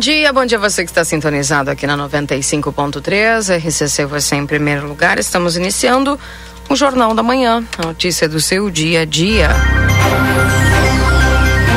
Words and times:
Dia, 0.00 0.32
bom 0.32 0.46
dia 0.46 0.58
você 0.58 0.82
que 0.82 0.90
está 0.90 1.04
sintonizado 1.04 1.70
aqui 1.70 1.86
na 1.86 1.94
95.3, 1.94 3.58
RCC 3.58 4.06
você 4.06 4.34
em 4.34 4.46
primeiro 4.46 4.88
lugar. 4.88 5.18
Estamos 5.18 5.58
iniciando 5.58 6.18
o 6.70 6.74
Jornal 6.74 7.14
da 7.14 7.22
Manhã, 7.22 7.62
a 7.76 7.86
notícia 7.86 8.26
do 8.26 8.40
seu 8.40 8.70
dia 8.70 9.02
a 9.02 9.04
dia. 9.04 9.50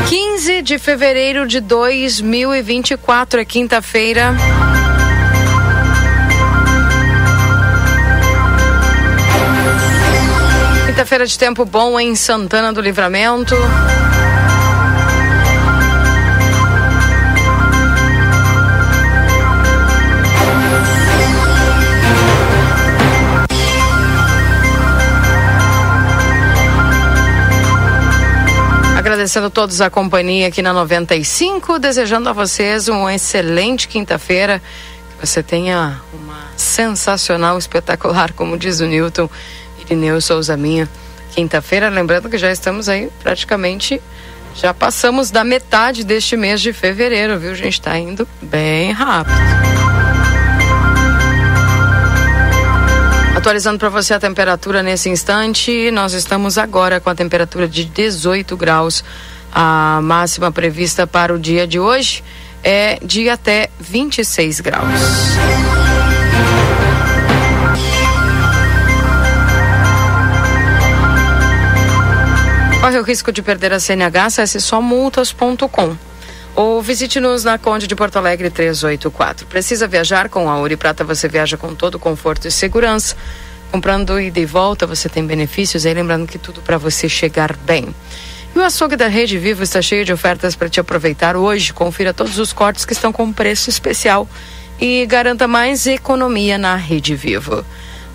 15 0.07 0.61
de 0.61 0.79
fevereiro 0.79 1.45
de 1.45 1.59
2024, 1.59 3.41
é 3.41 3.45
quinta-feira. 3.45 4.33
Quinta-feira 10.85 11.27
de 11.27 11.37
tempo 11.37 11.65
bom 11.65 11.99
em 11.99 12.15
Santana 12.15 12.71
do 12.71 12.79
Livramento. 12.79 13.55
Agradecendo 29.23 29.47
a 29.47 29.49
todos 29.49 29.79
a 29.79 29.89
companhia 29.89 30.49
aqui 30.49 30.61
na 30.61 30.73
95, 30.73 31.79
desejando 31.79 32.27
a 32.27 32.33
vocês 32.33 32.89
uma 32.89 33.15
excelente 33.15 33.87
quinta-feira. 33.87 34.61
Que 35.17 35.25
você 35.25 35.41
tenha 35.41 36.01
uma 36.13 36.51
sensacional, 36.57 37.57
espetacular, 37.57 38.33
como 38.33 38.57
diz 38.57 38.81
o 38.81 38.85
Newton 38.85 39.29
Irineu 39.79 40.19
Souza 40.19 40.57
Minha. 40.57 40.89
Quinta-feira, 41.31 41.87
lembrando 41.87 42.29
que 42.29 42.37
já 42.37 42.51
estamos 42.51 42.89
aí 42.89 43.09
praticamente, 43.21 44.01
já 44.57 44.73
passamos 44.73 45.31
da 45.31 45.45
metade 45.45 46.03
deste 46.03 46.35
mês 46.35 46.59
de 46.59 46.73
fevereiro, 46.73 47.39
viu? 47.39 47.51
A 47.51 47.55
gente 47.55 47.79
está 47.79 47.97
indo 47.97 48.27
bem 48.41 48.91
rápido. 48.91 49.92
Atualizando 53.43 53.77
para 53.77 53.89
você 53.89 54.13
a 54.13 54.19
temperatura 54.21 54.81
nesse 54.81 55.09
instante, 55.09 55.91
nós 55.91 56.13
estamos 56.13 56.57
agora 56.57 57.01
com 57.01 57.09
a 57.09 57.13
temperatura 57.13 57.67
de 57.67 57.83
18 57.83 58.55
graus. 58.55 59.03
A 59.51 59.99
máxima 60.01 60.49
prevista 60.49 61.05
para 61.05 61.33
o 61.33 61.37
dia 61.37 61.67
de 61.67 61.77
hoje 61.77 62.23
é 62.63 62.97
de 63.03 63.27
até 63.27 63.69
26 63.81 64.61
graus. 64.61 64.87
Corre 72.79 72.97
o 72.97 73.03
risco 73.03 73.29
de 73.29 73.41
perder 73.41 73.73
a 73.73 73.79
CNH, 73.81 74.25
acesse 74.27 74.61
somultas.com 74.61 76.12
ou 76.55 76.81
visite-nos 76.81 77.43
na 77.43 77.57
Conde 77.57 77.87
de 77.87 77.95
Porto 77.95 78.17
Alegre 78.17 78.49
384. 78.49 79.47
Precisa 79.47 79.87
viajar 79.87 80.29
com 80.29 80.49
a 80.49 80.57
Ouro 80.57 80.77
Prata, 80.77 81.03
você 81.03 81.27
viaja 81.27 81.57
com 81.57 81.73
todo 81.73 81.97
conforto 81.97 82.47
e 82.47 82.51
segurança. 82.51 83.15
Comprando 83.71 84.19
ida 84.19 84.39
e 84.39 84.45
volta, 84.45 84.85
você 84.85 85.09
tem 85.09 85.25
benefícios 85.25 85.85
aí, 85.85 85.93
lembrando 85.93 86.27
que 86.27 86.37
tudo 86.37 86.61
para 86.61 86.77
você 86.77 87.09
chegar 87.09 87.55
bem. 87.57 87.93
E 88.55 88.59
o 88.59 88.61
açougue 88.61 88.95
da 88.95 89.07
Rede 89.07 89.39
Vivo 89.39 89.63
está 89.63 89.81
cheio 89.81 90.05
de 90.05 90.13
ofertas 90.13 90.55
para 90.55 90.69
te 90.69 90.79
aproveitar 90.79 91.35
hoje. 91.35 91.73
Confira 91.73 92.13
todos 92.13 92.37
os 92.37 92.53
cortes 92.53 92.85
que 92.85 92.93
estão 92.93 93.11
com 93.11 93.33
preço 93.33 93.71
especial 93.71 94.29
e 94.79 95.03
garanta 95.07 95.47
mais 95.47 95.87
economia 95.87 96.55
na 96.59 96.75
Rede 96.75 97.15
Vivo. 97.15 97.65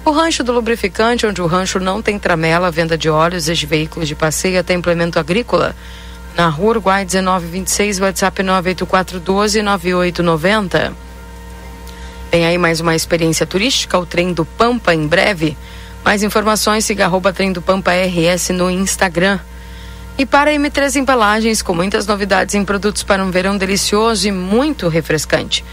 O 0.05 0.12
Rancho 0.12 0.44
do 0.44 0.53
Lubrificante, 0.53 1.26
onde 1.26 1.43
o 1.43 1.47
rancho 1.47 1.81
não 1.81 2.00
tem 2.00 2.20
tramela, 2.20 2.70
venda 2.70 2.97
de 2.97 3.10
óleos 3.10 3.49
e 3.49 3.55
de 3.55 3.66
veículos 3.66 4.06
de 4.06 4.15
passeio 4.15 4.60
até 4.60 4.75
implemento 4.75 5.19
agrícola 5.19 5.75
na 6.38 6.49
Rua 6.49 6.71
Uruguai 6.71 7.04
1926, 7.04 7.99
WhatsApp 7.99 8.43
984129890. 8.44 10.93
Tem 12.31 12.47
aí 12.47 12.56
mais 12.56 12.81
uma 12.81 12.94
experiência 12.94 13.44
turística, 13.44 13.99
o 13.99 14.06
Trem 14.06 14.32
do 14.32 14.44
Pampa, 14.44 14.94
em 14.94 15.04
breve. 15.04 15.59
Mais 16.04 16.22
informações, 16.22 16.84
siga 16.84 17.06
arroba 17.06 17.32
Trem 17.32 17.53
do 17.53 17.60
Pampa 17.60 17.91
RS 17.91 18.50
no 18.50 18.71
Instagram. 18.71 19.41
E 20.16 20.25
para 20.25 20.53
M3 20.53 20.94
Embalagens, 20.94 21.60
com 21.60 21.75
muitas 21.75 22.06
novidades 22.06 22.55
em 22.55 22.65
produtos 22.65 23.03
para 23.03 23.25
um 23.25 23.32
verão 23.32 23.59
delicioso 23.59 24.28
e 24.28 24.31
muito 24.31 24.87
refrescante. 24.87 25.65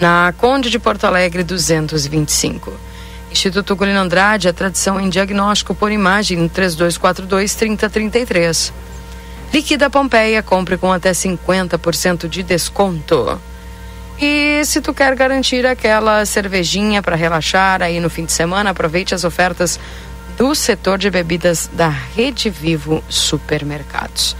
Na 0.00 0.34
Conde 0.36 0.68
de 0.68 0.80
Porto 0.80 1.04
Alegre 1.04 1.44
225. 1.44 2.72
Instituto 3.30 3.76
Golino 3.76 4.00
Andrade, 4.00 4.48
a 4.48 4.52
tradição 4.52 5.00
em 5.00 5.08
diagnóstico 5.08 5.76
por 5.76 5.92
imagem 5.92 6.48
3242 6.48 7.54
3033. 7.54 8.87
Liquida 9.52 9.88
Pompeia, 9.88 10.42
compre 10.42 10.76
com 10.76 10.92
até 10.92 11.10
50% 11.12 12.28
de 12.28 12.42
desconto. 12.42 13.40
E 14.20 14.62
se 14.64 14.80
tu 14.80 14.92
quer 14.92 15.14
garantir 15.14 15.64
aquela 15.64 16.24
cervejinha 16.26 17.02
para 17.02 17.16
relaxar 17.16 17.82
aí 17.82 17.98
no 18.00 18.10
fim 18.10 18.24
de 18.24 18.32
semana, 18.32 18.70
aproveite 18.70 19.14
as 19.14 19.24
ofertas 19.24 19.78
do 20.36 20.54
setor 20.54 20.98
de 20.98 21.08
bebidas 21.08 21.70
da 21.72 21.88
Rede 21.88 22.50
Vivo 22.50 23.02
Supermercados. 23.08 24.36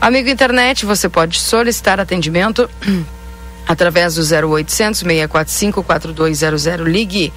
Amigo 0.00 0.28
internet, 0.28 0.84
você 0.84 1.08
pode 1.08 1.40
solicitar 1.40 1.98
atendimento 1.98 2.68
através 3.66 4.16
do 4.16 4.20
0800 4.20 5.00
645 5.00 5.82
4200. 5.82 6.86
Ligue, 6.86 7.32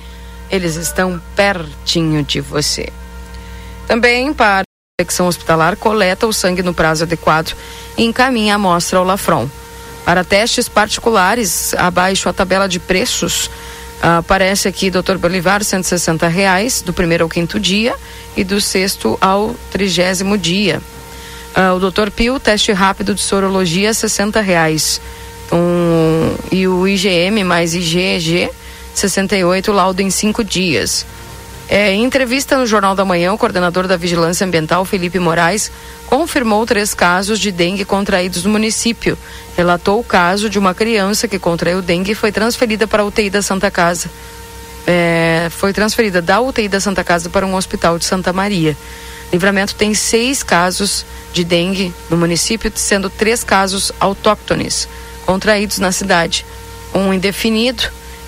eles 0.51 0.75
estão 0.75 1.22
pertinho 1.35 2.24
de 2.24 2.41
você. 2.41 2.91
Também 3.88 4.34
para 4.34 4.66
infecção 4.99 5.27
hospitalar 5.27 5.77
coleta 5.77 6.25
o 6.25 6.33
sangue 6.33 6.63
no 6.63 6.73
prazo 6.73 7.03
adequado 7.03 7.55
e 7.95 8.03
encaminha 8.03 8.53
a 8.53 8.55
amostra 8.55 8.97
ao 8.97 9.05
Lafron. 9.05 9.47
Para 10.03 10.23
testes 10.23 10.67
particulares, 10.67 11.75
abaixo 11.75 12.27
a 12.27 12.33
tabela 12.33 12.67
de 12.67 12.79
preços, 12.79 13.47
aparece 14.01 14.67
aqui 14.67 14.89
Dr. 14.89 15.17
Bolivar, 15.19 15.63
160 15.63 16.27
reais, 16.27 16.81
do 16.81 16.93
primeiro 16.93 17.25
ao 17.25 17.29
quinto 17.29 17.59
dia 17.59 17.93
e 18.35 18.43
do 18.43 18.59
sexto 18.59 19.19
ao 19.21 19.55
trigésimo 19.71 20.35
dia. 20.35 20.81
Uh, 21.55 21.75
o 21.75 21.91
Dr. 21.91 22.09
Pio, 22.09 22.39
teste 22.39 22.71
rápido 22.71 23.13
de 23.13 23.21
sorologia, 23.21 23.93
60 23.93 24.41
reais. 24.41 24.99
Um, 25.51 26.35
e 26.51 26.67
o 26.67 26.87
IgM 26.87 27.43
mais 27.43 27.75
IgG, 27.75 28.49
68, 28.95 29.71
laudo 29.71 30.01
em 30.01 30.09
cinco 30.09 30.43
dias. 30.43 31.05
É, 31.69 31.91
em 31.91 32.03
entrevista 32.03 32.57
no 32.57 32.66
Jornal 32.66 32.95
da 32.95 33.03
Manhã, 33.03 33.33
o 33.33 33.38
coordenador 33.38 33.88
da 33.88 33.97
Vigilância 33.97 34.47
Ambiental, 34.47 34.85
Felipe 34.85 35.19
Moraes, 35.19 35.69
confirmou 36.05 36.66
três 36.66 36.94
casos 36.94 37.39
de 37.39 37.51
dengue 37.51 37.83
contraídos 37.83 38.45
no 38.45 38.50
município. 38.50 39.17
Relatou 39.55 40.00
o 40.00 40.03
caso 40.03 40.50
de 40.50 40.57
uma 40.57 40.73
criança 40.73 41.27
que 41.27 41.38
contraiu 41.38 41.81
dengue 41.81 42.13
e 42.13 42.16
foi 42.16 42.31
transferida 42.31 42.88
para 42.88 43.03
a 43.03 43.06
UTI 43.06 43.29
da 43.29 43.41
Santa 43.41 43.69
Casa. 43.69 44.09
É, 44.85 45.50
foi 45.51 45.73
transferida 45.73 46.22
da 46.22 46.39
UTI 46.39 46.69
da 46.69 46.79
Santa 46.79 47.03
Casa 47.03 47.29
para 47.29 47.45
um 47.45 47.56
hospital 47.56 48.00
de 48.00 48.06
Santa 48.06 48.31
Maria. 48.31 48.77
Livramento 49.33 49.75
tem 49.75 49.94
seis 49.94 50.41
casos 50.41 51.06
de 51.33 51.44
dengue 51.44 51.94
no 52.09 52.16
município, 52.16 52.72
sendo 52.73 53.09
três 53.09 53.44
casos 53.44 53.91
autóctones 54.00 54.88
contraídos 55.25 55.79
na 55.79 55.91
cidade. 55.91 56.45
Um 56.95 57.13
indefinido 57.13 57.83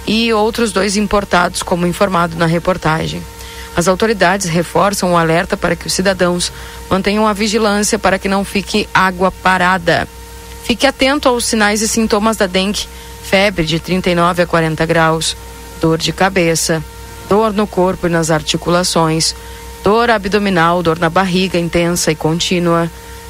e 0.05 0.33
outros 0.33 0.73
dois 0.73 0.97
importados, 0.97 1.63
como 1.63 1.87
informado 1.87 2.35
na 2.35 2.45
reportagem. 2.45 3.23
As 3.75 3.87
autoridades 3.87 4.47
reforçam 4.47 5.13
o 5.13 5.17
alerta 5.17 5.55
para 5.55 5.75
que 5.75 5.87
os 5.87 5.93
cidadãos 5.93 6.51
mantenham 6.89 7.27
a 7.27 7.33
vigilância 7.33 7.97
para 7.97 8.19
que 8.19 8.27
não 8.27 8.43
fique 8.43 8.87
água 8.93 9.31
parada. 9.31 10.07
Fique 10.63 10.85
atento 10.85 11.29
aos 11.29 11.45
sinais 11.45 11.81
e 11.81 11.87
sintomas 11.87 12.37
da 12.37 12.47
dengue: 12.47 12.87
febre 13.23 13.65
de 13.65 13.79
39 13.79 14.41
a 14.41 14.47
40 14.47 14.85
graus, 14.85 15.37
dor 15.79 15.97
de 15.97 16.11
cabeça, 16.11 16.83
dor 17.29 17.53
no 17.53 17.65
corpo 17.65 18.07
e 18.07 18.09
nas 18.09 18.31
articulações, 18.31 19.35
dor 19.83 20.09
abdominal, 20.09 20.83
dor 20.83 20.99
na 20.99 21.09
barriga 21.09 21.57
intensa 21.57 22.11
e 22.11 22.15
contínua, 22.15 22.89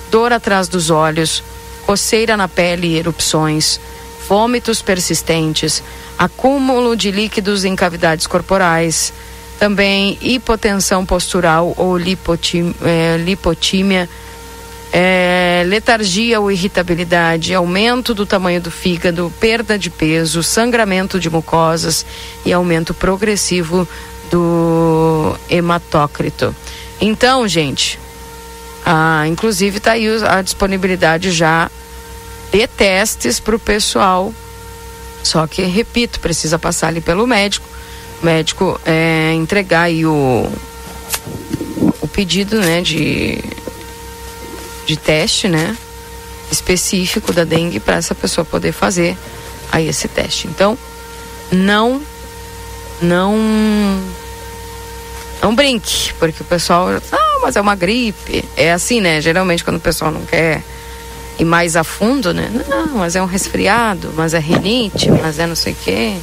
dor 0.09 0.33
atrás 0.33 0.67
dos 0.67 0.89
olhos, 0.89 1.43
coceira 1.85 2.35
na 2.35 2.47
pele 2.47 2.87
e 2.87 2.97
erupções, 2.97 3.79
vômitos 4.27 4.81
persistentes, 4.81 5.83
acúmulo 6.17 6.95
de 6.95 7.11
líquidos 7.11 7.65
em 7.65 7.75
cavidades 7.75 8.27
corporais, 8.27 9.13
também 9.59 10.17
hipotensão 10.21 11.05
postural 11.05 11.73
ou 11.75 11.97
lipotímia, 11.97 12.73
é, 12.81 13.17
lipotímia 13.17 14.09
é, 14.91 15.63
letargia 15.67 16.39
ou 16.39 16.49
irritabilidade, 16.49 17.53
aumento 17.53 18.15
do 18.15 18.25
tamanho 18.25 18.61
do 18.61 18.71
fígado, 18.71 19.31
perda 19.39 19.77
de 19.77 19.89
peso, 19.89 20.41
sangramento 20.41 21.19
de 21.19 21.29
mucosas 21.29 22.05
e 22.45 22.53
aumento 22.53 22.93
progressivo 22.93 23.87
do 24.31 25.35
hematócrito. 25.49 26.55
Então, 27.01 27.47
gente, 27.47 27.99
ah, 28.85 29.27
inclusive 29.27 29.77
está 29.77 29.91
aí 29.91 30.07
a 30.23 30.41
disponibilidade 30.41 31.31
já 31.31 31.69
de 32.51 32.65
testes 32.65 33.39
para 33.39 33.55
o 33.55 33.59
pessoal. 33.59 34.33
Só 35.21 35.45
que, 35.45 35.61
repito, 35.63 36.19
precisa 36.19 36.57
passar 36.57 36.87
ali 36.87 37.01
pelo 37.01 37.27
médico. 37.27 37.67
Médico 38.21 38.79
é, 38.85 39.33
entregar 39.33 39.83
aí 39.83 40.05
o, 40.05 40.51
o 42.01 42.07
pedido 42.07 42.59
né, 42.59 42.81
de, 42.81 43.43
de 44.85 44.97
teste, 44.97 45.47
né? 45.47 45.75
Específico 46.51 47.31
da 47.31 47.43
dengue 47.43 47.79
para 47.79 47.95
essa 47.95 48.15
pessoa 48.15 48.43
poder 48.43 48.71
fazer 48.71 49.17
aí 49.71 49.87
esse 49.87 50.07
teste. 50.07 50.47
Então, 50.47 50.77
não, 51.51 52.01
não, 53.01 53.37
não 55.41 55.55
brinque, 55.55 56.13
porque 56.15 56.41
o 56.41 56.45
pessoal, 56.45 56.89
ah, 57.11 57.39
mas 57.41 57.55
é 57.55 57.61
uma 57.61 57.75
gripe. 57.75 58.43
É 58.57 58.71
assim, 58.71 58.99
né? 58.99 59.21
Geralmente 59.21 59.63
quando 59.63 59.77
o 59.77 59.81
pessoal 59.81 60.11
não 60.11 60.25
quer 60.25 60.63
ir 61.39 61.45
mais 61.45 61.75
a 61.75 61.83
fundo, 61.83 62.33
né? 62.33 62.51
Não, 62.67 62.97
mas 62.97 63.15
é 63.15 63.21
um 63.21 63.25
resfriado, 63.25 64.11
mas 64.15 64.33
é 64.33 64.39
rinite, 64.39 65.09
mas 65.09 65.39
é 65.39 65.47
não 65.47 65.55
sei 65.55 65.73
o 65.73 65.77
quê. 65.83 66.15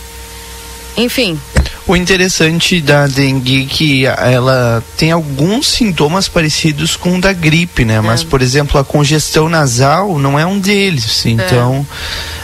Enfim, 0.96 1.40
o 1.86 1.94
interessante 1.94 2.80
da 2.80 3.06
dengue 3.06 3.62
é 3.62 3.66
que 3.66 4.06
ela 4.06 4.82
tem 4.96 5.12
alguns 5.12 5.68
sintomas 5.68 6.28
parecidos 6.28 6.96
com 6.96 7.16
o 7.16 7.20
da 7.20 7.32
gripe, 7.32 7.84
né? 7.84 7.96
É. 7.96 8.00
Mas, 8.00 8.24
por 8.24 8.42
exemplo, 8.42 8.80
a 8.80 8.84
congestão 8.84 9.48
nasal 9.48 10.18
não 10.18 10.38
é 10.38 10.44
um 10.44 10.58
deles. 10.58 11.24
É. 11.24 11.30
Então, 11.30 11.86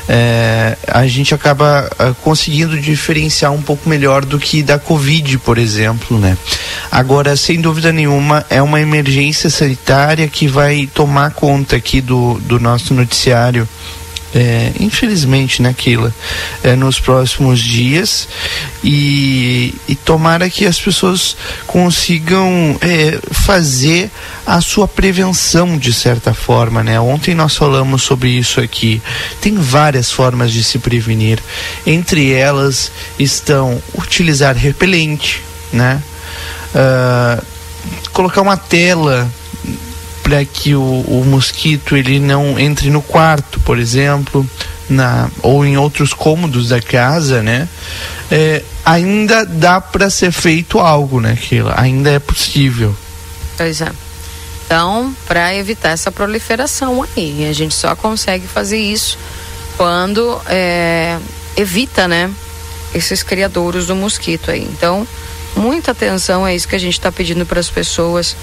é. 0.09 0.77
a 0.87 1.07
gente 1.09 1.35
acaba 1.35 1.91
ah, 1.99 2.15
conseguindo 2.23 2.79
diferenciar 2.79 3.53
um 3.53 3.61
pouco 3.61 3.89
melhor 3.89 4.25
do 4.25 4.39
que 4.39 4.63
da 4.63 4.79
Covid, 4.79 5.39
por 5.39 5.59
exemplo, 5.59 6.19
né? 6.19 6.39
Agora, 6.91 7.37
sem 7.37 7.61
dúvida 7.61 7.91
nenhuma, 7.91 8.47
é 8.49 8.63
uma 8.63 8.81
emergência 8.81 9.51
sanitária 9.51 10.29
que 10.29 10.47
vai 10.47 10.89
tomar 10.95 11.33
conta 11.33 11.77
aqui 11.77 12.01
do, 12.01 12.39
do 12.41 12.61
nosso 12.61 12.95
noticiário 12.95 13.69
é, 14.35 14.73
infelizmente, 14.81 15.61
né, 15.61 15.75
é, 16.63 16.75
nos 16.75 16.99
próximos 16.99 17.61
dias 17.61 18.29
e, 18.83 19.75
e 19.87 19.95
tomara 19.95 20.49
que 20.49 20.65
as 20.65 20.81
pessoas 20.81 21.37
consigam 21.67 22.79
é, 22.81 23.19
fazer 23.31 24.11
a 24.47 24.61
sua 24.61 24.89
prevenção 24.89 25.77
de 25.77 25.93
certa 25.93 26.33
forma, 26.35 26.83
né? 26.83 26.99
Ontem 26.99 27.35
nós 27.35 27.57
falamos 27.57 28.03
sobre 28.03 28.31
isso 28.31 28.61
aqui. 28.61 29.03
Tem 29.41 29.55
várias 29.55 30.11
formas 30.11 30.53
de 30.53 30.65
se 30.65 30.79
prevenir. 30.79 31.39
Entre 31.87 32.33
elas 32.33 32.91
estão 33.19 33.81
utilizar 33.95 34.57
repelente, 34.57 35.43
né? 35.73 36.03
Uh, 36.75 37.45
colocar 38.13 38.41
uma 38.41 38.57
tela 38.57 39.31
para 40.23 40.45
que 40.45 40.75
o, 40.75 40.81
o 40.83 41.25
mosquito 41.27 41.97
ele 41.97 42.19
não 42.19 42.59
entre 42.59 42.91
no 42.91 43.03
quarto, 43.03 43.59
por 43.61 43.79
exemplo, 43.79 44.49
na 44.89 45.29
ou 45.43 45.65
em 45.65 45.77
outros 45.77 46.13
cômodos 46.13 46.69
da 46.69 46.81
casa, 46.81 47.43
né? 47.43 47.69
É, 48.31 48.63
ainda 48.85 49.45
dá 49.45 49.81
para 49.81 50.09
ser 50.09 50.33
feito 50.33 50.79
algo, 50.79 51.21
né? 51.21 51.37
Que 51.41 51.63
ainda 51.77 52.11
é 52.11 52.19
possível. 52.19 52.95
Pois 53.57 53.81
é. 53.81 53.91
Então, 54.65 55.15
para 55.27 55.55
evitar 55.55 55.91
essa 55.91 56.11
proliferação 56.11 57.05
aí, 57.17 57.47
a 57.49 57.53
gente 57.53 57.75
só 57.75 57.95
consegue 57.95 58.47
fazer 58.47 58.79
isso 58.79 59.19
quando 59.77 60.41
é, 60.49 61.19
evita, 61.57 62.09
né? 62.09 62.31
Esses 62.95 63.23
criadouros 63.23 63.87
do 63.87 63.95
mosquito 63.95 64.51
aí. 64.51 64.63
Então, 64.63 65.07
muita 65.57 65.91
atenção 65.91 66.47
é 66.47 66.55
isso 66.55 66.69
que 66.69 66.77
a 66.77 66.81
gente 66.81 66.95
está 66.95 67.13
pedindo 67.13 67.45
para 67.45 67.61
as 67.61 67.69
pessoas 67.69 68.37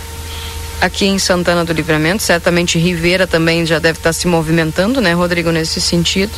aqui 0.82 1.06
em 1.06 1.20
Santana 1.20 1.66
do 1.66 1.74
Livramento. 1.74 2.24
Certamente 2.24 2.80
Rivera 2.80 3.28
também 3.28 3.66
já 3.66 3.80
deve 3.80 4.00
estar 4.00 4.14
se 4.14 4.28
movimentando, 4.28 5.02
né, 5.02 5.14
Rodrigo, 5.14 5.52
nesse 5.52 5.82
sentido. 5.82 6.32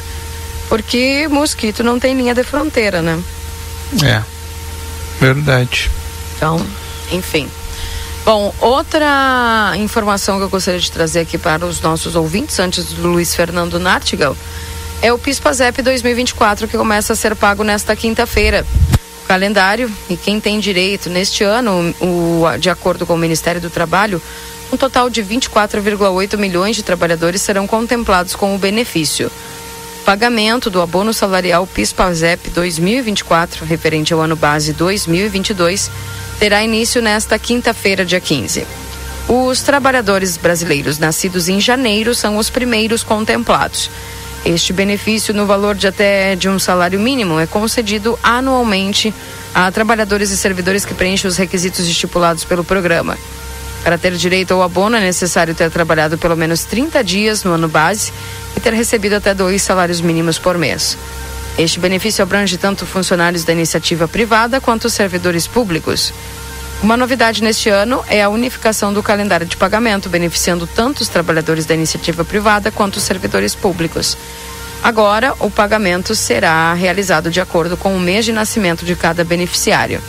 Porque 0.69 1.27
mosquito 1.29 1.83
não 1.83 1.99
tem 1.99 2.15
linha 2.15 2.33
de 2.33 2.43
fronteira, 2.43 3.01
né? 3.01 3.21
É, 4.03 4.21
verdade. 5.19 5.91
Então, 6.35 6.65
enfim. 7.11 7.49
Bom, 8.23 8.53
outra 8.59 9.73
informação 9.77 10.38
que 10.38 10.44
eu 10.44 10.49
gostaria 10.49 10.79
de 10.79 10.91
trazer 10.91 11.21
aqui 11.21 11.37
para 11.37 11.65
os 11.65 11.81
nossos 11.81 12.15
ouvintes, 12.15 12.59
antes 12.59 12.85
do 12.85 13.07
Luiz 13.07 13.35
Fernando 13.35 13.79
Nartigal, 13.79 14.37
é 15.01 15.11
o 15.11 15.17
PISPAZEP 15.17 15.81
2024, 15.81 16.67
que 16.67 16.77
começa 16.77 17.13
a 17.13 17.15
ser 17.15 17.35
pago 17.35 17.63
nesta 17.63 17.95
quinta-feira 17.95 18.65
calendário 19.31 19.89
e 20.10 20.18
quem 20.18 20.42
tem 20.42 20.60
direito 20.60 21.10
neste 21.10 21.42
ano, 21.42 21.95
o, 22.01 22.44
de 22.60 22.69
acordo 22.69 23.06
com 23.06 23.13
o 23.13 23.18
Ministério 23.18 23.62
do 23.62 23.69
Trabalho, 23.69 24.22
um 24.74 24.75
total 24.75 25.10
de 25.10 25.24
24,8 25.24 26.36
milhões 26.36 26.75
de 26.75 26.83
trabalhadores 26.83 27.42
serão 27.42 27.66
contemplados 27.66 28.36
com 28.36 28.54
o 28.54 28.57
benefício. 28.57 29.31
Pagamento 30.04 30.69
do 30.69 30.81
abono 30.81 31.13
salarial 31.13 31.66
PIS/PASEP 31.66 32.50
2024, 32.50 33.63
referente 33.63 34.13
ao 34.13 34.19
ano 34.19 34.36
base 34.36 34.74
2022, 34.74 35.89
terá 36.38 36.62
início 36.62 37.01
nesta 37.01 37.39
quinta-feira, 37.39 38.04
dia 38.04 38.19
15. 38.19 38.68
Os 39.30 39.62
trabalhadores 39.62 40.36
brasileiros 40.36 41.00
nascidos 41.00 41.48
em 41.48 41.62
janeiro 41.62 42.13
são 42.13 42.36
os 42.36 42.50
primeiros 42.50 43.01
contemplados. 43.01 43.89
Este 44.43 44.73
benefício, 44.73 45.33
no 45.33 45.45
valor 45.45 45.75
de 45.75 45.88
até 45.88 46.35
de 46.35 46.49
um 46.49 46.57
salário 46.57 46.99
mínimo, 46.99 47.39
é 47.39 47.45
concedido 47.45 48.17
anualmente 48.23 49.13
a 49.53 49.71
trabalhadores 49.71 50.31
e 50.31 50.38
servidores 50.38 50.83
que 50.83 50.95
preenchem 50.95 51.27
os 51.29 51.38
requisitos 51.38 51.88
estipulados 51.88 52.43
pelo 52.43 52.63
programa. 52.63 53.17
Para 53.83 53.97
ter 53.97 54.13
direito 54.13 54.53
ao 54.53 54.63
abono, 54.63 54.95
é 54.95 54.99
necessário 54.99 55.53
ter 55.53 55.69
trabalhado 55.69 56.17
pelo 56.17 56.35
menos 56.35 56.63
30 56.63 57.03
dias 57.03 57.43
no 57.43 57.51
ano 57.51 57.67
base 57.67 58.11
e 58.55 58.59
ter 58.59 58.73
recebido 58.73 59.15
até 59.15 59.33
dois 59.33 59.61
salários 59.61 60.01
mínimos 60.01 60.39
por 60.39 60.57
mês. 60.57 60.97
Este 61.57 61.79
benefício 61.79 62.23
abrange 62.23 62.57
tanto 62.57 62.85
funcionários 62.85 63.44
da 63.44 63.53
iniciativa 63.53 64.07
privada 64.07 64.61
quanto 64.61 64.89
servidores 64.89 65.45
públicos. 65.45 66.13
Uma 66.83 66.98
novidade 66.98 67.44
neste 67.44 67.69
ano 67.69 68.04
é 68.07 68.24
a 68.24 68.30
unificação 68.30 68.92
do 68.92 69.04
calendário 69.04 69.45
de 69.45 69.56
pagamento, 69.56 70.10
beneficiando 70.10 70.66
tanto 70.66 71.01
os 71.01 71.07
trabalhadores 71.07 71.63
da 71.63 71.75
iniciativa 71.75 72.25
privada 72.25 72.72
quanto 72.72 72.95
os 72.95 73.04
servidores 73.04 73.54
públicos. 73.54 74.18
Agora, 74.81 75.36
o 75.39 75.51
pagamento 75.51 76.16
será 76.16 76.74
realizado 76.74 77.30
de 77.30 77.39
acordo 77.39 77.78
com 77.78 77.95
o 77.95 78.00
mês 78.00 78.25
de 78.25 78.31
nascimento 78.31 78.83
de 78.83 78.95
cada 78.95 79.23
beneficiário. 79.23 80.02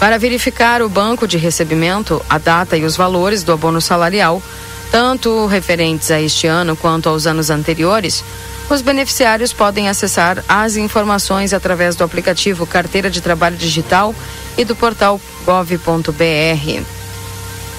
Para 0.00 0.18
verificar 0.18 0.82
o 0.82 0.88
banco 0.88 1.26
de 1.26 1.38
recebimento, 1.38 2.20
a 2.28 2.36
data 2.36 2.76
e 2.76 2.84
os 2.84 2.96
valores 2.96 3.44
do 3.44 3.52
abono 3.52 3.80
salarial, 3.80 4.42
tanto 4.90 5.46
referentes 5.46 6.10
a 6.10 6.20
este 6.20 6.48
ano 6.48 6.74
quanto 6.74 7.08
aos 7.08 7.28
anos 7.28 7.48
anteriores, 7.48 8.24
os 8.68 8.80
beneficiários 8.80 9.52
podem 9.52 9.88
acessar 9.88 10.42
as 10.48 10.76
informações 10.76 11.52
através 11.52 11.96
do 11.96 12.04
aplicativo 12.04 12.66
Carteira 12.66 13.10
de 13.10 13.20
Trabalho 13.20 13.56
Digital 13.56 14.14
e 14.56 14.64
do 14.64 14.74
portal 14.74 15.20
gov.br. 15.44 16.82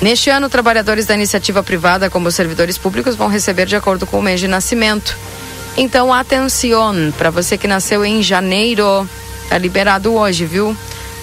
Neste 0.01 0.30
ano, 0.30 0.50
trabalhadores 0.50 1.06
da 1.06 1.15
iniciativa 1.15 1.63
privada, 1.63 2.10
como 2.10 2.30
servidores 2.30 2.77
públicos, 2.77 3.15
vão 3.15 3.27
receber 3.27 3.65
de 3.65 3.75
acordo 3.75 4.06
com 4.06 4.20
o 4.20 4.22
mês 4.22 4.39
de 4.39 4.48
nascimento. 4.48 5.18
Então, 5.77 6.13
atenção, 6.13 7.13
para 7.18 7.30
você 7.30 7.58
que 7.58 7.68
nasceu 7.68 8.06
em 8.06 8.22
janeiro, 8.22 9.08
tá 9.50 9.58
liberado 9.58 10.13
hoje, 10.13 10.46
viu? 10.46 10.75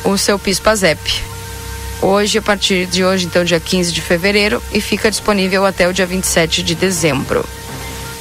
O 0.05 0.19
seu 0.19 0.39
PIS/PASEP. 0.39 1.23
Hoje, 2.01 2.39
a 2.39 2.43
partir 2.43 2.87
de 2.87 3.05
hoje, 3.05 3.27
então, 3.27 3.45
dia 3.45 3.61
15 3.61 3.93
de 3.93 4.01
fevereiro, 4.01 4.61
e 4.73 4.81
fica 4.81 5.11
disponível 5.11 5.65
até 5.65 5.87
o 5.87 5.93
dia 5.93 6.07
27 6.07 6.63
de 6.63 6.75
dezembro. 6.75 7.45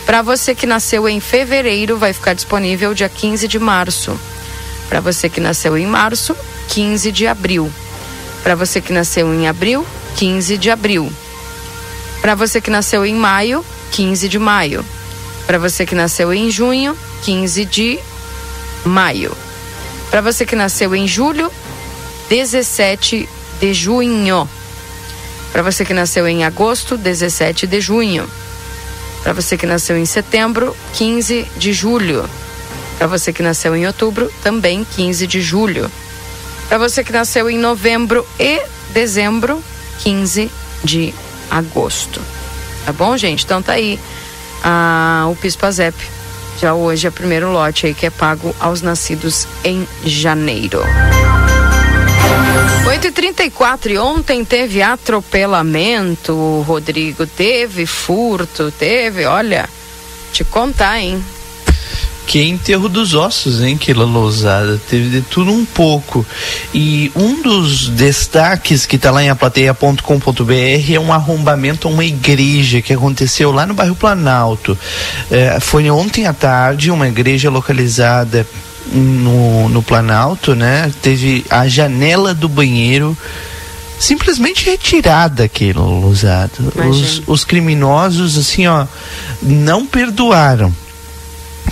Para 0.06 0.22
você 0.22 0.56
que 0.56 0.66
nasceu 0.66 1.08
em 1.08 1.20
fevereiro, 1.20 1.98
vai 1.98 2.12
ficar 2.14 2.34
disponível 2.34 2.94
dia 2.94 3.08
15 3.08 3.48
de 3.48 3.60
março. 3.60 4.20
Para 4.90 5.00
você 5.00 5.30
que 5.30 5.40
nasceu 5.40 5.78
em 5.78 5.86
março, 5.86 6.36
15 6.70 7.12
de 7.12 7.28
abril. 7.28 7.72
Para 8.44 8.56
você 8.56 8.82
que 8.82 8.92
nasceu 8.92 9.34
em 9.34 9.48
abril, 9.48 9.86
15 10.18 10.58
de 10.58 10.70
abril. 10.70 11.12
Para 12.22 12.36
você 12.36 12.60
que 12.60 12.70
nasceu 12.70 13.06
em 13.06 13.16
maio, 13.16 13.64
15 13.92 14.28
de 14.28 14.40
maio. 14.40 14.84
Para 15.48 15.58
você 15.58 15.86
que 15.86 15.96
nasceu 15.96 16.34
em 16.34 16.50
junho, 16.50 16.98
15 17.24 17.66
de 17.66 18.00
maio. 18.84 19.36
Para 20.10 20.22
você 20.22 20.46
que 20.46 20.56
nasceu 20.56 20.94
em 20.96 21.08
julho, 21.08 21.52
17 22.30 23.30
de 23.60 23.74
junho. 23.74 24.50
Para 25.52 25.62
você 25.62 25.86
que 25.86 25.94
nasceu 25.94 26.28
em 26.28 26.44
agosto, 26.44 26.98
17 26.98 27.68
de 27.68 27.80
junho. 27.80 28.30
Para 29.24 29.34
você 29.34 29.58
que 29.58 29.66
nasceu 29.66 29.98
em 29.98 30.06
setembro, 30.06 30.76
15 30.94 31.48
de 31.58 31.74
julho. 31.74 32.28
Para 32.98 33.08
você 33.08 33.32
que 33.32 33.44
nasceu 33.44 33.76
em 33.76 33.86
outubro, 33.88 34.32
também 34.44 34.84
15 34.84 35.28
de 35.28 35.42
julho. 35.42 35.92
Para 36.68 36.78
você 36.78 37.04
que 37.04 37.12
nasceu 37.12 37.50
em 37.50 37.58
novembro 37.58 38.26
e 38.40 38.62
dezembro, 38.94 39.64
15 40.00 40.52
de 40.84 41.14
agosto. 41.50 42.22
Tá 42.86 42.94
bom, 42.94 43.16
gente? 43.18 43.46
Então 43.46 43.62
tá 43.62 43.74
aí 43.74 44.00
a, 44.64 45.28
o 45.30 45.36
PIS-PASEP. 45.36 45.96
Já 46.60 46.74
hoje 46.74 47.08
é 47.08 47.10
o 47.10 47.14
primeiro 47.14 47.52
lote 47.52 47.88
aí 47.88 47.94
que 47.94 48.06
é 48.06 48.10
pago 48.10 48.56
aos 48.60 48.82
nascidos 48.82 49.48
em 49.64 49.88
janeiro. 50.04 50.82
8h34 53.02 53.90
e 53.90 53.98
ontem 53.98 54.46
teve 54.46 54.80
atropelamento, 54.80 56.62
Rodrigo. 56.68 57.26
Teve 57.26 57.88
furto, 57.88 58.72
teve, 58.72 59.26
olha, 59.26 59.68
te 60.32 60.44
contar, 60.44 61.00
hein? 61.00 61.20
Que 62.28 62.44
enterro 62.44 62.88
dos 62.88 63.16
ossos, 63.16 63.64
hein, 63.64 63.76
Keila 63.76 64.06
Lousada? 64.06 64.80
Teve 64.88 65.10
de 65.10 65.22
tudo 65.22 65.52
um 65.52 65.66
pouco. 65.66 66.24
E 66.76 67.12
um 67.16 67.42
dos 67.42 67.90
destaques 67.90 68.86
que 68.86 68.98
está 68.98 69.10
lá 69.10 69.24
em 69.24 69.32
aplateia.com.br 69.32 70.94
é 70.94 71.00
um 71.00 71.12
arrombamento 71.12 71.88
a 71.88 71.92
uma 71.92 72.06
igreja 72.06 72.84
que 72.84 72.94
aconteceu 72.94 73.52
lá 73.52 73.66
no 73.66 73.74
bairro 73.74 73.96
Planalto. 73.96 74.78
É, 75.32 75.60
foi 75.60 75.90
ontem 75.90 76.28
à 76.28 76.34
tarde, 76.34 76.92
uma 76.92 77.08
igreja 77.08 77.50
localizada 77.50 78.46
no, 78.88 79.70
no 79.70 79.84
Planalto, 79.84 80.56
né? 80.56 80.92
Teve 81.02 81.46
a 81.50 81.68
janela 81.68 82.34
do 82.34 82.50
banheiro 82.50 83.18
simplesmente 84.00 84.66
retirada 84.66 85.44
aquilo 85.44 86.08
usado. 86.08 86.74
Os, 86.90 87.22
os 87.28 87.44
criminosos, 87.44 88.38
assim, 88.38 88.66
ó, 88.66 88.86
não 89.42 89.86
perdoaram. 89.86 90.74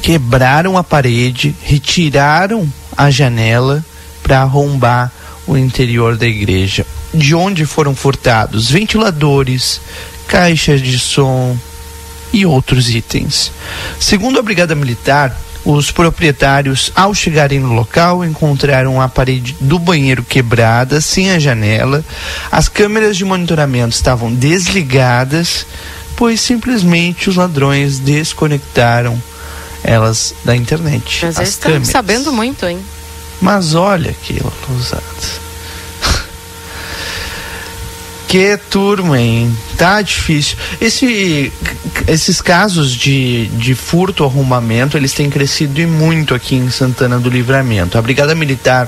Quebraram 0.02 0.78
a 0.78 0.84
parede, 0.84 1.56
retiraram 1.62 2.72
a 2.96 3.10
janela 3.10 3.84
para 4.22 4.42
arrombar 4.42 5.12
o 5.48 5.58
interior 5.58 6.16
da 6.16 6.28
igreja. 6.28 6.86
De 7.12 7.34
onde 7.34 7.66
foram 7.66 7.96
furtados 7.96 8.70
ventiladores, 8.70 9.82
caixas 10.28 10.80
de 10.82 11.00
som 11.00 11.58
e 12.32 12.46
outros 12.46 12.90
itens. 12.90 13.52
Segundo 14.00 14.40
a 14.40 14.44
Brigada 14.44 14.76
Militar, 14.76 15.36
os 15.66 15.92
proprietários, 15.92 16.92
ao 16.96 17.14
chegarem 17.14 17.60
no 17.60 17.74
local, 17.74 18.24
encontraram 18.24 19.02
a 19.02 19.10
parede 19.10 19.56
do 19.60 19.78
banheiro 19.78 20.24
quebrada, 20.24 21.02
sem 21.02 21.32
a 21.32 21.40
janela. 21.40 22.04
As 22.52 22.70
câmeras 22.70 23.18
de 23.18 23.26
monitoramento 23.26 23.96
estavam 23.96 24.34
desligadas, 24.34 25.66
pois 26.16 26.40
simplesmente 26.42 27.30
os 27.30 27.36
ladrões 27.36 28.00
desconectaram 28.00 29.22
elas 29.84 30.34
da 30.44 30.56
internet. 30.56 31.26
Mas 31.26 31.38
eles 31.38 31.50
estão 31.50 31.84
sabendo 31.86 32.32
muito, 32.32 32.66
hein? 32.66 32.80
Mas 33.42 33.74
olha 33.74 34.14
que 34.14 34.42
usado. 34.78 35.49
Que 38.30 38.56
turma, 38.70 39.20
hein? 39.20 39.58
Tá 39.76 40.04
difícil. 40.04 40.56
Esse, 40.80 41.52
esses 42.08 42.40
casos 42.40 42.96
de, 42.96 43.48
de 43.48 43.74
furto, 43.74 44.24
arrombamento, 44.24 44.96
eles 44.96 45.14
têm 45.14 45.32
crescido 45.32 45.82
e 45.82 45.88
muito 45.88 46.36
aqui 46.36 46.56
em 46.56 46.70
Santana 46.70 47.18
do 47.18 47.28
Livramento. 47.28 47.98
A 47.98 48.02
Brigada 48.04 48.36
Militar 48.36 48.88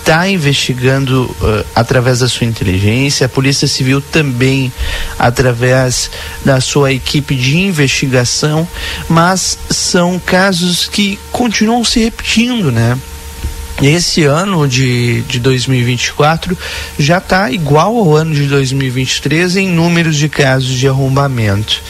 está 0.00 0.28
investigando 0.28 1.24
uh, 1.24 1.64
através 1.74 2.18
da 2.18 2.28
sua 2.28 2.46
inteligência, 2.46 3.24
a 3.24 3.28
Polícia 3.28 3.66
Civil 3.66 4.02
também 4.02 4.70
através 5.18 6.10
da 6.44 6.60
sua 6.60 6.92
equipe 6.92 7.34
de 7.34 7.56
investigação, 7.56 8.68
mas 9.08 9.56
são 9.70 10.18
casos 10.18 10.86
que 10.86 11.18
continuam 11.32 11.82
se 11.82 12.00
repetindo, 12.00 12.70
né? 12.70 12.98
Esse 13.82 14.24
ano 14.24 14.68
de, 14.68 15.22
de 15.22 15.40
2024 15.40 16.56
já 16.98 17.18
está 17.18 17.50
igual 17.50 17.96
ao 17.96 18.14
ano 18.14 18.34
de 18.34 18.46
2023 18.46 19.56
em 19.56 19.68
números 19.68 20.16
de 20.16 20.28
casos 20.28 20.70
de 20.70 20.86
arrombamento. 20.88 21.82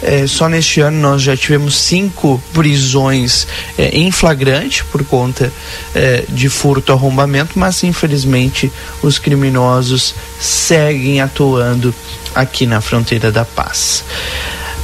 É, 0.00 0.26
só 0.26 0.48
neste 0.48 0.80
ano 0.80 0.98
nós 0.98 1.22
já 1.22 1.36
tivemos 1.36 1.76
cinco 1.76 2.40
prisões 2.52 3.48
é, 3.76 3.88
em 3.88 4.10
flagrante 4.12 4.84
por 4.84 5.04
conta 5.04 5.52
é, 5.94 6.24
de 6.28 6.48
furto 6.48 6.92
arrombamento, 6.92 7.58
mas 7.58 7.82
infelizmente 7.82 8.72
os 9.02 9.18
criminosos 9.18 10.14
seguem 10.40 11.20
atuando 11.20 11.92
aqui 12.34 12.64
na 12.64 12.80
fronteira 12.80 13.32
da 13.32 13.44
paz. 13.44 14.04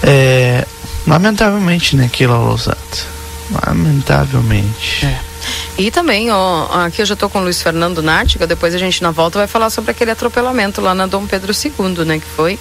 É, 0.03 0.67
lamentavelmente, 1.07 1.97
né, 1.97 2.11
Keila 2.13 2.37
Losato? 2.37 3.07
Lamentavelmente. 3.51 5.07
É. 5.07 5.34
E 5.77 5.91
também, 5.91 6.31
ó, 6.31 6.85
aqui 6.85 7.03
eu 7.03 7.07
já 7.07 7.15
estou 7.15 7.29
com 7.29 7.41
o 7.41 7.43
Luiz 7.43 7.61
Fernando 7.61 8.03
Nática, 8.03 8.47
depois 8.47 8.75
a 8.75 8.79
gente 8.79 9.03
na 9.03 9.11
volta 9.11 9.39
vai 9.39 9.49
falar 9.49 9.71
sobre 9.71 9.91
aquele 9.91 10.13
atropelamento 10.13 10.81
lá 10.81 10.95
na 10.95 11.07
Dom 11.07 11.27
Pedro 11.27 11.53
II, 11.53 12.05
né? 12.05 12.19
Que 12.19 12.27
foi 12.37 12.59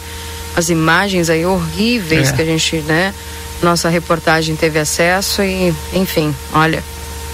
as 0.56 0.70
imagens 0.70 1.30
aí 1.30 1.46
horríveis 1.46 2.30
é. 2.30 2.34
que 2.34 2.42
a 2.42 2.46
gente, 2.46 2.78
né? 2.78 3.14
Nossa 3.62 3.88
reportagem 3.88 4.56
teve 4.56 4.80
acesso 4.80 5.44
e, 5.44 5.74
enfim, 5.94 6.36
olha, 6.54 6.84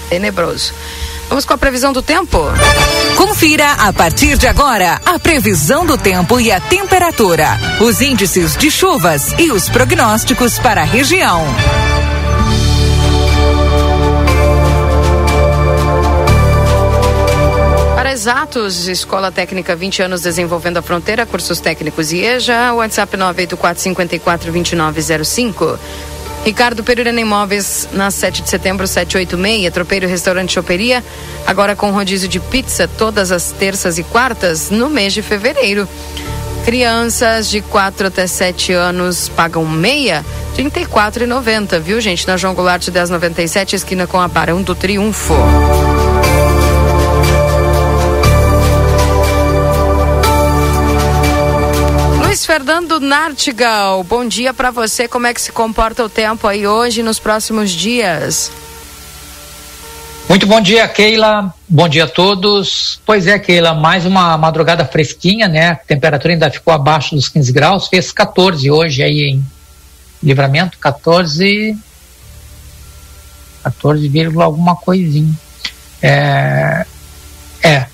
tenebroso. 0.08 0.72
Vamos 1.28 1.44
com 1.44 1.54
a 1.54 1.58
previsão 1.58 1.92
do 1.92 2.02
tempo? 2.02 2.38
Confira 3.16 3.72
a 3.72 3.92
partir 3.92 4.36
de 4.36 4.46
agora 4.48 5.00
a 5.06 5.18
previsão 5.18 5.86
do 5.86 5.96
tempo 5.96 6.40
e 6.40 6.50
a 6.50 6.60
temperatura, 6.60 7.46
os 7.80 8.00
índices 8.00 8.56
de 8.56 8.70
chuvas 8.70 9.32
e 9.38 9.50
os 9.52 9.68
prognósticos 9.68 10.58
para 10.58 10.82
a 10.82 10.84
região. 10.84 11.46
Exatos, 18.20 18.86
Escola 18.86 19.32
Técnica 19.32 19.74
20 19.74 20.02
anos 20.02 20.20
desenvolvendo 20.20 20.76
a 20.76 20.82
fronteira, 20.82 21.24
cursos 21.24 21.58
técnicos 21.58 22.12
IEJA, 22.12 22.74
WhatsApp 22.74 23.16
984542905. 23.16 25.78
Ricardo 26.44 26.84
Pereira 26.84 27.18
Imóveis, 27.18 27.88
na 27.94 28.10
7 28.10 28.42
de 28.42 28.50
setembro, 28.50 28.86
786, 28.86 29.72
Tropeiro 29.72 30.06
Restaurante 30.06 30.52
Choperia, 30.52 31.02
agora 31.46 31.74
com 31.74 31.90
rodízio 31.92 32.28
de 32.28 32.38
pizza 32.38 32.86
todas 32.86 33.32
as 33.32 33.52
terças 33.52 33.96
e 33.96 34.02
quartas 34.02 34.68
no 34.68 34.90
mês 34.90 35.14
de 35.14 35.22
fevereiro. 35.22 35.88
Crianças 36.66 37.48
de 37.48 37.62
4 37.62 38.08
até 38.08 38.26
7 38.26 38.74
anos 38.74 39.30
pagam 39.30 39.64
meia, 39.64 40.22
R$ 40.58 40.64
34,90, 40.64 41.80
viu, 41.80 41.98
gente? 42.02 42.28
Na 42.28 42.36
João 42.36 42.52
Goulart 42.52 42.86
1097, 42.86 43.76
esquina 43.76 44.06
com 44.06 44.20
a 44.20 44.28
Barão 44.28 44.60
do 44.60 44.74
Triunfo. 44.74 45.32
Fernando 52.50 52.98
Nartigal, 52.98 54.02
bom 54.02 54.26
dia 54.26 54.52
para 54.52 54.72
você. 54.72 55.06
Como 55.06 55.24
é 55.24 55.32
que 55.32 55.40
se 55.40 55.52
comporta 55.52 56.04
o 56.04 56.08
tempo 56.08 56.48
aí 56.48 56.66
hoje 56.66 57.00
nos 57.00 57.20
próximos 57.20 57.70
dias? 57.70 58.50
Muito 60.28 60.48
bom 60.48 60.60
dia, 60.60 60.88
Keila. 60.88 61.54
Bom 61.68 61.88
dia 61.88 62.06
a 62.06 62.08
todos. 62.08 63.00
Pois 63.06 63.28
é, 63.28 63.38
Keila, 63.38 63.72
mais 63.72 64.04
uma 64.04 64.36
madrugada 64.36 64.84
fresquinha, 64.84 65.46
né? 65.46 65.68
A 65.68 65.76
temperatura 65.76 66.34
ainda 66.34 66.50
ficou 66.50 66.74
abaixo 66.74 67.14
dos 67.14 67.28
15 67.28 67.52
graus, 67.52 67.86
fez 67.86 68.10
14 68.10 68.68
hoje 68.68 69.04
aí 69.04 69.30
em 69.30 69.44
Livramento, 70.20 70.76
14 70.78 71.78
14, 73.62 74.10
alguma 74.42 74.74
coisinha. 74.74 75.32
É 76.02 76.84
é 77.62 77.86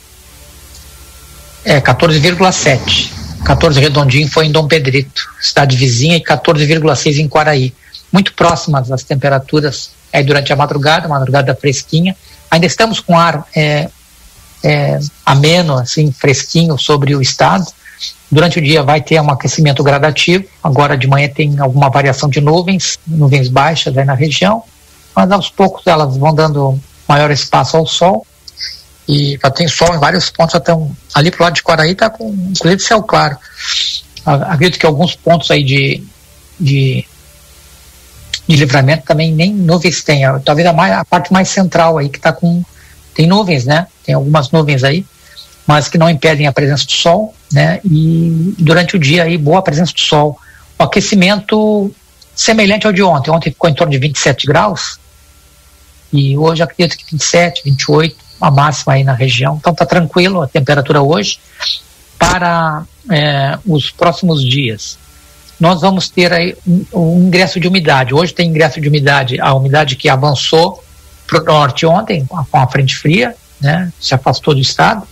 é 1.62 1.78
14,7. 1.78 3.15
14 3.46 3.78
redondinho 3.78 4.28
foi 4.28 4.46
em 4.46 4.50
Dom 4.50 4.66
Pedrito, 4.66 5.22
cidade 5.40 5.76
vizinha, 5.76 6.16
e 6.16 6.20
14,6 6.20 7.18
em 7.18 7.28
Quaraí. 7.28 7.72
Muito 8.12 8.34
próximas 8.34 8.90
as 8.90 9.04
temperaturas 9.04 9.92
aí 10.12 10.24
durante 10.24 10.52
a 10.52 10.56
madrugada, 10.56 11.06
madrugada 11.06 11.54
fresquinha. 11.54 12.16
Ainda 12.50 12.66
estamos 12.66 12.98
com 12.98 13.16
ar 13.16 13.46
é, 13.54 13.88
é, 14.64 14.98
ameno, 15.24 15.78
assim, 15.78 16.10
fresquinho 16.10 16.76
sobre 16.76 17.14
o 17.14 17.22
estado. 17.22 17.64
Durante 18.28 18.58
o 18.58 18.62
dia 18.62 18.82
vai 18.82 19.00
ter 19.00 19.20
um 19.20 19.30
aquecimento 19.30 19.80
gradativo. 19.84 20.44
Agora 20.60 20.98
de 20.98 21.06
manhã 21.06 21.28
tem 21.28 21.56
alguma 21.60 21.88
variação 21.88 22.28
de 22.28 22.40
nuvens, 22.40 22.98
nuvens 23.06 23.48
baixas 23.48 23.96
aí 23.96 24.04
na 24.04 24.14
região, 24.14 24.64
mas 25.14 25.30
aos 25.30 25.48
poucos 25.48 25.86
elas 25.86 26.16
vão 26.16 26.34
dando 26.34 26.80
maior 27.08 27.30
espaço 27.30 27.76
ao 27.76 27.86
sol 27.86 28.26
e 29.08 29.38
já 29.40 29.50
tem 29.50 29.68
sol 29.68 29.94
em 29.94 29.98
vários 29.98 30.30
pontos, 30.30 30.54
até 30.54 30.74
um, 30.74 30.92
ali 31.14 31.30
pro 31.30 31.44
lado 31.44 31.54
de 31.54 31.62
Quaraí 31.62 31.92
está 31.92 32.10
com 32.10 32.28
inclusive 32.50 32.82
céu 32.82 33.02
claro. 33.02 33.36
Acredito 34.24 34.80
que 34.80 34.86
alguns 34.86 35.14
pontos 35.14 35.50
aí 35.52 35.62
de, 35.62 36.02
de, 36.58 37.04
de 38.48 38.56
livramento 38.56 39.04
também 39.04 39.32
nem 39.32 39.54
nuvens 39.54 40.02
tem. 40.02 40.22
Talvez 40.44 40.66
a, 40.66 40.72
mais, 40.72 40.92
a 40.92 41.04
parte 41.04 41.32
mais 41.32 41.48
central 41.48 41.98
aí 41.98 42.08
que 42.08 42.18
está 42.18 42.32
com. 42.32 42.64
Tem 43.14 43.26
nuvens, 43.26 43.64
né? 43.64 43.86
Tem 44.04 44.14
algumas 44.14 44.50
nuvens 44.50 44.82
aí, 44.82 45.06
mas 45.66 45.88
que 45.88 45.96
não 45.96 46.10
impedem 46.10 46.46
a 46.48 46.52
presença 46.52 46.84
do 46.84 46.92
sol, 46.92 47.34
né? 47.52 47.80
E 47.84 48.54
durante 48.58 48.96
o 48.96 48.98
dia 48.98 49.22
aí, 49.22 49.38
boa 49.38 49.62
presença 49.62 49.92
do 49.92 50.00
sol. 50.00 50.38
O 50.76 50.82
aquecimento 50.82 51.94
semelhante 52.34 52.86
ao 52.86 52.92
de 52.92 53.02
ontem. 53.02 53.30
Ontem 53.30 53.50
ficou 53.50 53.70
em 53.70 53.74
torno 53.74 53.92
de 53.92 53.98
27 53.98 54.46
graus. 54.46 54.98
E 56.12 56.36
hoje 56.36 56.62
acredito 56.62 56.98
que 56.98 57.12
27, 57.12 57.62
28 57.64 58.25
a 58.40 58.50
máxima 58.50 58.94
aí 58.94 59.04
na 59.04 59.12
região, 59.12 59.56
então 59.56 59.72
está 59.72 59.86
tranquilo 59.86 60.42
a 60.42 60.48
temperatura 60.48 61.02
hoje. 61.02 61.38
Para 62.18 62.84
é, 63.10 63.58
os 63.66 63.90
próximos 63.90 64.42
dias, 64.42 64.98
nós 65.60 65.80
vamos 65.80 66.08
ter 66.08 66.32
aí 66.32 66.56
um, 66.66 66.84
um 66.94 67.26
ingresso 67.26 67.58
de 67.60 67.68
umidade. 67.68 68.14
Hoje 68.14 68.32
tem 68.32 68.48
ingresso 68.48 68.80
de 68.80 68.88
umidade, 68.88 69.40
a 69.40 69.54
umidade 69.54 69.96
que 69.96 70.08
avançou 70.08 70.82
para 71.26 71.42
o 71.42 71.44
norte 71.44 71.84
ontem, 71.84 72.24
com 72.26 72.58
a 72.58 72.66
frente 72.66 72.96
fria, 72.96 73.34
né, 73.60 73.92
se 74.00 74.14
afastou 74.14 74.54
do 74.54 74.60
estado, 74.60 75.06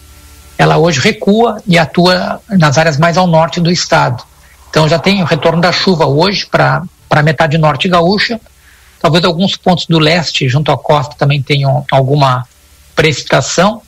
ela 0.57 0.77
hoje 0.77 1.01
recua 1.01 1.61
e 1.67 1.77
atua 1.77 2.41
nas 2.49 2.79
áreas 2.79 2.97
mais 2.97 3.17
ao 3.17 3.27
norte 3.27 3.61
do 3.61 3.71
estado. 3.71 4.23
Então 4.71 4.89
já 4.89 4.99
tem 4.99 5.23
o 5.23 5.27
retorno 5.27 5.61
da 5.61 5.73
chuva 5.73 6.07
hoje 6.07 6.47
para 6.47 6.85
a 7.11 7.23
metade 7.23 7.59
norte 7.59 7.89
gaúcha, 7.89 8.41
talvez 9.01 9.25
alguns 9.25 9.57
pontos 9.57 9.87
do 9.87 9.99
leste, 9.99 10.49
junto 10.49 10.71
à 10.71 10.79
costa, 10.79 11.17
também 11.19 11.43
tenham 11.43 11.85
alguma 11.91 12.47
precipitação. 12.95 13.83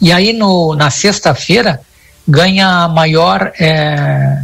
E 0.00 0.12
aí 0.12 0.32
no, 0.32 0.74
na 0.74 0.90
sexta-feira 0.90 1.80
ganha 2.26 2.88
maior 2.88 3.52
é, 3.58 4.42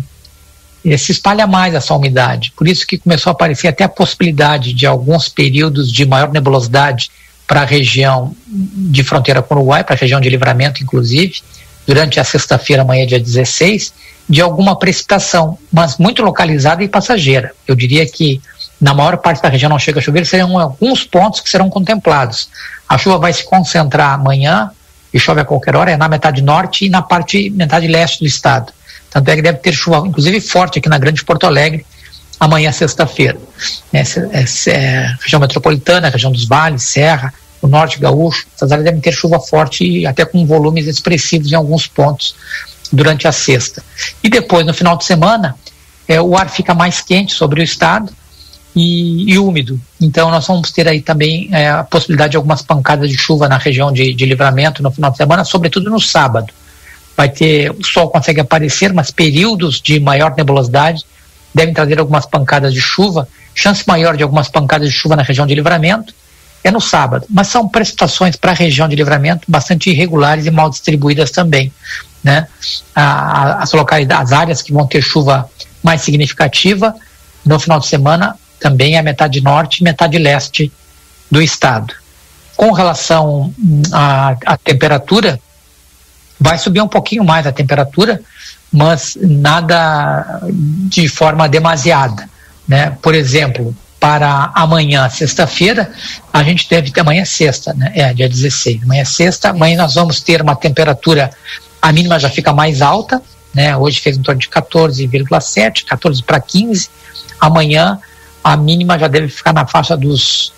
se 0.96 1.12
espalha 1.12 1.46
mais 1.46 1.74
essa 1.74 1.94
umidade. 1.94 2.52
Por 2.56 2.68
isso 2.68 2.86
que 2.86 2.98
começou 2.98 3.30
a 3.30 3.32
aparecer 3.32 3.68
até 3.68 3.84
a 3.84 3.88
possibilidade 3.88 4.72
de 4.72 4.86
alguns 4.86 5.28
períodos 5.28 5.92
de 5.92 6.06
maior 6.06 6.30
nebulosidade 6.30 7.10
para 7.46 7.62
a 7.62 7.64
região 7.64 8.34
de 8.46 9.02
fronteira 9.02 9.42
com 9.42 9.54
o 9.54 9.58
Uruguai, 9.58 9.82
para 9.82 9.94
a 9.94 9.98
região 9.98 10.20
de 10.20 10.28
livramento, 10.28 10.82
inclusive, 10.82 11.40
durante 11.86 12.20
a 12.20 12.24
sexta-feira, 12.24 12.82
amanhã, 12.82 13.06
dia 13.06 13.18
16, 13.18 13.92
de 14.28 14.42
alguma 14.42 14.78
precipitação, 14.78 15.58
mas 15.72 15.96
muito 15.96 16.22
localizada 16.22 16.84
e 16.84 16.88
passageira. 16.88 17.52
Eu 17.66 17.74
diria 17.74 18.06
que 18.06 18.40
na 18.80 18.94
maior 18.94 19.16
parte 19.18 19.42
da 19.42 19.48
região 19.48 19.68
não 19.68 19.78
chega 19.78 19.98
a 19.98 20.02
chover, 20.02 20.24
serão 20.24 20.58
alguns 20.58 21.04
pontos 21.04 21.40
que 21.40 21.48
serão 21.48 21.68
contemplados. 21.68 22.48
A 22.88 22.96
chuva 22.96 23.18
vai 23.18 23.32
se 23.32 23.44
concentrar 23.44 24.14
amanhã, 24.14 24.70
e 25.12 25.18
chove 25.18 25.40
a 25.40 25.44
qualquer 25.44 25.74
hora, 25.74 25.90
é 25.90 25.96
na 25.96 26.08
metade 26.08 26.42
norte 26.42 26.84
e 26.84 26.90
na 26.90 27.02
parte 27.02 27.50
metade 27.50 27.86
leste 27.86 28.20
do 28.20 28.26
estado. 28.26 28.72
Tanto 29.10 29.30
é 29.30 29.36
que 29.36 29.42
deve 29.42 29.58
ter 29.58 29.72
chuva, 29.72 30.06
inclusive 30.06 30.40
forte 30.40 30.78
aqui 30.78 30.88
na 30.88 30.98
Grande 30.98 31.24
Porto 31.24 31.46
Alegre, 31.46 31.84
amanhã, 32.38 32.70
sexta-feira. 32.70 33.38
É, 33.92 34.00
é, 34.00 35.14
região 35.20 35.40
metropolitana, 35.40 36.10
região 36.10 36.30
dos 36.30 36.46
vales, 36.46 36.82
Serra, 36.82 37.32
o 37.60 37.66
norte 37.66 37.98
gaúcho, 37.98 38.46
essas 38.54 38.70
áreas 38.70 38.84
devem 38.84 39.00
ter 39.00 39.12
chuva 39.12 39.40
forte 39.40 39.84
e 39.84 40.06
até 40.06 40.24
com 40.24 40.46
volumes 40.46 40.86
expressivos 40.86 41.50
em 41.50 41.56
alguns 41.56 41.86
pontos 41.86 42.36
durante 42.92 43.26
a 43.26 43.32
sexta. 43.32 43.82
E 44.22 44.28
depois, 44.28 44.64
no 44.64 44.74
final 44.74 44.96
de 44.96 45.04
semana, 45.04 45.56
é, 46.06 46.20
o 46.20 46.36
ar 46.36 46.48
fica 46.48 46.74
mais 46.74 47.00
quente 47.00 47.32
sobre 47.32 47.60
o 47.60 47.64
estado 47.64 48.12
e, 48.74 49.32
e 49.32 49.38
úmido. 49.38 49.80
Então, 50.00 50.30
nós 50.30 50.46
vamos 50.46 50.70
ter 50.70 50.86
aí 50.86 51.00
também 51.00 51.48
é, 51.52 51.68
a 51.68 51.84
possibilidade 51.84 52.32
de 52.32 52.36
algumas 52.36 52.62
pancadas 52.62 53.08
de 53.08 53.16
chuva 53.16 53.48
na 53.48 53.58
região 53.58 53.92
de, 53.92 54.14
de 54.14 54.26
livramento 54.26 54.82
no 54.82 54.90
final 54.90 55.10
de 55.10 55.16
semana, 55.16 55.44
sobretudo 55.44 55.90
no 55.90 56.00
sábado 56.00 56.52
vai 57.18 57.28
ter, 57.28 57.72
o 57.72 57.82
sol 57.82 58.08
consegue 58.08 58.40
aparecer, 58.40 58.92
mas 58.92 59.10
períodos 59.10 59.80
de 59.80 59.98
maior 59.98 60.36
nebulosidade 60.36 61.04
devem 61.52 61.74
trazer 61.74 61.98
algumas 61.98 62.24
pancadas 62.24 62.72
de 62.72 62.80
chuva, 62.80 63.26
chance 63.52 63.82
maior 63.88 64.16
de 64.16 64.22
algumas 64.22 64.48
pancadas 64.48 64.88
de 64.88 64.94
chuva 64.94 65.16
na 65.16 65.24
região 65.24 65.44
de 65.44 65.52
livramento 65.52 66.14
é 66.62 66.70
no 66.70 66.80
sábado, 66.80 67.26
mas 67.28 67.48
são 67.48 67.68
precipitações 67.68 68.36
para 68.36 68.52
a 68.52 68.54
região 68.54 68.88
de 68.88 68.94
livramento 68.94 69.42
bastante 69.48 69.90
irregulares 69.90 70.46
e 70.46 70.50
mal 70.52 70.70
distribuídas 70.70 71.32
também, 71.32 71.72
né? 72.22 72.46
as 72.94 73.72
localidades, 73.72 74.32
as 74.32 74.38
áreas 74.38 74.62
que 74.62 74.72
vão 74.72 74.86
ter 74.86 75.02
chuva 75.02 75.50
mais 75.82 76.02
significativa 76.02 76.94
no 77.44 77.58
final 77.58 77.80
de 77.80 77.86
semana 77.86 78.36
também 78.60 78.98
a 78.98 79.02
metade 79.02 79.40
norte 79.40 79.80
e 79.80 79.84
metade 79.84 80.18
leste 80.18 80.72
do 81.30 81.40
estado. 81.40 81.94
Com 82.56 82.72
relação 82.72 83.54
à, 83.92 84.36
à 84.44 84.56
temperatura, 84.56 85.40
Vai 86.40 86.56
subir 86.56 86.80
um 86.80 86.88
pouquinho 86.88 87.24
mais 87.24 87.46
a 87.46 87.52
temperatura, 87.52 88.20
mas 88.70 89.18
nada 89.20 90.40
de 90.50 91.08
forma 91.08 91.48
demasiada. 91.48 92.28
Né? 92.66 92.96
Por 93.02 93.14
exemplo, 93.14 93.74
para 93.98 94.52
amanhã, 94.54 95.08
sexta-feira, 95.08 95.90
a 96.32 96.42
gente 96.44 96.68
deve 96.68 96.92
ter 96.92 97.00
amanhã 97.00 97.22
é 97.22 97.24
sexta, 97.24 97.74
né? 97.74 97.90
É, 97.94 98.14
dia 98.14 98.28
16. 98.28 98.84
Amanhã 98.84 99.02
é 99.02 99.04
sexta, 99.04 99.50
amanhã 99.50 99.78
nós 99.78 99.94
vamos 99.94 100.20
ter 100.20 100.40
uma 100.40 100.54
temperatura, 100.54 101.30
a 101.82 101.90
mínima 101.90 102.20
já 102.20 102.30
fica 102.30 102.52
mais 102.52 102.80
alta, 102.80 103.20
né? 103.52 103.76
Hoje 103.76 103.98
fez 103.98 104.16
em 104.16 104.22
torno 104.22 104.40
de 104.40 104.48
14,7, 104.48 105.84
14 105.86 106.22
para 106.22 106.38
15. 106.38 106.88
Amanhã 107.40 107.98
a 108.52 108.56
mínima 108.56 108.98
já 108.98 109.08
deve 109.08 109.28
ficar 109.28 109.52
na 109.52 109.66
faixa 109.66 109.96
dos 109.96 110.52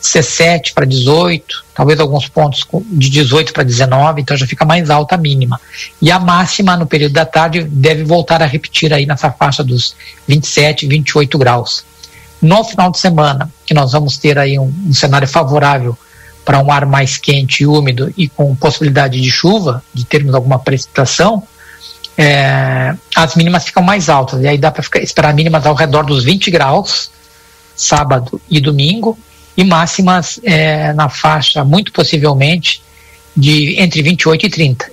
17 0.00 0.72
para 0.72 0.86
18, 0.86 1.64
talvez 1.74 2.00
alguns 2.00 2.28
pontos 2.28 2.66
de 2.86 3.10
18 3.10 3.52
para 3.52 3.62
19, 3.62 4.22
então 4.22 4.36
já 4.36 4.46
fica 4.46 4.64
mais 4.64 4.90
alta 4.90 5.14
a 5.14 5.18
mínima. 5.18 5.60
E 6.00 6.10
a 6.10 6.18
máxima 6.18 6.76
no 6.76 6.86
período 6.86 7.12
da 7.12 7.26
tarde 7.26 7.64
deve 7.64 8.04
voltar 8.04 8.42
a 8.42 8.46
repetir 8.46 8.92
aí 8.92 9.06
nessa 9.06 9.30
faixa 9.30 9.62
dos 9.62 9.94
27, 10.26 10.86
28 10.86 11.38
graus. 11.38 11.84
No 12.40 12.64
final 12.64 12.90
de 12.90 12.98
semana, 12.98 13.50
que 13.66 13.74
nós 13.74 13.92
vamos 13.92 14.16
ter 14.16 14.38
aí 14.38 14.58
um, 14.58 14.72
um 14.86 14.94
cenário 14.94 15.28
favorável 15.28 15.96
para 16.44 16.58
um 16.58 16.72
ar 16.72 16.86
mais 16.86 17.18
quente 17.18 17.62
e 17.62 17.66
úmido 17.66 18.12
e 18.16 18.28
com 18.28 18.56
possibilidade 18.56 19.20
de 19.20 19.30
chuva, 19.30 19.82
de 19.92 20.04
termos 20.04 20.34
alguma 20.34 20.58
precipitação, 20.58 21.42
é, 22.16 22.94
as 23.14 23.34
mínimas 23.34 23.64
ficam 23.64 23.82
mais 23.82 24.08
altas. 24.08 24.42
E 24.42 24.48
aí 24.48 24.56
dá 24.56 24.70
para 24.70 24.82
esperar 25.02 25.34
mínimas 25.34 25.66
ao 25.66 25.74
redor 25.74 26.04
dos 26.04 26.24
20 26.24 26.50
graus, 26.50 27.10
sábado 27.80 28.40
e 28.48 28.60
domingo, 28.60 29.18
e 29.56 29.64
máximas 29.64 30.40
é, 30.44 30.92
na 30.92 31.08
faixa, 31.08 31.64
muito 31.64 31.92
possivelmente, 31.92 32.82
de 33.36 33.80
entre 33.80 34.02
28 34.02 34.46
e 34.46 34.50
30. 34.50 34.92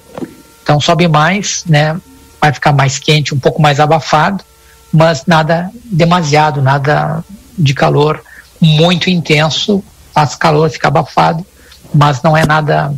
Então 0.63 0.80
sobe 0.80 1.08
mais, 1.08 1.63
né? 1.65 2.00
Vai 2.39 2.54
ficar 2.54 2.71
mais 2.71 3.00
quente, 3.00 3.34
um 3.34 3.39
pouco 3.39 3.62
mais 3.62 3.80
abafado, 3.80 4.43
mas 4.91 5.23
nada 5.26 5.69
demasiado, 5.86 6.62
nada 6.62 7.23
de 7.58 7.73
calor 7.73 8.21
muito 8.60 9.10
intenso, 9.10 9.84
faz 10.13 10.36
calor, 10.36 10.69
fica 10.69 10.88
abafado, 10.88 11.45
mas 11.93 12.21
não 12.21 12.36
é 12.36 12.45
nada 12.45 12.93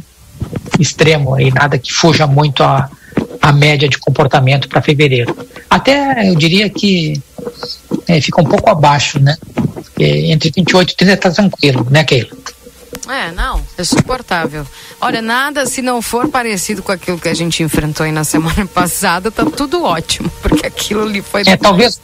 extremo 0.80 1.40
e 1.40 1.52
nada 1.52 1.78
que 1.78 1.92
fuja 1.92 2.26
muito 2.26 2.64
a, 2.64 2.90
a 3.42 3.52
média 3.52 3.88
de 3.88 3.98
comportamento 3.98 4.68
para 4.68 4.82
fevereiro. 4.82 5.36
Até 5.70 6.30
eu 6.30 6.36
diria 6.36 6.70
que 6.70 7.22
é, 8.08 8.20
fica 8.22 8.42
um 8.42 8.46
pouco 8.46 8.70
abaixo, 8.70 9.20
né? 9.20 9.36
É, 10.00 10.32
entre 10.32 10.52
28 10.56 10.92
e 10.92 10.96
30 10.96 11.14
está 11.14 11.32
tranquilo, 11.32 11.88
né, 11.90 12.04
Keila? 12.04 12.30
É, 13.08 13.32
não, 13.32 13.60
é 13.76 13.84
suportável. 13.84 14.66
Olha, 15.02 15.20
nada 15.20 15.66
se 15.66 15.82
não 15.82 16.00
for 16.00 16.28
parecido 16.30 16.84
com 16.84 16.92
aquilo 16.92 17.18
que 17.18 17.28
a 17.28 17.34
gente 17.34 17.64
enfrentou 17.64 18.06
aí 18.06 18.12
na 18.12 18.24
semana 18.24 18.66
passada, 18.72 19.32
tá 19.32 19.46
tudo 19.46 19.84
ótimo, 19.84 20.30
porque 20.42 20.68
aquilo 20.68 21.04
ali 21.04 21.22
foi. 21.22 21.42
É, 21.48 21.58
talvez, 21.58 22.00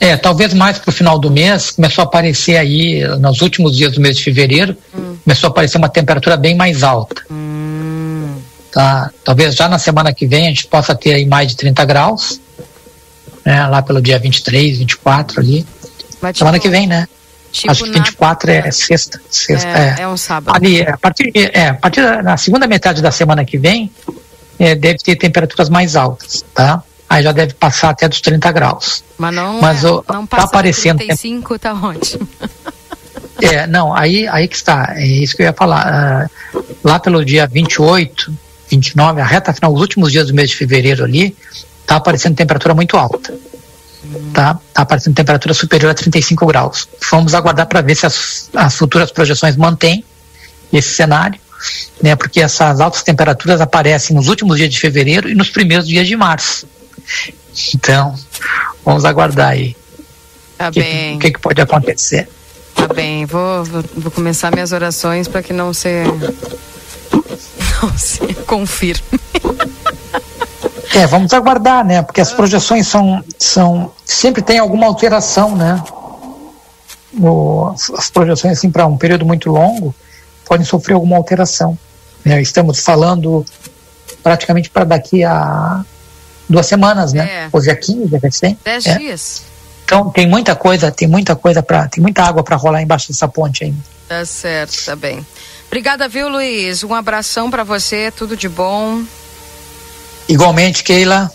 é, 0.00 0.16
talvez 0.16 0.54
mais 0.54 0.78
pro 0.78 0.90
final 0.90 1.18
do 1.18 1.30
mês, 1.30 1.72
começou 1.72 2.02
a 2.02 2.06
aparecer 2.06 2.56
aí, 2.56 3.06
nos 3.18 3.42
últimos 3.42 3.76
dias 3.76 3.92
do 3.92 4.00
mês 4.00 4.16
de 4.16 4.24
fevereiro, 4.24 4.74
hum. 4.94 5.16
começou 5.22 5.48
a 5.48 5.50
aparecer 5.50 5.76
uma 5.76 5.90
temperatura 5.90 6.38
bem 6.38 6.54
mais 6.54 6.82
alta. 6.82 7.22
Hum. 7.30 7.45
Tá? 8.76 9.10
Talvez 9.24 9.54
já 9.54 9.70
na 9.70 9.78
semana 9.78 10.12
que 10.12 10.26
vem 10.26 10.44
a 10.44 10.48
gente 10.50 10.66
possa 10.66 10.94
ter 10.94 11.14
aí 11.14 11.24
mais 11.24 11.48
de 11.48 11.56
30 11.56 11.82
graus, 11.86 12.38
né, 13.42 13.66
lá 13.68 13.80
pelo 13.80 14.02
dia 14.02 14.18
23, 14.18 14.76
24 14.76 15.40
ali. 15.40 15.66
Mas, 16.20 16.36
semana 16.36 16.58
tipo, 16.58 16.64
que 16.64 16.76
vem, 16.76 16.86
né? 16.86 17.08
Tipo 17.50 17.72
Acho 17.72 17.84
que 17.84 17.90
24 17.90 18.50
na... 18.50 18.58
é 18.58 18.70
sexta. 18.70 19.18
sexta 19.30 19.66
é, 19.66 19.94
é. 19.96 20.02
é 20.02 20.08
um 20.08 20.18
sábado. 20.18 20.54
Ali, 20.54 20.82
é, 20.82 20.90
a 20.90 20.98
partir, 20.98 21.32
é, 21.34 21.68
a 21.68 21.74
partir 21.74 22.02
da 22.02 22.22
na 22.22 22.36
segunda 22.36 22.66
metade 22.66 23.00
da 23.00 23.10
semana 23.10 23.46
que 23.46 23.56
vem, 23.56 23.90
é, 24.58 24.74
deve 24.74 24.98
ter 24.98 25.16
temperaturas 25.16 25.70
mais 25.70 25.96
altas, 25.96 26.44
tá? 26.52 26.82
Aí 27.08 27.22
já 27.22 27.32
deve 27.32 27.54
passar 27.54 27.88
até 27.88 28.06
dos 28.06 28.20
30 28.20 28.52
graus. 28.52 29.02
Mas 29.16 29.34
não, 29.34 29.58
Mas, 29.58 29.84
é, 29.84 29.88
não 29.88 30.26
tá 30.26 30.42
aparecendo 30.42 30.98
35 30.98 31.58
tá 31.58 31.72
ótimo. 31.72 32.28
É, 33.40 33.66
não, 33.66 33.94
aí, 33.94 34.28
aí 34.28 34.46
que 34.46 34.56
está, 34.56 34.92
é 34.96 35.06
isso 35.06 35.34
que 35.34 35.42
eu 35.42 35.46
ia 35.46 35.52
falar. 35.54 36.28
Uh, 36.54 36.64
lá 36.84 36.98
pelo 36.98 37.24
dia 37.24 37.46
28, 37.46 38.45
29, 38.68 39.20
a 39.20 39.24
reta 39.24 39.52
final, 39.52 39.72
os 39.72 39.80
últimos 39.80 40.12
dias 40.12 40.26
do 40.26 40.34
mês 40.34 40.50
de 40.50 40.56
fevereiro 40.56 41.04
ali, 41.04 41.36
tá 41.86 41.96
aparecendo 41.96 42.36
temperatura 42.36 42.74
muito 42.74 42.96
alta 42.96 43.32
tá, 44.32 44.58
tá 44.72 44.82
aparecendo 44.82 45.14
temperatura 45.14 45.54
superior 45.54 45.90
a 45.90 45.94
35 45.94 46.46
graus. 46.46 46.88
Vamos 47.10 47.34
aguardar 47.34 47.66
para 47.66 47.80
ver 47.80 47.94
se 47.94 48.06
as, 48.06 48.50
as 48.54 48.74
futuras 48.74 49.10
projeções 49.10 49.56
mantêm 49.56 50.04
esse 50.72 50.90
cenário, 50.90 51.40
né, 52.02 52.16
porque 52.16 52.40
essas 52.40 52.80
altas 52.80 53.02
temperaturas 53.02 53.60
aparecem 53.60 54.14
nos 54.14 54.28
últimos 54.28 54.56
dias 54.58 54.70
de 54.70 54.78
fevereiro 54.78 55.28
e 55.28 55.34
nos 55.34 55.50
primeiros 55.50 55.86
dias 55.86 56.06
de 56.06 56.16
março. 56.16 56.66
Então, 57.74 58.14
vamos 58.84 59.04
aguardar 59.04 59.50
aí. 59.50 59.76
Tá 60.58 60.70
que, 60.70 60.80
bem. 60.80 61.16
O 61.16 61.18
que, 61.18 61.32
que, 61.32 61.40
pode 61.40 61.60
acontecer? 61.60 62.28
Tá 62.74 62.88
bem, 62.88 63.24
vou, 63.24 63.64
vou, 63.64 63.84
vou 63.96 64.10
começar 64.10 64.50
minhas 64.52 64.72
orações 64.72 65.28
para 65.28 65.42
que 65.42 65.52
não 65.52 65.72
se, 65.72 65.88
não 67.82 67.96
se 67.96 68.34
confirme. 68.46 69.20
É, 70.94 71.06
vamos 71.06 71.32
aguardar, 71.32 71.84
né? 71.84 72.02
Porque 72.02 72.20
as 72.20 72.32
projeções 72.32 72.86
são, 72.86 73.22
são 73.38 73.92
sempre 74.04 74.40
tem 74.40 74.58
alguma 74.58 74.86
alteração, 74.86 75.54
né? 75.54 75.82
O, 77.18 77.74
as 77.96 78.10
projeções 78.10 78.58
assim 78.58 78.70
para 78.70 78.86
um 78.86 78.96
período 78.96 79.24
muito 79.26 79.50
longo 79.50 79.94
podem 80.46 80.64
sofrer 80.64 80.94
alguma 80.94 81.16
alteração. 81.16 81.78
Né? 82.24 82.40
Estamos 82.40 82.80
falando 82.80 83.44
praticamente 84.22 84.70
para 84.70 84.84
daqui 84.84 85.22
a 85.24 85.84
duas 86.48 86.66
semanas, 86.66 87.12
né? 87.12 87.44
É. 87.44 87.48
Hoje 87.52 87.70
é 87.70 87.74
15, 87.74 88.16
recém. 88.18 88.58
Dez 88.64 88.86
é. 88.86 88.98
dias. 88.98 89.42
Então 89.84 90.10
tem 90.10 90.26
muita 90.26 90.56
coisa, 90.56 90.90
tem 90.90 91.06
muita 91.06 91.36
coisa 91.36 91.62
para, 91.62 91.88
tem 91.88 92.02
muita 92.02 92.22
água 92.22 92.42
para 92.42 92.56
rolar 92.56 92.82
embaixo 92.82 93.08
dessa 93.08 93.28
ponte 93.28 93.64
ainda. 93.64 93.78
Tá 94.08 94.24
certo, 94.24 94.84
tá 94.84 94.96
bem. 94.96 95.24
Obrigada, 95.76 96.08
viu, 96.08 96.26
Luiz? 96.30 96.82
Um 96.82 96.94
abração 96.94 97.50
para 97.50 97.62
você, 97.62 98.10
tudo 98.10 98.34
de 98.34 98.48
bom. 98.48 99.04
Igualmente, 100.26 100.82
Keila. 100.82 101.30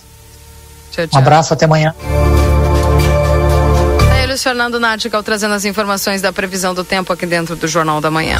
Tchau, 0.89 1.05
tchau. 1.05 1.09
Um 1.13 1.21
abraço, 1.21 1.53
até 1.53 1.65
amanhã. 1.65 1.93
Luiz 4.31 4.41
Fernando 4.41 4.79
Nartigal 4.79 5.21
trazendo 5.21 5.53
as 5.53 5.63
informações 5.63 6.23
da 6.23 6.33
previsão 6.33 6.73
do 6.73 6.83
tempo 6.83 7.13
aqui 7.13 7.27
dentro 7.27 7.55
do 7.55 7.67
Jornal 7.67 8.01
da 8.01 8.09
Manhã. 8.09 8.39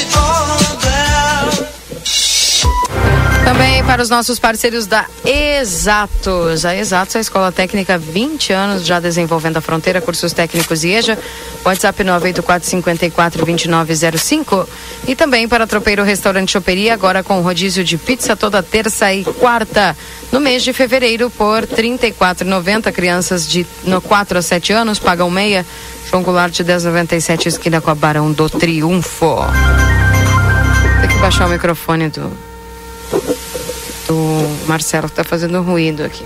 all 0.15 0.79
day. 0.81 1.00
Também 3.51 3.83
para 3.83 4.01
os 4.01 4.09
nossos 4.09 4.39
parceiros 4.39 4.87
da 4.87 5.05
Exatos. 5.25 6.63
A 6.63 6.73
Exatos 6.73 7.15
é 7.15 7.17
a 7.17 7.21
escola 7.21 7.51
técnica 7.51 7.97
20 7.97 8.53
anos 8.53 8.85
já 8.85 8.97
desenvolvendo 8.97 9.57
a 9.57 9.61
fronteira, 9.61 9.99
cursos 9.99 10.31
técnicos 10.31 10.85
e 10.85 10.91
EJA. 10.91 11.17
WhatsApp 11.65 12.01
984 12.01 12.69
54 12.69 13.45
2905. 13.45 14.69
E 15.05 15.17
também 15.17 15.49
para 15.49 15.67
Tropeiro 15.67 16.01
Restaurante 16.01 16.49
Choperia, 16.49 16.93
agora 16.93 17.23
com 17.23 17.41
rodízio 17.41 17.83
de 17.83 17.97
pizza 17.97 18.37
toda 18.37 18.63
terça 18.63 19.13
e 19.13 19.25
quarta. 19.25 19.97
No 20.31 20.39
mês 20.39 20.63
de 20.63 20.71
fevereiro, 20.71 21.29
por 21.29 21.65
R$ 21.65 21.67
34,90. 21.67 22.89
Crianças 22.93 23.45
de 23.45 23.67
no 23.83 23.99
4 23.99 24.37
a 24.37 24.41
7 24.41 24.71
anos 24.71 24.97
pagam 24.97 25.29
meia. 25.29 25.65
João 26.09 26.23
Goulart 26.23 26.53
de 26.53 26.63
10,97, 26.63 27.47
esquina 27.47 27.81
com 27.81 27.91
a 27.91 27.95
Barão 27.95 28.31
do 28.31 28.49
Triunfo. 28.49 29.39
Tem 31.01 31.09
que 31.09 31.17
baixar 31.17 31.47
o 31.47 31.49
microfone 31.49 32.07
do, 32.07 32.31
do 34.11 34.67
Marcelo, 34.67 35.07
que 35.07 35.15
tá 35.15 35.23
fazendo 35.23 35.61
ruído 35.61 36.03
aqui. 36.03 36.25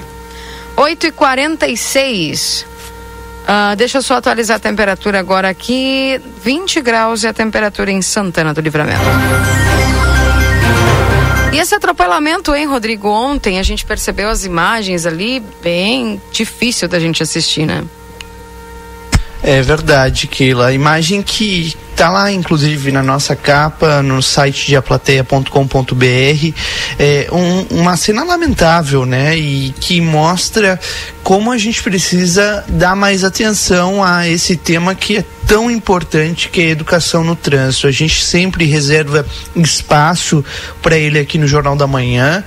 8 0.75 1.07
e 1.07 1.11
46 1.11 2.61
uh, 2.61 3.45
ah, 3.47 3.75
Deixa 3.75 3.99
eu 3.99 4.01
só 4.01 4.15
atualizar 4.15 4.57
a 4.57 4.59
temperatura 4.59 5.19
agora 5.19 5.47
aqui. 5.49 6.19
20 6.43 6.81
graus 6.81 7.23
e 7.23 7.27
a 7.27 7.33
temperatura 7.33 7.91
em 7.91 8.01
Santana 8.01 8.53
do 8.53 8.61
Livramento. 8.61 9.01
E 11.53 11.59
esse 11.59 11.75
atropelamento, 11.75 12.53
hein, 12.53 12.65
Rodrigo? 12.65 13.07
Ontem 13.07 13.59
a 13.59 13.63
gente 13.63 13.85
percebeu 13.85 14.29
as 14.29 14.43
imagens 14.43 15.05
ali, 15.05 15.41
bem 15.63 16.21
difícil 16.31 16.89
da 16.89 16.99
gente 16.99 17.23
assistir, 17.23 17.65
né? 17.65 17.83
É 19.41 19.61
verdade, 19.61 20.27
Keila. 20.27 20.67
A 20.67 20.73
imagem 20.73 21.21
que 21.21 21.77
tá 21.95 22.09
lá, 22.09 22.31
inclusive, 22.31 22.91
na 22.91 23.01
nossa 23.01 23.35
capa, 23.35 24.01
no 24.01 24.21
site 24.21 24.67
de 24.67 24.75
aplateia.com.br, 24.75 26.53
é 26.99 27.27
um, 27.31 27.79
uma 27.79 27.95
cena 27.95 28.23
lamentável, 28.23 29.05
né? 29.05 29.37
E 29.37 29.73
que 29.79 30.01
mostra 30.01 30.79
como 31.23 31.51
a 31.51 31.57
gente 31.57 31.81
precisa 31.81 32.63
dar 32.67 32.95
mais 32.95 33.23
atenção 33.23 34.03
a 34.03 34.27
esse 34.27 34.57
tema 34.57 34.93
que 34.93 35.17
é 35.17 35.25
tão 35.47 35.71
importante 35.71 36.49
que 36.49 36.61
é 36.61 36.65
a 36.65 36.69
educação 36.69 37.23
no 37.23 37.35
trânsito. 37.35 37.87
A 37.87 37.91
gente 37.91 38.23
sempre 38.23 38.65
reserva 38.65 39.25
espaço 39.55 40.43
para 40.81 40.97
ele 40.97 41.17
aqui 41.17 41.37
no 41.37 41.47
Jornal 41.47 41.75
da 41.75 41.87
Manhã 41.87 42.43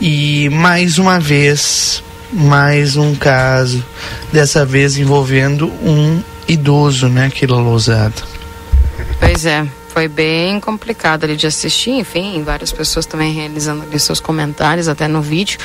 e 0.00 0.48
mais 0.50 0.98
uma 0.98 1.20
vez 1.20 2.02
mais 2.30 2.96
um 2.96 3.14
caso, 3.14 3.82
dessa 4.30 4.64
vez 4.64 4.98
envolvendo 4.98 5.68
um 5.82 6.20
idoso, 6.46 7.08
né, 7.08 7.30
Keila 7.30 7.56
Lousada. 7.56 8.37
Pois 9.20 9.44
é, 9.44 9.66
foi 9.88 10.06
bem 10.08 10.60
complicado 10.60 11.24
ali 11.24 11.36
de 11.36 11.46
assistir, 11.46 11.90
enfim, 11.90 12.42
várias 12.42 12.72
pessoas 12.72 13.04
também 13.04 13.32
realizando 13.32 13.82
ali 13.82 13.98
seus 13.98 14.20
comentários, 14.20 14.88
até 14.88 15.08
no 15.08 15.20
vídeo, 15.20 15.58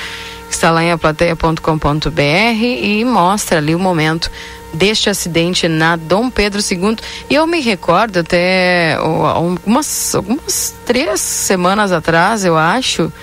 que 0.47 0.53
está 0.53 0.71
lá 0.71 0.83
em 0.83 0.91
aplateia.com.br 0.91 2.19
e 2.61 3.05
mostra 3.05 3.59
ali 3.59 3.75
o 3.75 3.79
momento 3.79 4.31
deste 4.73 5.09
acidente 5.09 5.67
na 5.67 5.95
Dom 5.95 6.29
Pedro 6.29 6.59
II. 6.59 6.97
E 7.29 7.35
eu 7.35 7.45
me 7.45 7.59
recordo 7.59 8.17
até 8.17 8.95
algumas, 8.95 10.15
algumas 10.15 10.73
três 10.85 11.21
semanas 11.21 11.91
atrás, 11.91 12.43
eu 12.43 12.57
acho, 12.57 13.13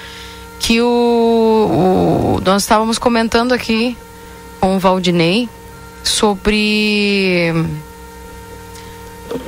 que 0.60 0.80
o, 0.80 2.36
o 2.36 2.40
nós 2.44 2.62
estávamos 2.62 2.98
comentando 2.98 3.52
aqui 3.52 3.96
com 4.60 4.76
o 4.76 4.78
Valdinei 4.78 5.48
sobre 6.04 7.52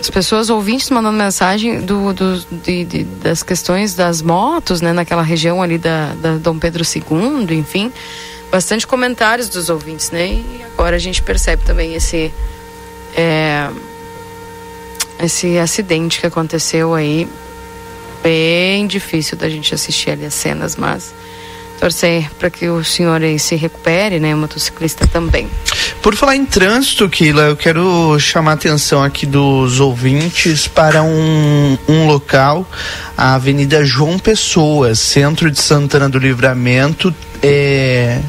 as 0.01 0.11
pessoas 0.11 0.51
ouvintes 0.51 0.91
mandando 0.91 1.17
mensagem 1.17 1.81
do, 1.81 2.13
do 2.13 2.39
de, 2.63 2.85
de, 2.85 3.05
das 3.05 3.43
questões 3.43 3.95
das 3.95 4.23
motos, 4.23 4.81
né, 4.81 4.93
naquela 4.93 5.23
região 5.23 5.63
ali 5.63 5.79
da, 5.79 6.15
da 6.15 6.37
Dom 6.37 6.59
Pedro 6.59 6.83
II, 6.85 7.57
enfim, 7.57 7.93
bastante 8.51 8.87
comentários 8.87 9.49
dos 9.49 9.69
ouvintes, 9.69 10.11
né? 10.11 10.27
E 10.27 10.65
agora 10.73 10.97
a 10.97 10.99
gente 10.99 11.23
percebe 11.23 11.65
também 11.65 11.95
esse 11.95 12.33
é, 13.17 13.69
esse 15.21 15.59
acidente 15.59 16.21
que 16.21 16.27
aconteceu 16.27 16.95
aí, 16.95 17.29
bem 18.23 18.87
difícil 18.87 19.37
da 19.37 19.49
gente 19.49 19.75
assistir 19.75 20.11
ali 20.11 20.27
as 20.27 20.35
cenas, 20.35 20.77
mas 20.77 21.15
torcer 21.83 22.31
para 22.39 22.49
que 22.49 22.69
o 22.69 22.85
senhor 22.85 23.21
se 23.41 23.57
recupere, 23.57 24.21
né? 24.21 24.33
O 24.33 24.39
motociclista 24.39 25.05
também. 25.09 25.51
Por 26.01 26.15
falar 26.15 26.37
em 26.37 26.47
trânsito, 26.47 27.09
Kila, 27.09 27.43
eu 27.43 27.57
quero 27.57 28.17
chamar 28.21 28.53
a 28.53 28.55
atenção 28.55 29.03
aqui 29.03 29.27
dos 29.27 29.81
ouvintes 29.81 30.69
para 30.69 31.03
um, 31.03 31.77
um 31.89 32.07
local, 32.07 32.65
a 33.17 33.35
Avenida 33.35 33.85
João 33.85 34.17
Pessoa, 34.17 34.95
centro 34.95 35.51
de 35.51 35.61
Santana 35.61 36.09
do 36.09 36.21
Livramento. 36.21 37.13
É, 37.43 38.21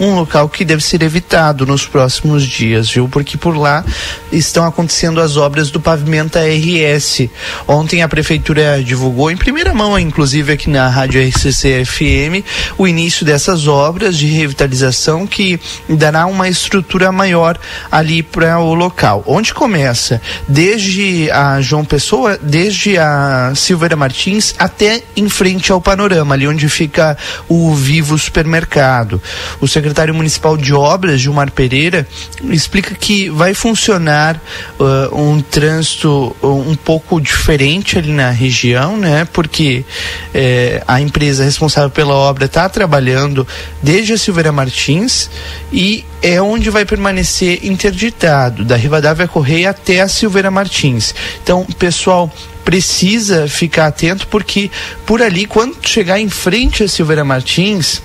um 0.00 0.14
local 0.14 0.48
que 0.48 0.64
deve 0.64 0.82
ser 0.82 1.02
evitado 1.02 1.66
nos 1.66 1.86
próximos 1.86 2.42
dias, 2.44 2.88
viu? 2.90 3.06
Porque 3.06 3.36
por 3.36 3.54
lá 3.54 3.84
estão 4.32 4.64
acontecendo 4.64 5.20
as 5.20 5.36
obras 5.36 5.70
do 5.70 5.78
pavimento 5.78 6.38
RS. 6.38 7.28
Ontem 7.68 8.02
a 8.02 8.08
prefeitura 8.08 8.82
divulgou 8.82 9.30
em 9.30 9.36
primeira 9.36 9.74
mão, 9.74 9.98
inclusive 9.98 10.54
aqui 10.54 10.70
na 10.70 10.88
Rádio 10.88 11.20
RCC 11.22 11.84
FM, 11.84 12.42
o 12.78 12.88
início 12.88 13.26
dessas 13.26 13.66
obras 13.66 14.16
de 14.16 14.26
revitalização 14.26 15.26
que 15.26 15.60
dará 15.86 16.24
uma 16.24 16.48
estrutura 16.48 17.12
maior 17.12 17.58
ali 17.92 18.22
para 18.22 18.58
o 18.58 18.72
local. 18.72 19.22
Onde 19.26 19.52
começa? 19.52 20.22
Desde 20.48 21.30
a 21.30 21.60
João 21.60 21.84
Pessoa, 21.84 22.38
desde 22.40 22.96
a 22.96 23.52
Silveira 23.54 23.96
Martins 23.96 24.54
até 24.58 25.02
em 25.14 25.28
frente 25.28 25.70
ao 25.70 25.80
panorama, 25.80 26.34
ali 26.34 26.48
onde 26.48 26.70
fica 26.70 27.18
o 27.46 27.74
Vivo 27.74 28.18
Supermercado. 28.18 29.20
O 29.60 29.68
secretário 29.68 29.89
secretário 29.90 30.14
municipal 30.14 30.56
de 30.56 30.72
obras, 30.72 31.20
Gilmar 31.20 31.50
Pereira, 31.50 32.06
explica 32.44 32.94
que 32.94 33.28
vai 33.28 33.54
funcionar 33.54 34.40
uh, 34.78 35.20
um 35.20 35.40
trânsito 35.42 36.34
um 36.42 36.76
pouco 36.76 37.20
diferente 37.20 37.98
ali 37.98 38.12
na 38.12 38.30
região, 38.30 38.96
né? 38.96 39.26
Porque 39.32 39.84
eh, 40.32 40.82
a 40.86 41.00
empresa 41.00 41.44
responsável 41.44 41.90
pela 41.90 42.14
obra 42.14 42.44
está 42.44 42.68
trabalhando 42.68 43.46
desde 43.82 44.12
a 44.12 44.18
Silveira 44.18 44.52
Martins 44.52 45.28
e 45.72 46.04
é 46.22 46.40
onde 46.40 46.70
vai 46.70 46.84
permanecer 46.84 47.64
interditado, 47.64 48.64
da 48.64 48.76
Rivadavia 48.76 49.26
Correia 49.26 49.70
até 49.70 50.00
a 50.00 50.08
Silveira 50.08 50.50
Martins. 50.50 51.14
Então, 51.42 51.64
pessoal, 51.78 52.32
precisa 52.64 53.48
ficar 53.48 53.86
atento 53.86 54.26
porque 54.28 54.70
por 55.04 55.22
ali, 55.22 55.46
quando 55.46 55.76
chegar 55.82 56.20
em 56.20 56.28
frente 56.28 56.84
a 56.84 56.88
Silveira 56.88 57.24
Martins, 57.24 58.02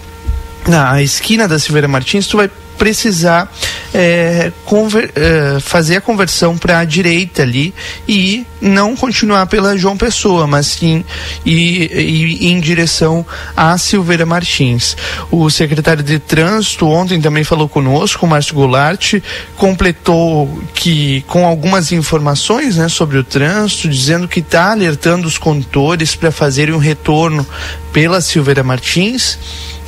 na 0.67 1.01
esquina 1.01 1.47
da 1.47 1.59
Silveira 1.59 1.87
Martins, 1.87 2.27
tu 2.27 2.37
vai 2.37 2.49
precisar 2.77 3.51
é, 3.93 4.51
conver, 4.65 5.11
é, 5.15 5.59
fazer 5.59 5.97
a 5.97 6.01
conversão 6.01 6.57
para 6.57 6.79
a 6.79 6.85
direita 6.85 7.41
ali 7.41 7.73
e 8.07 8.45
não 8.61 8.95
continuar 8.95 9.45
pela 9.47 9.77
João 9.77 9.97
Pessoa, 9.97 10.45
mas 10.45 10.67
sim 10.67 11.03
ir, 11.45 12.45
em 12.45 12.59
direção 12.59 13.25
a 13.55 13.77
Silveira 13.77 14.25
Martins. 14.25 14.95
O 15.31 15.49
secretário 15.49 16.03
de 16.03 16.19
Trânsito 16.19 16.87
ontem 16.87 17.21
também 17.21 17.43
falou 17.43 17.69
conosco, 17.69 18.25
o 18.25 18.29
Márcio 18.29 18.55
Goulart, 18.55 19.15
completou 19.55 20.61
que 20.73 21.23
com 21.27 21.45
algumas 21.45 21.91
informações 21.91 22.75
né, 22.77 22.89
sobre 22.89 23.17
o 23.17 23.23
trânsito, 23.23 23.89
dizendo 23.89 24.27
que 24.27 24.39
está 24.39 24.71
alertando 24.71 25.27
os 25.27 25.37
condutores 25.37 26.15
para 26.15 26.31
fazerem 26.31 26.73
um 26.73 26.79
retorno 26.79 27.45
pela 27.93 28.19
Silveira 28.19 28.63
Martins 28.63 29.39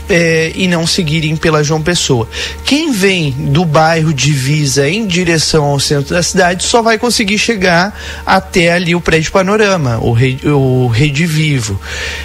é, 0.10 0.52
e 0.56 0.68
não 0.68 0.86
seguirem 0.88 1.36
pela 1.36 1.64
João 1.64 1.82
Pessoa. 1.82 2.28
Quem 2.64 2.92
vem 2.92 3.32
do 3.32 3.66
bairro 3.66 4.14
Divisa 4.14 4.90
em 4.90 5.06
direção 5.06 5.66
ao 5.66 5.80
centro 5.80 6.16
da 6.16 6.24
cidade 6.24 6.64
só 6.64 6.82
vai 6.82 6.98
conseguir 6.98 7.38
chegar 7.38 7.98
até 8.26 8.72
ali 8.72 8.96
o 8.96 9.02
prédio 9.02 9.32
Panorama, 9.32 10.00
o, 10.02 10.12
Rede, 10.12 10.48
o 10.48 10.88
Rede 10.88 11.26
Vivo. 11.26 11.80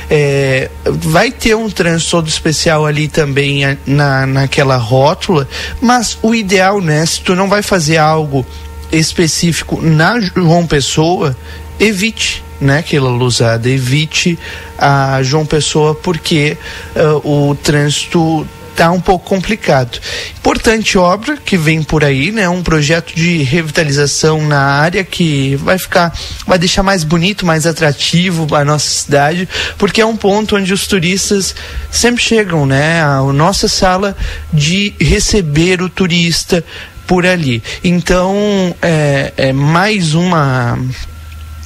É, 0.09 0.71
vai 0.85 1.31
ter 1.31 1.55
um 1.55 1.69
trânsito 1.69 2.11
todo 2.13 2.29
especial 2.29 2.87
ali 2.87 3.09
também 3.09 3.79
na, 3.87 4.27
naquela 4.27 4.77
rótula, 4.77 5.49
mas 5.81 6.19
o 6.23 6.35
ideal, 6.35 6.81
né, 6.81 7.05
se 7.05 7.21
tu 7.21 7.35
não 7.35 7.49
vai 7.49 7.63
fazer 7.63 7.97
algo 7.97 8.47
específico 8.91 9.81
na 9.81 10.21
João 10.21 10.67
Pessoa, 10.67 11.37
evite 11.81 12.45
né, 12.63 12.79
aquela 12.79 13.11
luzada, 13.11 13.69
evite 13.69 14.39
a 14.79 15.23
João 15.23 15.45
Pessoa 15.45 15.95
porque 15.95 16.57
uh, 16.97 17.51
o 17.51 17.55
trânsito 17.55 18.47
tá 18.75 18.91
um 18.91 19.01
pouco 19.01 19.29
complicado. 19.29 20.01
Importante 20.39 20.97
obra 20.99 21.37
que 21.37 21.57
vem 21.57 21.83
por 21.83 22.05
aí, 22.05 22.33
né? 22.33 22.49
Um 22.49 22.63
projeto 22.63 23.15
de 23.15 23.43
revitalização 23.43 24.47
na 24.47 24.61
área 24.61 25.05
que 25.05 25.57
vai 25.57 25.79
ficar, 25.79 26.13
vai 26.47 26.59
deixar 26.59 26.83
mais 26.83 27.05
bonito, 27.05 27.47
mais 27.47 27.67
atrativo 27.67 28.55
a 28.55 28.65
nossa 28.65 28.89
cidade, 28.89 29.49
porque 29.79 30.01
é 30.01 30.07
um 30.07 30.17
ponto 30.17 30.57
onde 30.57 30.73
os 30.73 30.87
turistas 30.87 31.55
sempre 31.91 32.23
chegam, 32.23 32.67
né? 32.67 33.03
A 33.03 33.21
nossa 33.33 33.69
sala 33.69 34.17
de 34.53 34.95
receber 35.01 35.83
o 35.83 35.89
turista 35.89 36.65
por 37.07 37.27
ali. 37.27 37.63
Então, 37.85 38.75
é, 38.81 39.33
é 39.37 39.53
mais 39.53 40.15
uma 40.15 40.79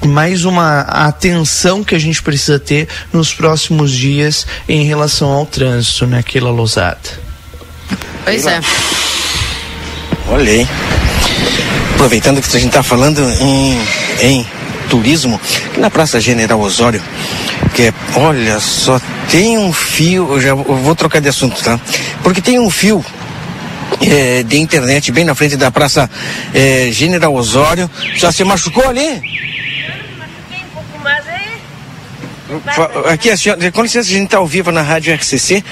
mais 0.05 0.45
uma 0.45 0.81
atenção 0.81 1.83
que 1.83 1.95
a 1.95 1.99
gente 1.99 2.23
precisa 2.23 2.59
ter 2.59 2.89
nos 3.13 3.33
próximos 3.33 3.91
dias 3.91 4.47
em 4.69 4.85
relação 4.85 5.31
ao 5.31 5.47
trânsito 5.47 6.07
naquela 6.07 6.51
né, 6.51 6.57
losada. 6.57 6.99
Pois 8.25 8.47
é. 8.47 8.61
Olha 10.29 10.53
aí. 10.53 10.69
Aproveitando 11.95 12.43
que 12.43 12.49
a 12.49 12.61
gente 12.61 12.69
está 12.69 12.83
falando 12.83 13.21
em, 13.41 13.81
em 14.21 14.47
turismo, 14.91 15.41
na 15.79 15.91
Praça 15.91 16.21
General 16.21 16.61
Osório, 16.61 17.03
que 17.75 17.85
é, 17.85 17.95
olha 18.15 18.61
só, 18.61 19.01
tem 19.31 19.57
um 19.59 19.73
fio, 19.73 20.33
eu 20.33 20.41
já 20.41 20.49
eu 20.51 20.77
vou 20.77 20.95
trocar 20.95 21.21
de 21.21 21.29
assunto, 21.29 21.63
tá? 21.63 21.81
Porque 22.23 22.41
tem 22.41 22.59
um 22.59 22.71
fio 22.71 23.05
é, 24.01 24.43
de 24.43 24.59
internet 24.59 25.11
bem 25.13 25.25
na 25.25 25.35
frente 25.35 25.57
da 25.57 25.71
Praça 25.71 26.11
é, 26.55 26.89
General 26.91 27.33
Osório. 27.35 27.91
Já 28.15 28.31
se 28.33 28.45
machucou 28.45 28.89
ali? 28.89 29.23
Aqui, 33.11 33.31
a 33.31 33.37
senhora, 33.37 33.73
com 33.73 33.83
licença, 33.83 34.09
a 34.09 34.13
gente 34.13 34.27
está 34.27 34.39
ao 34.39 34.47
vivo 34.47 34.71
na 34.71 34.83
Rádio 34.83 35.15
RCC. 35.15 35.65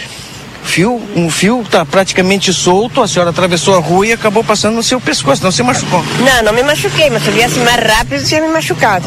Fio, 0.65 1.01
um 1.15 1.31
fio 1.31 1.61
está 1.63 1.85
praticamente 1.85 2.53
solto, 2.53 3.03
a 3.03 3.07
senhora 3.07 3.31
atravessou 3.31 3.77
a 3.77 3.79
rua 3.79 4.07
e 4.07 4.13
acabou 4.13 4.43
passando 4.43 4.75
no 4.75 4.83
seu 4.83 4.99
pescoço, 4.99 5.45
não 5.45 5.53
se 5.53 5.63
machucou? 5.63 6.03
Não, 6.21 6.43
não 6.43 6.53
me 6.55 6.63
machuquei, 6.63 7.11
mas 7.11 7.23
se 7.23 7.29
eu 7.29 7.35
viesse 7.35 7.59
mais 7.59 7.77
rápido, 7.77 8.27
tinha 8.27 8.41
me 8.41 8.49
machucado. 8.49 9.07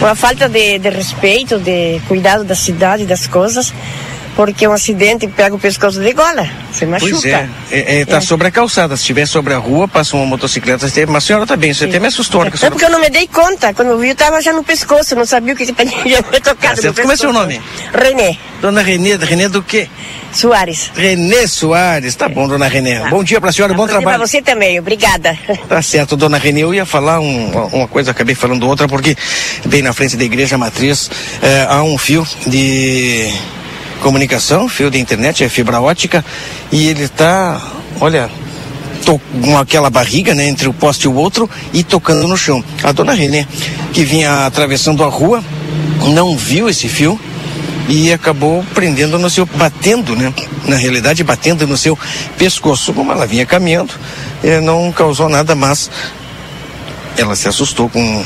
Uma 0.00 0.14
falta 0.14 0.48
de, 0.48 0.78
de 0.78 0.90
respeito, 0.90 1.58
de 1.58 2.00
cuidado 2.06 2.44
da 2.44 2.54
cidade, 2.54 3.04
das 3.06 3.26
coisas 3.26 3.72
porque 4.34 4.66
um 4.66 4.72
acidente 4.72 5.26
pega 5.28 5.54
o 5.54 5.58
pescoço 5.58 6.00
de 6.00 6.12
gola, 6.12 6.48
você 6.70 6.86
machuca. 6.86 7.12
Pois 7.12 7.24
é, 7.24 7.48
é, 7.70 8.00
é 8.00 8.04
tá 8.04 8.16
é. 8.16 8.20
sobre 8.20 8.48
a 8.48 8.50
calçada, 8.50 8.96
se 8.96 9.02
estiver 9.02 9.26
sobre 9.26 9.54
a 9.54 9.58
rua, 9.58 9.86
passa 9.86 10.16
uma 10.16 10.26
motocicleta, 10.26 10.86
mas 11.08 11.24
a 11.24 11.26
senhora 11.26 11.46
tá 11.46 11.56
bem, 11.56 11.72
você 11.72 11.84
Sim. 11.84 11.90
até 11.90 12.00
me 12.00 12.08
assustou. 12.08 12.44
É, 12.44 12.50
senhora... 12.50 12.70
porque 12.70 12.84
eu 12.84 12.90
não 12.90 13.00
me 13.00 13.08
dei 13.08 13.28
conta, 13.28 13.72
quando 13.72 13.88
eu 13.88 13.98
vi 13.98 14.08
eu 14.10 14.14
tava 14.16 14.40
já 14.42 14.52
no 14.52 14.64
pescoço, 14.64 15.14
não 15.14 15.24
sabia 15.24 15.54
o 15.54 15.56
que, 15.56 15.64
tinha 15.72 16.22
tocado 16.22 16.80
tá 16.80 16.92
Como 16.92 17.12
é 17.12 17.16
seu 17.16 17.32
nome? 17.32 17.60
Renê. 17.92 18.36
Dona 18.60 18.82
Renê, 18.82 19.16
Renê 19.16 19.48
do 19.48 19.62
quê? 19.62 19.88
Soares. 20.32 20.90
Renê 20.94 21.46
Soares, 21.46 22.14
tá 22.16 22.28
bom, 22.28 22.48
dona 22.48 22.66
Renê. 22.66 22.98
Tá. 22.98 23.10
Bom 23.10 23.22
dia 23.22 23.40
pra 23.40 23.52
senhora, 23.52 23.72
bom, 23.74 23.82
bom 23.82 23.88
trabalho. 23.88 24.18
Pra 24.18 24.26
você 24.26 24.42
também, 24.42 24.78
obrigada. 24.78 25.38
Tá 25.68 25.80
certo, 25.82 26.16
dona 26.16 26.38
Renê. 26.38 26.62
Eu 26.62 26.74
ia 26.74 26.86
falar 26.86 27.20
um, 27.20 27.50
uma 27.72 27.86
coisa, 27.86 28.10
acabei 28.10 28.34
falando 28.34 28.66
outra, 28.66 28.88
porque 28.88 29.16
bem 29.66 29.82
na 29.82 29.92
frente 29.92 30.16
da 30.16 30.24
igreja 30.24 30.58
matriz 30.58 31.10
é, 31.42 31.66
há 31.68 31.82
um 31.82 31.96
fio 31.98 32.26
de 32.46 33.32
comunicação, 34.04 34.68
fio 34.68 34.90
de 34.90 34.98
internet, 34.98 35.42
é 35.42 35.48
fibra 35.48 35.80
ótica, 35.80 36.22
e 36.70 36.88
ele 36.88 37.04
está, 37.04 37.58
olha, 37.98 38.30
com 39.42 39.56
aquela 39.56 39.88
barriga, 39.88 40.34
né, 40.34 40.46
entre 40.46 40.68
o 40.68 40.74
poste 40.74 41.06
e 41.06 41.08
o 41.08 41.14
outro 41.14 41.48
e 41.72 41.82
tocando 41.82 42.28
no 42.28 42.36
chão. 42.36 42.62
A 42.82 42.92
dona 42.92 43.14
Renê, 43.14 43.46
que 43.94 44.04
vinha 44.04 44.44
atravessando 44.44 45.02
a 45.02 45.08
rua, 45.08 45.42
não 46.12 46.36
viu 46.36 46.68
esse 46.68 46.86
fio 46.86 47.18
e 47.88 48.12
acabou 48.12 48.62
prendendo 48.74 49.18
no 49.18 49.30
seu, 49.30 49.46
batendo, 49.46 50.14
né, 50.14 50.34
na 50.66 50.76
realidade 50.76 51.24
batendo 51.24 51.66
no 51.66 51.78
seu 51.78 51.98
pescoço. 52.36 52.92
Como 52.92 53.10
ela 53.10 53.26
vinha 53.26 53.46
caminhando, 53.46 53.94
não 54.62 54.92
causou 54.92 55.30
nada, 55.30 55.54
mas 55.54 55.90
ela 57.16 57.34
se 57.34 57.48
assustou 57.48 57.88
com 57.88 58.22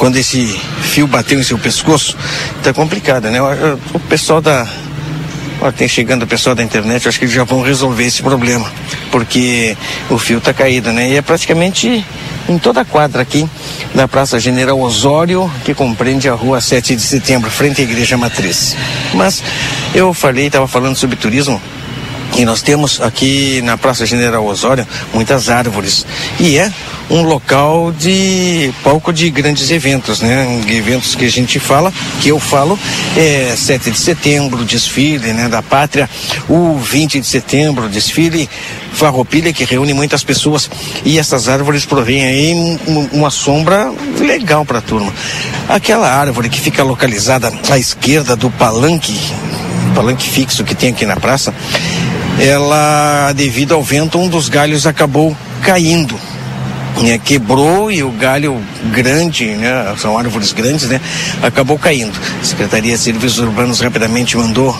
quando 0.00 0.16
esse 0.16 0.46
fio 0.80 1.06
bateu 1.06 1.38
em 1.38 1.42
seu 1.42 1.58
pescoço, 1.58 2.16
tá 2.62 2.72
complicado, 2.72 3.30
né? 3.30 3.38
O 3.92 4.00
pessoal 4.00 4.40
da. 4.40 4.66
Olha, 5.60 5.72
tem 5.72 5.86
chegando 5.86 6.22
o 6.22 6.26
pessoal 6.26 6.56
da 6.56 6.62
internet, 6.62 7.06
acho 7.06 7.18
que 7.18 7.26
eles 7.26 7.34
já 7.34 7.44
vão 7.44 7.60
resolver 7.60 8.04
esse 8.04 8.22
problema, 8.22 8.72
porque 9.12 9.76
o 10.08 10.16
fio 10.16 10.40
tá 10.40 10.54
caído, 10.54 10.90
né? 10.90 11.10
E 11.10 11.16
é 11.16 11.22
praticamente 11.22 12.02
em 12.48 12.58
toda 12.58 12.80
a 12.80 12.84
quadra 12.84 13.20
aqui 13.20 13.46
da 13.94 14.08
Praça 14.08 14.40
General 14.40 14.80
Osório, 14.80 15.52
que 15.66 15.74
compreende 15.74 16.30
a 16.30 16.32
rua 16.32 16.62
7 16.62 16.96
de 16.96 17.02
setembro, 17.02 17.50
frente 17.50 17.82
à 17.82 17.84
Igreja 17.84 18.16
Matriz. 18.16 18.74
Mas 19.12 19.42
eu 19.94 20.14
falei, 20.14 20.46
estava 20.46 20.66
falando 20.66 20.96
sobre 20.96 21.14
turismo, 21.16 21.60
e 22.36 22.44
nós 22.44 22.62
temos 22.62 23.00
aqui 23.00 23.60
na 23.62 23.76
Praça 23.76 24.06
General 24.06 24.44
Osório 24.44 24.86
muitas 25.12 25.48
árvores. 25.48 26.06
E 26.38 26.58
é 26.58 26.72
um 27.10 27.22
local 27.22 27.92
de 27.92 28.72
palco 28.84 29.12
de 29.12 29.28
grandes 29.30 29.70
eventos, 29.70 30.20
né? 30.20 30.62
Eventos 30.68 31.14
que 31.14 31.24
a 31.24 31.30
gente 31.30 31.58
fala, 31.58 31.92
que 32.20 32.28
eu 32.28 32.38
falo, 32.38 32.78
é 33.16 33.54
7 33.56 33.90
de 33.90 33.98
setembro, 33.98 34.64
desfile, 34.64 35.32
né, 35.32 35.48
da 35.48 35.60
pátria, 35.60 36.08
o 36.48 36.78
20 36.78 37.20
de 37.20 37.26
setembro, 37.26 37.88
desfile 37.88 38.48
Farroupilha 38.92 39.52
que 39.52 39.64
reúne 39.64 39.94
muitas 39.94 40.22
pessoas 40.22 40.68
e 41.04 41.18
essas 41.18 41.48
árvores 41.48 41.84
provêm 41.84 42.24
aí 42.24 42.78
uma 43.12 43.30
sombra 43.30 43.92
legal 44.18 44.64
para 44.64 44.78
a 44.78 44.82
turma. 44.82 45.12
Aquela 45.68 46.12
árvore 46.12 46.48
que 46.48 46.60
fica 46.60 46.82
localizada 46.82 47.52
à 47.70 47.78
esquerda 47.78 48.36
do 48.36 48.50
palanque, 48.50 49.18
palanque 49.94 50.28
fixo 50.28 50.64
que 50.64 50.74
tem 50.74 50.90
aqui 50.90 51.06
na 51.06 51.16
praça, 51.16 51.54
ela, 52.40 53.32
devido 53.34 53.74
ao 53.74 53.82
vento, 53.82 54.18
um 54.18 54.26
dos 54.26 54.48
galhos 54.48 54.86
acabou 54.86 55.36
caindo. 55.62 56.18
Né, 57.02 57.18
quebrou 57.18 57.90
e 57.90 58.02
o 58.02 58.10
galho 58.10 58.60
grande, 58.92 59.46
né, 59.46 59.94
são 59.96 60.18
árvores 60.18 60.52
grandes, 60.52 60.88
né, 60.88 61.00
acabou 61.40 61.78
caindo. 61.78 62.12
A 62.42 62.44
Secretaria 62.44 62.94
de 62.94 63.02
Serviços 63.02 63.38
Urbanos 63.38 63.80
rapidamente 63.80 64.36
mandou 64.36 64.76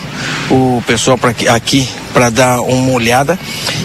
o 0.49 0.83
pessoal 0.85 1.17
para 1.17 1.33
aqui, 1.55 1.87
para 2.13 2.29
dar 2.29 2.61
uma 2.61 2.91
olhada 2.91 3.39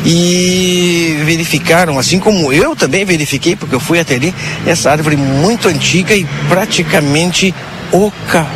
e 0.05 1.19
verificaram, 1.25 1.99
assim 1.99 2.19
como 2.19 2.53
eu 2.53 2.75
também 2.75 3.05
verifiquei, 3.05 3.57
porque 3.57 3.75
eu 3.75 3.81
fui 3.81 4.01
até 4.01 4.17
ali, 4.17 4.35
essa 4.67 4.91
árvore 4.91 5.17
muito 5.17 5.69
antiga 5.69 6.15
e 6.15 6.27
praticamente 6.49 7.55
oca 7.93 8.47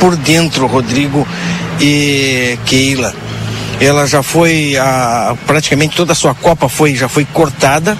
por 0.00 0.16
dentro, 0.16 0.66
Rodrigo 0.66 1.28
e 1.80 2.58
Keila 2.64 3.27
ela 3.80 4.06
já 4.06 4.22
foi 4.22 4.76
a, 4.76 5.36
praticamente 5.46 5.96
toda 5.96 6.12
a 6.12 6.14
sua 6.14 6.34
copa 6.34 6.68
foi 6.68 6.94
já 6.94 7.08
foi 7.08 7.24
cortada 7.24 7.96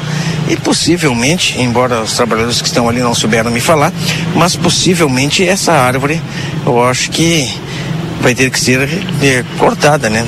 e 0.48 0.56
possivelmente, 0.56 1.60
embora 1.60 2.02
os 2.02 2.14
trabalhadores 2.14 2.60
que 2.60 2.68
estão 2.68 2.88
ali 2.88 3.00
não 3.00 3.14
souberam 3.14 3.50
me 3.50 3.60
falar, 3.60 3.92
mas 4.34 4.56
possivelmente 4.56 5.46
essa 5.46 5.72
árvore, 5.72 6.20
eu 6.64 6.82
acho 6.82 7.10
que 7.10 7.52
vai 8.20 8.34
ter 8.34 8.50
que 8.50 8.58
ser 8.58 8.88
é, 9.22 9.44
cortada, 9.58 10.08
né? 10.08 10.26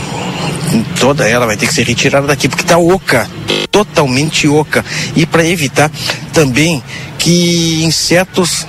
Toda 1.00 1.26
ela 1.26 1.46
vai 1.46 1.56
ter 1.56 1.66
que 1.66 1.74
ser 1.74 1.86
retirada 1.86 2.26
daqui 2.26 2.48
porque 2.48 2.62
está 2.62 2.78
oca, 2.78 3.28
totalmente 3.70 4.46
oca. 4.46 4.84
E 5.16 5.26
para 5.26 5.44
evitar 5.44 5.90
também 6.32 6.82
que 7.18 7.82
insetos 7.82 8.66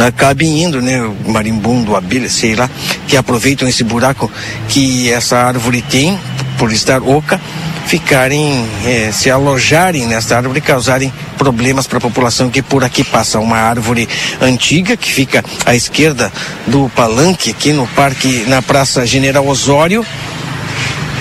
acabem 0.00 0.62
indo, 0.62 0.80
né? 0.80 0.98
Marimbondo, 1.26 1.96
abelha, 1.96 2.28
sei 2.28 2.54
lá, 2.54 2.68
que 3.06 3.16
aproveitam 3.16 3.68
esse 3.68 3.84
buraco 3.84 4.30
que 4.68 5.10
essa 5.10 5.36
árvore 5.36 5.82
tem, 5.82 6.18
por 6.58 6.72
estar 6.72 7.02
oca, 7.02 7.40
ficarem, 7.86 8.66
eh, 8.84 9.10
se 9.12 9.30
alojarem 9.30 10.06
nesta 10.06 10.36
árvore 10.36 10.58
e 10.58 10.62
causarem 10.62 11.12
problemas 11.36 11.86
para 11.86 11.98
a 11.98 12.00
população 12.00 12.50
que 12.50 12.62
por 12.62 12.82
aqui 12.82 13.04
passa. 13.04 13.38
Uma 13.38 13.58
árvore 13.58 14.08
antiga 14.40 14.96
que 14.96 15.12
fica 15.12 15.44
à 15.66 15.74
esquerda 15.74 16.32
do 16.66 16.88
palanque, 16.90 17.50
aqui 17.50 17.72
no 17.72 17.86
parque, 17.88 18.44
na 18.48 18.62
Praça 18.62 19.06
General 19.06 19.46
Osório. 19.46 20.04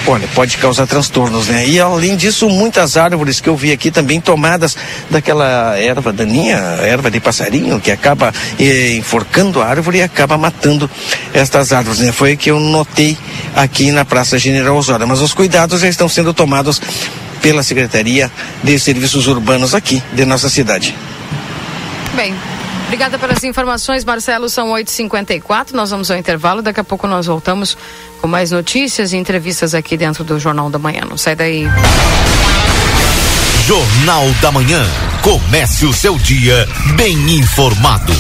Olha, 0.08 0.28
pode 0.34 0.58
causar 0.58 0.88
transtornos, 0.88 1.48
né? 1.48 1.68
E 1.68 1.80
além 1.80 2.16
disso, 2.16 2.50
muitas 2.50 2.98
árvores 2.98 3.39
que 3.39 3.50
eu 3.50 3.56
vi 3.56 3.72
aqui 3.72 3.92
também 3.92 4.20
tomadas 4.20 4.76
daquela 5.10 5.78
erva 5.78 6.12
daninha, 6.12 6.58
erva 6.82 7.10
de 7.10 7.20
passarinho, 7.20 7.80
que 7.80 7.92
acaba 7.92 8.34
eh, 8.60 8.96
enforcando 8.98 9.62
a 9.62 9.68
árvore 9.68 10.00
e 10.00 10.02
acaba 10.02 10.38
matando 10.38 10.89
estas 11.34 11.72
árvores, 11.72 12.00
né? 12.00 12.12
Foi 12.12 12.34
o 12.34 12.38
que 12.38 12.52
eu 12.52 12.60
notei 12.60 13.18
aqui 13.56 13.92
na 13.92 14.06
Praça 14.06 14.38
General 14.38 14.76
Osório. 14.76 15.08
Mas 15.08 15.22
os 15.22 15.34
cuidados 15.34 15.82
já 15.82 15.88
estão 15.88 16.10
sendo 16.10 16.34
tomados 16.34 16.82
pela 17.42 17.63
Secretaria 17.63 18.32
de 18.63 18.80
Serviços 18.80 19.28
Urbanos 19.28 19.76
aqui 19.76 20.02
de 20.13 20.26
nossa 20.26 20.50
cidade. 20.50 20.96
Bem, 22.16 22.34
Obrigada 22.94 23.18
pelas 23.18 23.44
informações, 23.44 24.06
Marcelo. 24.06 24.48
São 24.48 24.70
8h54. 24.70 25.72
Nós 25.72 25.90
vamos 25.90 26.12
ao 26.12 26.18
intervalo. 26.18 26.62
Daqui 26.62 26.80
a 26.80 26.84
pouco 26.84 27.08
nós 27.08 27.26
voltamos 27.26 27.76
com 28.22 28.28
mais 28.28 28.52
notícias 28.52 29.14
e 29.14 29.18
entrevistas 29.18 29.74
aqui 29.74 29.98
dentro 29.98 30.24
do 30.24 30.40
Jornal 30.40 30.70
da 30.70 30.78
Manhã. 30.78 31.02
Não 31.10 31.18
sai 31.18 31.36
daí. 31.36 31.66
Jornal 33.66 34.30
da 34.40 34.52
Manhã. 34.52 34.86
Comece 35.24 35.88
o 35.88 35.92
seu 35.92 36.20
dia 36.20 36.70
bem 36.96 37.16
informado. 37.32 38.14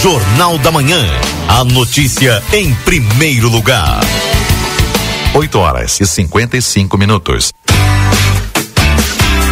Jornal 0.00 0.56
da 0.56 0.70
Manhã. 0.70 1.04
A 1.46 1.62
notícia 1.62 2.42
em 2.54 2.74
primeiro 2.86 3.50
lugar. 3.50 4.00
8 5.34 5.58
horas 5.58 6.00
e 6.00 6.06
55 6.06 6.96
minutos. 6.96 7.52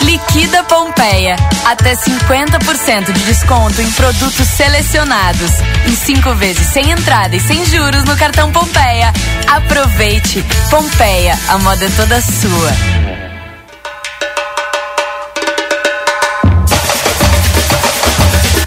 Liquida 0.00 0.64
Pompeia. 0.64 1.36
Até 1.66 1.94
50% 1.94 3.12
de 3.12 3.24
desconto 3.24 3.82
em 3.82 3.90
produtos 3.90 4.46
selecionados. 4.48 5.50
Em 5.86 5.94
cinco 5.94 6.32
vezes 6.34 6.66
sem 6.68 6.90
entrada 6.90 7.36
e 7.36 7.40
sem 7.40 7.62
juros 7.66 8.04
no 8.04 8.16
cartão 8.16 8.50
Pompeia. 8.50 9.12
Aproveite. 9.48 10.42
Pompeia, 10.70 11.38
a 11.48 11.58
moda 11.58 11.84
é 11.84 11.90
toda 11.90 12.22
sua. 12.22 13.25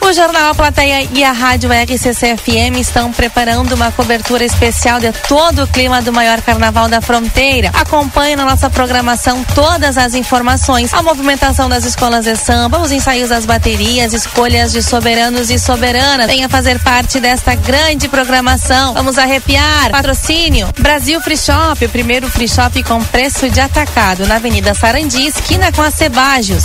O 0.10 0.13
Jornal 0.13 0.50
A 0.50 0.56
Plateia 0.56 1.08
e 1.13 1.24
a 1.24 1.32
Rádio 1.32 1.69
RCCFM 1.72 2.80
estão 2.80 3.12
preparando 3.12 3.74
uma 3.76 3.91
cobertura 3.91 4.43
especial 4.43 5.00
de 5.00 5.12
todo 5.28 5.62
o 5.62 5.67
clima 5.67 6.02
do 6.02 6.12
maior 6.12 6.41
carnaval 6.41 6.89
da 6.89 7.00
fronteira. 7.00 7.69
Acompanhe 7.76 8.36
na 8.36 8.43
nossa 8.43 8.72
programação 8.72 9.43
todas 9.54 10.00
as 10.00 10.15
informações, 10.15 10.91
a 10.95 11.04
movimentação 11.04 11.69
das 11.69 11.86
escolas 11.86 12.26
de 12.26 12.36
samba, 12.36 12.80
os 12.80 12.91
ensaios 12.91 13.30
das 13.30 13.45
baterias, 13.45 14.12
escolhas 14.12 14.72
de 14.72 14.82
soberanos 14.82 15.52
e 15.52 15.60
soberanas. 15.60 16.26
Venha 16.26 16.50
fazer 16.50 16.80
parte 16.80 17.19
desta 17.19 17.54
grande 17.54 18.08
programação. 18.08 18.95
Vamos 18.95 19.15
arrepiar. 19.19 19.91
Patrocínio 19.91 20.69
Brasil 20.80 21.22
Free 21.22 21.38
Shop, 21.38 21.86
o 21.86 21.89
primeiro 21.89 22.28
free 22.32 22.48
shop 22.50 22.82
com 22.82 23.00
preço 23.04 23.48
de 23.48 23.60
atacado 23.60 24.26
na 24.26 24.38
Avenida 24.38 24.74
Sarandi, 24.74 25.28
esquina 25.28 25.72
com 25.72 25.84
a 25.84 25.91
Cebajos. 25.91 26.63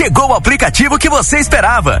Chegou 0.00 0.30
o 0.30 0.34
aplicativo 0.34 0.98
que 0.98 1.10
você 1.10 1.38
esperava. 1.38 2.00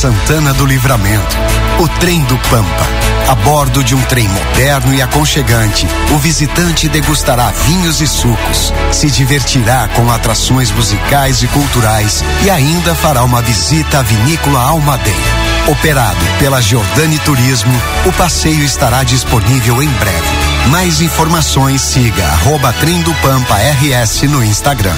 Santana 0.00 0.54
do 0.54 0.64
Livramento. 0.64 1.36
O 1.78 1.86
Trem 1.86 2.24
do 2.24 2.38
Pampa. 2.48 2.88
A 3.28 3.34
bordo 3.34 3.84
de 3.84 3.94
um 3.94 4.00
trem 4.04 4.26
moderno 4.28 4.94
e 4.94 5.02
aconchegante, 5.02 5.86
o 6.14 6.16
visitante 6.16 6.88
degustará 6.88 7.50
vinhos 7.66 8.00
e 8.00 8.06
sucos, 8.06 8.72
se 8.90 9.10
divertirá 9.10 9.88
com 9.88 10.10
atrações 10.10 10.70
musicais 10.70 11.42
e 11.42 11.48
culturais 11.48 12.24
e 12.42 12.48
ainda 12.48 12.94
fará 12.94 13.22
uma 13.22 13.42
visita 13.42 13.98
à 13.98 14.02
vinícola 14.02 14.62
Almadeira. 14.62 15.18
Operado 15.66 16.24
pela 16.38 16.62
Giordani 16.62 17.18
Turismo, 17.18 17.78
o 18.06 18.12
passeio 18.14 18.64
estará 18.64 19.04
disponível 19.04 19.82
em 19.82 19.90
breve. 19.90 20.70
Mais 20.70 21.02
informações 21.02 21.82
siga 21.82 22.24
arroba 22.24 22.72
Trem 22.72 23.02
do 23.02 23.12
Pampa 23.16 23.58
RS 23.58 24.22
no 24.22 24.42
Instagram. 24.42 24.96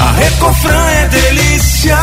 A 0.00 0.12
Recofran 0.12 0.90
é 0.92 1.08
delícia. 1.08 1.98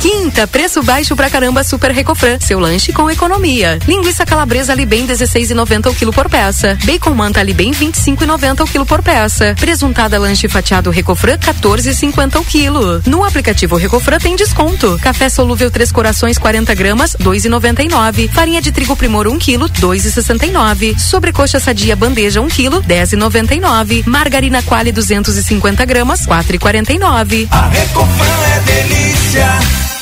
Quinta, 0.00 0.46
preço 0.46 0.84
baixo 0.84 1.16
pra 1.16 1.28
caramba 1.28 1.64
Super 1.64 1.90
Recofran. 1.90 2.38
Seu 2.38 2.60
lanche 2.60 2.92
com 2.92 3.10
economia. 3.10 3.80
Linguiça 3.88 4.24
calabresa 4.24 4.72
Libem 4.72 5.04
16,90 5.04 5.90
o 5.90 5.94
quilo 5.94 6.12
por 6.12 6.28
peça. 6.28 6.78
Bacon 6.84 7.12
manta 7.12 7.42
Libem 7.42 7.72
25,90 7.72 8.60
o 8.60 8.66
quilo 8.66 8.86
por 8.86 9.02
peça. 9.02 9.56
Presuntada 9.58 10.16
lanche 10.16 10.48
fatiado 10.48 10.90
Recofran 10.90 11.36
14,50 11.36 12.40
o 12.40 12.44
quilo. 12.44 13.02
No 13.04 13.24
aplicativo 13.24 13.76
Recofran 13.76 14.18
tem 14.18 14.36
desconto. 14.36 14.96
Café 15.02 15.28
solúvel 15.28 15.72
Três 15.72 15.90
Corações 15.90 16.38
40 16.38 16.72
gramas 16.72 17.16
2,99. 17.20 18.30
Farinha 18.30 18.62
de 18.62 18.70
trigo 18.70 18.94
Primor 18.94 19.26
1 19.26 19.38
quilo 19.40 19.68
2,69. 19.68 20.96
Sobrecoxa 21.00 21.58
sadia 21.58 21.96
bandeja 21.96 22.40
1 22.40 22.46
quilo 22.46 22.80
10,99. 22.80 24.06
Margarina 24.06 24.62
Quali 24.62 24.92
250 24.92 25.84
gramas 25.84 26.24
4,49 26.24 27.23
99. 27.24 27.48
A 27.50 27.68
Recofran 27.68 28.44
é 28.54 28.60
delícia. 28.60 29.93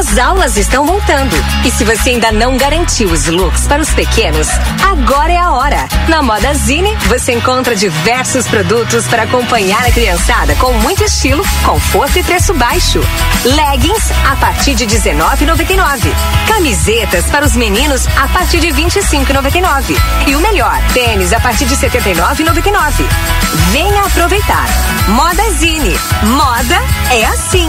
As 0.00 0.16
aulas 0.16 0.56
estão 0.56 0.86
voltando. 0.86 1.36
E 1.62 1.70
se 1.70 1.84
você 1.84 2.08
ainda 2.08 2.32
não 2.32 2.56
garantiu 2.56 3.10
os 3.10 3.26
looks 3.26 3.66
para 3.66 3.82
os 3.82 3.92
pequenos, 3.92 4.48
agora 4.82 5.30
é 5.30 5.36
a 5.36 5.52
hora. 5.52 5.86
Na 6.08 6.22
Moda 6.22 6.54
Zine, 6.54 6.96
você 7.06 7.32
encontra 7.32 7.76
diversos 7.76 8.48
produtos 8.48 9.06
para 9.08 9.24
acompanhar 9.24 9.84
a 9.84 9.92
criançada 9.92 10.54
com 10.54 10.72
muito 10.72 11.04
estilo, 11.04 11.44
conforto 11.66 12.18
e 12.18 12.22
preço 12.22 12.54
baixo. 12.54 12.98
Leggings 13.44 14.10
a 14.26 14.36
partir 14.36 14.74
de 14.74 14.86
R$19,99. 14.86 16.00
Camisetas 16.48 17.26
para 17.26 17.44
os 17.44 17.54
meninos 17.54 18.06
a 18.16 18.26
partir 18.28 18.60
de 18.60 18.70
R$25,99. 18.70 19.94
E 20.26 20.34
o 20.34 20.40
melhor, 20.40 20.80
tênis 20.94 21.30
a 21.34 21.40
partir 21.40 21.66
de 21.66 21.74
R$79,99. 21.74 23.04
Venha 23.70 24.02
aproveitar. 24.06 24.66
Moda 25.08 25.42
Zine. 25.58 25.94
Moda 26.22 26.80
é 27.10 27.26
assim. 27.26 27.68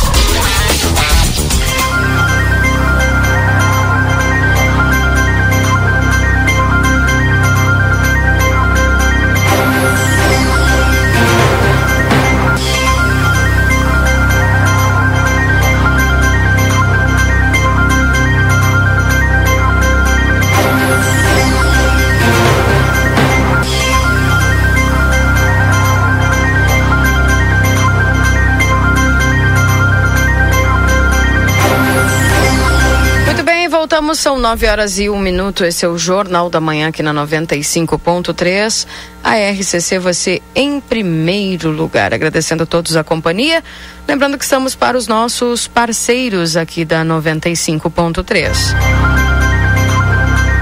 São 34.21 34.37
nove 34.37 34.67
horas 34.67 34.99
e 34.99 35.09
um 35.09 35.17
minuto. 35.17 35.65
Esse 35.65 35.83
é 35.83 35.87
o 35.87 35.97
Jornal 35.97 36.47
da 36.47 36.61
Manhã 36.61 36.89
aqui 36.89 37.01
na 37.01 37.11
95.3. 37.11 38.85
A 39.23 39.33
RCC, 39.33 39.97
você 39.97 40.43
em 40.53 40.79
primeiro 40.79 41.71
lugar. 41.71 42.13
Agradecendo 42.13 42.61
a 42.61 42.65
todos 42.67 42.95
a 42.95 43.03
companhia. 43.03 43.63
Lembrando 44.07 44.37
que 44.37 44.43
estamos 44.43 44.75
para 44.75 44.95
os 44.95 45.07
nossos 45.07 45.67
parceiros 45.67 46.55
aqui 46.55 46.85
da 46.85 47.03
95.3. 47.03 48.51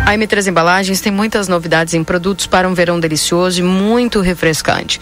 A 0.05 0.13
M3 0.13 0.47
Embalagens 0.47 1.01
tem 1.01 1.11
muitas 1.11 1.49
novidades 1.49 1.93
em 1.93 2.01
produtos 2.01 2.47
para 2.47 2.65
um 2.65 2.73
verão 2.73 2.97
delicioso 2.97 3.59
e 3.59 3.63
muito 3.63 4.21
refrescante. 4.21 5.01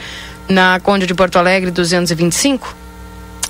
Na 0.49 0.79
Conde 0.79 1.05
de 1.05 1.13
Porto 1.13 1.37
Alegre 1.37 1.69
225, 1.69 2.75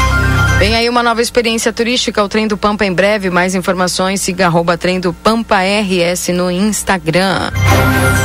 Vem 0.60 0.76
aí 0.76 0.90
uma 0.90 1.02
nova 1.02 1.22
experiência 1.22 1.72
turística, 1.72 2.22
o 2.22 2.28
Trem 2.28 2.46
do 2.46 2.54
Pampa 2.54 2.84
em 2.84 2.92
breve. 2.92 3.30
Mais 3.30 3.54
informações, 3.54 4.20
siga 4.20 4.44
arroba 4.44 4.76
Trem 4.76 5.00
do 5.00 5.10
Pampa 5.10 5.56
RS 5.56 6.28
no 6.34 6.50
Instagram. 6.50 7.50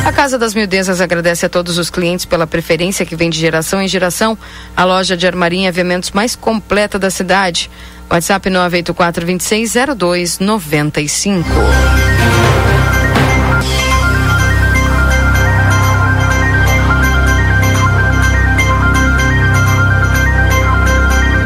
A 0.05 0.11
Casa 0.11 0.37
das 0.37 0.53
Mildezas 0.53 0.99
agradece 0.99 1.45
a 1.45 1.49
todos 1.49 1.77
os 1.77 1.89
clientes 1.89 2.25
pela 2.25 2.45
preferência 2.45 3.05
que 3.05 3.15
vem 3.15 3.29
de 3.29 3.39
geração 3.39 3.81
em 3.81 3.87
geração. 3.87 4.37
A 4.75 4.83
loja 4.83 5.15
de 5.15 5.25
armaria 5.25 5.61
e 5.61 5.67
aviamentos 5.67 6.11
mais 6.11 6.35
completa 6.35 6.99
da 6.99 7.09
cidade. 7.09 7.71
WhatsApp 8.09 8.49
984 8.49 9.25
2602 9.25 10.39
95. 10.39 11.49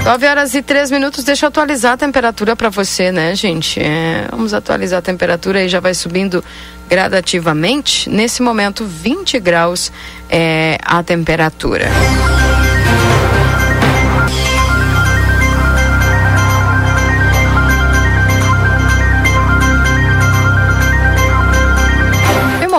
9 0.09 0.25
horas 0.25 0.55
e 0.55 0.63
3 0.63 0.89
minutos. 0.89 1.23
Deixa 1.23 1.45
eu 1.45 1.49
atualizar 1.49 1.93
a 1.93 1.97
temperatura 1.97 2.55
para 2.55 2.67
você, 2.69 3.11
né, 3.11 3.35
gente? 3.35 3.79
É, 3.79 4.25
vamos 4.31 4.55
atualizar 4.55 4.97
a 4.97 5.01
temperatura 5.03 5.59
aí, 5.59 5.69
já 5.69 5.79
vai 5.79 5.93
subindo 5.93 6.43
gradativamente. 6.89 8.09
Nesse 8.09 8.41
momento, 8.41 8.85
20 8.85 9.39
graus 9.39 9.91
é 10.27 10.79
a 10.83 11.03
temperatura. 11.03 11.89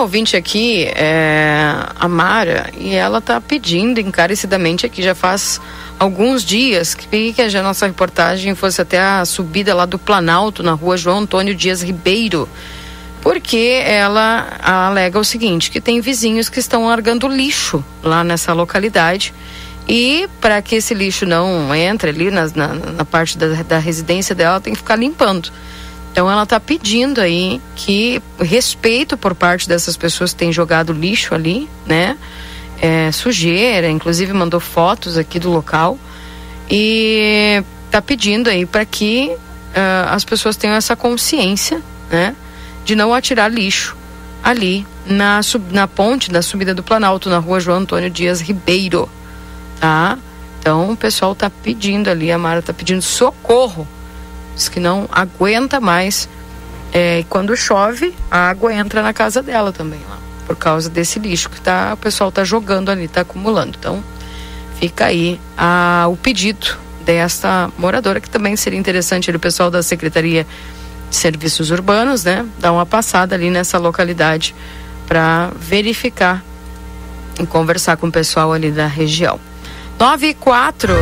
Ouvinte 0.01 0.35
aqui, 0.35 0.85
é, 0.95 1.75
a 1.99 2.07
Mara, 2.07 2.71
e 2.75 2.95
ela 2.95 3.19
está 3.19 3.39
pedindo 3.39 3.99
encarecidamente 3.99 4.83
aqui, 4.83 5.03
já 5.03 5.13
faz 5.13 5.61
alguns 6.01 6.43
dias, 6.43 6.95
que, 6.95 7.31
que 7.31 7.41
a 7.43 7.61
nossa 7.61 7.85
reportagem 7.85 8.55
fosse 8.55 8.81
até 8.81 8.99
a 8.99 9.23
subida 9.23 9.75
lá 9.75 9.85
do 9.85 9.99
Planalto, 9.99 10.63
na 10.63 10.73
rua 10.73 10.97
João 10.97 11.19
Antônio 11.19 11.53
Dias 11.53 11.83
Ribeiro. 11.83 12.49
Porque 13.21 13.83
ela 13.85 14.47
alega 14.63 15.19
o 15.19 15.23
seguinte, 15.23 15.69
que 15.69 15.79
tem 15.79 16.01
vizinhos 16.01 16.49
que 16.49 16.57
estão 16.57 16.87
largando 16.87 17.27
lixo 17.27 17.85
lá 18.01 18.23
nessa 18.23 18.51
localidade. 18.51 19.31
E 19.87 20.27
para 20.39 20.59
que 20.59 20.77
esse 20.77 20.95
lixo 20.95 21.27
não 21.27 21.73
entre 21.75 22.09
ali 22.09 22.31
na, 22.31 22.47
na, 22.55 22.67
na 22.69 23.05
parte 23.05 23.37
da, 23.37 23.61
da 23.61 23.77
residência 23.77 24.33
dela, 24.33 24.59
tem 24.59 24.73
que 24.73 24.79
ficar 24.79 24.95
limpando. 24.95 25.51
Então 26.11 26.31
ela 26.31 26.43
está 26.43 26.59
pedindo 26.59 27.21
aí 27.21 27.61
que 27.75 28.19
respeito 28.39 29.15
por 29.15 29.35
parte 29.35 29.69
dessas 29.69 29.95
pessoas 29.95 30.33
que 30.33 30.39
têm 30.39 30.51
jogado 30.51 30.91
lixo 30.93 31.35
ali, 31.35 31.69
né? 31.85 32.17
É, 32.81 33.11
sujeira, 33.11 33.87
inclusive 33.89 34.33
mandou 34.33 34.59
fotos 34.59 35.15
aqui 35.15 35.37
do 35.39 35.51
local 35.51 35.99
e 36.67 37.63
está 37.85 38.01
pedindo 38.01 38.49
aí 38.49 38.65
para 38.65 38.83
que 38.85 39.29
uh, 39.29 40.09
as 40.09 40.25
pessoas 40.25 40.55
tenham 40.55 40.75
essa 40.75 40.95
consciência, 40.95 41.81
né? 42.09 42.35
De 42.83 42.95
não 42.95 43.13
atirar 43.13 43.51
lixo 43.51 43.95
ali 44.43 44.85
na, 45.05 45.43
sub, 45.43 45.73
na 45.73 45.87
ponte 45.87 46.31
da 46.31 46.41
subida 46.41 46.73
do 46.73 46.81
Planalto, 46.81 47.29
na 47.29 47.37
rua 47.37 47.59
João 47.59 47.79
Antônio 47.79 48.09
Dias 48.09 48.41
Ribeiro, 48.41 49.07
tá? 49.79 50.17
Então 50.59 50.91
o 50.91 50.97
pessoal 50.97 51.35
tá 51.35 51.49
pedindo 51.49 52.09
ali, 52.09 52.31
a 52.31 52.37
Mara 52.37 52.61
tá 52.61 52.73
pedindo 52.73 53.01
socorro. 53.01 53.87
Diz 54.55 54.69
que 54.69 54.79
não 54.79 55.07
aguenta 55.11 55.79
mais. 55.79 56.29
É, 56.93 57.23
quando 57.29 57.55
chove, 57.55 58.13
a 58.29 58.49
água 58.49 58.73
entra 58.73 59.01
na 59.01 59.13
casa 59.13 59.41
dela 59.41 59.71
também, 59.71 59.99
lá, 60.09 60.17
por 60.51 60.57
causa 60.57 60.89
desse 60.89 61.17
lixo 61.17 61.49
que 61.49 61.61
tá, 61.61 61.91
o 61.93 61.97
pessoal 61.97 62.29
tá 62.29 62.43
jogando 62.43 62.89
ali, 62.89 63.07
tá 63.07 63.21
acumulando. 63.21 63.77
Então, 63.79 64.03
fica 64.77 65.05
aí 65.05 65.39
a, 65.57 66.07
o 66.09 66.17
pedido 66.17 66.77
desta 67.05 67.69
moradora, 67.77 68.19
que 68.19 68.29
também 68.29 68.57
seria 68.57 68.77
interessante 68.77 69.31
ele, 69.31 69.37
o 69.37 69.39
pessoal 69.39 69.71
da 69.71 69.81
Secretaria 69.81 70.45
de 71.09 71.15
Serviços 71.15 71.71
Urbanos, 71.71 72.25
né, 72.25 72.45
dar 72.59 72.73
uma 72.73 72.85
passada 72.85 73.33
ali 73.33 73.49
nessa 73.49 73.77
localidade 73.77 74.53
para 75.07 75.51
verificar 75.55 76.43
e 77.39 77.45
conversar 77.45 77.95
com 77.95 78.07
o 78.07 78.11
pessoal 78.11 78.51
ali 78.51 78.71
da 78.71 78.87
região. 78.87 79.39
9 79.97 80.27
e 80.27 80.33
4. 80.33 80.93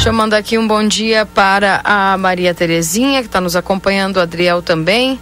Chamando 0.00 0.32
aqui 0.32 0.56
um 0.56 0.66
bom 0.66 0.88
dia 0.88 1.26
para 1.26 1.82
a 1.84 2.16
Maria 2.16 2.54
Terezinha, 2.54 3.20
que 3.20 3.26
está 3.26 3.42
nos 3.42 3.54
acompanhando, 3.56 4.16
o 4.16 4.20
Adriel 4.20 4.62
também. 4.62 5.20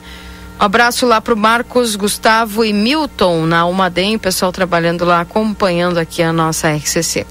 Um 0.61 0.65
abraço 0.65 1.05
lá 1.05 1.21
para 1.21 1.35
o 1.35 1.37
Marcos, 1.37 1.97
Gustavo 1.97 2.65
e 2.65 2.73
Milton 2.73 3.45
na 3.45 3.61
Almaden, 3.61 4.19
pessoal 4.19 4.53
trabalhando 4.53 5.05
lá, 5.05 5.21
acompanhando 5.21 5.99
aqui 5.99 6.23
a 6.23 6.33
nossa 6.33 6.71
RCC. 6.73 7.27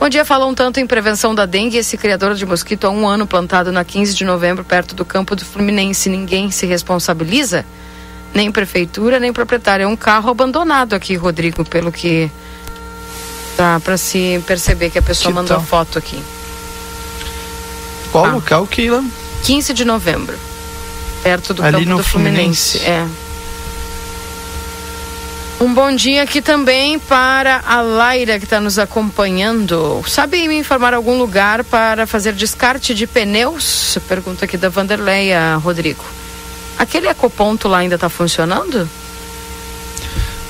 Bom 0.00 0.08
dia, 0.08 0.24
falou 0.24 0.50
um 0.50 0.54
tanto 0.54 0.80
em 0.80 0.86
prevenção 0.86 1.34
da 1.34 1.46
dengue. 1.46 1.76
Esse 1.76 1.96
criador 1.96 2.34
de 2.34 2.44
mosquito 2.44 2.86
há 2.86 2.90
um 2.90 3.06
ano 3.06 3.26
plantado 3.26 3.70
na 3.70 3.84
15 3.84 4.14
de 4.14 4.24
novembro, 4.24 4.64
perto 4.64 4.94
do 4.94 5.04
campo 5.04 5.36
do 5.36 5.44
Fluminense. 5.44 6.08
Ninguém 6.08 6.50
se 6.50 6.66
responsabiliza? 6.66 7.64
Nem 8.34 8.50
prefeitura, 8.50 9.20
nem 9.20 9.32
proprietário. 9.32 9.84
É 9.84 9.86
um 9.86 9.96
carro 9.96 10.30
abandonado 10.30 10.94
aqui, 10.94 11.14
Rodrigo, 11.14 11.64
pelo 11.64 11.92
que 11.92 12.30
dá 13.56 13.78
para 13.78 13.96
se 13.96 14.42
perceber 14.46 14.90
que 14.90 14.98
a 14.98 15.02
pessoa 15.02 15.30
que 15.30 15.36
mandou 15.36 15.58
tal? 15.58 15.66
foto 15.66 15.98
aqui. 15.98 16.20
Qual 18.10 18.24
ah. 18.24 18.32
local, 18.32 18.66
Keila? 18.66 19.04
15 19.44 19.72
de 19.72 19.84
novembro 19.84 20.53
perto 21.24 21.54
do 21.54 21.62
Ali 21.64 21.78
campo 21.78 21.88
no 21.88 21.96
do 21.96 22.04
Fluminense. 22.04 22.78
Fluminense. 22.78 23.18
É. 23.18 23.24
Um 25.64 25.72
bom 25.72 25.94
dia 25.96 26.22
aqui 26.22 26.42
também 26.42 26.98
para 26.98 27.62
a 27.66 27.80
Laira 27.80 28.38
que 28.38 28.44
está 28.44 28.60
nos 28.60 28.78
acompanhando. 28.78 30.02
Sabe 30.06 30.46
me 30.46 30.58
informar 30.58 30.92
algum 30.92 31.16
lugar 31.16 31.64
para 31.64 32.06
fazer 32.06 32.34
descarte 32.34 32.94
de 32.94 33.06
pneus? 33.06 33.96
Pergunta 34.06 34.44
aqui 34.44 34.58
da 34.58 34.68
Vanderleia, 34.68 35.56
Rodrigo. 35.56 36.04
Aquele 36.78 37.08
ecoponto 37.08 37.66
lá 37.66 37.78
ainda 37.78 37.94
está 37.94 38.10
funcionando? 38.10 38.86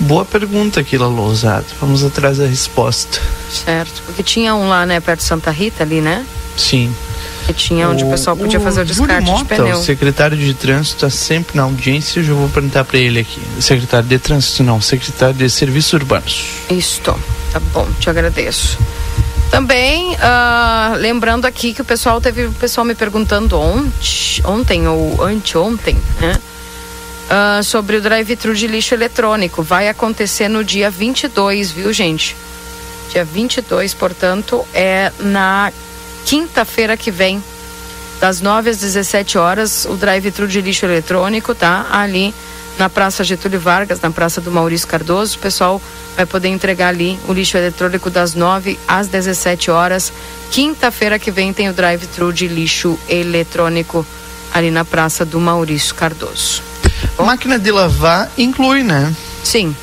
Boa 0.01 0.25
pergunta, 0.25 0.81
Aquila 0.81 1.07
Lousado. 1.07 1.67
Vamos 1.81 2.03
atrás 2.03 2.39
da 2.39 2.47
resposta. 2.47 3.21
Certo, 3.49 4.03
porque 4.07 4.23
tinha 4.23 4.55
um 4.57 4.69
lá, 4.69 4.85
né, 4.85 4.99
perto 4.99 5.21
de 5.21 5.27
Santa 5.27 5.53
Rita 5.53 5.85
ali, 5.85 6.01
né? 6.01 6.27
Sim. 6.57 6.95
Que 7.47 7.53
tinha 7.53 7.89
onde 7.89 8.05
o, 8.05 8.07
o 8.07 8.11
pessoal 8.11 8.37
podia 8.37 8.59
fazer 8.59 8.83
o 8.83 8.85
descarte 8.85 9.27
Mota, 9.27 9.55
de 9.55 9.61
pneu. 9.61 9.79
O 9.79 9.83
secretário 9.83 10.37
de 10.37 10.55
trânsito 10.55 11.07
está 11.07 11.11
sempre 11.11 11.57
na 11.57 11.65
audiência. 11.65 12.21
Eu 12.21 12.25
já 12.25 12.33
vou 12.33 12.49
perguntar 12.49 12.85
para 12.85 12.99
ele 12.99 13.21
aqui. 13.21 13.41
Secretário 13.61 14.09
de 14.09 14.19
trânsito, 14.19 14.63
não. 14.63 14.81
Secretário 14.81 15.35
de 15.35 15.51
serviços 15.51 15.93
urbanos. 15.93 16.47
Isto. 16.71 17.19
Tá 17.53 17.61
bom, 17.73 17.87
te 18.01 18.09
agradeço. 18.09 18.79
Também, 19.51 20.15
uh, 20.15 20.97
lembrando 20.97 21.45
aqui 21.45 21.73
que 21.73 21.83
o 21.83 21.85
pessoal 21.85 22.21
teve 22.21 22.47
o 22.47 22.53
pessoal 22.53 22.85
me 22.85 22.95
perguntando 22.95 23.57
ontem, 23.57 24.43
ontem 24.45 24.89
ou 24.89 25.23
anteontem, 25.23 25.97
né? 26.19 26.41
Uh, 27.27 27.63
sobre 27.63 27.97
o 27.97 28.01
drive-thru 28.01 28.55
de 28.55 28.67
lixo 28.67 28.95
eletrônico. 28.95 29.63
Vai 29.63 29.89
acontecer 29.89 30.49
no 30.49 30.65
dia 30.65 30.91
22, 30.91 31.71
viu, 31.71 31.93
gente? 31.93 32.37
Dia 33.13 33.25
22, 33.25 33.95
portanto, 33.95 34.67
é 34.75 35.13
na 35.21 35.73
quinta-feira 36.25 36.97
que 36.97 37.11
vem, 37.11 37.43
das 38.21 38.41
9 38.41 38.71
às 38.71 38.79
17 38.79 39.37
horas, 39.39 39.85
o 39.85 39.95
drive-thru 39.95 40.49
de 40.49 40.61
lixo 40.61 40.87
eletrônico, 40.87 41.55
tá? 41.55 41.87
Ali 41.91 42.35
na 42.79 42.89
Praça 42.89 43.23
Getúlio 43.23 43.61
Vargas, 43.61 44.01
na 44.01 44.11
Praça 44.11 44.41
do 44.41 44.51
Maurício 44.51 44.89
Cardoso. 44.89 45.37
O 45.37 45.41
pessoal 45.41 45.81
vai 46.17 46.27
poder 46.27 46.49
entregar 46.49 46.89
ali 46.89 47.19
o 47.29 47.33
lixo 47.33 47.57
eletrônico 47.57 48.11
das 48.11 48.35
9 48.35 48.79
às 48.87 49.09
17 49.09 49.71
horas. 49.71 50.13
Quinta-feira 50.51 51.19
que 51.19 51.31
vem 51.31 51.53
tem 51.53 51.69
o 51.69 51.73
drive-thru 51.73 52.33
de 52.33 52.49
lixo 52.49 52.99
eletrônico 53.09 54.07
ali 54.53 54.71
na 54.71 54.85
Praça 54.85 55.25
do 55.25 55.41
Maurício 55.41 55.95
Cardoso. 55.95 56.63
Bom? 57.17 57.25
Máquina 57.25 57.59
de 57.59 57.71
lavar 57.71 58.31
inclui, 58.39 58.83
né? 58.83 59.13
Sim. 59.43 59.75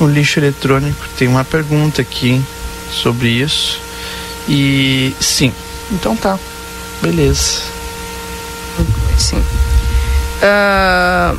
O 0.00 0.06
lixo 0.06 0.38
eletrônico 0.38 1.06
tem 1.16 1.28
uma 1.28 1.44
pergunta 1.44 2.02
aqui 2.02 2.42
sobre 2.90 3.28
isso. 3.28 3.83
E 4.48 5.14
sim, 5.20 5.52
então 5.90 6.14
tá, 6.16 6.38
beleza. 7.00 7.62
Sim. 9.18 9.42
Uh... 10.42 11.38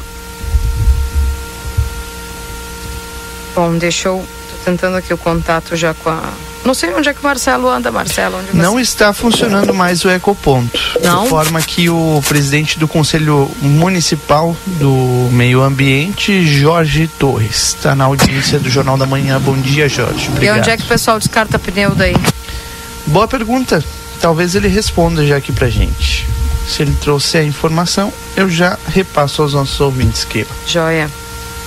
Bom, 3.56 3.78
deixa 3.78 4.10
eu. 4.10 4.26
Tô 4.52 4.72
tentando 4.72 4.98
aqui 4.98 5.14
o 5.14 5.18
contato 5.18 5.76
já 5.76 5.94
com 5.94 6.10
a. 6.10 6.22
Não 6.66 6.74
sei 6.74 6.92
onde 6.94 7.08
é 7.08 7.14
que 7.14 7.20
o 7.20 7.24
Marcelo 7.24 7.70
anda, 7.70 7.92
Marcelo. 7.92 8.38
Onde 8.40 8.48
você... 8.48 8.58
Não 8.58 8.80
está 8.80 9.14
funcionando 9.14 9.72
mais 9.72 10.04
o 10.04 10.10
ecoponto. 10.10 10.80
Não. 11.04 11.24
De 11.24 11.30
forma 11.30 11.62
que 11.62 11.90
o 11.90 12.22
presidente 12.28 12.80
do 12.80 12.88
Conselho 12.88 13.50
Municipal 13.62 14.58
do 14.66 15.30
Meio 15.32 15.62
Ambiente, 15.62 16.44
Jorge 16.46 17.08
Torres, 17.20 17.76
está 17.76 17.96
na 17.96 18.06
audiência 18.06 18.60
do 18.60 18.68
Jornal 18.68 18.98
da 18.98 19.06
Manhã. 19.06 19.40
Bom 19.40 19.56
dia, 19.56 19.88
Jorge. 19.88 20.28
Obrigado. 20.30 20.56
E 20.56 20.60
onde 20.60 20.70
é 20.72 20.76
que 20.76 20.84
o 20.84 20.88
pessoal 20.88 21.20
descarta 21.20 21.60
pneu 21.60 21.94
daí? 21.94 22.16
Boa 23.08 23.28
pergunta. 23.28 23.84
Talvez 24.20 24.56
ele 24.56 24.68
responda 24.68 25.26
já 25.26 25.38
aqui 25.38 25.52
pra 25.52 25.70
gente. 25.70 26.28
Se 26.68 26.82
ele 26.82 26.96
trouxer 27.00 27.42
a 27.42 27.44
informação, 27.46 28.12
eu 28.36 28.50
já 28.50 28.78
repasso 28.88 29.42
aos 29.42 29.54
nossos 29.54 29.80
ouvintes, 29.80 30.26
Keila. 30.26 30.50
Joia. 30.66 31.10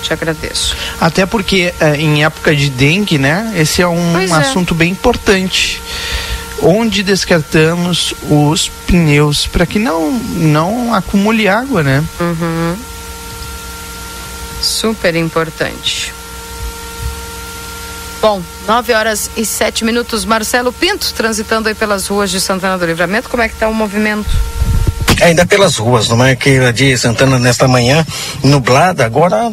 Te 0.02 0.12
agradeço. 0.12 0.76
Até 1.00 1.26
porque 1.26 1.74
é, 1.80 1.96
em 1.96 2.24
época 2.24 2.54
de 2.54 2.70
dengue, 2.70 3.18
né? 3.18 3.52
Esse 3.56 3.82
é 3.82 3.86
um 3.86 4.12
pois 4.12 4.32
assunto 4.32 4.74
é. 4.74 4.76
bem 4.76 4.92
importante. 4.92 5.82
Onde 6.60 7.02
descartamos 7.02 8.14
os 8.22 8.68
pneus 8.86 9.46
para 9.46 9.64
que 9.64 9.78
não, 9.78 10.10
não 10.10 10.94
acumule 10.94 11.46
água, 11.46 11.82
né? 11.82 12.02
Uhum. 12.20 12.76
Super 14.60 15.14
importante. 15.14 16.12
Bom, 18.20 18.42
9 18.66 18.92
horas 18.94 19.30
e 19.36 19.44
7 19.44 19.84
minutos. 19.84 20.24
Marcelo 20.24 20.72
Pinto, 20.72 21.12
transitando 21.14 21.68
aí 21.68 21.74
pelas 21.74 22.08
ruas 22.08 22.30
de 22.30 22.40
Santana 22.40 22.76
do 22.76 22.84
Livramento, 22.84 23.28
como 23.28 23.42
é 23.42 23.48
que 23.48 23.54
está 23.54 23.68
o 23.68 23.74
movimento? 23.74 24.28
Ainda 25.20 25.46
pelas 25.46 25.76
ruas, 25.76 26.08
não 26.08 26.24
é? 26.24 26.34
Que 26.34 26.72
de 26.72 26.98
Santana 26.98 27.38
nesta 27.38 27.68
manhã 27.68 28.04
nublada, 28.42 29.04
agora 29.04 29.52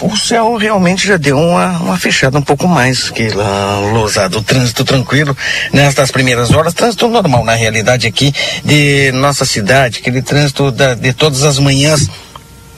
o 0.00 0.16
céu 0.16 0.56
realmente 0.56 1.06
já 1.06 1.16
deu 1.16 1.38
uma, 1.38 1.78
uma 1.78 1.96
fechada 1.96 2.36
um 2.36 2.42
pouco 2.42 2.66
mais 2.66 3.08
que 3.08 3.28
lá, 3.28 3.78
lousado, 3.92 4.38
o 4.38 4.42
trânsito 4.42 4.84
tranquilo 4.84 5.36
nestas 5.72 6.10
primeiras 6.10 6.50
horas, 6.50 6.74
trânsito 6.74 7.08
normal 7.08 7.44
na 7.44 7.54
realidade 7.54 8.08
aqui 8.08 8.34
de 8.64 9.12
nossa 9.12 9.44
cidade, 9.44 10.00
aquele 10.00 10.20
trânsito 10.20 10.72
da, 10.72 10.94
de 10.94 11.12
todas 11.12 11.44
as 11.44 11.58
manhãs, 11.58 12.08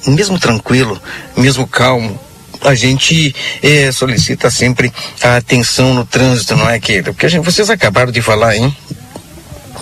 mesmo 0.06 0.38
tranquilo, 0.38 1.00
mesmo 1.34 1.66
calmo, 1.66 2.20
a 2.64 2.74
gente 2.74 3.34
eh, 3.62 3.92
solicita 3.92 4.50
sempre 4.50 4.92
a 5.22 5.36
atenção 5.36 5.94
no 5.94 6.04
trânsito, 6.04 6.56
não 6.56 6.68
é, 6.68 6.80
que 6.80 7.02
Porque 7.02 7.28
gente, 7.28 7.44
vocês 7.44 7.70
acabaram 7.70 8.10
de 8.10 8.22
falar, 8.22 8.56
hein? 8.56 8.74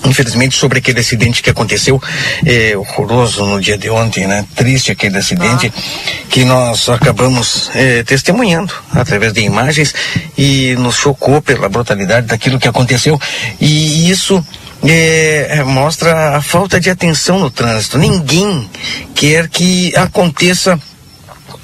infelizmente 0.04 0.56
sobre 0.56 0.78
aquele 0.78 1.00
acidente 1.00 1.42
que 1.42 1.50
aconteceu 1.50 2.02
é, 2.44 2.76
horroroso 2.76 3.44
no 3.46 3.60
dia 3.60 3.78
de 3.78 3.88
ontem, 3.88 4.26
né? 4.26 4.44
Triste 4.54 4.90
aquele 4.90 5.16
acidente 5.18 5.72
ah. 5.74 6.22
que 6.28 6.44
nós 6.44 6.88
acabamos 6.88 7.70
é, 7.74 8.02
testemunhando 8.02 8.72
através 8.92 9.32
de 9.32 9.40
imagens 9.42 9.94
e 10.36 10.74
nos 10.76 10.96
chocou 10.96 11.40
pela 11.40 11.68
brutalidade 11.68 12.26
daquilo 12.26 12.58
que 12.58 12.68
aconteceu 12.68 13.20
e 13.60 14.10
isso 14.10 14.44
é, 14.84 15.62
mostra 15.64 16.36
a 16.36 16.42
falta 16.42 16.80
de 16.80 16.90
atenção 16.90 17.38
no 17.38 17.50
trânsito. 17.50 17.98
Ninguém 17.98 18.68
quer 19.14 19.48
que 19.48 19.94
aconteça 19.96 20.78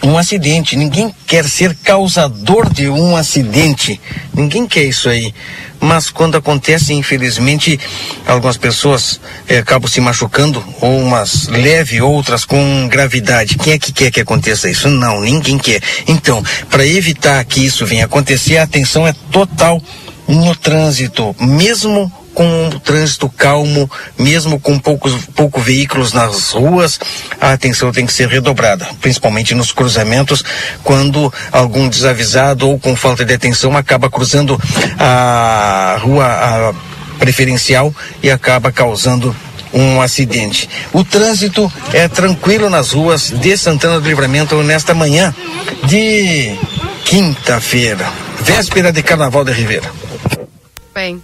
um 0.03 0.17
acidente. 0.17 0.77
Ninguém 0.77 1.15
quer 1.27 1.45
ser 1.45 1.75
causador 1.77 2.73
de 2.73 2.89
um 2.89 3.17
acidente. 3.17 4.01
Ninguém 4.35 4.67
quer 4.67 4.85
isso 4.85 5.09
aí. 5.09 5.35
Mas 5.81 6.11
quando 6.11 6.37
acontece, 6.37 6.93
infelizmente, 6.93 7.79
algumas 8.27 8.57
pessoas 8.57 9.21
eh, 9.49 9.59
acabam 9.59 9.89
se 9.89 10.01
machucando, 10.01 10.63
ou 10.81 10.99
umas 10.99 11.47
leve, 11.49 12.01
outras 12.01 12.45
com 12.45 12.89
gravidade. 12.89 13.57
Quem 13.57 13.75
é 13.75 13.79
que 13.79 13.93
quer 13.93 14.11
que 14.11 14.21
aconteça 14.21 14.69
isso? 14.69 14.89
Não, 14.89 15.21
ninguém 15.21 15.57
quer. 15.57 15.81
Então, 16.07 16.43
para 16.69 16.87
evitar 16.87 17.45
que 17.45 17.65
isso 17.65 17.87
venha 17.87 18.07
acontecer, 18.07 18.59
a 18.59 18.65
atenção 18.65 19.07
é 19.07 19.13
total 19.31 19.81
no 20.27 20.55
trânsito, 20.55 21.35
mesmo 21.41 22.13
com 22.39 22.69
o 22.69 22.79
trânsito 22.79 23.29
calmo, 23.29 23.91
mesmo 24.17 24.61
com 24.61 24.79
poucos 24.79 25.13
pouco 25.35 25.61
veículos 25.61 26.13
nas 26.13 26.53
ruas, 26.53 27.01
a 27.41 27.51
atenção 27.51 27.91
tem 27.91 28.07
que 28.07 28.13
ser 28.13 28.29
redobrada, 28.29 28.87
principalmente 29.01 29.57
nos 29.57 29.73
cruzamentos, 29.73 30.45
quando 30.85 31.35
algum 31.51 31.89
desavisado 31.89 32.69
ou 32.69 32.79
com 32.79 32.95
falta 32.95 33.25
de 33.25 33.35
atenção 33.35 33.77
acaba 33.77 34.09
cruzando 34.09 34.57
a 35.01 35.99
rua 36.01 36.27
a 36.27 36.75
preferencial 37.19 37.93
e 38.23 38.31
acaba 38.31 38.71
causando 38.71 39.35
um 39.75 40.01
acidente. 40.01 40.71
O 40.93 41.03
trânsito 41.03 41.73
é 41.93 42.07
tranquilo 42.07 42.71
nas 42.71 42.93
ruas 42.93 43.31
de 43.31 43.59
Santana 43.59 43.99
do 43.99 44.09
Livramento 44.09 44.63
nesta 44.63 44.95
manhã 44.95 45.35
de 45.89 46.57
quinta-feira, 47.05 48.09
véspera 48.43 48.93
de 48.93 49.03
Carnaval 49.03 49.45
de 49.45 49.51
Ribeira. 49.51 49.91
Bem, 50.95 51.21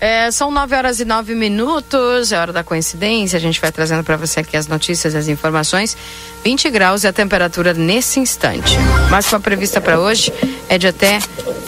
é, 0.00 0.30
são 0.30 0.50
9 0.50 0.74
horas 0.74 0.98
e 0.98 1.04
9 1.04 1.34
minutos, 1.34 2.32
é 2.32 2.38
hora 2.38 2.52
da 2.54 2.64
coincidência. 2.64 3.36
A 3.36 3.40
gente 3.40 3.60
vai 3.60 3.70
trazendo 3.70 4.02
para 4.02 4.16
você 4.16 4.40
aqui 4.40 4.56
as 4.56 4.66
notícias 4.66 5.14
as 5.14 5.28
informações. 5.28 5.94
20 6.42 6.70
graus 6.70 7.04
é 7.04 7.08
a 7.08 7.12
temperatura 7.12 7.74
nesse 7.74 8.18
instante. 8.18 8.78
Máxima 9.10 9.38
prevista 9.38 9.78
para 9.78 10.00
hoje 10.00 10.32
é 10.70 10.78
de 10.78 10.86
até 10.86 11.18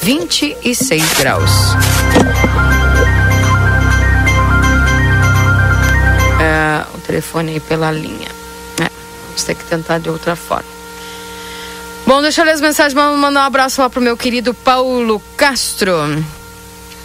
26 0.02 1.12
graus. 1.18 1.50
É, 6.40 6.84
o 6.94 6.98
telefone 7.00 7.52
aí 7.52 7.60
pela 7.60 7.92
linha. 7.92 8.28
É, 8.80 8.88
vamos 9.26 9.44
ter 9.44 9.54
que 9.54 9.64
tentar 9.64 9.98
de 9.98 10.08
outra 10.08 10.34
forma. 10.34 10.72
Bom, 12.06 12.22
deixa 12.22 12.40
eu 12.40 12.46
ler 12.46 12.52
as 12.52 12.62
mensagens. 12.62 12.94
Mandar 12.94 13.42
um 13.42 13.44
abraço 13.44 13.82
lá 13.82 13.90
pro 13.90 14.00
meu 14.00 14.16
querido 14.16 14.54
Paulo 14.54 15.22
Castro. 15.36 15.92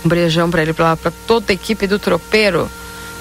Um 0.07 0.09
beijão 0.09 0.49
para 0.49 0.61
ele, 0.61 0.71
para 0.71 0.95
toda 1.27 1.51
a 1.51 1.53
equipe 1.53 1.85
do 1.85 1.99
Tropeiro. 1.99 2.71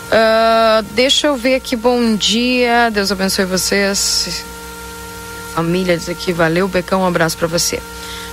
Uh, 0.07 0.85
deixa 0.93 1.27
eu 1.27 1.37
ver 1.37 1.57
aqui, 1.57 1.75
bom 1.75 2.15
dia. 2.15 2.91
Deus 2.93 3.11
abençoe 3.11 3.45
vocês. 3.45 4.45
Família 5.53 5.97
diz 5.97 6.09
aqui, 6.09 6.33
valeu, 6.33 6.69
Becão, 6.69 7.01
um 7.01 7.07
abraço 7.07 7.37
para 7.37 7.49
você. 7.49 7.83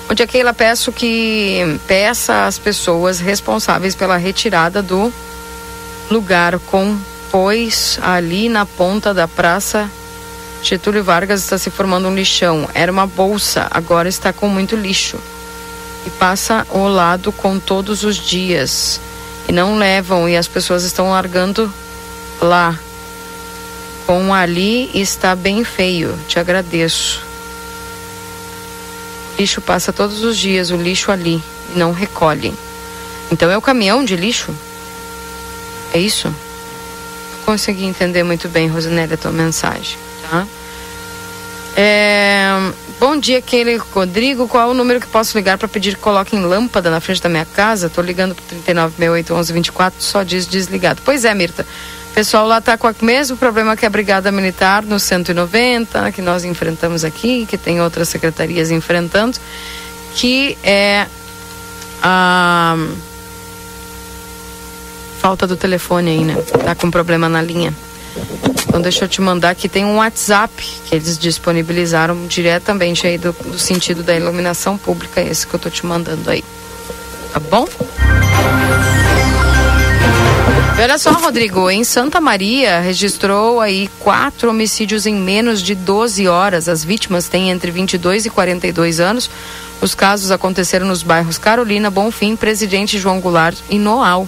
Bom 0.08 0.14
dia, 0.14 0.28
Keila. 0.28 0.54
Peço 0.54 0.92
que 0.92 1.80
peça 1.88 2.46
às 2.46 2.60
pessoas 2.60 3.20
responsáveis 3.20 3.96
pela 3.96 4.18
retirada 4.18 4.84
do 4.84 5.12
lugar 6.12 6.60
com 6.60 6.96
pois 7.32 7.98
ali 8.04 8.50
na 8.50 8.68
ponta 8.68 9.16
da 9.16 9.28
praça 9.28 9.90
Getúlio 10.62 11.04
Vargas 11.04 11.42
está 11.42 11.58
se 11.58 11.72
formando 11.72 12.08
um 12.08 12.14
lixão. 12.14 12.70
Era 12.76 12.92
uma 12.92 13.08
bolsa, 13.08 13.68
agora 13.72 14.08
está 14.08 14.32
com 14.32 14.48
muito 14.48 14.76
lixo. 14.76 15.18
E 16.06 16.10
passa 16.12 16.66
o 16.70 16.88
lado 16.88 17.32
com 17.32 17.60
todos 17.60 18.04
os 18.04 18.16
dias. 18.16 19.00
E 19.48 19.52
não 19.52 19.78
levam, 19.78 20.28
e 20.28 20.38
as 20.38 20.48
pessoas 20.48 20.84
estão 20.84 21.10
largando 21.10 21.72
lá. 22.42 22.78
Com 24.06 24.34
ali 24.34 24.90
está 24.94 25.36
bem 25.36 25.64
feio. 25.64 26.18
Te 26.28 26.40
agradeço. 26.40 27.22
O 29.34 29.42
lixo 29.42 29.62
passa 29.62 29.94
todos 29.94 30.24
os 30.24 30.38
dias, 30.38 30.72
o 30.72 30.78
lixo 30.78 31.12
ali. 31.12 31.42
E 31.74 31.80
não 31.80 31.92
recolhem. 31.92 32.54
Então 33.32 33.50
é 33.50 33.58
o 33.58 33.62
caminhão 33.62 34.04
de 34.04 34.16
lixo? 34.16 34.54
É 35.94 36.00
isso? 36.00 36.34
consegui 37.44 37.86
entender 37.86 38.24
muito 38.24 38.50
bem, 38.50 38.68
Rosinelli, 38.68 39.14
a 39.14 39.18
tua 39.18 39.32
mensagem, 39.32 39.98
tá? 40.30 40.48
É, 41.76 42.50
bom 43.00 43.18
dia, 43.18 43.42
Keila 43.42 43.82
Rodrigo. 43.94 44.48
Qual 44.48 44.70
é 44.70 44.72
o 44.72 44.74
número 44.74 45.00
que 45.00 45.08
posso 45.08 45.38
ligar 45.38 45.58
para 45.58 45.68
pedir 45.68 45.96
que 45.96 46.02
coloquem 46.02 46.42
lâmpada 46.42 46.90
na 46.90 47.00
frente 47.00 47.22
da 47.22 47.30
minha 47.30 47.46
casa? 47.46 47.90
Tô 47.90 48.02
ligando 48.02 48.36
para 48.36 48.46
39681124, 48.74 49.94
só 50.00 50.24
diz 50.24 50.48
desligado. 50.48 51.02
Pois 51.04 51.26
é, 51.26 51.34
Mirta. 51.34 51.66
Pessoal 52.14 52.48
lá 52.48 52.62
tá 52.62 52.78
com 52.78 52.88
o 52.88 52.96
mesmo 53.02 53.36
problema 53.38 53.76
que 53.76 53.86
a 53.86 53.90
Brigada 53.90 54.32
Militar 54.32 54.84
no 54.84 55.00
190, 55.00 56.12
que 56.12 56.22
nós 56.22 56.46
enfrentamos 56.46 57.04
aqui, 57.04 57.46
que 57.48 57.58
tem 57.58 57.82
outras 57.82 58.08
secretarias 58.08 58.70
enfrentando, 58.70 59.40
que 60.14 60.56
é 60.64 61.08
a 62.04 62.78
falta 65.20 65.48
do 65.48 65.56
telefone 65.56 66.12
aí, 66.12 66.24
né? 66.24 66.36
Tá 66.66 66.76
com 66.76 66.92
problema 66.92 67.28
na 67.28 67.42
linha. 67.42 67.74
Então 68.68 68.82
deixa 68.82 69.06
eu 69.06 69.08
te 69.08 69.22
mandar 69.22 69.56
que 69.56 69.70
tem 69.70 69.86
um 69.86 69.98
WhatsApp 69.98 70.52
que 70.86 70.96
eles 70.96 71.18
disponibilizaram 71.18 72.26
diretamente 72.28 73.06
aí 73.06 73.18
do, 73.18 73.32
do 73.32 73.60
sentido 73.60 74.04
da 74.04 74.16
iluminação 74.16 74.78
pública, 74.78 75.22
esse 75.22 75.46
que 75.46 75.54
eu 75.54 75.60
tô 75.60 75.70
te 75.70 75.86
mandando 75.86 76.30
aí. 76.30 76.44
Tá 77.32 77.40
bom? 77.40 77.68
Olha 80.76 80.98
só, 80.98 81.12
Rodrigo, 81.14 81.70
em 81.70 81.84
Santa 81.84 82.20
Maria 82.20 82.80
registrou 82.80 83.62
aí 83.62 83.90
quatro 84.00 84.50
homicídios 84.50 85.06
em 85.06 85.16
menos 85.16 85.62
de 85.62 85.76
12 85.76 86.28
horas. 86.28 86.68
As 86.68 86.84
vítimas 86.84 87.28
têm 87.28 87.52
entre 87.52 87.72
22 87.72 88.26
e 88.26 88.30
42 88.30 89.00
anos. 89.00 89.30
Os 89.82 89.96
casos 89.96 90.30
aconteceram 90.30 90.86
nos 90.86 91.02
bairros 91.02 91.38
Carolina, 91.38 91.90
Bonfim, 91.90 92.36
Presidente 92.36 92.98
João 92.98 93.22
Goulart 93.22 93.58
e 93.70 93.78
Noal. 93.78 94.28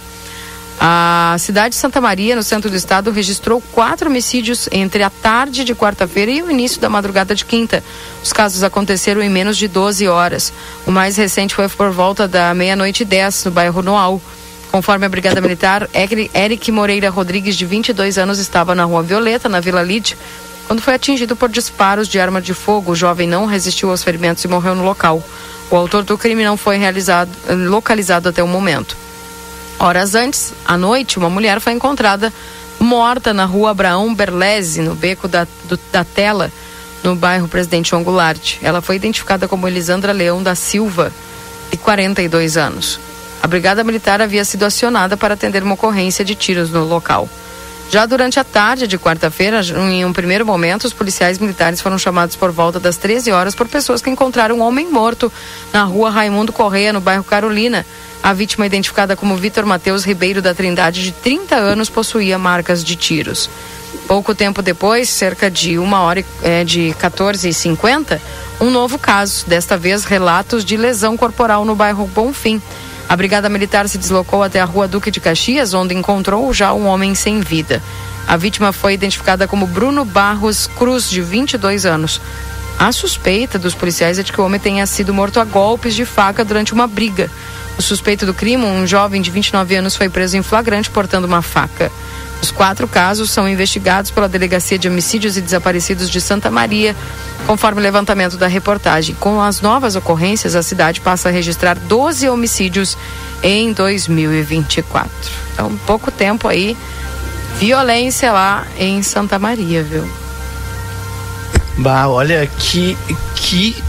A 0.79 1.35
cidade 1.39 1.69
de 1.69 1.79
Santa 1.79 2.01
Maria, 2.01 2.35
no 2.35 2.43
centro 2.43 2.69
do 2.69 2.75
estado, 2.75 3.11
registrou 3.11 3.61
quatro 3.71 4.09
homicídios 4.09 4.67
entre 4.71 5.03
a 5.03 5.09
tarde 5.09 5.63
de 5.63 5.73
quarta-feira 5.73 6.31
e 6.31 6.41
o 6.43 6.51
início 6.51 6.79
da 6.81 6.89
madrugada 6.89 7.33
de 7.33 7.45
quinta. 7.45 7.83
Os 8.21 8.33
casos 8.33 8.61
aconteceram 8.61 9.21
em 9.21 9.29
menos 9.29 9.57
de 9.57 9.67
12 9.67 10.07
horas. 10.07 10.51
O 10.85 10.91
mais 10.91 11.15
recente 11.17 11.55
foi 11.55 11.67
por 11.69 11.91
volta 11.91 12.27
da 12.27 12.53
meia-noite 12.53 13.03
e 13.03 13.05
10, 13.05 13.45
no 13.45 13.51
bairro 13.51 13.81
Noal. 13.81 14.21
Conforme 14.71 15.05
a 15.05 15.09
Brigada 15.09 15.39
Militar, 15.39 15.89
Eric 15.93 16.71
Moreira 16.71 17.09
Rodrigues, 17.09 17.55
de 17.55 17.65
22 17.65 18.17
anos, 18.17 18.37
estava 18.39 18.75
na 18.75 18.83
Rua 18.83 19.01
Violeta, 19.01 19.47
na 19.47 19.61
Vila 19.61 19.81
Lide, 19.81 20.17
quando 20.67 20.81
foi 20.81 20.95
atingido 20.95 21.35
por 21.35 21.47
disparos 21.47 22.09
de 22.09 22.19
arma 22.19 22.41
de 22.41 22.53
fogo. 22.53 22.91
O 22.91 22.95
jovem 22.95 23.27
não 23.27 23.45
resistiu 23.45 23.89
aos 23.89 24.03
ferimentos 24.03 24.43
e 24.43 24.47
morreu 24.49 24.75
no 24.75 24.83
local. 24.83 25.23
O 25.71 25.75
autor 25.77 26.03
do 26.03 26.17
crime 26.17 26.43
não 26.43 26.57
foi 26.57 26.77
localizado 27.69 28.29
até 28.29 28.43
o 28.43 28.47
momento. 28.47 28.97
Horas 29.77 30.15
antes, 30.15 30.53
à 30.65 30.77
noite, 30.77 31.17
uma 31.17 31.29
mulher 31.29 31.59
foi 31.59 31.73
encontrada 31.73 32.31
morta 32.79 33.33
na 33.33 33.45
rua 33.45 33.71
Abraão 33.71 34.13
Berlese, 34.13 34.81
no 34.81 34.95
beco 34.95 35.27
da, 35.27 35.47
do, 35.65 35.79
da 35.91 36.03
Tela, 36.03 36.51
no 37.03 37.15
bairro 37.15 37.47
Presidente 37.47 37.89
João. 37.89 38.03
Ela 38.61 38.81
foi 38.81 38.95
identificada 38.95 39.47
como 39.47 39.67
Elisandra 39.67 40.11
Leão 40.11 40.41
da 40.41 40.55
Silva, 40.55 41.11
de 41.71 41.77
42 41.77 42.57
anos. 42.57 42.99
A 43.41 43.47
Brigada 43.47 43.83
Militar 43.83 44.21
havia 44.21 44.43
sido 44.45 44.63
acionada 44.63 45.15
para 45.15 45.33
atender 45.33 45.61
uma 45.61 45.75
ocorrência 45.75 46.25
de 46.25 46.35
tiros 46.35 46.71
no 46.71 46.83
local. 46.83 47.29
Já 47.89 48.05
durante 48.05 48.39
a 48.39 48.43
tarde 48.43 48.87
de 48.87 48.97
quarta-feira, 48.97 49.61
em 49.61 50.03
um 50.03 50.11
primeiro 50.11 50.45
momento, 50.45 50.85
os 50.85 50.93
policiais 50.93 51.37
militares 51.37 51.81
foram 51.81 51.97
chamados 51.97 52.35
por 52.35 52.51
volta 52.51 52.79
das 52.79 52.97
13 52.97 53.31
horas 53.31 53.55
por 53.55 53.67
pessoas 53.67 54.01
que 54.01 54.09
encontraram 54.09 54.57
um 54.57 54.61
homem 54.61 54.89
morto 54.91 55.31
na 55.71 55.83
rua 55.83 56.09
Raimundo 56.09 56.51
Correia, 56.51 56.91
no 56.91 56.99
bairro 56.99 57.23
Carolina. 57.23 57.85
A 58.23 58.33
vítima, 58.33 58.65
identificada 58.65 59.15
como 59.15 59.37
Vitor 59.37 59.65
Mateus 59.65 60.03
Ribeiro 60.03 60.41
da 60.41 60.53
Trindade, 60.53 61.03
de 61.03 61.11
30 61.11 61.55
anos, 61.55 61.89
possuía 61.89 62.39
marcas 62.39 62.83
de 62.83 62.95
tiros. 62.95 63.49
Pouco 64.07 64.33
tempo 64.33 64.61
depois, 64.61 65.09
cerca 65.09 65.49
de 65.49 65.77
uma 65.77 66.01
hora 66.01 66.25
é, 66.41 66.63
de 66.63 66.95
14h50, 66.99 68.19
um 68.59 68.71
novo 68.71 68.97
caso, 68.97 69.45
desta 69.47 69.77
vez 69.77 70.05
relatos 70.05 70.65
de 70.65 70.75
lesão 70.75 71.15
corporal 71.15 71.63
no 71.65 71.75
bairro 71.75 72.07
Bonfim. 72.07 72.61
A 73.07 73.15
Brigada 73.15 73.49
Militar 73.49 73.87
se 73.87 73.97
deslocou 73.97 74.41
até 74.41 74.59
a 74.59 74.65
rua 74.65 74.87
Duque 74.87 75.11
de 75.11 75.19
Caxias, 75.19 75.73
onde 75.73 75.93
encontrou 75.93 76.51
já 76.53 76.73
um 76.73 76.87
homem 76.87 77.13
sem 77.13 77.39
vida. 77.39 77.81
A 78.27 78.35
vítima 78.35 78.73
foi 78.73 78.93
identificada 78.93 79.47
como 79.47 79.67
Bruno 79.67 80.03
Barros 80.03 80.67
Cruz, 80.67 81.09
de 81.09 81.21
22 81.21 81.85
anos. 81.85 82.19
A 82.79 82.91
suspeita 82.91 83.59
dos 83.59 83.75
policiais 83.75 84.17
é 84.17 84.23
de 84.23 84.33
que 84.33 84.41
o 84.41 84.43
homem 84.43 84.59
tenha 84.59 84.85
sido 84.87 85.13
morto 85.13 85.39
a 85.39 85.45
golpes 85.45 85.95
de 85.95 86.03
faca 86.03 86.43
durante 86.43 86.73
uma 86.73 86.87
briga. 86.87 87.29
O 87.77 87.81
suspeito 87.81 88.25
do 88.25 88.33
crime, 88.33 88.65
um 88.65 88.87
jovem 88.87 89.21
de 89.21 89.29
29 89.29 89.75
anos, 89.75 89.95
foi 89.95 90.09
preso 90.09 90.35
em 90.35 90.41
flagrante 90.41 90.89
portando 90.89 91.27
uma 91.27 91.41
faca. 91.41 91.91
Os 92.45 92.51
quatro 92.51 92.87
casos 92.87 93.31
são 93.31 93.49
investigados 93.49 94.11
pela 94.11 94.29
Delegacia 94.29 94.77
de 94.77 94.87
Homicídios 94.87 95.35
e 95.35 95.41
Desaparecidos 95.41 96.07
de 96.07 96.21
Santa 96.21 96.51
Maria, 96.51 96.95
conforme 97.47 97.81
o 97.81 97.83
levantamento 97.83 98.37
da 98.37 98.45
reportagem. 98.45 99.15
Com 99.15 99.41
as 99.41 99.61
novas 99.61 99.95
ocorrências, 99.95 100.55
a 100.55 100.61
cidade 100.61 101.01
passa 101.01 101.29
a 101.29 101.31
registrar 101.31 101.75
12 101.75 102.29
homicídios 102.29 102.95
em 103.41 103.73
2024. 103.73 105.09
Então, 105.53 105.75
pouco 105.87 106.11
tempo 106.11 106.47
aí, 106.47 106.77
violência 107.57 108.31
lá 108.31 108.63
em 108.77 109.01
Santa 109.01 109.39
Maria, 109.39 109.81
viu? 109.81 110.07
Bah, 111.79 112.07
olha 112.07 112.45
que 112.45 112.95
que 113.35 113.83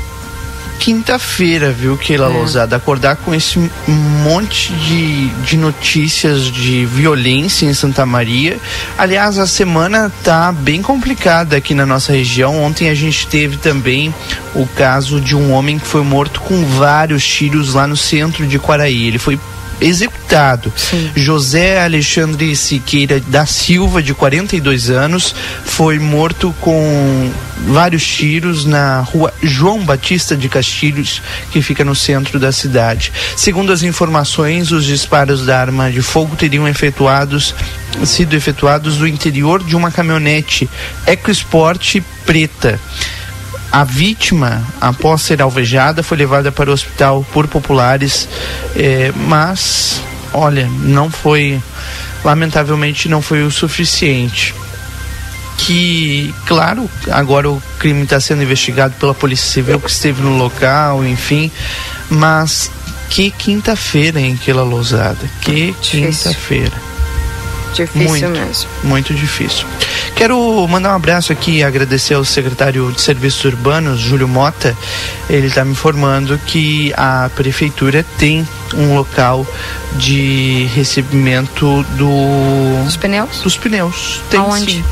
quinta-feira, 0.86 1.72
viu, 1.72 1.98
Keila 1.98 2.26
é. 2.26 2.28
Lousada? 2.28 2.76
Acordar 2.76 3.16
com 3.16 3.34
esse 3.34 3.58
monte 3.88 4.72
de, 4.72 5.26
de 5.44 5.56
notícias 5.56 6.42
de 6.44 6.86
violência 6.86 7.66
em 7.66 7.74
Santa 7.74 8.06
Maria. 8.06 8.56
Aliás, 8.96 9.36
a 9.36 9.48
semana 9.48 10.12
tá 10.22 10.52
bem 10.52 10.80
complicada 10.80 11.56
aqui 11.56 11.74
na 11.74 11.84
nossa 11.84 12.12
região. 12.12 12.62
Ontem 12.62 12.88
a 12.88 12.94
gente 12.94 13.26
teve 13.26 13.56
também 13.56 14.14
o 14.54 14.64
caso 14.64 15.20
de 15.20 15.34
um 15.34 15.50
homem 15.50 15.76
que 15.76 15.88
foi 15.88 16.04
morto 16.04 16.40
com 16.40 16.64
vários 16.64 17.26
tiros 17.26 17.74
lá 17.74 17.88
no 17.88 17.96
centro 17.96 18.46
de 18.46 18.56
Quaraí. 18.56 19.08
Ele 19.08 19.18
foi 19.18 19.40
executado. 19.80 20.72
Sim. 20.76 21.10
José 21.14 21.82
Alexandre 21.82 22.54
Siqueira 22.56 23.20
da 23.20 23.46
Silva, 23.46 24.02
de 24.02 24.14
42 24.14 24.90
anos, 24.90 25.34
foi 25.64 25.98
morto 25.98 26.54
com 26.60 27.30
vários 27.68 28.06
tiros 28.06 28.64
na 28.64 29.00
rua 29.00 29.32
João 29.42 29.84
Batista 29.84 30.36
de 30.36 30.48
Castilhos, 30.48 31.22
que 31.50 31.62
fica 31.62 31.84
no 31.84 31.94
centro 31.94 32.38
da 32.38 32.52
cidade. 32.52 33.12
Segundo 33.36 33.72
as 33.72 33.82
informações, 33.82 34.72
os 34.72 34.84
disparos 34.84 35.44
da 35.44 35.58
arma 35.58 35.90
de 35.90 36.02
fogo 36.02 36.36
teriam 36.36 36.66
efetuados 36.68 37.54
sido 38.04 38.34
efetuados 38.34 38.96
do 38.96 39.06
interior 39.06 39.62
de 39.62 39.74
uma 39.74 39.90
caminhonete 39.90 40.68
EcoSport 41.06 42.02
preta. 42.26 42.78
A 43.70 43.84
vítima, 43.84 44.62
após 44.80 45.22
ser 45.22 45.42
alvejada, 45.42 46.02
foi 46.02 46.16
levada 46.16 46.50
para 46.50 46.70
o 46.70 46.72
hospital 46.72 47.26
por 47.32 47.46
populares, 47.46 48.28
eh, 48.74 49.12
mas, 49.28 50.00
olha, 50.32 50.68
não 50.80 51.10
foi, 51.10 51.60
lamentavelmente, 52.24 53.08
não 53.08 53.20
foi 53.20 53.42
o 53.42 53.50
suficiente. 53.50 54.54
Que, 55.58 56.34
claro, 56.46 56.88
agora 57.10 57.50
o 57.50 57.62
crime 57.78 58.02
está 58.04 58.20
sendo 58.20 58.42
investigado 58.42 58.94
pela 59.00 59.14
Polícia 59.14 59.50
Civil 59.50 59.80
que 59.80 59.90
esteve 59.90 60.22
no 60.22 60.36
local, 60.36 61.04
enfim, 61.04 61.50
mas 62.08 62.70
que 63.08 63.30
quinta-feira, 63.30 64.20
hein, 64.20 64.38
aquela 64.40 64.62
lousada? 64.62 65.28
Que 65.40 65.74
quinta-feira. 65.80 66.95
Difícil 67.74 68.08
muito, 68.08 68.28
mesmo. 68.28 68.68
Muito 68.84 69.14
difícil. 69.14 69.66
Quero 70.14 70.66
mandar 70.68 70.92
um 70.92 70.96
abraço 70.96 71.32
aqui 71.32 71.58
e 71.58 71.62
agradecer 71.62 72.14
ao 72.14 72.24
secretário 72.24 72.90
de 72.92 73.00
Serviços 73.00 73.44
Urbanos, 73.44 74.00
Júlio 74.00 74.26
Mota. 74.26 74.76
Ele 75.28 75.48
está 75.48 75.64
me 75.64 75.72
informando 75.72 76.38
que 76.46 76.92
a 76.96 77.30
prefeitura 77.34 78.04
tem 78.18 78.46
um 78.74 78.94
local 78.94 79.46
de 79.94 80.68
recebimento 80.74 81.84
do... 81.96 82.84
dos 82.84 82.96
pneus. 82.96 83.40
Dos 83.40 83.56
pneus. 83.56 84.22
Tem 84.30 84.40
Aonde? 84.40 84.72
sim. 84.72 84.84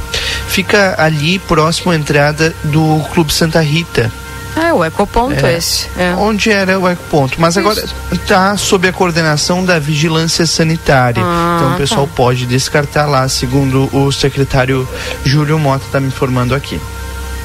Fica 0.49 0.95
ali 0.99 1.39
próximo 1.39 1.91
à 1.91 1.97
entrada 1.97 2.55
do 2.65 3.01
Clube 3.13 3.33
Santa 3.33 3.61
Rita. 3.61 4.13
Ah, 4.57 4.69
é 4.69 4.73
o 4.73 4.85
ecoponto 4.85 5.45
É. 5.45 5.57
esse. 5.57 5.89
É. 5.97 6.15
Onde 6.17 6.51
era 6.51 6.79
o 6.79 6.89
ecoponto. 6.89 7.41
Mas 7.41 7.57
agora 7.59 7.85
está 8.13 8.57
sob 8.57 8.87
a 8.89 8.93
coordenação 8.93 9.65
da 9.65 9.79
vigilância 9.79 10.47
sanitária. 10.47 11.23
Ah, 11.25 11.57
então 11.59 11.75
o 11.75 11.77
pessoal 11.77 12.07
tá. 12.07 12.13
pode 12.15 12.47
descartar 12.47 13.07
lá, 13.07 13.29
segundo 13.29 13.89
o 13.93 14.13
secretário 14.13 14.89
Júlio 15.25 15.59
Mota 15.59 15.85
está 15.85 15.99
me 16.01 16.07
informando 16.09 16.55
aqui. 16.55 16.81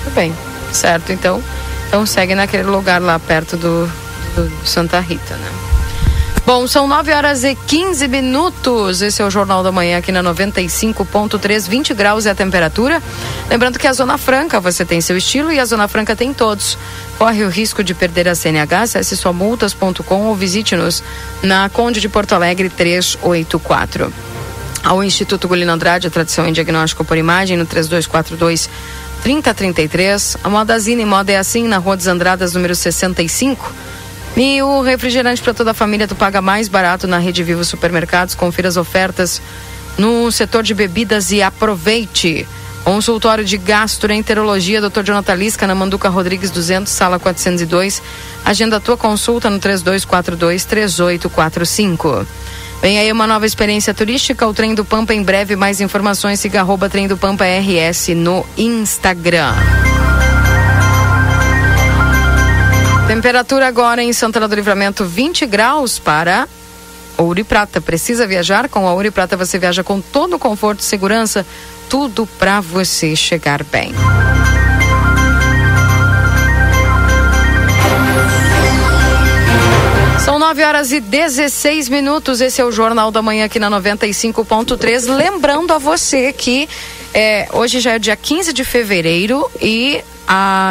Tudo 0.03 0.14
bem, 0.14 0.36
certo. 0.72 1.12
Então, 1.12 1.41
então 1.88 2.05
segue 2.05 2.36
naquele 2.36 2.64
lugar 2.64 3.01
lá 3.01 3.18
perto 3.20 3.57
do, 3.57 3.91
do 4.36 4.51
Santa 4.64 4.99
Rita, 4.99 5.36
né? 5.36 5.49
Bom, 6.46 6.66
são 6.66 6.88
9 6.88 7.14
horas 7.14 7.44
e 7.44 7.54
15 7.54 8.08
minutos. 8.08 9.02
Esse 9.04 9.22
é 9.22 9.26
o 9.26 9.30
Jornal 9.30 9.62
da 9.62 9.72
Manhã 9.72 10.00
aqui 10.00 10.12
na 10.12 10.24
95.3, 10.24 11.70
20 11.70 11.94
graus 11.94 12.26
é 12.26 12.32
a 12.32 12.36
temperatura. 12.36 13.04
Lembrando 13.50 13.78
que 13.78 13.86
a 13.86 13.94
Zona 13.94 14.18
Franca 14.18 14.60
você 14.60 14.84
tem 14.84 15.00
seu 15.00 15.16
estilo 15.16 15.52
e 15.52 15.60
a 15.60 15.66
Zona 15.66 15.88
Franca 15.88 16.16
tem 16.16 16.34
todos. 16.34 16.78
Corre 17.20 17.44
o 17.44 17.50
risco 17.50 17.84
de 17.84 17.94
perder 17.94 18.28
a 18.28 18.34
CNH, 18.34 18.82
acesse 18.82 19.16
suamultas.com 19.16 20.26
ou 20.26 20.36
visite-nos 20.36 21.04
na 21.44 21.70
Conde 21.70 22.02
de 22.02 22.10
Porto 22.10 22.34
Alegre 22.34 22.70
384 22.70 24.12
ao 24.84 25.04
Instituto 25.04 25.48
Golino 25.48 25.72
Andrade, 25.72 26.08
a 26.08 26.10
tradição 26.10 26.48
em 26.48 26.54
diagnóstico 26.54 27.04
por 27.04 27.18
imagem, 27.18 27.58
no 27.58 27.66
3242 27.66 28.70
3033. 29.22 30.38
A 30.44 30.50
Modazine 30.50 31.06
Moda 31.06 31.32
é 31.32 31.38
assim, 31.38 31.68
na 31.68 31.78
Rua 31.78 31.98
dos 31.98 32.08
Andradas, 32.08 32.54
número 32.54 32.76
65. 32.76 33.72
E 34.38 34.62
o 34.62 34.82
refrigerante 34.82 35.42
para 35.42 35.54
toda 35.54 35.72
a 35.72 35.74
família 35.74 36.08
tu 36.08 36.16
paga 36.16 36.42
mais 36.42 36.68
barato 36.68 37.08
na 37.08 37.18
Rede 37.18 37.44
Vivo 37.44 37.64
Supermercados. 37.64 38.36
Confira 38.36 38.68
as 38.70 38.78
ofertas 38.78 39.42
no 39.98 40.32
setor 40.32 40.64
de 40.64 40.74
bebidas 40.74 41.32
e 41.32 41.42
aproveite. 41.42 42.48
Consultório 42.84 43.44
de 43.44 43.58
Gastroenterologia, 43.58 44.80
Dr. 44.82 45.04
Jonathan 45.04 45.36
Lisca, 45.36 45.68
na 45.68 45.76
Manduca 45.76 46.08
Rodrigues 46.10 46.50
200, 46.50 46.92
sala 46.92 47.20
402. 47.20 48.02
Agenda 48.46 48.78
a 48.78 48.80
tua 48.80 48.96
consulta 48.98 49.50
no 49.50 49.60
3242-3845. 49.60 52.26
Vem 52.82 52.98
aí 52.98 53.12
uma 53.12 53.28
nova 53.28 53.46
experiência 53.46 53.94
turística, 53.94 54.48
o 54.48 54.54
Trem 54.54 54.74
do 54.74 54.86
Pampa. 54.86 55.14
Em 55.14 55.22
breve, 55.22 55.58
mais 55.58 55.82
informações, 55.82 56.40
siga 56.40 56.62
arroba 56.62 56.90
Trem 56.90 57.06
do 57.08 57.18
Pampa 57.18 57.44
RS 57.44 58.08
no 58.16 58.46
Instagram. 58.58 59.54
Temperatura 63.10 63.66
agora 63.66 64.03
em 64.03 64.14
Santana 64.14 64.47
do 64.47 64.53
Livramento, 64.53 65.03
20 65.03 65.47
graus 65.47 65.97
para 65.97 66.47
Ouro 67.18 67.39
e 67.39 67.43
Prata. 67.43 67.82
Precisa 67.82 68.28
viajar? 68.28 68.70
Com 68.70 68.88
a 68.88 68.93
Ouro 68.93 69.07
e 69.07 69.10
Prata 69.10 69.36
você 69.36 69.57
viaja 69.57 69.84
com 69.84 69.99
todo 69.99 70.36
o 70.36 70.39
conforto 70.39 70.82
e 70.82 70.84
segurança, 70.84 71.43
tudo 71.89 72.28
para 72.38 72.62
você 72.62 73.16
chegar 73.16 73.64
bem. 73.64 73.93
São 80.24 80.38
9 80.38 80.64
horas 80.64 80.91
e 80.91 80.99
16 80.99 81.89
minutos. 81.89 82.41
Esse 82.41 82.62
é 82.62 82.64
o 82.64 82.72
Jornal 82.72 83.10
da 83.10 83.24
Manhã 83.24 83.45
aqui 83.45 83.57
na 83.57 83.72
95.3. 83.72 85.12
Lembrando 85.16 85.74
a 85.74 85.80
você 85.80 86.32
que 86.32 86.70
é, 87.12 87.49
hoje 87.53 87.80
já 87.80 87.93
é 87.93 87.99
dia 87.99 88.16
15 88.16 88.53
de 88.53 88.64
fevereiro 88.64 89.49
e 89.60 90.03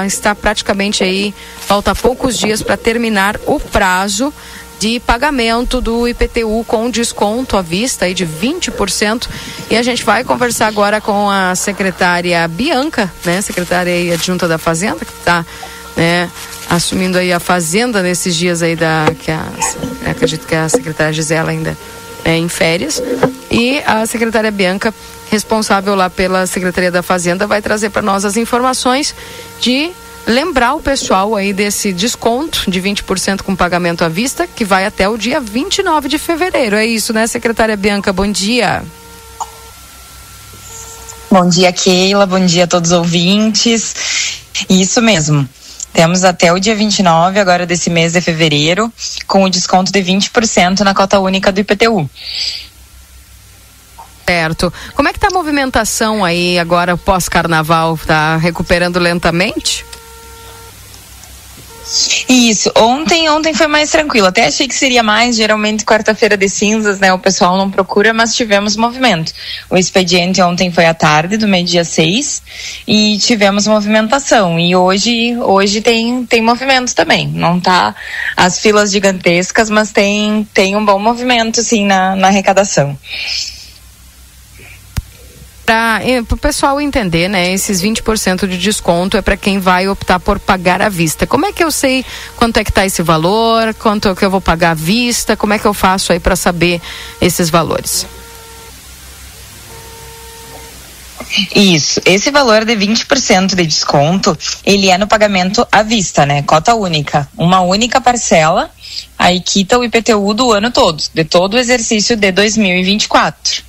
está 0.06 0.34
praticamente 0.34 1.02
aí, 1.02 1.34
falta 1.60 1.94
poucos 1.94 2.38
dias 2.38 2.62
para 2.62 2.76
terminar 2.76 3.38
o 3.46 3.58
prazo 3.58 4.32
de 4.78 5.00
pagamento 5.00 5.80
do 5.80 6.06
IPTU 6.06 6.64
com 6.66 6.88
desconto 6.88 7.56
à 7.56 7.62
vista 7.62 8.04
aí 8.04 8.14
de 8.14 8.24
20%. 8.24 9.28
E 9.70 9.76
a 9.76 9.82
gente 9.82 10.04
vai 10.04 10.22
conversar 10.22 10.68
agora 10.68 11.00
com 11.00 11.28
a 11.28 11.54
secretária 11.54 12.46
Bianca, 12.46 13.12
né, 13.24 13.40
secretária 13.40 13.92
aí 13.92 14.12
adjunta 14.12 14.46
da 14.46 14.56
Fazenda, 14.56 15.04
que 15.04 15.12
está 15.12 15.44
né, 15.96 16.30
assumindo 16.70 17.18
aí 17.18 17.32
a 17.32 17.40
Fazenda 17.40 18.02
nesses 18.02 18.36
dias 18.36 18.62
aí 18.62 18.76
da 18.76 19.06
que 19.18 19.30
a, 19.30 19.44
acredito 20.08 20.46
que 20.46 20.54
a 20.54 20.68
secretária 20.68 21.12
Gisela 21.12 21.50
ainda 21.50 21.76
é 22.24 22.36
em 22.36 22.48
férias 22.48 23.02
e 23.50 23.82
a 23.86 24.04
secretária 24.06 24.50
Bianca 24.50 24.92
responsável 25.30 25.94
lá 25.94 26.08
pela 26.08 26.46
Secretaria 26.46 26.90
da 26.90 27.02
Fazenda 27.02 27.46
vai 27.46 27.60
trazer 27.60 27.90
para 27.90 28.02
nós 28.02 28.24
as 28.24 28.36
informações 28.36 29.14
de 29.60 29.90
lembrar 30.26 30.74
o 30.74 30.80
pessoal 30.80 31.34
aí 31.34 31.52
desse 31.52 31.92
desconto 31.92 32.70
de 32.70 32.80
20% 32.80 33.42
com 33.42 33.56
pagamento 33.56 34.04
à 34.04 34.08
vista, 34.08 34.46
que 34.46 34.64
vai 34.64 34.84
até 34.84 35.08
o 35.08 35.16
dia 35.16 35.40
29 35.40 36.08
de 36.08 36.18
fevereiro. 36.18 36.76
É 36.76 36.84
isso, 36.84 37.12
né, 37.12 37.26
secretária 37.26 37.76
Bianca? 37.76 38.12
Bom 38.12 38.30
dia. 38.30 38.82
Bom 41.30 41.48
dia, 41.48 41.72
Keila. 41.72 42.26
Bom 42.26 42.44
dia 42.44 42.64
a 42.64 42.66
todos 42.66 42.90
os 42.90 42.98
ouvintes. 42.98 43.94
Isso 44.68 45.00
mesmo. 45.02 45.48
Temos 45.92 46.22
até 46.24 46.52
o 46.52 46.58
dia 46.58 46.76
29, 46.76 47.40
agora 47.40 47.66
desse 47.66 47.90
mês 47.90 48.12
de 48.12 48.20
fevereiro, 48.20 48.92
com 49.26 49.44
o 49.44 49.50
desconto 49.50 49.90
de 49.90 50.00
20% 50.00 50.80
na 50.80 50.94
cota 50.94 51.18
única 51.18 51.50
do 51.50 51.60
IPTU. 51.60 52.08
Certo. 54.26 54.72
Como 54.94 55.08
é 55.08 55.12
que 55.12 55.18
tá 55.18 55.28
a 55.28 55.34
movimentação 55.34 56.22
aí 56.24 56.58
agora 56.58 56.96
pós-carnaval? 56.96 57.98
Tá 58.06 58.36
recuperando 58.36 58.98
lentamente? 58.98 59.86
Isso. 62.28 62.70
Ontem, 62.76 63.28
ontem 63.30 63.54
foi 63.54 63.66
mais 63.66 63.90
tranquilo. 63.90 64.26
Até 64.26 64.46
achei 64.46 64.68
que 64.68 64.74
seria 64.74 65.02
mais, 65.02 65.36
geralmente 65.36 65.84
quarta-feira 65.84 66.36
de 66.36 66.48
cinzas, 66.48 66.98
né? 66.98 67.12
O 67.12 67.18
pessoal 67.18 67.56
não 67.56 67.70
procura, 67.70 68.12
mas 68.12 68.34
tivemos 68.34 68.76
movimento. 68.76 69.32
O 69.70 69.76
expediente 69.76 70.42
ontem 70.42 70.70
foi 70.70 70.86
à 70.86 70.94
tarde, 70.94 71.36
do 71.36 71.48
meio-dia 71.48 71.84
seis, 71.84 72.42
e 72.86 73.18
tivemos 73.18 73.66
movimentação. 73.66 74.58
E 74.58 74.76
hoje, 74.76 75.36
hoje 75.38 75.80
tem, 75.80 76.26
tem 76.26 76.42
movimento 76.42 76.94
também. 76.94 77.28
Não 77.28 77.58
tá 77.58 77.94
as 78.36 78.60
filas 78.60 78.90
gigantescas, 78.90 79.70
mas 79.70 79.90
tem, 79.90 80.46
tem 80.52 80.76
um 80.76 80.84
bom 80.84 80.98
movimento, 80.98 81.62
sim, 81.62 81.84
na, 81.84 82.14
na 82.14 82.28
arrecadação. 82.28 82.98
Para 85.68 86.00
o 86.30 86.36
pessoal 86.38 86.80
entender, 86.80 87.28
né? 87.28 87.52
Esses 87.52 87.82
20% 87.82 88.46
de 88.46 88.56
desconto 88.56 89.18
é 89.18 89.20
para 89.20 89.36
quem 89.36 89.58
vai 89.58 89.86
optar 89.86 90.18
por 90.18 90.38
pagar 90.38 90.80
à 90.80 90.88
vista. 90.88 91.26
Como 91.26 91.44
é 91.44 91.52
que 91.52 91.62
eu 91.62 91.70
sei 91.70 92.06
quanto 92.36 92.56
é 92.56 92.64
que 92.64 92.72
tá 92.72 92.86
esse 92.86 93.02
valor? 93.02 93.74
Quanto 93.74 94.08
é 94.08 94.14
que 94.14 94.24
eu 94.24 94.30
vou 94.30 94.40
pagar 94.40 94.70
à 94.70 94.74
vista? 94.74 95.36
Como 95.36 95.52
é 95.52 95.58
que 95.58 95.66
eu 95.66 95.74
faço 95.74 96.10
aí 96.10 96.18
para 96.18 96.36
saber 96.36 96.80
esses 97.20 97.50
valores? 97.50 98.06
Isso, 101.54 102.00
esse 102.06 102.30
valor 102.30 102.64
de 102.64 102.74
20% 102.74 103.54
de 103.54 103.66
desconto, 103.66 104.38
ele 104.64 104.88
é 104.88 104.96
no 104.96 105.06
pagamento 105.06 105.68
à 105.70 105.82
vista, 105.82 106.24
né? 106.24 106.40
Cota 106.44 106.74
única, 106.74 107.28
uma 107.36 107.60
única 107.60 108.00
parcela, 108.00 108.70
aí 109.18 109.38
quita 109.38 109.78
o 109.78 109.84
IPTU 109.84 110.32
do 110.32 110.50
ano 110.50 110.70
todo, 110.70 111.02
de 111.12 111.24
todo 111.24 111.54
o 111.54 111.58
exercício 111.58 112.16
de 112.16 112.32
2024. 112.32 113.62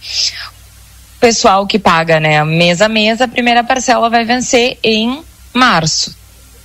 Pessoal 1.20 1.68
que 1.68 1.78
paga, 1.78 2.20
né, 2.20 2.44
mês 2.44 2.82
a 2.82 2.88
mês, 2.88 3.20
a 3.20 3.28
primeira 3.28 3.64
parcela 3.64 4.10
vai 4.10 4.24
vencer 4.24 4.78
em 4.84 5.22
março. 5.54 6.16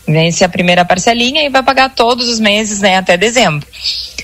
Vence 0.07 0.45
a 0.45 0.49
primeira 0.49 0.85
parcelinha 0.85 1.43
e 1.43 1.49
vai 1.49 1.63
pagar 1.63 1.89
todos 1.89 2.29
os 2.29 2.39
meses, 2.39 2.81
né, 2.81 2.99
até 2.99 3.17
dezembro. 3.17 3.67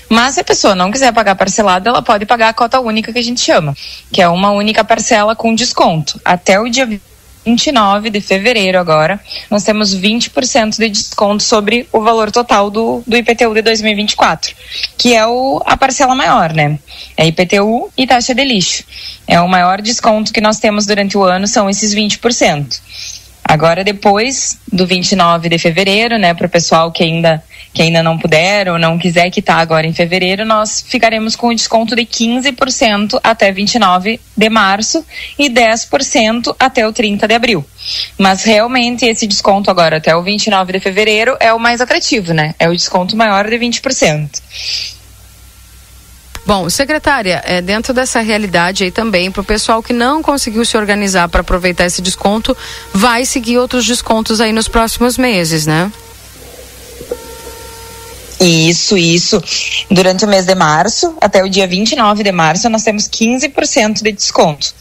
Mas 0.07 0.35
se 0.35 0.41
a 0.41 0.43
pessoa 0.43 0.75
não 0.75 0.91
quiser 0.91 1.11
pagar 1.13 1.35
parcelado, 1.35 1.89
ela 1.89 2.01
pode 2.01 2.25
pagar 2.25 2.49
a 2.49 2.53
cota 2.53 2.79
única 2.79 3.11
que 3.11 3.19
a 3.19 3.23
gente 3.23 3.41
chama, 3.41 3.75
que 4.11 4.21
é 4.21 4.27
uma 4.27 4.51
única 4.51 4.83
parcela 4.83 5.35
com 5.35 5.55
desconto. 5.55 6.19
Até 6.23 6.59
o 6.59 6.69
dia 6.69 6.85
29 7.45 8.09
de 8.09 8.21
fevereiro 8.21 8.79
agora, 8.79 9.19
nós 9.49 9.63
temos 9.63 9.95
20% 9.95 10.77
de 10.77 10.89
desconto 10.89 11.41
sobre 11.41 11.87
o 11.91 12.01
valor 12.01 12.31
total 12.31 12.69
do, 12.69 13.03
do 13.05 13.17
IPTU 13.17 13.53
de 13.53 13.61
2024, 13.61 14.55
que 14.97 15.15
é 15.15 15.25
o, 15.25 15.61
a 15.65 15.75
parcela 15.75 16.15
maior, 16.15 16.53
né? 16.53 16.77
É 17.17 17.25
IPTU 17.27 17.91
e 17.97 18.05
taxa 18.05 18.33
de 18.35 18.43
lixo. 18.43 18.83
É 19.27 19.39
o 19.39 19.47
maior 19.47 19.81
desconto 19.81 20.31
que 20.31 20.41
nós 20.41 20.59
temos 20.59 20.85
durante 20.85 21.17
o 21.17 21.23
ano, 21.23 21.47
são 21.47 21.69
esses 21.69 21.93
20%. 21.95 22.79
Agora, 23.51 23.83
depois 23.83 24.57
do 24.71 24.87
29 24.87 25.49
de 25.49 25.57
fevereiro, 25.59 26.17
né, 26.17 26.33
para 26.33 26.47
o 26.47 26.49
pessoal 26.49 26.89
que 26.89 27.03
ainda, 27.03 27.43
que 27.73 27.81
ainda 27.81 28.01
não 28.01 28.17
puder 28.17 28.69
ou 28.69 28.79
não 28.79 28.97
quiser 28.97 29.29
quitar 29.29 29.59
agora 29.59 29.85
em 29.85 29.91
fevereiro, 29.91 30.45
nós 30.45 30.81
ficaremos 30.87 31.35
com 31.35 31.47
o 31.47 31.53
desconto 31.53 31.93
de 31.93 32.03
15% 32.03 33.19
até 33.21 33.51
29 33.51 34.21
de 34.37 34.49
março 34.49 35.05
e 35.37 35.49
10% 35.49 36.55
até 36.57 36.87
o 36.87 36.93
30 36.93 37.27
de 37.27 37.33
abril. 37.33 37.65
Mas 38.17 38.45
realmente 38.45 39.05
esse 39.05 39.27
desconto 39.27 39.69
agora 39.69 39.97
até 39.97 40.15
o 40.15 40.23
29 40.23 40.71
de 40.71 40.79
fevereiro 40.79 41.35
é 41.37 41.51
o 41.51 41.59
mais 41.59 41.81
atrativo, 41.81 42.33
né? 42.33 42.55
É 42.57 42.69
o 42.69 42.73
desconto 42.73 43.17
maior 43.17 43.49
de 43.49 43.57
20%. 43.57 44.29
Bom, 46.45 46.69
secretária, 46.69 47.41
é, 47.45 47.61
dentro 47.61 47.93
dessa 47.93 48.19
realidade 48.19 48.83
aí 48.83 48.91
também, 48.91 49.31
para 49.31 49.41
o 49.41 49.45
pessoal 49.45 49.81
que 49.83 49.93
não 49.93 50.23
conseguiu 50.23 50.65
se 50.65 50.75
organizar 50.75 51.29
para 51.29 51.41
aproveitar 51.41 51.85
esse 51.85 52.01
desconto, 52.01 52.57
vai 52.91 53.25
seguir 53.25 53.59
outros 53.59 53.85
descontos 53.85 54.41
aí 54.41 54.51
nos 54.51 54.67
próximos 54.67 55.17
meses, 55.17 55.67
né? 55.67 55.91
Isso, 58.43 58.97
isso. 58.97 59.39
Durante 59.89 60.25
o 60.25 60.27
mês 60.27 60.47
de 60.47 60.55
março, 60.55 61.15
até 61.21 61.43
o 61.43 61.49
dia 61.49 61.67
29 61.67 62.23
de 62.23 62.31
março, 62.31 62.67
nós 62.69 62.83
temos 62.83 63.07
15% 63.07 64.01
de 64.01 64.11
desconto. 64.11 64.73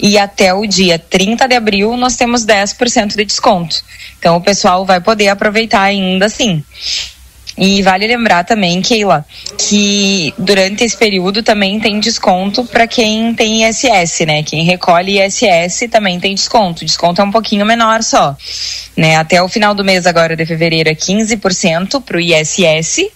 E 0.00 0.18
até 0.18 0.52
o 0.52 0.66
dia 0.66 0.98
30 0.98 1.46
de 1.46 1.54
abril, 1.54 1.96
nós 1.96 2.16
temos 2.16 2.44
10% 2.44 3.14
de 3.14 3.24
desconto. 3.24 3.76
Então, 4.18 4.36
o 4.36 4.40
pessoal 4.40 4.84
vai 4.84 5.00
poder 5.00 5.28
aproveitar 5.28 5.82
ainda 5.82 6.26
assim. 6.26 6.64
E 7.56 7.82
vale 7.82 8.06
lembrar 8.06 8.44
também, 8.44 8.82
Keila, 8.82 9.24
que 9.56 10.34
durante 10.36 10.82
esse 10.82 10.96
período 10.96 11.42
também 11.42 11.78
tem 11.78 12.00
desconto 12.00 12.64
para 12.64 12.86
quem 12.86 13.32
tem 13.32 13.64
ISS, 13.68 14.26
né? 14.26 14.42
Quem 14.42 14.64
recolhe 14.64 15.20
ISS 15.20 15.88
também 15.90 16.18
tem 16.18 16.34
desconto. 16.34 16.84
Desconto 16.84 17.20
é 17.20 17.24
um 17.24 17.30
pouquinho 17.30 17.64
menor 17.64 18.02
só. 18.02 18.36
Né? 18.96 19.16
Até 19.16 19.40
o 19.40 19.48
final 19.48 19.72
do 19.72 19.84
mês 19.84 20.04
agora 20.06 20.34
de 20.34 20.44
fevereiro 20.44 20.88
é 20.88 20.94
15% 20.94 22.02
para 22.02 22.16
o 22.16 22.20
ISS 22.20 23.08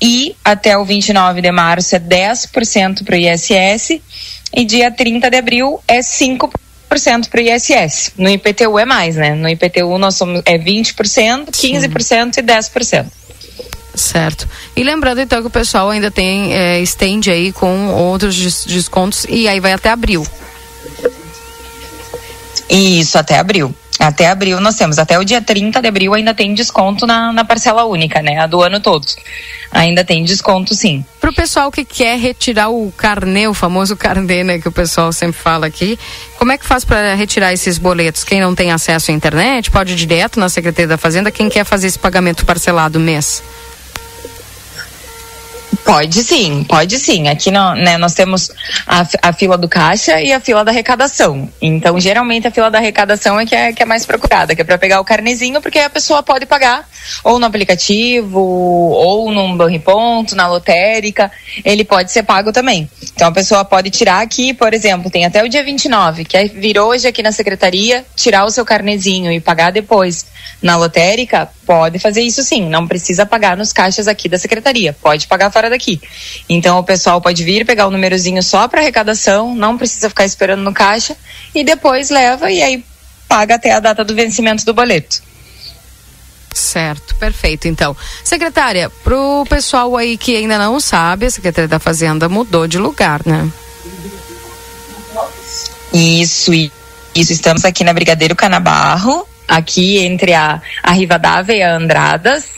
e 0.00 0.34
até 0.42 0.76
o 0.76 0.84
29 0.84 1.42
de 1.42 1.52
março 1.52 1.96
é 1.96 2.00
10% 2.00 3.04
para 3.04 3.14
o 3.14 3.18
ISS 3.18 4.00
e 4.54 4.64
dia 4.64 4.90
30 4.90 5.30
de 5.30 5.36
abril 5.36 5.80
é 5.86 5.98
5% 5.98 6.50
para 7.28 7.40
o 7.40 7.42
ISS. 7.42 8.12
No 8.16 8.30
IPTU 8.30 8.78
é 8.78 8.86
mais, 8.86 9.16
né? 9.16 9.34
No 9.34 9.48
IPTU 9.48 9.98
nós 9.98 10.16
somos 10.16 10.40
é 10.46 10.56
20%, 10.56 11.50
15% 11.50 11.54
Sim. 11.54 12.40
e 12.40 12.42
10%. 12.42 13.06
Certo. 13.96 14.46
E 14.76 14.84
lembrando 14.84 15.22
então 15.22 15.40
que 15.40 15.46
o 15.46 15.50
pessoal 15.50 15.88
ainda 15.88 16.10
tem, 16.10 16.54
é, 16.54 16.80
estende 16.80 17.30
aí 17.30 17.50
com 17.50 17.88
outros 17.88 18.66
descontos 18.66 19.24
e 19.26 19.48
aí 19.48 19.58
vai 19.58 19.72
até 19.72 19.90
abril. 19.90 20.24
Isso, 22.68 23.16
até 23.16 23.38
abril. 23.38 23.74
Até 23.98 24.28
abril 24.28 24.60
nós 24.60 24.76
temos, 24.76 24.98
até 24.98 25.18
o 25.18 25.24
dia 25.24 25.40
30 25.40 25.80
de 25.80 25.88
abril 25.88 26.12
ainda 26.12 26.34
tem 26.34 26.52
desconto 26.52 27.06
na, 27.06 27.32
na 27.32 27.44
parcela 27.46 27.84
única, 27.84 28.20
né? 28.20 28.38
A 28.38 28.46
do 28.46 28.60
ano 28.60 28.78
todo. 28.78 29.06
Ainda 29.72 30.04
tem 30.04 30.22
desconto 30.22 30.74
sim. 30.74 31.02
Para 31.18 31.30
o 31.30 31.34
pessoal 31.34 31.72
que 31.72 31.82
quer 31.82 32.18
retirar 32.18 32.68
o 32.68 32.92
carnê, 32.94 33.48
o 33.48 33.54
famoso 33.54 33.96
carnê, 33.98 34.44
né, 34.44 34.58
que 34.58 34.68
o 34.68 34.72
pessoal 34.72 35.10
sempre 35.12 35.40
fala 35.40 35.66
aqui, 35.66 35.98
como 36.38 36.52
é 36.52 36.58
que 36.58 36.66
faz 36.66 36.84
para 36.84 37.14
retirar 37.14 37.54
esses 37.54 37.78
boletos? 37.78 38.22
Quem 38.22 38.42
não 38.42 38.54
tem 38.54 38.70
acesso 38.70 39.10
à 39.10 39.14
internet 39.14 39.70
pode 39.70 39.94
ir 39.94 39.96
direto 39.96 40.38
na 40.38 40.50
Secretaria 40.50 40.88
da 40.88 40.98
Fazenda, 40.98 41.30
quem 41.30 41.48
quer 41.48 41.64
fazer 41.64 41.86
esse 41.86 41.98
pagamento 41.98 42.44
parcelado 42.44 43.00
mês? 43.00 43.42
Pode 45.84 46.22
sim, 46.22 46.64
pode 46.64 46.98
sim. 46.98 47.28
Aqui 47.28 47.50
no, 47.50 47.74
né, 47.74 47.96
nós 47.98 48.14
temos 48.14 48.50
a, 48.86 49.06
a, 49.22 49.32
fila 49.32 49.58
do 49.58 49.68
caixa 49.68 50.20
e 50.20 50.32
a 50.32 50.40
fila 50.40 50.64
da 50.64 50.70
arrecadação. 50.70 51.48
Então, 51.60 51.98
geralmente 51.98 52.46
a 52.46 52.50
fila 52.50 52.70
da 52.70 52.78
arrecadação 52.78 53.38
é 53.38 53.46
que 53.46 53.54
é, 53.54 53.72
que 53.72 53.82
é 53.82 53.86
mais 53.86 54.06
procurada, 54.06 54.54
que 54.54 54.62
é 54.62 54.64
para 54.64 54.78
pegar 54.78 55.00
o 55.00 55.04
carnezinho, 55.04 55.60
porque 55.60 55.78
a 55.78 55.90
pessoa 55.90 56.22
pode 56.22 56.46
pagar 56.46 56.88
ou 57.22 57.38
no 57.38 57.46
aplicativo, 57.46 58.40
ou 58.40 59.30
num 59.30 59.56
banco 59.56 59.78
ponto, 59.80 60.34
na 60.34 60.48
lotérica, 60.48 61.30
ele 61.64 61.84
pode 61.84 62.10
ser 62.10 62.22
pago 62.22 62.52
também. 62.52 62.88
Então 63.14 63.28
a 63.28 63.32
pessoa 63.32 63.64
pode 63.64 63.90
tirar 63.90 64.20
aqui, 64.20 64.52
por 64.54 64.72
exemplo, 64.72 65.10
tem 65.10 65.24
até 65.24 65.42
o 65.42 65.48
dia 65.48 65.62
29, 65.64 66.24
que 66.24 66.36
é 66.36 66.46
vir 66.46 66.78
hoje 66.78 67.06
aqui 67.06 67.22
na 67.22 67.32
secretaria, 67.32 68.04
tirar 68.14 68.44
o 68.44 68.50
seu 68.50 68.64
carnezinho 68.64 69.32
e 69.32 69.40
pagar 69.40 69.70
depois 69.70 70.26
na 70.62 70.76
lotérica, 70.76 71.48
pode 71.66 71.98
fazer 71.98 72.22
isso 72.22 72.42
sim, 72.42 72.68
não 72.68 72.86
precisa 72.86 73.26
pagar 73.26 73.56
nos 73.56 73.72
caixas 73.72 74.06
aqui 74.06 74.28
da 74.28 74.38
secretaria, 74.38 74.92
pode 74.92 75.26
pagar 75.26 75.50
fora 75.50 75.68
daqui. 75.68 76.00
Então 76.48 76.78
o 76.78 76.84
pessoal 76.84 77.20
pode 77.20 77.42
vir 77.42 77.66
pegar 77.66 77.86
o 77.86 77.90
númerozinho 77.90 78.42
só 78.42 78.68
para 78.68 78.80
arrecadação, 78.80 79.54
não 79.54 79.76
precisa 79.76 80.08
ficar 80.08 80.24
esperando 80.24 80.62
no 80.62 80.72
caixa 80.72 81.16
e 81.54 81.64
depois 81.64 82.08
leva 82.08 82.50
e 82.50 82.62
aí 82.62 82.84
paga 83.28 83.56
até 83.56 83.72
a 83.72 83.80
data 83.80 84.04
do 84.04 84.14
vencimento 84.14 84.64
do 84.64 84.72
boleto. 84.72 85.20
Certo, 86.54 87.14
perfeito. 87.16 87.68
Então, 87.68 87.94
secretária, 88.24 88.88
pro 89.04 89.44
pessoal 89.46 89.94
aí 89.94 90.16
que 90.16 90.34
ainda 90.34 90.56
não 90.56 90.80
sabe, 90.80 91.26
a 91.26 91.30
Secretaria 91.30 91.68
da 91.68 91.78
Fazenda 91.78 92.30
mudou 92.30 92.66
de 92.66 92.78
lugar, 92.78 93.20
né? 93.26 93.50
Isso, 95.92 96.52
isso. 97.14 97.32
Estamos 97.32 97.62
aqui 97.64 97.84
na 97.84 97.92
Brigadeiro 97.92 98.34
Canabarro, 98.34 99.28
aqui 99.46 99.98
entre 99.98 100.34
a, 100.34 100.60
a 100.82 100.92
Rivadavia 100.92 101.56
e 101.56 101.62
a 101.62 101.74
Andradas 101.74 102.56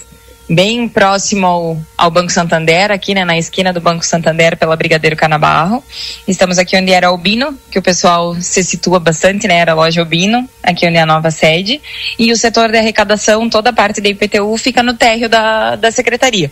bem 0.49 0.89
próximo 0.89 1.47
ao, 1.47 1.79
ao, 1.97 2.11
Banco 2.11 2.33
Santander, 2.33 2.91
aqui 2.91 3.15
né, 3.15 3.25
na 3.25 3.37
esquina 3.37 3.73
do 3.73 3.81
Banco 3.81 4.05
Santander, 4.05 4.57
pela 4.57 4.75
Brigadeiro 4.75 5.15
Canabarro. 5.15 5.85
Estamos 6.27 6.59
aqui 6.59 6.77
onde 6.77 6.91
era 6.91 7.09
Albino, 7.09 7.57
que 7.71 7.79
o 7.79 7.83
pessoal 7.83 8.35
se 8.37 8.65
situa 8.65 8.99
bastante, 8.99 9.47
né? 9.47 9.59
Era 9.59 9.73
a 9.73 9.75
loja 9.75 10.01
Albino, 10.01 10.49
aqui 10.63 10.87
onde 10.87 10.97
é 10.97 11.03
a 11.03 11.07
nova 11.07 11.31
sede. 11.31 11.81
E 12.19 12.33
o 12.33 12.37
setor 12.37 12.71
de 12.71 12.79
arrecadação, 12.79 13.49
toda 13.51 13.71
a 13.71 13.73
parte 13.73 14.01
da 14.01 14.09
IPTU 14.09 14.57
fica 14.57 14.83
no 14.83 14.95
térreo 14.95 15.29
da, 15.29 15.77
da 15.77 15.91
secretaria. 15.91 16.51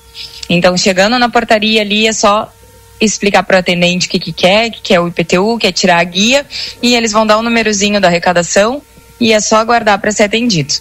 Então, 0.49 0.77
chegando 0.77 1.19
na 1.19 1.31
portaria 1.31 1.81
ali, 1.81 2.07
é 2.07 2.13
só 2.13 2.53
explicar 3.01 3.43
para 3.43 3.57
o 3.57 3.61
atendente 3.61 4.07
o 4.07 4.11
que, 4.11 4.19
que 4.19 4.33
quer, 4.33 4.71
que 4.71 4.81
quer 4.81 5.01
o 5.01 5.09
IPTU, 5.09 5.59
quer 5.59 5.73
tirar 5.73 5.99
a 5.99 6.05
guia, 6.05 6.47
e 6.83 6.95
eles 6.95 7.13
vão 7.13 7.27
dar 7.27 7.37
o 7.37 7.41
um 7.41 7.43
númerozinho 7.43 8.01
da 8.01 8.09
arrecadação 8.09 8.83
e 9.21 9.33
é 9.33 9.41
só 9.41 9.57
aguardar 9.57 9.99
para 9.99 10.13
ser 10.13 10.25
atendido. 10.25 10.75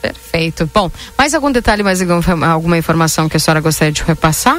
Perfeito. 0.00 0.70
Bom, 0.72 0.90
mais 1.16 1.34
algum 1.34 1.50
detalhe, 1.50 1.82
mais 1.82 2.00
alguma 2.00 2.78
informação 2.78 3.28
que 3.28 3.36
a 3.36 3.40
senhora 3.40 3.60
gostaria 3.60 3.92
de 3.92 4.02
repassar? 4.02 4.58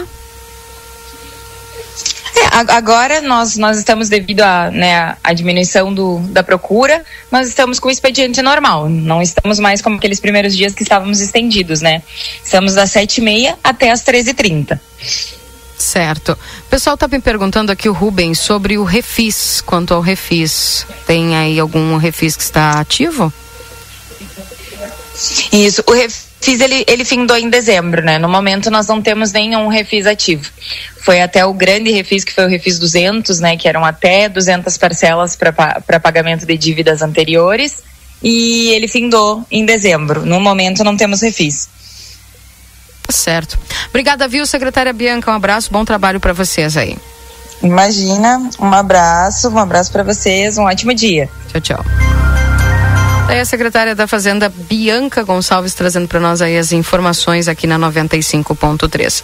É, 2.38 2.74
agora 2.74 3.22
nós, 3.22 3.58
nós 3.58 3.78
estamos 3.78 4.10
devido 4.10 4.42
à 4.42 4.70
né, 4.70 5.16
a 5.24 5.34
diminuição 5.34 5.94
do, 5.94 6.20
da 6.30 6.44
procura, 6.44 7.04
nós 7.32 7.48
estamos 7.48 7.80
com 7.80 7.88
o 7.88 7.92
expediente 7.92 8.42
normal. 8.42 8.88
Não 8.90 9.22
estamos 9.22 9.60
mais 9.60 9.82
como 9.82 9.98
aqueles 9.98 10.20
primeiros 10.20 10.56
dias 10.56 10.74
que 10.74 10.84
estávamos 10.84 11.20
estendidos, 11.20 11.82
né? 11.82 12.04
Estamos 12.44 12.76
das 12.76 12.92
sete 12.92 13.20
e 13.20 13.22
meia 13.22 13.58
até 13.64 13.90
as 13.90 14.02
treze 14.02 14.32
e 14.32 14.34
trinta. 14.34 14.80
Certo. 15.78 16.32
O 16.32 16.70
pessoal 16.70 16.96
está 16.96 17.08
me 17.08 17.20
perguntando 17.20 17.72
aqui, 17.72 17.88
o 17.88 17.94
Rubens, 17.94 18.40
sobre 18.40 18.78
o 18.78 18.84
refis, 18.84 19.62
quanto 19.62 19.94
ao 19.94 20.02
refis. 20.02 20.86
Tem 21.06 21.36
aí 21.36 21.60
algum 21.60 21.98
refis 21.98 22.36
que 22.36 22.44
está 22.44 22.80
ativo? 22.80 23.32
Isso, 25.52 25.84
o 25.86 25.94
refis 25.94 26.62
ele, 26.62 26.84
ele 26.88 27.04
findou 27.06 27.38
em 27.38 27.50
dezembro, 27.50 28.04
né? 28.04 28.18
No 28.18 28.30
momento 28.30 28.70
nós 28.72 28.88
não 28.88 29.02
temos 29.02 29.32
nenhum 29.32 29.68
refis 29.68 30.06
ativo. 30.06 30.50
Foi 31.02 31.22
até 31.22 31.46
o 31.46 31.54
grande 31.54 31.92
refis, 31.92 32.24
que 32.24 32.34
foi 32.34 32.46
o 32.46 32.50
refis 32.50 32.80
200, 32.80 33.40
né? 33.40 33.56
Que 33.56 33.68
eram 33.68 33.86
até 33.86 34.28
200 34.30 34.78
parcelas 34.78 35.36
para 35.36 36.00
pagamento 36.00 36.46
de 36.46 36.58
dívidas 36.58 37.02
anteriores. 37.02 37.84
E 38.22 38.70
ele 38.70 38.88
findou 38.88 39.46
em 39.52 39.64
dezembro. 39.64 40.26
No 40.26 40.40
momento 40.40 40.84
não 40.84 40.98
temos 40.98 41.22
refis. 41.22 41.70
Certo. 43.10 43.58
Obrigada, 43.90 44.28
viu, 44.28 44.46
secretária 44.46 44.92
Bianca? 44.94 45.32
Um 45.32 45.36
abraço, 45.36 45.72
bom 45.72 45.86
trabalho 45.86 46.20
para 46.20 46.34
vocês 46.34 46.76
aí. 46.76 46.98
Imagina, 47.62 48.50
um 48.60 48.74
abraço, 48.74 49.50
um 49.50 49.58
abraço 49.58 49.92
para 49.92 50.04
vocês, 50.04 50.58
um 50.58 50.64
ótimo 50.64 50.94
dia. 50.94 51.30
Tchau, 51.52 51.62
tchau. 51.62 51.86
É 53.30 53.42
a 53.42 53.46
secretária 53.46 53.94
da 53.94 54.08
Fazenda, 54.08 54.48
Bianca 54.48 55.24
Gonçalves, 55.24 55.74
trazendo 55.74 56.08
para 56.08 56.20
nós 56.20 56.42
aí 56.42 56.58
as 56.58 56.72
informações 56.72 57.48
aqui 57.48 57.68
na 57.68 57.78
95.3. 57.78 59.24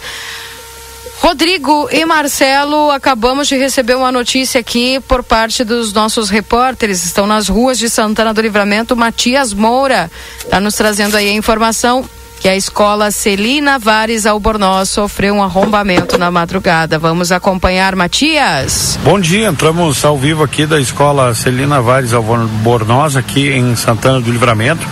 Rodrigo 1.20 1.88
e 1.90 2.04
Marcelo, 2.04 2.90
acabamos 2.90 3.48
de 3.48 3.56
receber 3.56 3.96
uma 3.96 4.12
notícia 4.12 4.60
aqui 4.60 5.00
por 5.08 5.22
parte 5.22 5.64
dos 5.64 5.90
nossos 5.92 6.28
repórteres. 6.28 7.02
Estão 7.02 7.26
nas 7.26 7.48
ruas 7.48 7.78
de 7.78 7.88
Santana 7.88 8.34
do 8.34 8.42
Livramento. 8.42 8.94
Matias 8.94 9.54
Moura 9.54 10.10
está 10.38 10.60
nos 10.60 10.74
trazendo 10.74 11.16
aí 11.16 11.30
a 11.30 11.32
informação 11.32 12.04
que 12.44 12.48
a 12.50 12.56
escola 12.56 13.10
Celina 13.10 13.78
Vares 13.78 14.26
Albornoz 14.26 14.90
sofreu 14.90 15.36
um 15.36 15.42
arrombamento 15.42 16.18
na 16.18 16.30
madrugada. 16.30 16.98
Vamos 16.98 17.32
acompanhar, 17.32 17.96
Matias. 17.96 18.98
Bom 19.02 19.18
dia, 19.18 19.48
entramos 19.48 20.04
ao 20.04 20.18
vivo 20.18 20.42
aqui 20.42 20.66
da 20.66 20.78
escola 20.78 21.34
Celina 21.34 21.80
Vares 21.80 22.12
Albornoz, 22.12 23.16
aqui 23.16 23.48
em 23.48 23.74
Santana 23.74 24.20
do 24.20 24.30
Livramento, 24.30 24.86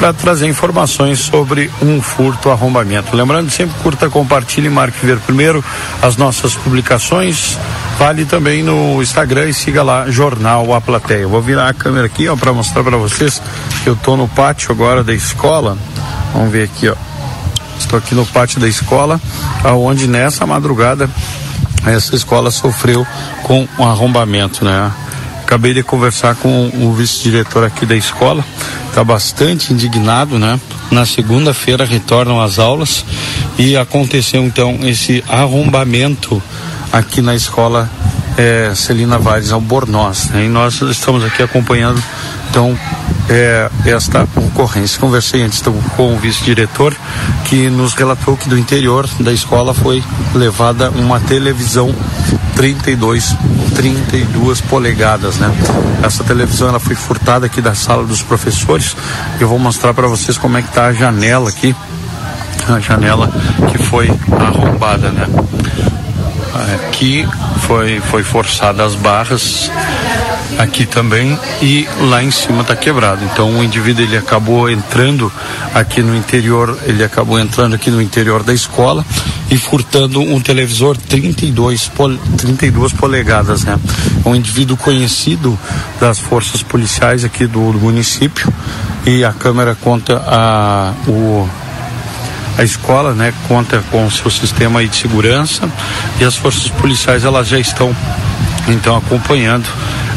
para 0.00 0.12
trazer 0.12 0.48
informações 0.48 1.20
sobre 1.20 1.70
um 1.80 2.02
furto 2.02 2.50
arrombamento. 2.50 3.14
Lembrando, 3.14 3.52
sempre 3.52 3.78
curta, 3.84 4.10
compartilhe 4.10 4.66
e 4.66 4.70
marque 4.70 5.06
ver 5.06 5.20
primeiro 5.20 5.64
as 6.02 6.16
nossas 6.16 6.56
publicações. 6.56 7.56
Vale 7.98 8.26
também 8.26 8.62
no 8.62 9.02
Instagram 9.02 9.48
e 9.48 9.54
siga 9.54 9.82
lá 9.82 10.10
Jornal 10.10 10.74
A 10.74 10.80
Plateia. 10.80 11.26
Vou 11.26 11.40
virar 11.40 11.68
a 11.68 11.74
câmera 11.74 12.06
aqui, 12.06 12.28
ó, 12.28 12.36
para 12.36 12.52
mostrar 12.52 12.84
para 12.84 12.96
vocês 12.96 13.40
eu 13.86 13.94
estou 13.94 14.16
no 14.16 14.28
pátio 14.28 14.70
agora 14.70 15.02
da 15.02 15.14
escola. 15.14 15.78
Vamos 16.32 16.52
ver 16.52 16.64
aqui, 16.64 16.88
ó. 16.88 16.94
Estou 17.78 17.98
aqui 17.98 18.14
no 18.14 18.26
pátio 18.26 18.60
da 18.60 18.68
escola, 18.68 19.20
aonde 19.64 20.06
nessa 20.06 20.46
madrugada 20.46 21.08
essa 21.86 22.14
escola 22.14 22.50
sofreu 22.50 23.06
com 23.42 23.66
um 23.78 23.84
arrombamento, 23.84 24.64
né? 24.64 24.92
Acabei 25.42 25.72
de 25.72 25.82
conversar 25.82 26.34
com 26.34 26.68
o 26.74 26.92
vice-diretor 26.92 27.64
aqui 27.64 27.86
da 27.86 27.94
escola, 27.94 28.44
está 28.88 29.04
bastante 29.04 29.72
indignado, 29.72 30.38
né? 30.38 30.60
Na 30.90 31.06
segunda-feira 31.06 31.84
retornam 31.84 32.42
as 32.42 32.58
aulas 32.58 33.04
e 33.56 33.76
aconteceu 33.76 34.44
então 34.44 34.78
esse 34.82 35.22
arrombamento 35.28 36.42
aqui 36.92 37.20
na 37.20 37.34
escola 37.34 37.88
é, 38.36 38.72
Celina 38.74 39.18
Vares 39.18 39.52
Albornoz. 39.52 40.28
Né? 40.30 40.44
E 40.44 40.48
nós 40.48 40.80
estamos 40.82 41.24
aqui 41.24 41.42
acompanhando 41.42 42.02
então 42.50 42.78
é, 43.28 43.68
esta 43.84 44.26
ocorrência. 44.36 45.00
Conversei 45.00 45.42
antes 45.42 45.62
com 45.96 46.14
o 46.14 46.18
vice-diretor 46.18 46.96
que 47.44 47.68
nos 47.68 47.94
relatou 47.94 48.36
que 48.36 48.48
do 48.48 48.58
interior 48.58 49.08
da 49.20 49.32
escola 49.32 49.74
foi 49.74 50.02
levada 50.34 50.90
uma 50.90 51.20
televisão 51.20 51.94
32, 52.54 53.36
32 53.74 54.60
polegadas, 54.62 55.36
né? 55.36 55.52
Essa 56.02 56.24
televisão 56.24 56.68
ela 56.68 56.80
foi 56.80 56.94
furtada 56.94 57.46
aqui 57.46 57.60
da 57.60 57.74
sala 57.74 58.04
dos 58.04 58.22
professores. 58.22 58.96
Eu 59.38 59.48
vou 59.48 59.58
mostrar 59.58 59.92
para 59.92 60.08
vocês 60.08 60.38
como 60.38 60.56
é 60.56 60.62
que 60.62 60.72
tá 60.72 60.86
a 60.86 60.92
janela 60.92 61.50
aqui, 61.50 61.76
a 62.66 62.80
janela 62.80 63.30
que 63.70 63.78
foi 63.78 64.10
arrombada, 64.40 65.10
né? 65.10 65.26
Aqui 66.74 67.28
foi 67.66 68.00
foi 68.00 68.22
forçada 68.22 68.84
as 68.84 68.94
barras 68.94 69.70
aqui 70.58 70.86
também 70.86 71.38
e 71.60 71.86
lá 72.08 72.22
em 72.22 72.30
cima 72.30 72.62
está 72.62 72.76
quebrado. 72.76 73.24
Então 73.24 73.58
o 73.58 73.64
indivíduo 73.64 74.02
ele 74.04 74.16
acabou 74.16 74.70
entrando 74.70 75.30
aqui 75.74 76.02
no 76.02 76.16
interior, 76.16 76.78
ele 76.84 77.04
acabou 77.04 77.38
entrando 77.38 77.74
aqui 77.74 77.90
no 77.90 78.00
interior 78.00 78.42
da 78.42 78.54
escola 78.54 79.04
e 79.50 79.56
furtando 79.56 80.20
um 80.20 80.40
televisor 80.40 80.96
32, 80.96 81.88
pol, 81.88 82.16
32 82.36 82.92
polegadas, 82.92 83.64
né? 83.64 83.78
Um 84.24 84.34
indivíduo 84.34 84.76
conhecido 84.76 85.58
das 86.00 86.18
forças 86.18 86.62
policiais 86.62 87.24
aqui 87.24 87.46
do, 87.46 87.72
do 87.72 87.78
município 87.78 88.52
e 89.04 89.24
a 89.24 89.32
câmera 89.32 89.74
conta 89.74 90.22
a 90.26 90.92
o 91.06 91.48
a 92.58 92.62
escola, 92.62 93.12
né, 93.12 93.32
conta 93.48 93.82
com 93.90 94.06
o 94.06 94.10
seu 94.10 94.30
sistema 94.30 94.84
de 94.84 94.96
segurança 94.96 95.68
e 96.20 96.24
as 96.24 96.36
forças 96.36 96.68
policiais 96.68 97.24
elas 97.24 97.48
já 97.48 97.58
estão 97.58 97.94
então 98.68 98.96
acompanhando 98.96 99.68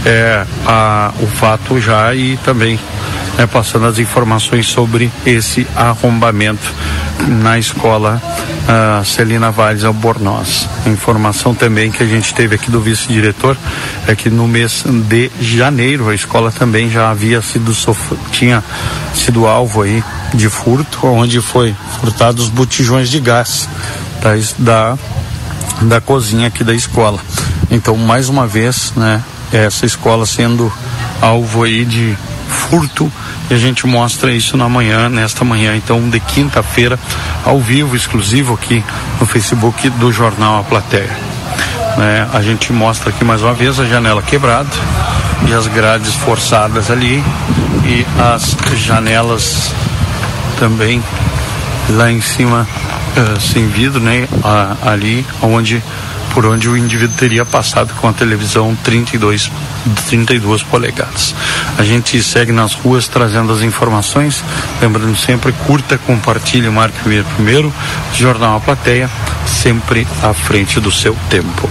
é, 0.06 0.46
a, 0.66 1.12
o 1.20 1.28
fato 1.28 1.80
já 1.80 2.14
e 2.16 2.38
também 2.38 2.80
né, 3.38 3.46
passando 3.48 3.86
as 3.86 4.00
informações 4.00 4.68
sobre 4.68 5.12
esse 5.26 5.68
arrombamento 5.76 6.74
na 7.28 7.60
escola 7.60 8.22
Celina 9.04 9.50
Valles 9.50 9.84
Albornoz. 9.84 10.68
Informação 10.86 11.56
também 11.56 11.92
que 11.92 12.04
a 12.04 12.06
gente 12.06 12.34
teve 12.34 12.56
aqui 12.56 12.70
do 12.70 12.80
vice-diretor 12.80 13.58
é 14.08 14.16
que 14.16 14.30
no 14.30 14.48
mês 14.48 14.84
de 15.40 15.58
janeiro 15.58 16.10
a 16.10 16.16
escola 16.16 16.52
também 16.52 16.90
já 16.90 17.10
havia 17.10 17.42
sido 17.42 17.74
tinha 18.32 18.64
sido 19.14 19.48
alvo 19.48 19.82
aí 19.82 20.04
de 20.34 20.50
furto, 20.50 21.08
onde 21.08 21.42
foi 21.42 21.76
furtados 22.00 22.46
os 22.46 22.50
botijões 22.50 23.10
de 23.10 23.20
gás 23.20 23.68
da, 24.22 24.32
da, 24.58 24.98
da 25.82 26.02
cozinha 26.02 26.48
aqui 26.48 26.64
da 26.64 26.74
escola. 26.74 27.20
Então, 27.72 27.96
mais 27.96 28.30
uma 28.30 28.48
vez, 28.48 28.94
né, 28.96 29.24
essa 29.52 29.86
escola 29.86 30.26
sendo 30.26 30.72
alvo 31.22 31.64
aí 31.64 31.86
de 31.86 32.18
furto 32.50 33.12
e 33.50 33.54
a 33.54 33.58
gente 33.58 33.88
mostra 33.88 34.32
isso 34.32 34.56
na 34.58 34.70
manhã, 34.70 35.10
nesta 35.10 35.44
manhã, 35.44 35.76
então 35.76 36.10
de 36.10 36.20
quinta-feira, 36.20 37.00
ao 37.46 37.60
vivo, 37.60 37.96
exclusivo 37.96 38.54
aqui 38.54 38.84
no 39.20 39.26
Facebook 39.26 39.90
do 39.92 40.12
Jornal 40.12 40.60
A 40.60 40.64
Plateia. 40.64 41.16
Né? 41.98 42.28
A 42.34 42.42
gente 42.42 42.72
mostra 42.72 43.10
aqui 43.10 43.24
mais 43.24 43.42
uma 43.42 43.54
vez 43.54 43.80
a 43.80 43.86
janela 43.86 44.22
quebrada 44.22 44.70
e 45.48 45.54
as 45.54 45.68
grades 45.68 46.14
forçadas 46.14 46.92
ali 46.92 47.24
e 47.86 48.06
as 48.20 48.56
janelas 48.78 49.72
também 50.60 51.02
lá 51.90 52.12
em 52.12 52.22
cima 52.22 52.68
uh, 53.18 53.40
sem 53.40 53.68
vidro, 53.68 54.00
né? 54.00 54.28
ali 54.84 55.26
onde 55.42 55.82
por 56.34 56.46
onde 56.46 56.70
o 56.70 56.78
indivíduo 56.78 57.16
teria 57.18 57.44
passado 57.44 57.94
com 57.96 58.08
a 58.08 58.14
televisão 58.14 58.78
32, 58.84 59.52
32 60.08 60.64
polegadas. 60.64 61.34
A 61.78 61.84
gente 61.84 62.22
segue 62.22 62.52
nas 62.52 62.74
ruas 62.74 63.08
trazendo 63.08 63.52
as 63.52 63.62
informações, 63.62 64.44
lembrando 64.82 65.18
sempre, 65.18 65.52
curta, 65.66 65.98
compartilhe, 65.98 66.70
marque 66.70 67.00
primeiro, 67.36 67.74
Jornal 68.14 68.58
A 68.58 68.60
Plateia, 68.60 69.10
sempre 69.48 70.08
à 70.22 70.34
frente 70.34 70.80
do 70.80 70.92
seu 70.92 71.16
tempo. 71.30 71.70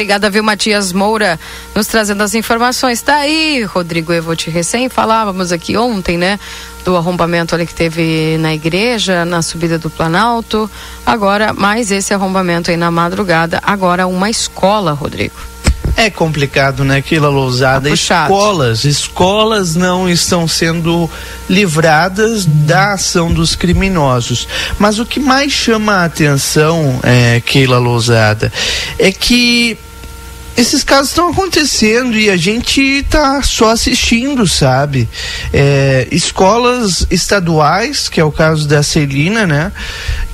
Obrigada, 0.00 0.30
viu, 0.30 0.42
Matias 0.42 0.94
Moura, 0.94 1.38
nos 1.74 1.86
trazendo 1.86 2.22
as 2.22 2.34
informações. 2.34 3.02
Tá 3.02 3.16
aí, 3.16 3.62
Rodrigo 3.64 4.14
Evote, 4.14 4.48
recém 4.48 4.88
falávamos 4.88 5.52
aqui 5.52 5.76
ontem, 5.76 6.16
né, 6.16 6.40
do 6.86 6.96
arrombamento 6.96 7.54
ali 7.54 7.66
que 7.66 7.74
teve 7.74 8.38
na 8.38 8.54
igreja, 8.54 9.26
na 9.26 9.42
subida 9.42 9.78
do 9.78 9.90
Planalto. 9.90 10.70
Agora, 11.04 11.52
mais 11.52 11.92
esse 11.92 12.14
arrombamento 12.14 12.70
aí 12.70 12.78
na 12.78 12.90
madrugada. 12.90 13.60
Agora, 13.62 14.06
uma 14.06 14.30
escola, 14.30 14.92
Rodrigo. 14.92 15.34
É 15.96 16.08
complicado, 16.08 16.82
né, 16.82 16.96
Aquela 16.96 17.28
Lousada? 17.28 17.90
Tá 17.90 17.94
escolas, 17.94 18.84
escolas 18.84 19.74
não 19.74 20.08
estão 20.08 20.48
sendo 20.48 21.10
livradas 21.46 22.46
da 22.46 22.94
ação 22.94 23.30
dos 23.30 23.54
criminosos. 23.54 24.48
Mas 24.78 24.98
o 24.98 25.04
que 25.04 25.20
mais 25.20 25.52
chama 25.52 25.96
a 25.96 26.04
atenção, 26.06 26.98
é, 27.02 27.42
Keila 27.44 27.78
Lousada, 27.78 28.50
é 28.98 29.12
que 29.12 29.76
esses 30.56 30.84
casos 30.84 31.10
estão 31.10 31.28
acontecendo 31.28 32.16
e 32.16 32.30
a 32.30 32.36
gente 32.36 32.80
está 32.80 33.42
só 33.42 33.70
assistindo, 33.70 34.46
sabe? 34.46 35.08
É, 35.52 36.08
escolas 36.10 37.06
estaduais, 37.10 38.08
que 38.08 38.20
é 38.20 38.24
o 38.24 38.32
caso 38.32 38.68
da 38.68 38.82
Celina, 38.82 39.46
né? 39.46 39.72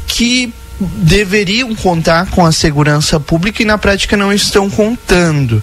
Que 0.06 0.52
deveriam 0.78 1.74
contar 1.74 2.26
com 2.30 2.44
a 2.44 2.52
segurança 2.52 3.18
pública 3.18 3.62
e 3.62 3.66
na 3.66 3.78
prática 3.78 4.16
não 4.16 4.32
estão 4.32 4.68
contando. 4.68 5.62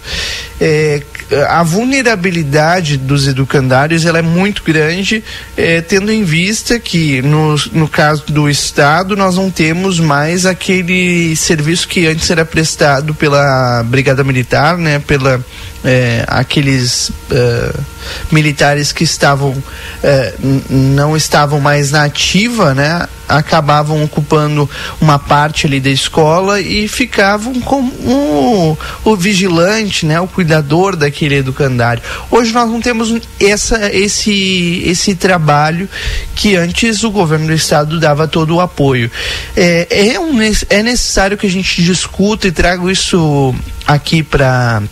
É, 0.60 1.02
a 1.48 1.62
vulnerabilidade 1.62 2.96
dos 2.96 3.26
educandários 3.26 4.04
ela 4.04 4.18
é 4.18 4.22
muito 4.22 4.62
grande, 4.62 5.22
é, 5.56 5.80
tendo 5.80 6.12
em 6.12 6.24
vista 6.24 6.78
que 6.78 7.22
no, 7.22 7.56
no 7.72 7.88
caso 7.88 8.24
do 8.26 8.48
Estado 8.48 9.16
nós 9.16 9.36
não 9.36 9.50
temos 9.50 9.98
mais 9.98 10.46
aquele 10.46 11.34
serviço 11.36 11.88
que 11.88 12.06
antes 12.06 12.30
era 12.30 12.44
prestado 12.44 13.14
pela 13.14 13.82
Brigada 13.84 14.22
Militar, 14.22 14.76
né, 14.76 14.98
pela 14.98 15.44
é, 15.84 16.24
aqueles 16.26 17.10
uh, 17.10 17.84
militares 18.32 18.90
que 18.90 19.04
estavam 19.04 19.50
uh, 19.50 20.62
não 20.70 21.16
estavam 21.16 21.60
mais 21.60 21.90
na 21.90 22.04
ativa, 22.04 22.74
né, 22.74 23.06
acabavam 23.28 24.02
ocupando 24.02 24.68
uma 25.00 25.18
parte 25.18 25.66
ali 25.66 25.80
da 25.80 25.90
escola 25.90 26.60
e 26.60 26.88
ficavam 26.88 27.60
como 27.60 27.92
o, 27.92 28.78
o 29.04 29.16
vigilante, 29.16 30.06
né, 30.06 30.18
o 30.20 30.26
cuidador 30.26 30.96
daquele 30.96 31.36
educandário. 31.36 32.02
Hoje 32.30 32.52
nós 32.52 32.70
não 32.70 32.80
temos 32.80 33.14
essa, 33.40 33.94
esse, 33.94 34.82
esse 34.86 35.14
trabalho 35.14 35.88
que 36.34 36.56
antes 36.56 37.04
o 37.04 37.10
governo 37.10 37.46
do 37.46 37.52
estado 37.52 38.00
dava 38.00 38.26
todo 38.26 38.56
o 38.56 38.60
apoio. 38.60 39.10
É, 39.56 40.12
é, 40.14 40.20
um, 40.20 40.40
é 40.70 40.82
necessário 40.82 41.36
que 41.36 41.46
a 41.46 41.50
gente 41.50 41.82
discuta 41.82 42.48
e 42.48 42.52
traga 42.52 42.90
isso 42.90 43.54
aqui 43.86 44.22
para 44.22 44.82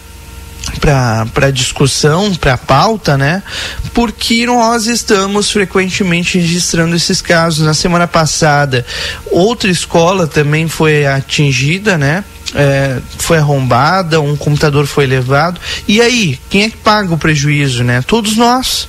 para 0.80 1.50
discussão, 1.50 2.34
para 2.34 2.56
pauta, 2.56 3.16
né? 3.16 3.42
Porque 3.92 4.46
nós 4.46 4.86
estamos 4.86 5.50
frequentemente 5.50 6.38
registrando 6.38 6.94
esses 6.96 7.20
casos. 7.20 7.64
Na 7.64 7.74
semana 7.74 8.06
passada, 8.06 8.84
outra 9.30 9.70
escola 9.70 10.26
também 10.26 10.68
foi 10.68 11.06
atingida, 11.06 11.98
né? 11.98 12.24
É, 12.54 12.98
foi 13.18 13.38
arrombada, 13.38 14.20
um 14.20 14.36
computador 14.36 14.86
foi 14.86 15.06
levado. 15.06 15.60
E 15.88 16.00
aí, 16.00 16.38
quem 16.50 16.64
é 16.64 16.70
que 16.70 16.76
paga 16.76 17.14
o 17.14 17.18
prejuízo, 17.18 17.82
né? 17.82 18.02
Todos 18.06 18.36
nós. 18.36 18.88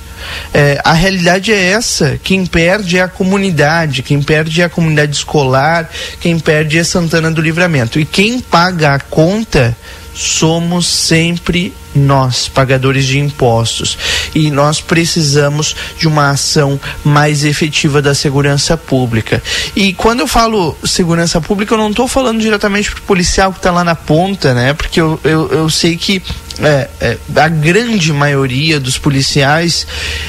É, 0.52 0.80
a 0.84 0.92
realidade 0.92 1.52
é 1.52 1.70
essa: 1.70 2.18
quem 2.22 2.46
perde 2.46 2.98
é 2.98 3.02
a 3.02 3.08
comunidade, 3.08 4.02
quem 4.02 4.22
perde 4.22 4.62
é 4.62 4.64
a 4.64 4.68
comunidade 4.68 5.16
escolar, 5.16 5.88
quem 6.20 6.38
perde 6.38 6.78
é 6.78 6.84
Santana 6.84 7.30
do 7.30 7.40
Livramento. 7.40 7.98
E 7.98 8.04
quem 8.04 8.40
paga 8.40 8.94
a 8.94 8.98
conta 8.98 9.76
somos 10.14 10.86
sempre 10.86 11.72
nós, 11.94 12.48
pagadores 12.48 13.06
de 13.06 13.18
impostos. 13.18 13.96
E 14.34 14.50
nós 14.50 14.80
precisamos 14.80 15.76
de 15.98 16.08
uma 16.08 16.30
ação 16.30 16.78
mais 17.04 17.44
efetiva 17.44 18.02
da 18.02 18.14
segurança 18.14 18.76
pública. 18.76 19.42
E 19.76 19.92
quando 19.92 20.20
eu 20.20 20.26
falo 20.26 20.76
segurança 20.84 21.40
pública, 21.40 21.74
eu 21.74 21.78
não 21.78 21.90
estou 21.90 22.08
falando 22.08 22.40
diretamente 22.40 22.90
para 22.90 23.00
o 23.00 23.02
policial 23.02 23.52
que 23.52 23.58
está 23.58 23.70
lá 23.70 23.84
na 23.84 23.94
ponta, 23.94 24.54
né? 24.54 24.72
Porque 24.72 25.00
eu, 25.00 25.20
eu, 25.24 25.48
eu 25.52 25.70
sei 25.70 25.96
que 25.96 26.22
é, 26.60 26.88
é, 27.00 27.18
a 27.36 27.48
grande 27.48 28.12
maioria 28.12 28.78
dos 28.78 28.96
policiais 28.96 29.86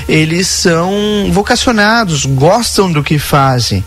eles 0.08 0.48
são 0.48 1.30
vocacionados, 1.32 2.26
gostam 2.26 2.92
do 2.92 3.04
que 3.04 3.20
fazem. 3.20 3.84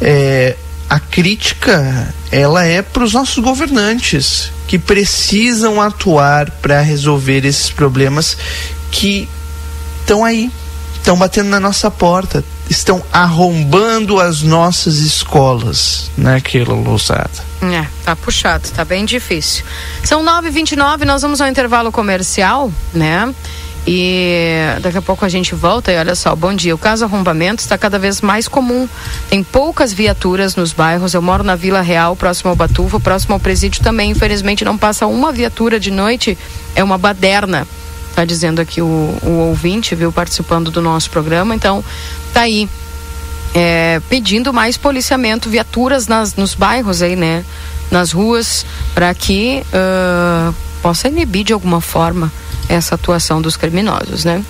É, 0.00 0.56
a 0.90 0.98
crítica 0.98 2.12
ela 2.32 2.66
é 2.66 2.82
para 2.82 3.04
os 3.04 3.12
nossos 3.12 3.38
governantes 3.38 4.50
que 4.66 4.76
precisam 4.76 5.80
atuar 5.80 6.50
para 6.50 6.80
resolver 6.80 7.44
esses 7.44 7.70
problemas 7.70 8.36
que 8.90 9.28
estão 10.00 10.24
aí, 10.24 10.50
estão 10.96 11.16
batendo 11.16 11.48
na 11.48 11.60
nossa 11.60 11.92
porta, 11.92 12.44
estão 12.68 13.04
arrombando 13.12 14.18
as 14.18 14.42
nossas 14.42 14.96
escolas, 14.96 16.10
né, 16.16 16.40
Keila 16.40 16.74
Lousada? 16.74 17.30
É, 17.62 17.86
tá 18.04 18.16
puxado, 18.16 18.68
tá 18.70 18.84
bem 18.84 19.04
difícil. 19.04 19.64
São 20.02 20.24
9h29, 20.24 21.04
nós 21.04 21.22
vamos 21.22 21.40
ao 21.40 21.46
intervalo 21.46 21.92
comercial, 21.92 22.72
né? 22.92 23.32
E 23.86 24.58
daqui 24.82 24.98
a 24.98 25.02
pouco 25.02 25.24
a 25.24 25.28
gente 25.28 25.54
volta 25.54 25.90
e 25.90 25.98
olha 25.98 26.14
só, 26.14 26.36
bom 26.36 26.54
dia. 26.54 26.74
O 26.74 26.78
caso 26.78 27.04
arrombamento 27.04 27.62
está 27.62 27.78
cada 27.78 27.98
vez 27.98 28.20
mais 28.20 28.46
comum. 28.46 28.88
Tem 29.28 29.42
poucas 29.42 29.92
viaturas 29.92 30.54
nos 30.54 30.72
bairros. 30.72 31.14
Eu 31.14 31.22
moro 31.22 31.42
na 31.42 31.56
Vila 31.56 31.80
Real, 31.80 32.14
próximo 32.14 32.50
ao 32.50 32.56
Batuva, 32.56 33.00
próximo 33.00 33.34
ao 33.34 33.40
presídio 33.40 33.82
também. 33.82 34.10
Infelizmente 34.10 34.64
não 34.64 34.76
passa 34.76 35.06
uma 35.06 35.32
viatura 35.32 35.80
de 35.80 35.90
noite. 35.90 36.36
É 36.74 36.84
uma 36.84 36.98
baderna. 36.98 37.66
Tá 38.14 38.24
dizendo 38.24 38.60
aqui 38.60 38.82
o, 38.82 39.18
o 39.22 39.30
ouvinte, 39.48 39.94
viu, 39.94 40.12
participando 40.12 40.70
do 40.70 40.82
nosso 40.82 41.10
programa. 41.10 41.54
Então, 41.54 41.82
tá 42.32 42.42
aí. 42.42 42.68
É, 43.52 44.00
pedindo 44.08 44.52
mais 44.52 44.76
policiamento, 44.76 45.50
viaturas 45.50 46.06
nas, 46.06 46.36
nos 46.36 46.54
bairros 46.54 47.02
aí, 47.02 47.16
né? 47.16 47.44
Nas 47.90 48.12
ruas, 48.12 48.64
para 48.94 49.12
que 49.12 49.64
uh, 49.74 50.54
possa 50.80 51.08
inibir 51.08 51.42
de 51.42 51.52
alguma 51.52 51.80
forma 51.80 52.30
essa 52.70 52.94
atuação 52.94 53.42
dos 53.42 53.56
criminosos, 53.56 54.24
né? 54.24 54.42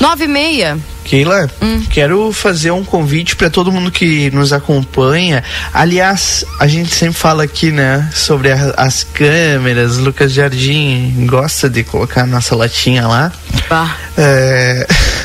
Nove 0.00 0.24
e 0.24 0.28
meia. 0.28 0.78
Keila, 1.04 1.48
hum. 1.62 1.82
quero 1.88 2.30
fazer 2.32 2.70
um 2.70 2.84
convite 2.84 3.34
para 3.34 3.48
todo 3.48 3.72
mundo 3.72 3.90
que 3.90 4.30
nos 4.30 4.52
acompanha. 4.52 5.42
Aliás, 5.72 6.44
a 6.60 6.66
gente 6.66 6.94
sempre 6.94 7.14
fala 7.14 7.44
aqui, 7.44 7.70
né, 7.70 8.10
sobre 8.12 8.52
a, 8.52 8.74
as 8.76 9.04
câmeras. 9.04 9.96
Lucas 9.96 10.32
Jardim 10.32 11.26
gosta 11.26 11.70
de 11.70 11.82
colocar 11.82 12.26
nossa 12.26 12.54
latinha 12.54 13.06
lá. 13.06 13.32
Bah. 13.70 13.96
É... 14.18 14.86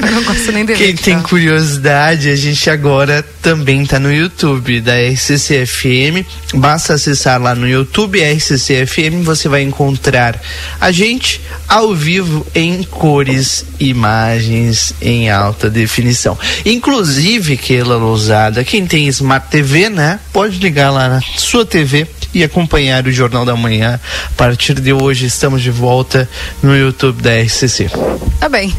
Não 0.12 0.22
gosto 0.24 0.52
nem 0.52 0.64
de 0.64 0.74
Quem 0.74 0.94
ver, 0.94 1.02
tem 1.02 1.20
curiosidade, 1.22 2.28
a 2.28 2.36
gente 2.36 2.68
agora 2.68 3.24
também 3.42 3.82
está 3.82 3.98
no 3.98 4.12
YouTube 4.12 4.80
da 4.80 4.94
RCCFM. 4.94 6.24
Basta 6.54 6.94
acessar 6.94 7.40
lá 7.40 7.54
no 7.54 7.68
YouTube 7.68 8.20
RCCFM, 8.20 9.22
você 9.22 9.48
vai 9.48 9.62
encontrar 9.62 10.40
a 10.80 10.90
gente 10.90 11.40
ao 11.68 11.94
vivo 11.94 12.46
em 12.54 12.82
cores, 12.82 13.64
imagens 13.80 14.94
em 15.00 15.30
alta 15.30 15.70
definição. 15.70 16.38
Inclusive, 16.64 17.56
Keila 17.56 17.96
Lousada, 17.96 18.64
quem 18.64 18.86
tem 18.86 19.06
Smart 19.08 19.48
TV, 19.50 19.88
né? 19.88 20.20
Pode 20.32 20.58
ligar 20.58 20.90
lá 20.90 21.08
na 21.08 21.20
sua 21.36 21.64
TV 21.64 22.06
e 22.34 22.44
acompanhar 22.44 23.06
o 23.06 23.10
Jornal 23.12 23.44
da 23.44 23.56
Manhã. 23.56 23.98
A 24.26 24.34
partir 24.36 24.74
de 24.74 24.92
hoje 24.92 25.26
estamos 25.26 25.62
de 25.62 25.70
volta 25.70 26.28
no 26.62 26.76
YouTube 26.76 27.22
da 27.22 27.30
RCC. 27.34 27.90
Tá 28.38 28.48
bem. 28.48 28.74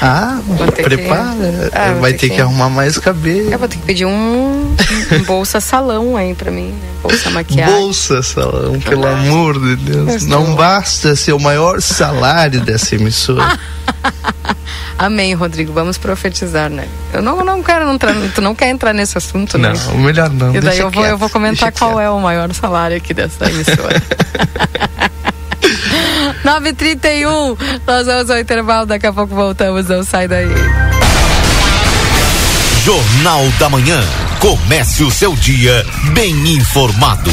Ah, 0.00 0.40
prepara. 0.82 1.34
Que... 1.70 1.76
Ah, 1.76 1.96
vai 2.00 2.12
ter 2.12 2.28
que... 2.28 2.36
que... 2.36 2.40
arrumar 2.40 2.68
mais 2.68 2.98
cabelo. 2.98 3.50
Eu 3.50 3.58
vou 3.58 3.68
ter 3.68 3.76
que 3.76 3.84
pedir 3.84 4.04
um, 4.04 4.74
um 5.12 5.22
bolsa 5.24 5.60
salão 5.60 6.16
aí 6.16 6.34
pra 6.34 6.50
mim, 6.50 6.68
né? 6.68 6.88
Bolsa 7.02 7.30
maquiagem. 7.30 7.74
Bolsa 7.74 8.22
salão, 8.22 8.80
pelo 8.80 9.06
amor 9.06 9.58
de 9.60 9.76
Deus. 9.76 10.24
Não 10.24 10.54
basta 10.54 11.14
ser 11.16 11.32
o 11.32 11.38
maior 11.38 11.80
salário 11.80 12.60
dessa 12.60 12.94
emissora. 12.94 13.58
Amém, 14.98 15.34
Rodrigo. 15.34 15.72
Vamos 15.72 15.98
profetizar, 15.98 16.70
né? 16.70 16.88
Eu 17.12 17.20
não, 17.20 17.44
não 17.44 17.62
quero 17.62 17.90
entrar, 17.90 18.14
tu 18.34 18.40
não 18.40 18.54
quer 18.54 18.68
entrar 18.68 18.94
nesse 18.94 19.18
assunto, 19.18 19.58
né? 19.58 19.72
Não, 19.86 19.98
melhor 19.98 20.30
não. 20.30 20.54
E 20.54 20.60
daí 20.60 20.78
eu 20.78 20.90
vou, 20.90 21.04
eu 21.04 21.18
vou 21.18 21.28
comentar 21.28 21.70
qual 21.72 21.96
quieto. 21.96 22.00
é 22.00 22.10
o 22.10 22.18
maior 22.18 22.52
salário 22.54 22.96
aqui 22.96 23.12
dessa 23.12 23.48
emissora. 23.48 24.02
9h31, 26.46 27.58
nós 27.84 28.06
vamos 28.06 28.30
ao 28.30 28.38
intervalo, 28.38 28.86
daqui 28.86 29.04
a 29.04 29.12
pouco 29.12 29.34
voltamos, 29.34 29.88
não 29.88 30.04
sai 30.04 30.28
daí. 30.28 30.46
Jornal 32.84 33.44
da 33.58 33.68
Manhã. 33.68 34.00
Comece 34.38 35.02
o 35.02 35.10
seu 35.10 35.34
dia 35.34 35.84
bem 36.12 36.30
informado. 36.54 37.32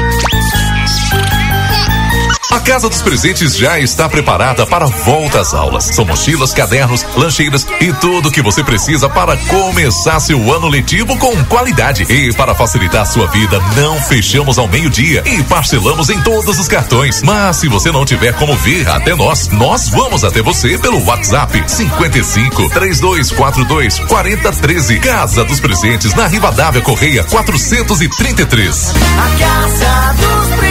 A 2.51 2.59
Casa 2.59 2.89
dos 2.89 3.01
Presentes 3.01 3.55
já 3.55 3.79
está 3.79 4.09
preparada 4.09 4.67
para 4.67 4.83
a 4.83 4.89
volta 4.89 5.39
às 5.39 5.53
aulas. 5.53 5.85
São 5.85 6.03
mochilas, 6.03 6.53
cadernos, 6.53 7.05
lancheiras 7.15 7.65
e 7.79 7.93
tudo 7.93 8.27
o 8.27 8.31
que 8.31 8.41
você 8.41 8.61
precisa 8.61 9.07
para 9.07 9.37
começar 9.37 10.19
seu 10.19 10.53
ano 10.53 10.67
letivo 10.67 11.17
com 11.17 11.33
qualidade. 11.45 12.03
E 12.09 12.33
para 12.33 12.53
facilitar 12.53 13.07
sua 13.07 13.27
vida, 13.27 13.57
não 13.77 13.97
fechamos 14.01 14.57
ao 14.57 14.67
meio-dia 14.67 15.23
e 15.25 15.41
parcelamos 15.43 16.09
em 16.09 16.21
todos 16.23 16.59
os 16.59 16.67
cartões. 16.67 17.23
Mas 17.23 17.55
se 17.55 17.69
você 17.69 17.89
não 17.89 18.03
tiver 18.03 18.33
como 18.33 18.53
vir 18.57 18.85
até 18.89 19.15
nós, 19.15 19.47
nós 19.47 19.87
vamos 19.87 20.25
até 20.25 20.41
você 20.41 20.77
pelo 20.77 21.01
WhatsApp 21.05 21.63
55 21.65 22.69
3242 22.69 23.99
4013. 23.99 24.99
Casa 24.99 25.45
dos 25.45 25.61
Presentes 25.61 26.13
na 26.15 26.27
Rivadavia 26.27 26.81
Correia 26.81 27.23
433. 27.23 28.93
A 28.93 29.39
Casa 29.39 30.13
dos 30.15 30.47
Presentes. 30.47 30.70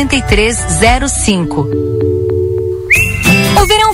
8305. 0.01 1.61
O 3.61 3.67
verão 3.67 3.93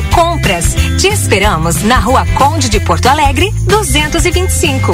compras. 0.09 0.75
Te 0.99 1.09
esperamos 1.09 1.83
na 1.83 1.99
Rua 1.99 2.25
Conde 2.35 2.69
de 2.69 2.79
Porto 2.79 3.09
Alegre, 3.09 3.51
225. 3.65 4.93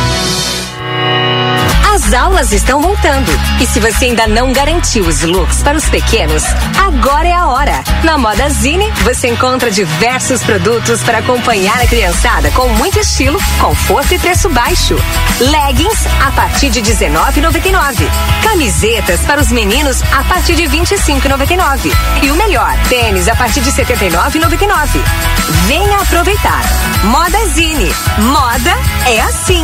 As 2.11 2.13
aulas 2.13 2.51
estão 2.51 2.81
voltando. 2.81 3.31
E 3.61 3.65
se 3.65 3.79
você 3.79 4.05
ainda 4.05 4.27
não 4.27 4.51
garantiu 4.51 5.05
os 5.05 5.21
looks 5.21 5.63
para 5.63 5.77
os 5.77 5.85
pequenos, 5.85 6.43
agora 6.77 7.25
é 7.25 7.33
a 7.33 7.47
hora. 7.47 7.81
Na 8.03 8.17
Moda 8.17 8.49
Zine, 8.49 8.91
você 9.05 9.29
encontra 9.29 9.71
diversos 9.71 10.43
produtos 10.43 11.01
para 11.03 11.19
acompanhar 11.19 11.79
a 11.79 11.87
criançada 11.87 12.51
com 12.51 12.67
muito 12.67 12.99
estilo, 12.99 13.39
conforto 13.61 14.13
e 14.13 14.19
preço 14.19 14.49
baixo. 14.49 14.97
Leggings 15.39 16.05
a 16.27 16.31
partir 16.31 16.69
de 16.69 16.81
R$19,99. 16.81 18.05
Camisetas 18.43 19.21
para 19.21 19.39
os 19.39 19.49
meninos 19.49 20.01
a 20.11 20.25
partir 20.25 20.55
de 20.55 20.65
R$25,99. 20.67 21.93
E 22.23 22.29
o 22.29 22.35
melhor, 22.35 22.77
tênis 22.89 23.29
a 23.29 23.35
partir 23.37 23.61
de 23.61 23.69
R$79,99. 23.69 24.99
Venha 25.65 26.01
aproveitar. 26.01 26.61
Moda 27.05 27.47
Zine. 27.47 27.89
Moda 28.17 28.77
é 29.07 29.21
assim. 29.21 29.63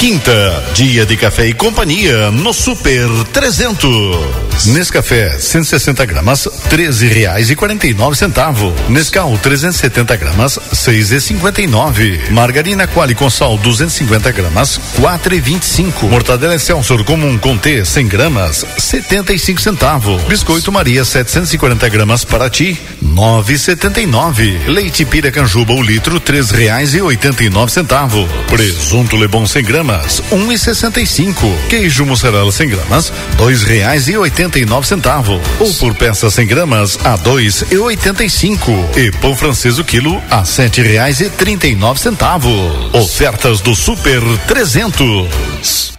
Quinta, 0.00 0.64
dia 0.72 1.04
de 1.04 1.14
café 1.14 1.46
e 1.46 1.52
companhia 1.52 2.30
no 2.30 2.54
Super 2.54 3.06
300. 3.34 4.50
Nescafé 4.68 5.38
160 5.38 6.04
gramas, 6.06 6.48
13 6.70 7.06
reais 7.06 7.50
e 7.50 7.56
49 7.56 8.16
centavos. 8.16 8.72
Nescau 8.88 9.36
370 9.38 10.16
gramas, 10.16 10.58
6 10.72 11.12
e 11.12 11.20
59. 11.20 12.20
Margarina 12.30 12.86
Quali 12.86 13.14
com 13.14 13.28
sal 13.28 13.58
250 13.58 14.30
gramas, 14.32 14.80
4 15.00 15.34
e 15.34 15.40
25. 15.40 16.06
Mortadela 16.06 16.54
Excelsior 16.54 17.04
comum 17.04 17.38
com 17.38 17.56
T 17.56 17.84
100 17.84 18.08
gramas, 18.08 18.64
75 18.78 19.60
centavos. 19.60 20.22
Biscoito 20.24 20.72
Maria 20.72 21.04
740 21.04 21.88
gramas 21.88 22.24
para 22.24 22.48
ti, 22.48 22.78
9,79. 23.02 24.66
Leite 24.66 25.04
Pira 25.04 25.30
Canjuba 25.30 25.72
o 25.72 25.82
litro, 25.82 26.20
3 26.20 26.50
reais 26.50 26.94
e 26.94 27.00
89 27.00 27.72
centavos. 27.72 28.28
Presunto 28.46 29.16
Lebon 29.16 29.46
100 29.46 29.64
gramas, 29.64 29.89
1,65. 29.98 31.34
Queijo 31.68 32.04
mussarela 32.06 32.50
100 32.50 32.68
gramas, 32.68 33.12
dois 33.36 33.62
reais 33.62 34.08
e 34.08 34.16
89 34.16 34.86
centavos. 34.86 35.40
Ou 35.58 35.72
por 35.74 35.94
peça 35.94 36.30
100 36.30 36.46
gramas 36.46 36.98
a 37.04 37.16
dois 37.16 37.64
e 37.70 37.76
85. 37.76 38.90
E 38.96 39.10
pão 39.12 39.36
francês 39.36 39.78
o 39.78 39.84
quilo 39.84 40.20
a 40.30 40.44
sete 40.44 40.82
reais 40.82 41.20
e 41.20 41.28
39 41.28 42.00
centavos. 42.00 42.94
Ofertas 42.94 43.60
do 43.60 43.74
Super 43.74 44.20
300. 44.46 45.90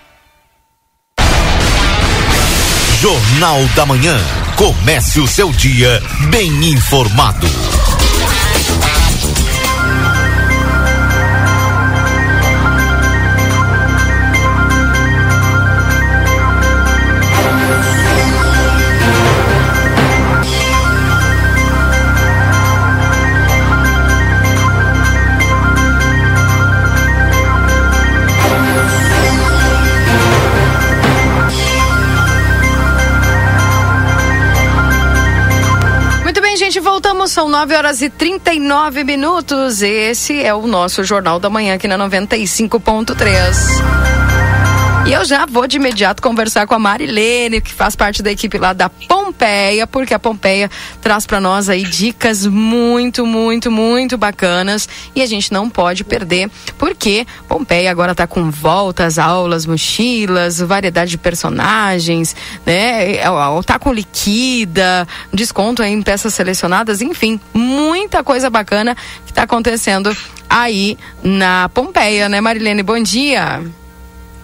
Jornal 3.01 3.65
da 3.75 3.85
Manhã. 3.85 4.19
Comece 4.55 5.19
o 5.19 5.27
seu 5.27 5.51
dia 5.51 6.01
bem 6.29 6.71
informado. 6.71 7.47
Voltamos. 37.21 37.31
São 37.31 37.49
9 37.49 37.75
horas 37.75 38.01
e 38.01 38.09
39 38.09 39.03
minutos. 39.03 39.81
Esse 39.81 40.41
é 40.41 40.53
o 40.53 40.65
nosso 40.65 41.03
Jornal 41.03 41.39
da 41.39 41.49
Manhã 41.49 41.75
aqui 41.75 41.87
na 41.87 41.97
95.3. 41.97 44.30
E 45.03 45.13
eu 45.13 45.25
já 45.25 45.45
vou 45.45 45.67
de 45.67 45.77
imediato 45.77 46.21
conversar 46.21 46.67
com 46.67 46.75
a 46.75 46.79
Marilene, 46.79 47.59
que 47.59 47.73
faz 47.73 47.95
parte 47.95 48.21
da 48.21 48.31
equipe 48.31 48.57
lá 48.57 48.71
da 48.71 48.87
Pompeia, 48.87 49.87
porque 49.87 50.13
a 50.13 50.19
Pompeia 50.19 50.69
traz 51.01 51.25
para 51.25 51.41
nós 51.41 51.69
aí 51.69 51.83
dicas 51.83 52.45
muito, 52.45 53.25
muito, 53.25 53.71
muito 53.71 54.17
bacanas 54.17 54.87
e 55.15 55.21
a 55.21 55.25
gente 55.25 55.51
não 55.51 55.69
pode 55.69 56.03
perder, 56.03 56.49
porque 56.77 57.25
Pompeia 57.47 57.89
agora 57.89 58.13
tá 58.13 58.27
com 58.27 58.51
voltas, 58.51 59.17
aulas, 59.17 59.65
mochilas, 59.65 60.59
variedade 60.59 61.11
de 61.11 61.17
personagens, 61.17 62.35
né? 62.65 63.17
Tá 63.65 63.79
com 63.79 63.91
liquida, 63.91 65.07
desconto 65.33 65.81
em 65.81 66.01
peças 66.01 66.33
selecionadas, 66.33 67.01
enfim, 67.01 67.39
muita 67.53 68.23
coisa 68.23 68.49
bacana 68.51 68.95
que 69.25 69.33
tá 69.33 69.43
acontecendo 69.43 70.15
aí 70.47 70.97
na 71.23 71.67
Pompeia, 71.69 72.29
né, 72.29 72.39
Marilene? 72.39 72.83
Bom 72.83 73.01
dia. 73.01 73.61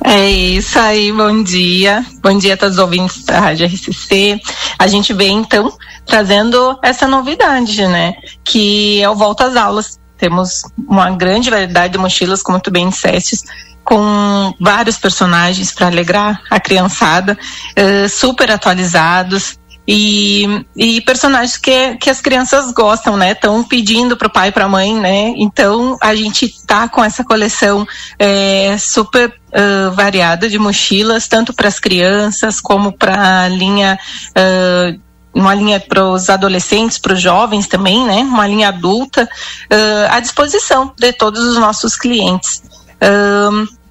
É 0.04 0.30
isso 0.30 0.78
aí, 0.80 1.12
bom 1.12 1.44
dia. 1.44 2.06
Bom 2.22 2.38
dia 2.38 2.54
a 2.54 2.58
todos 2.58 2.78
os 2.78 2.82
ouvintes 2.82 3.24
da 3.26 3.40
Rádio 3.40 3.68
RCC. 3.68 4.40
A 4.78 4.88
gente 4.88 5.14
vem 5.14 5.40
então 5.40 5.76
trazendo 6.06 6.78
essa 6.82 7.08
novidade, 7.08 7.86
né? 7.88 8.14
Que 8.44 9.02
é 9.02 9.10
o 9.10 9.16
Volta 9.16 9.46
às 9.46 9.56
Aulas. 9.56 10.00
Temos 10.18 10.64
uma 10.88 11.12
grande 11.12 11.50
variedade 11.50 11.94
de 11.94 12.00
mochilas, 12.00 12.42
como 12.42 12.60
tu 12.60 12.72
bem 12.72 12.90
disseste, 12.90 13.38
com 13.84 14.54
vários 14.60 14.98
personagens 14.98 15.72
para 15.72 15.88
alegrar 15.88 16.42
a 16.50 16.60
criançada, 16.60 17.38
eh, 17.76 18.08
super 18.08 18.50
atualizados, 18.50 19.60
e, 19.88 20.66
e 20.76 21.00
personagens 21.02 21.56
que, 21.56 21.96
que 21.96 22.10
as 22.10 22.20
crianças 22.20 22.72
gostam, 22.74 23.16
né? 23.16 23.32
Estão 23.32 23.64
pedindo 23.64 24.18
para 24.18 24.28
o 24.28 24.32
pai 24.32 24.50
e 24.50 24.52
para 24.52 24.66
a 24.66 24.70
mãe, 24.70 24.94
né? 24.94 25.34
Então 25.38 25.98
a 26.02 26.14
gente 26.14 26.54
tá 26.66 26.90
com 26.90 27.02
essa 27.02 27.24
coleção 27.24 27.88
é, 28.20 28.78
super 28.78 29.30
uh, 29.30 29.92
variada 29.94 30.50
de 30.50 30.60
mochilas, 30.60 31.30
tanto 31.30 31.54
para 31.54 31.70
as 31.70 31.80
crianças 31.80 32.60
como 32.60 32.92
para 32.92 33.46
a 33.46 33.48
linha. 33.48 33.98
Uh, 34.32 35.08
uma 35.34 35.54
linha 35.54 35.80
para 35.80 36.04
os 36.04 36.32
adolescentes, 36.32 36.98
para 36.98 37.14
os 37.14 37.22
jovens 37.22 37.68
também, 37.68 38.04
né? 38.06 38.22
Uma 38.22 38.48
linha 38.48 38.70
adulta 38.70 39.24
uh, 39.24 40.12
à 40.12 40.20
disposição 40.20 40.92
de 40.98 41.14
todos 41.14 41.40
os 41.40 41.58
nossos 41.60 41.96
clientes. 41.96 42.64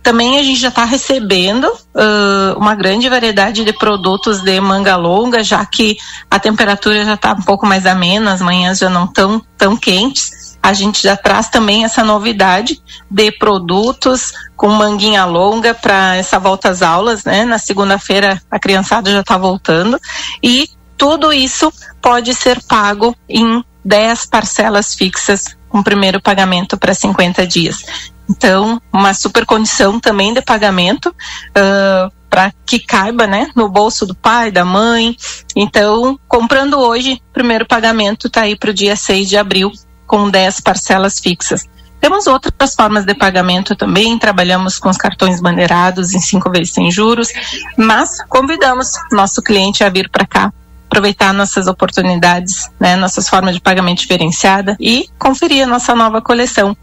Também 0.07 0.39
a 0.39 0.43
gente 0.45 0.61
já 0.61 0.69
está 0.69 0.85
recebendo 0.85 1.65
uh, 1.65 2.57
uma 2.57 2.77
grande 2.77 3.09
variedade 3.09 3.65
de 3.65 3.73
produtos 3.73 4.41
de 4.41 4.61
manga 4.61 4.95
longa, 4.95 5.43
já 5.43 5.67
que 5.67 5.97
a 6.31 6.39
temperatura 6.39 7.05
já 7.05 7.15
está 7.15 7.33
um 7.33 7.43
pouco 7.43 7.67
mais 7.67 7.87
amena, 7.87 8.33
as 8.33 8.41
manhãs 8.41 8.79
já 8.79 8.89
não 8.89 9.07
estão 9.07 9.43
tão 9.59 9.77
quentes. 9.77 10.57
A 10.63 10.73
gente 10.73 11.03
já 11.03 11.17
traz 11.17 11.49
também 11.49 11.85
essa 11.85 12.05
novidade 12.05 12.81
de 13.11 13.33
produtos 13.33 14.33
com 14.57 14.69
manguinha 14.69 15.25
longa 15.25 15.75
para 15.75 16.15
essa 16.15 16.39
volta 16.39 16.69
às 16.69 16.83
aulas, 16.83 17.25
né? 17.25 17.45
Na 17.45 17.59
segunda-feira 17.59 18.41
a 18.49 18.61
criançada 18.61 19.11
já 19.11 19.23
está 19.23 19.37
voltando 19.37 19.99
e 20.41 20.71
tudo 20.97 21.33
isso 21.33 21.73
pode 22.01 22.33
ser 22.33 22.63
pago 22.63 23.13
em 23.29 23.61
10 23.87 24.27
parcelas 24.27 24.95
fixas 24.95 25.57
com 25.69 25.83
primeiro 25.83 26.21
pagamento 26.21 26.77
para 26.77 26.93
50 26.93 27.47
dias. 27.47 27.85
Então, 28.29 28.83
uma 28.93 29.15
super 29.15 29.47
condição 29.47 30.01
também 30.01 30.35
de 30.35 30.43
pagamento 30.43 31.07
uh, 31.11 32.13
para 32.29 32.53
que 32.67 32.81
caiba 32.81 33.27
né, 33.27 33.49
no 33.55 33.69
bolso 33.69 34.05
do 34.05 34.15
pai, 34.15 34.51
da 34.51 34.65
mãe. 34.65 35.17
Então, 35.55 36.19
comprando 36.27 36.79
hoje, 36.79 37.23
primeiro 37.33 37.65
pagamento 37.65 38.27
está 38.27 38.43
aí 38.43 38.57
para 38.57 38.71
o 38.71 38.75
dia 38.75 38.97
6 38.97 39.29
de 39.29 39.37
abril, 39.37 39.71
com 40.07 40.29
10 40.29 40.61
parcelas 40.61 41.21
fixas. 41.21 41.65
Temos 42.01 42.27
outras 42.27 42.75
formas 42.75 43.05
de 43.05 43.15
pagamento 43.15 43.77
também, 43.77 44.19
trabalhamos 44.19 44.79
com 44.79 44.89
os 44.89 44.97
cartões 44.97 45.41
bandeirados 45.41 46.13
em 46.13 46.21
cinco 46.21 46.51
vezes 46.51 46.75
sem 46.75 46.91
juros, 46.91 47.29
mas 47.77 48.23
convidamos 48.29 48.93
nosso 49.13 49.41
cliente 49.41 49.83
a 49.83 49.89
vir 49.89 50.11
para 50.11 50.27
cá 50.27 50.53
aproveitar 50.97 51.35
nossas 51.35 51.67
oportunidades, 51.67 52.71
né, 52.81 52.97
nossas 52.97 53.29
formas 53.29 53.55
de 53.55 53.61
pagamento 53.61 53.99
diferenciada 53.99 54.77
e 54.81 55.09
conferir 55.19 55.65
a 55.65 55.67
nossa 55.67 55.95
nova 55.95 56.23
coleção. 56.23 56.75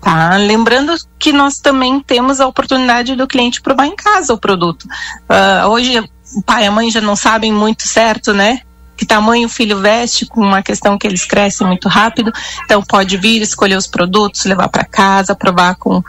Tá? 0.00 0.36
Lembrando 0.36 0.94
que 1.18 1.32
nós 1.32 1.58
também 1.58 2.00
temos 2.00 2.40
a 2.40 2.46
oportunidade 2.46 3.16
do 3.16 3.26
cliente 3.26 3.60
provar 3.60 3.86
em 3.86 3.96
casa 3.96 4.32
o 4.32 4.38
produto. 4.38 4.84
Uh, 4.84 5.68
hoje 5.68 5.98
o 6.36 6.42
pai 6.42 6.64
e 6.64 6.66
a 6.66 6.70
mãe 6.70 6.88
já 6.88 7.00
não 7.00 7.16
sabem 7.16 7.52
muito 7.52 7.82
certo, 7.82 8.32
né? 8.32 8.60
Que 8.96 9.04
tamanho 9.04 9.46
o 9.46 9.50
filho 9.50 9.80
veste, 9.80 10.26
com 10.26 10.40
uma 10.40 10.62
questão 10.62 10.96
que 10.96 11.06
eles 11.06 11.24
crescem 11.24 11.66
muito 11.66 11.88
rápido. 11.88 12.32
Então 12.64 12.82
pode 12.82 13.16
vir, 13.16 13.42
escolher 13.42 13.76
os 13.76 13.86
produtos, 13.86 14.44
levar 14.44 14.68
para 14.68 14.84
casa, 14.84 15.34
provar 15.34 15.74
com, 15.76 16.02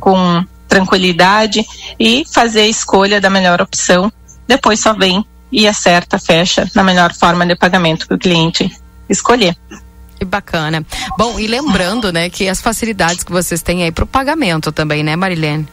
com 0.00 0.44
tranquilidade 0.68 1.64
e 1.98 2.24
fazer 2.32 2.62
a 2.62 2.68
escolha 2.68 3.20
da 3.20 3.30
melhor 3.30 3.60
opção. 3.60 4.12
Depois 4.46 4.80
só 4.80 4.92
vem 4.92 5.24
e 5.54 5.68
acerta, 5.68 6.18
fecha 6.18 6.68
na 6.74 6.82
melhor 6.82 7.14
forma 7.14 7.46
de 7.46 7.54
pagamento 7.54 8.08
que 8.08 8.14
o 8.14 8.18
cliente 8.18 8.68
escolher. 9.08 9.56
Que 10.18 10.24
bacana. 10.24 10.84
Bom, 11.16 11.38
e 11.38 11.46
lembrando, 11.46 12.12
né, 12.12 12.28
que 12.28 12.48
as 12.48 12.60
facilidades 12.60 13.22
que 13.22 13.30
vocês 13.30 13.62
têm 13.62 13.84
aí 13.84 13.92
para 13.92 14.02
o 14.02 14.06
pagamento 14.06 14.72
também, 14.72 15.04
né, 15.04 15.14
Marilene? 15.14 15.68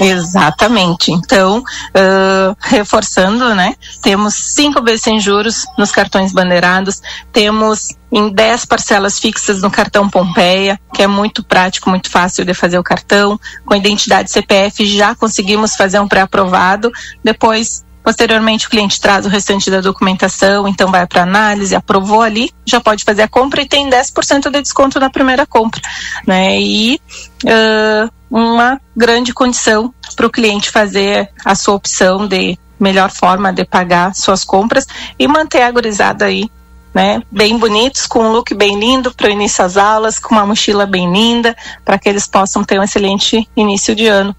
Exatamente. 0.00 1.12
Então, 1.12 1.58
uh, 1.58 2.56
reforçando, 2.60 3.54
né? 3.54 3.74
Temos 4.00 4.34
cinco 4.34 4.82
vezes 4.82 5.02
sem 5.02 5.20
juros 5.20 5.66
nos 5.76 5.92
cartões 5.92 6.32
bandeirados, 6.32 7.02
temos 7.32 7.90
em 8.10 8.32
10 8.32 8.64
parcelas 8.64 9.18
fixas 9.18 9.60
no 9.60 9.70
cartão 9.70 10.08
Pompeia, 10.08 10.80
que 10.94 11.02
é 11.02 11.06
muito 11.06 11.44
prático, 11.44 11.90
muito 11.90 12.10
fácil 12.10 12.44
de 12.44 12.54
fazer 12.54 12.78
o 12.78 12.82
cartão. 12.82 13.38
Com 13.66 13.74
identidade 13.74 14.30
CPF 14.30 14.84
já 14.86 15.14
conseguimos 15.14 15.74
fazer 15.74 16.00
um 16.00 16.08
pré-aprovado. 16.08 16.90
Depois 17.22 17.84
Posteriormente, 18.02 18.66
o 18.66 18.70
cliente 18.70 19.00
traz 19.00 19.24
o 19.24 19.28
restante 19.28 19.70
da 19.70 19.80
documentação, 19.80 20.66
então 20.66 20.90
vai 20.90 21.06
para 21.06 21.22
análise, 21.22 21.74
aprovou 21.74 22.22
ali, 22.22 22.50
já 22.66 22.80
pode 22.80 23.04
fazer 23.04 23.22
a 23.22 23.28
compra 23.28 23.62
e 23.62 23.68
tem 23.68 23.88
10% 23.88 24.50
de 24.50 24.62
desconto 24.62 24.98
na 24.98 25.08
primeira 25.08 25.46
compra. 25.46 25.80
Né? 26.26 26.60
E 26.60 27.00
uh, 27.44 28.10
uma 28.30 28.80
grande 28.96 29.32
condição 29.32 29.94
para 30.16 30.26
o 30.26 30.30
cliente 30.30 30.70
fazer 30.70 31.30
a 31.44 31.54
sua 31.54 31.74
opção 31.74 32.26
de 32.26 32.58
melhor 32.78 33.10
forma 33.10 33.52
de 33.52 33.64
pagar 33.64 34.14
suas 34.14 34.42
compras 34.42 34.86
e 35.18 35.28
manter 35.28 35.62
a 35.62 35.70
gurizada 35.70 36.24
aí 36.24 36.50
né, 36.94 37.22
bem 37.30 37.58
bonitos, 37.58 38.06
com 38.06 38.20
um 38.20 38.32
look 38.32 38.54
bem 38.54 38.78
lindo 38.78 39.12
para 39.14 39.28
o 39.28 39.30
início 39.30 39.62
das 39.62 39.76
aulas, 39.76 40.18
com 40.18 40.34
uma 40.34 40.46
mochila 40.46 40.86
bem 40.86 41.10
linda, 41.10 41.56
para 41.84 41.98
que 41.98 42.08
eles 42.08 42.26
possam 42.26 42.62
ter 42.64 42.78
um 42.78 42.82
excelente 42.82 43.48
início 43.56 43.94
de 43.94 44.06
ano. 44.06 44.34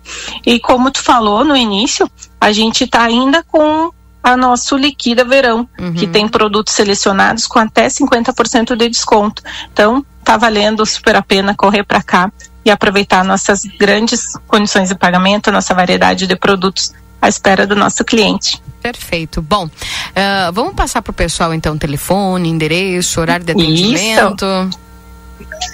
E 0.45 0.59
como 0.59 0.91
tu 0.91 1.01
falou 1.01 1.43
no 1.43 1.55
início, 1.55 2.09
a 2.39 2.51
gente 2.51 2.84
está 2.84 3.03
ainda 3.03 3.43
com 3.43 3.91
a 4.21 4.38
nosso 4.38 4.77
Liquida 4.77 5.25
Verão, 5.25 5.67
uhum. 5.77 5.93
que 5.93 6.07
tem 6.07 6.27
produtos 6.27 6.73
selecionados 6.73 7.45
com 7.45 7.59
até 7.59 7.88
50% 7.88 8.75
de 8.75 8.88
desconto. 8.88 9.43
Então, 9.71 10.05
tá 10.23 10.38
valendo 10.38 10.85
super 10.85 11.15
a 11.15 11.21
pena 11.21 11.53
correr 11.53 11.84
para 11.84 12.01
cá 12.01 12.31
e 12.65 12.71
aproveitar 12.71 13.25
nossas 13.25 13.63
grandes 13.77 14.38
condições 14.47 14.88
de 14.88 14.95
pagamento, 14.95 15.51
nossa 15.51 15.73
variedade 15.73 16.25
de 16.25 16.35
produtos 16.38 16.93
à 17.23 17.29
espera 17.29 17.65
do 17.65 17.73
nosso 17.73 18.03
cliente. 18.03 18.61
Perfeito. 18.81 19.41
Bom, 19.41 19.65
uh, 19.65 20.51
vamos 20.51 20.73
passar 20.73 21.01
para 21.01 21.11
o 21.11 21.13
pessoal 21.13 21.53
então 21.53 21.77
telefone, 21.77 22.49
endereço, 22.49 23.21
horário 23.21 23.45
de 23.45 23.53
atendimento. 23.53 24.45
Isso. 24.45 24.83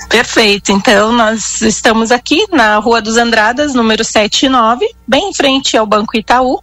Perfeito. 0.08 0.72
Então, 0.72 1.12
nós 1.12 1.62
estamos 1.62 2.12
aqui 2.12 2.46
na 2.52 2.78
Rua 2.78 3.02
dos 3.02 3.18
Andradas, 3.18 3.74
número 3.74 4.04
79, 4.04 4.86
bem 5.08 5.30
em 5.30 5.34
frente 5.34 5.76
ao 5.76 5.88
Banco 5.88 6.16
Itaú. 6.16 6.62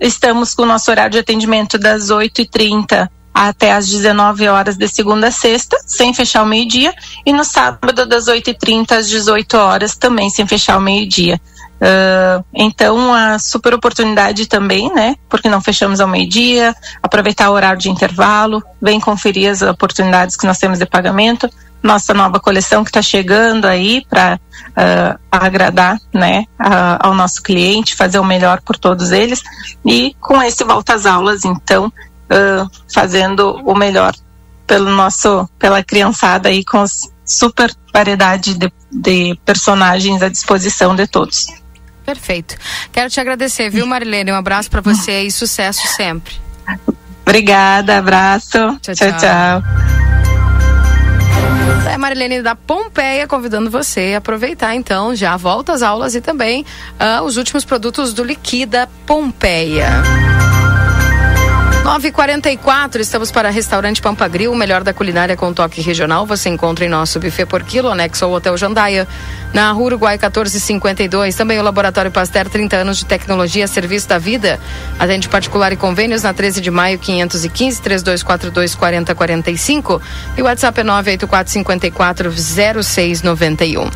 Estamos 0.00 0.54
com 0.54 0.62
o 0.62 0.66
nosso 0.66 0.88
horário 0.88 1.12
de 1.12 1.18
atendimento 1.18 1.78
das 1.78 2.10
8h30 2.10 3.08
até 3.34 3.72
às 3.72 3.88
19 3.88 4.48
horas 4.48 4.76
de 4.76 4.88
segunda 4.88 5.28
a 5.28 5.30
sexta, 5.30 5.76
sem 5.84 6.14
fechar 6.14 6.42
o 6.42 6.46
meio-dia, 6.46 6.94
e 7.24 7.32
no 7.32 7.44
sábado 7.44 8.06
das 8.06 8.26
8h30 8.26 8.92
às 8.92 9.08
18 9.08 9.54
horas, 9.58 9.94
também 9.94 10.30
sem 10.30 10.46
fechar 10.46 10.78
o 10.78 10.80
meio-dia. 10.80 11.40
Uh, 11.76 12.42
então, 12.54 13.12
a 13.12 13.38
super 13.38 13.74
oportunidade 13.74 14.46
também, 14.46 14.92
né? 14.94 15.14
Porque 15.28 15.48
não 15.48 15.60
fechamos 15.60 16.00
ao 16.00 16.08
meio-dia, 16.08 16.74
aproveitar 17.02 17.50
o 17.50 17.52
horário 17.52 17.78
de 17.78 17.90
intervalo, 17.90 18.62
vem 18.80 18.98
conferir 18.98 19.50
as 19.50 19.62
oportunidades 19.62 20.36
que 20.36 20.46
nós 20.46 20.58
temos 20.58 20.78
de 20.78 20.86
pagamento, 20.86 21.50
nossa 21.82 22.14
nova 22.14 22.40
coleção 22.40 22.82
que 22.82 22.90
está 22.90 23.02
chegando 23.02 23.66
aí 23.66 24.04
para 24.08 24.40
uh, 24.70 25.20
agradar, 25.30 25.98
né, 26.12 26.44
ao 26.98 27.14
nosso 27.14 27.42
cliente, 27.42 27.94
fazer 27.94 28.18
o 28.18 28.24
melhor 28.24 28.60
por 28.62 28.76
todos 28.76 29.12
eles 29.12 29.42
e 29.84 30.14
com 30.20 30.42
esse 30.42 30.64
volta 30.64 30.94
às 30.94 31.06
aulas, 31.06 31.44
então 31.44 31.86
uh, 31.86 32.70
fazendo 32.92 33.60
o 33.64 33.74
melhor 33.74 34.14
pelo 34.66 34.90
nosso, 34.90 35.48
pela 35.58 35.82
criançada 35.82 36.48
aí 36.48 36.64
com 36.64 36.84
super 37.24 37.72
variedade 37.92 38.54
de, 38.54 38.72
de 38.90 39.38
personagens 39.44 40.22
à 40.22 40.28
disposição 40.28 40.94
de 40.94 41.06
todos. 41.06 41.46
Perfeito. 42.06 42.56
Quero 42.92 43.10
te 43.10 43.18
agradecer, 43.20 43.68
viu, 43.68 43.84
Marilene? 43.84 44.30
Um 44.30 44.36
abraço 44.36 44.70
para 44.70 44.80
você 44.80 45.22
e 45.22 45.30
sucesso 45.32 45.84
sempre. 45.88 46.36
Obrigada, 47.22 47.98
abraço. 47.98 48.48
Tchau, 48.48 48.78
tchau. 48.80 48.94
tchau, 48.94 49.12
tchau. 49.18 49.62
É 51.92 51.98
Marilene 51.98 52.42
da 52.42 52.54
Pompeia 52.54 53.26
convidando 53.26 53.70
você 53.70 54.12
a 54.14 54.18
aproveitar 54.18 54.74
então 54.74 55.16
já 55.16 55.36
volta 55.36 55.72
às 55.72 55.82
aulas 55.82 56.14
e 56.14 56.20
também 56.20 56.64
uh, 57.00 57.24
os 57.24 57.36
últimos 57.36 57.64
produtos 57.64 58.12
do 58.12 58.22
Liquida 58.22 58.88
Pompeia. 59.04 59.90
9h44, 61.86 62.98
estamos 62.98 63.30
para 63.30 63.48
Restaurante 63.48 64.02
Pampa 64.02 64.26
Grill, 64.26 64.50
o 64.50 64.56
melhor 64.56 64.82
da 64.82 64.92
culinária 64.92 65.36
com 65.36 65.52
toque 65.52 65.80
regional. 65.80 66.26
Você 66.26 66.48
encontra 66.48 66.84
em 66.84 66.88
nosso 66.88 67.20
buffet 67.20 67.46
por 67.46 67.62
quilo, 67.62 67.88
anexo 67.88 68.24
ao 68.24 68.32
Hotel 68.32 68.56
Jandaia, 68.56 69.06
na 69.54 69.70
Rua 69.70 69.86
Uruguai 69.86 70.16
1452. 70.16 71.36
Também 71.36 71.60
o 71.60 71.62
Laboratório 71.62 72.10
Pasteur, 72.10 72.48
30 72.48 72.76
anos 72.76 72.98
de 72.98 73.04
tecnologia, 73.06 73.68
serviço 73.68 74.08
da 74.08 74.18
vida. 74.18 74.58
Atende 74.98 75.28
particular 75.28 75.72
e 75.72 75.76
convênios 75.76 76.24
na 76.24 76.34
13 76.34 76.60
de 76.60 76.72
maio, 76.72 76.98
515 76.98 77.80
3242 77.80 78.74
4045. 78.74 80.02
E 80.36 80.42
o 80.42 80.46
WhatsApp 80.46 80.80
é 80.80 80.82
984 80.82 82.32
0691. 82.32 83.88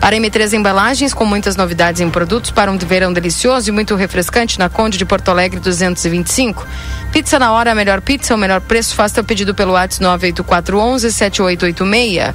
Para 0.00 0.16
M3 0.16 0.54
Embalagens, 0.54 1.12
com 1.12 1.26
muitas 1.26 1.56
novidades 1.56 2.00
em 2.00 2.08
produtos 2.08 2.50
para 2.50 2.72
um 2.72 2.78
verão 2.78 3.12
delicioso 3.12 3.68
e 3.68 3.72
muito 3.72 3.94
refrescante 3.96 4.58
na 4.58 4.70
Conde 4.70 4.96
de 4.96 5.04
Porto 5.04 5.28
Alegre 5.28 5.60
225. 5.60 6.66
Pizza 7.12 7.33
na 7.38 7.52
hora, 7.52 7.72
a 7.72 7.74
melhor 7.74 8.00
pizza, 8.00 8.34
o 8.34 8.38
melhor 8.38 8.60
preço. 8.60 8.94
Faça 8.94 9.14
teu 9.14 9.24
pedido 9.24 9.54
pelo 9.54 9.72
WhatsApp 9.72 10.02
98411 10.02 11.12
7886. 11.12 12.34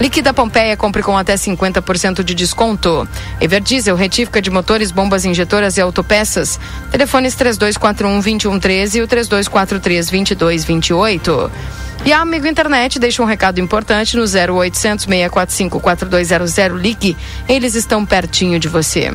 Liquida 0.00 0.34
Pompeia, 0.34 0.76
compre 0.76 1.02
com 1.02 1.16
até 1.16 1.34
50% 1.34 2.24
de 2.24 2.34
desconto. 2.34 3.08
Everdiesel, 3.40 3.94
retífica 3.94 4.42
de 4.42 4.50
motores, 4.50 4.90
bombas 4.90 5.24
injetoras 5.24 5.76
e 5.76 5.80
autopeças. 5.80 6.58
Telefones 6.90 7.36
3241-2113 7.36 8.94
e 8.96 9.02
o 9.02 9.08
3243-2228. 9.08 11.50
E 12.04 12.12
a 12.12 12.20
Amigo 12.20 12.46
Internet 12.46 12.98
deixa 12.98 13.22
um 13.22 13.26
recado 13.26 13.60
importante 13.60 14.16
no 14.16 14.24
0800 14.24 15.04
645 15.04 15.80
4200. 15.80 16.80
Ligue, 16.80 17.16
eles 17.48 17.74
estão 17.74 18.04
pertinho 18.04 18.58
de 18.58 18.68
você. 18.68 19.14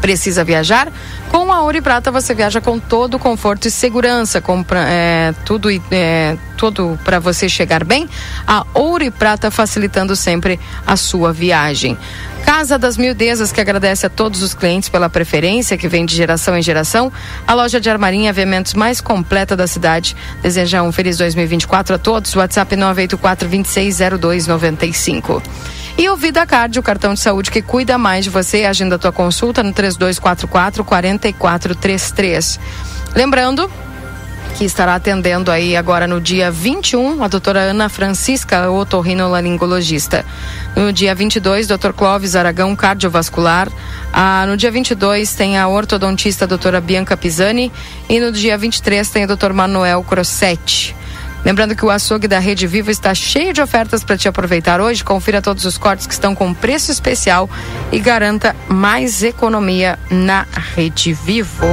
Precisa 0.00 0.44
viajar? 0.44 0.92
Com 1.30 1.52
a 1.52 1.62
Ouro 1.62 1.78
e 1.78 1.80
Prata 1.80 2.10
você 2.10 2.34
viaja 2.34 2.60
com 2.60 2.78
todo 2.78 3.14
o 3.14 3.18
conforto 3.18 3.66
e 3.66 3.70
segurança, 3.70 4.40
compra, 4.40 4.84
é, 4.88 5.34
tudo 5.44 5.68
é, 5.90 6.36
tudo 6.56 6.98
para 7.04 7.18
você 7.18 7.48
chegar 7.48 7.84
bem. 7.84 8.08
A 8.46 8.64
Ouro 8.74 9.04
e 9.04 9.10
Prata 9.10 9.50
facilitando 9.50 10.14
sempre 10.16 10.58
a 10.86 10.96
sua 10.96 11.32
viagem. 11.32 11.98
Casa 12.46 12.78
das 12.78 12.96
Mildezas, 12.96 13.50
que 13.50 13.60
agradece 13.60 14.06
a 14.06 14.08
todos 14.08 14.40
os 14.40 14.54
clientes 14.54 14.88
pela 14.88 15.10
preferência 15.10 15.76
que 15.76 15.88
vem 15.88 16.06
de 16.06 16.14
geração 16.14 16.56
em 16.56 16.62
geração. 16.62 17.12
A 17.44 17.52
loja 17.54 17.80
de 17.80 17.90
armarinha 17.90 18.30
eventos 18.30 18.72
mais 18.72 19.00
completa 19.00 19.56
da 19.56 19.66
cidade. 19.66 20.16
Deseja 20.42 20.82
um 20.82 20.92
feliz 20.92 21.18
2024 21.18 21.96
a 21.96 21.98
todos. 21.98 22.36
WhatsApp 22.36 22.76
984 22.76 23.48
260295. 23.48 25.42
E 25.98 26.10
o 26.10 26.16
Vida 26.16 26.44
Card, 26.44 26.78
o 26.78 26.82
cartão 26.82 27.14
de 27.14 27.20
saúde 27.20 27.50
que 27.50 27.62
cuida 27.62 27.96
mais 27.96 28.24
de 28.24 28.30
você. 28.30 28.66
Agenda 28.66 28.98
tua 28.98 29.12
consulta 29.12 29.62
no 29.62 29.72
3244 29.72 30.84
4433. 30.84 32.60
Lembrando 33.14 33.70
que 34.56 34.64
estará 34.64 34.94
atendendo 34.94 35.50
aí 35.50 35.76
agora 35.76 36.06
no 36.06 36.20
dia 36.20 36.50
21 36.50 37.22
a 37.22 37.28
doutora 37.28 37.60
Ana 37.60 37.88
Francisca, 37.88 38.70
otorrinolaringologista. 38.70 40.24
No 40.74 40.92
dia 40.92 41.14
22, 41.14 41.66
doutor 41.66 41.94
Clóvis 41.94 42.36
Aragão, 42.36 42.76
cardiovascular. 42.76 43.68
Ah, 44.12 44.44
no 44.46 44.56
dia 44.56 44.70
22 44.70 45.34
tem 45.34 45.58
a 45.58 45.66
ortodontista 45.66 46.46
doutora 46.46 46.80
Bianca 46.80 47.16
Pisani 47.16 47.72
e 48.08 48.20
no 48.20 48.32
dia 48.32 48.56
23 48.58 49.08
tem 49.08 49.24
o 49.24 49.28
doutor 49.28 49.54
Manuel 49.54 50.02
Crossetti. 50.02 50.94
Lembrando 51.46 51.76
que 51.76 51.84
o 51.84 51.90
açougue 51.90 52.26
da 52.26 52.40
Rede 52.40 52.66
Vivo 52.66 52.90
está 52.90 53.14
cheio 53.14 53.52
de 53.52 53.62
ofertas 53.62 54.02
para 54.02 54.16
te 54.16 54.26
aproveitar 54.26 54.80
hoje. 54.80 55.04
Confira 55.04 55.40
todos 55.40 55.64
os 55.64 55.78
cortes 55.78 56.04
que 56.04 56.12
estão 56.12 56.34
com 56.34 56.52
preço 56.52 56.90
especial 56.90 57.48
e 57.92 58.00
garanta 58.00 58.56
mais 58.68 59.22
economia 59.22 59.96
na 60.10 60.44
Rede 60.74 61.12
Vivo. 61.12 61.64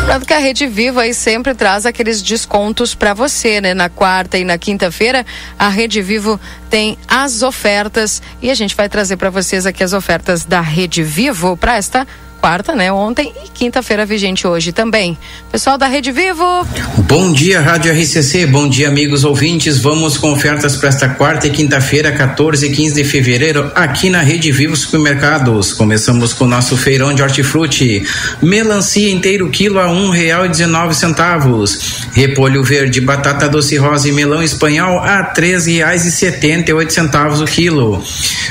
Lembrando 0.00 0.26
que 0.26 0.34
a 0.34 0.38
Rede 0.38 0.66
Vivo 0.66 1.00
aí 1.00 1.14
sempre 1.14 1.54
traz 1.54 1.86
aqueles 1.86 2.20
descontos 2.20 2.94
para 2.94 3.14
você, 3.14 3.62
né? 3.62 3.72
Na 3.72 3.88
quarta 3.88 4.36
e 4.36 4.44
na 4.44 4.58
quinta-feira, 4.58 5.24
a 5.58 5.70
Rede 5.70 6.02
Vivo 6.02 6.38
tem 6.68 6.98
as 7.08 7.40
ofertas 7.40 8.20
e 8.42 8.50
a 8.50 8.54
gente 8.54 8.76
vai 8.76 8.90
trazer 8.90 9.16
para 9.16 9.30
vocês 9.30 9.64
aqui 9.64 9.82
as 9.82 9.94
ofertas 9.94 10.44
da 10.44 10.60
Rede 10.60 11.02
Vivo 11.02 11.56
para 11.56 11.76
esta 11.76 12.06
quarta, 12.38 12.74
né? 12.74 12.90
Ontem 12.92 13.32
e 13.44 13.48
quinta-feira 13.48 14.06
vigente 14.06 14.46
hoje 14.46 14.72
também. 14.72 15.18
Pessoal 15.50 15.76
da 15.76 15.86
Rede 15.86 16.12
Vivo. 16.12 16.66
Bom 16.98 17.32
dia, 17.32 17.60
Rádio 17.60 17.92
RCC. 17.92 18.46
Bom 18.46 18.68
dia, 18.68 18.88
amigos 18.88 19.24
ouvintes. 19.24 19.78
Vamos 19.78 20.16
com 20.16 20.32
ofertas 20.32 20.76
para 20.76 20.88
esta 20.88 21.08
quarta 21.08 21.48
e 21.48 21.50
quinta-feira, 21.50 22.12
14 22.12 22.66
e 22.66 22.74
15 22.74 22.94
de 22.94 23.04
fevereiro, 23.04 23.70
aqui 23.74 24.08
na 24.08 24.22
Rede 24.22 24.52
Vivo 24.52 24.76
Supermercados. 24.76 25.72
Começamos 25.72 26.32
com 26.32 26.44
o 26.44 26.48
nosso 26.48 26.76
feirão 26.76 27.12
de 27.12 27.22
hortifruti. 27.22 28.04
Melancia 28.40 29.10
inteiro 29.10 29.50
quilo 29.50 29.80
a 29.80 29.90
um 29.90 30.10
real 30.10 30.46
e 30.46 30.48
dezenove 30.48 30.94
centavos. 30.94 32.06
Repolho 32.12 32.62
verde, 32.62 33.00
batata 33.00 33.48
doce 33.48 33.76
rosa 33.76 34.08
e 34.08 34.12
melão 34.12 34.42
espanhol 34.42 35.00
a 35.00 35.24
três 35.24 35.66
reais 35.66 36.04
e 36.04 36.12
setenta 36.12 36.70
e 36.70 36.74
oito 36.74 36.92
centavos 36.92 37.40
o 37.40 37.44
quilo. 37.44 38.02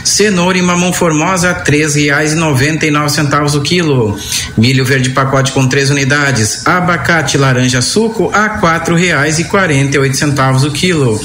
Cenoura 0.03 0.57
e 0.57 0.61
mamão 0.61 0.91
formosa 0.91 1.51
a 1.51 1.53
três 1.53 1.95
reais 1.95 2.33
e 2.33 2.35
noventa 2.35 2.85
e 2.85 2.91
nove 2.91 3.09
centavos 3.09 3.55
o 3.55 3.61
quilo 3.61 3.76
quilo. 3.77 4.17
Milho 4.57 4.83
verde 4.83 5.11
pacote 5.11 5.51
com 5.51 5.67
três 5.67 5.89
unidades. 5.89 6.65
Abacate 6.65 7.37
laranja 7.37 7.81
suco 7.81 8.31
a 8.33 8.49
quatro 8.49 8.95
reais 8.95 9.37
e 9.37 9.43
quarenta 9.43 9.97
e 9.97 9.99
oito 9.99 10.17
centavos 10.17 10.63
o 10.63 10.71
quilo. 10.71 11.19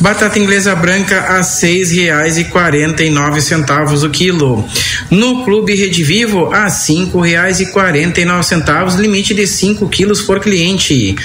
Batata 0.00 0.38
inglesa 0.38 0.76
branca 0.76 1.38
a 1.38 1.42
seis 1.42 1.90
reais 1.90 2.38
e 2.38 2.44
quarenta 2.44 3.02
e 3.02 3.10
nove 3.10 3.40
centavos 3.40 4.04
o 4.04 4.10
quilo. 4.10 4.64
No 5.10 5.44
Clube 5.44 5.74
Rede 5.74 6.04
Vivo 6.04 6.52
a 6.52 6.68
cinco 6.68 7.20
reais 7.20 7.58
e 7.60 7.66
quarenta 7.66 8.20
e 8.20 8.24
nove 8.24 8.44
centavos, 8.44 8.94
limite 8.94 9.34
de 9.34 9.46
cinco 9.46 9.88
quilos 9.88 10.22
por 10.22 10.38
cliente. 10.38 11.16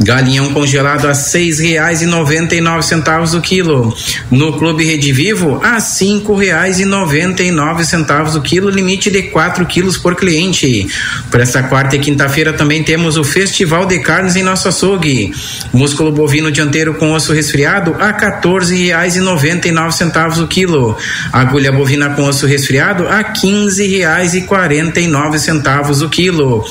Galinhão 0.00 0.52
congelado 0.52 1.06
a 1.08 1.14
seis 1.14 1.58
reais 1.58 2.00
e 2.00 2.06
noventa 2.06 2.54
e 2.54 2.60
nove 2.60 2.82
centavos 2.84 3.34
o 3.34 3.40
quilo. 3.40 3.94
No 4.30 4.58
Clube 4.58 4.84
Rede 4.84 5.12
Vivo 5.12 5.60
a 5.62 5.78
cinco 5.80 6.34
reais 6.34 6.80
e 6.80 6.86
noventa 6.86 7.42
e 7.42 7.50
nove 7.50 7.84
centavos 7.84 8.34
o 8.34 8.40
quilo, 8.40 8.70
limite 8.70 9.10
de 9.10 9.24
quatro 9.24 9.66
quilos 9.66 9.98
por 9.98 10.14
cliente 10.14 10.21
cliente. 10.22 10.86
Para 11.32 11.42
esta 11.42 11.64
quarta 11.64 11.96
e 11.96 11.98
quinta-feira 11.98 12.52
também 12.52 12.84
temos 12.84 13.16
o 13.16 13.24
Festival 13.24 13.86
de 13.86 13.98
Carnes 13.98 14.36
em 14.36 14.44
nosso 14.44 14.68
açougue. 14.68 15.32
Músculo 15.72 16.12
bovino 16.12 16.52
dianteiro 16.52 16.94
com 16.94 17.12
osso 17.12 17.32
resfriado 17.32 17.96
a 17.98 18.12
R$ 18.12 18.40
14,99 18.40 20.44
o 20.44 20.46
quilo. 20.46 20.96
Agulha 21.32 21.72
bovina 21.72 22.10
com 22.10 22.22
osso 22.22 22.46
resfriado 22.46 23.08
a 23.08 23.16
R$ 23.16 23.32
15,49 23.42 26.04
o 26.04 26.08
quilo. 26.08 26.64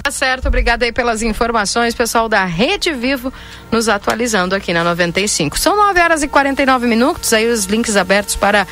Tá 0.03 0.11
certo, 0.11 0.47
obrigada 0.47 0.85
aí 0.85 0.91
pelas 0.91 1.21
informações, 1.21 1.93
pessoal 1.93 2.27
da 2.27 2.43
Rede 2.43 2.91
Vivo, 2.91 3.31
nos 3.71 3.87
atualizando 3.87 4.55
aqui 4.55 4.73
na 4.73 4.83
95. 4.83 5.59
São 5.59 5.75
9 5.77 5.99
horas 5.99 6.23
e 6.23 6.27
49 6.27 6.87
minutos, 6.87 7.31
aí 7.31 7.47
os 7.47 7.65
links 7.65 7.95
abertos 7.95 8.35
para, 8.35 8.67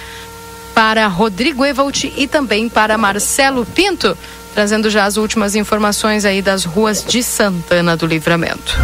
para 0.73 1.05
Rodrigo 1.05 1.63
Evalt 1.63 2.05
e 2.05 2.27
também 2.27 2.67
para 2.67 2.97
Marcelo 2.97 3.65
Pinto, 3.65 4.17
trazendo 4.55 4.89
já 4.89 5.05
as 5.05 5.17
últimas 5.17 5.53
informações 5.53 6.25
aí 6.25 6.41
das 6.41 6.65
ruas 6.65 7.03
de 7.03 7.21
Santana 7.21 7.95
do 7.95 8.07
Livramento. 8.07 8.75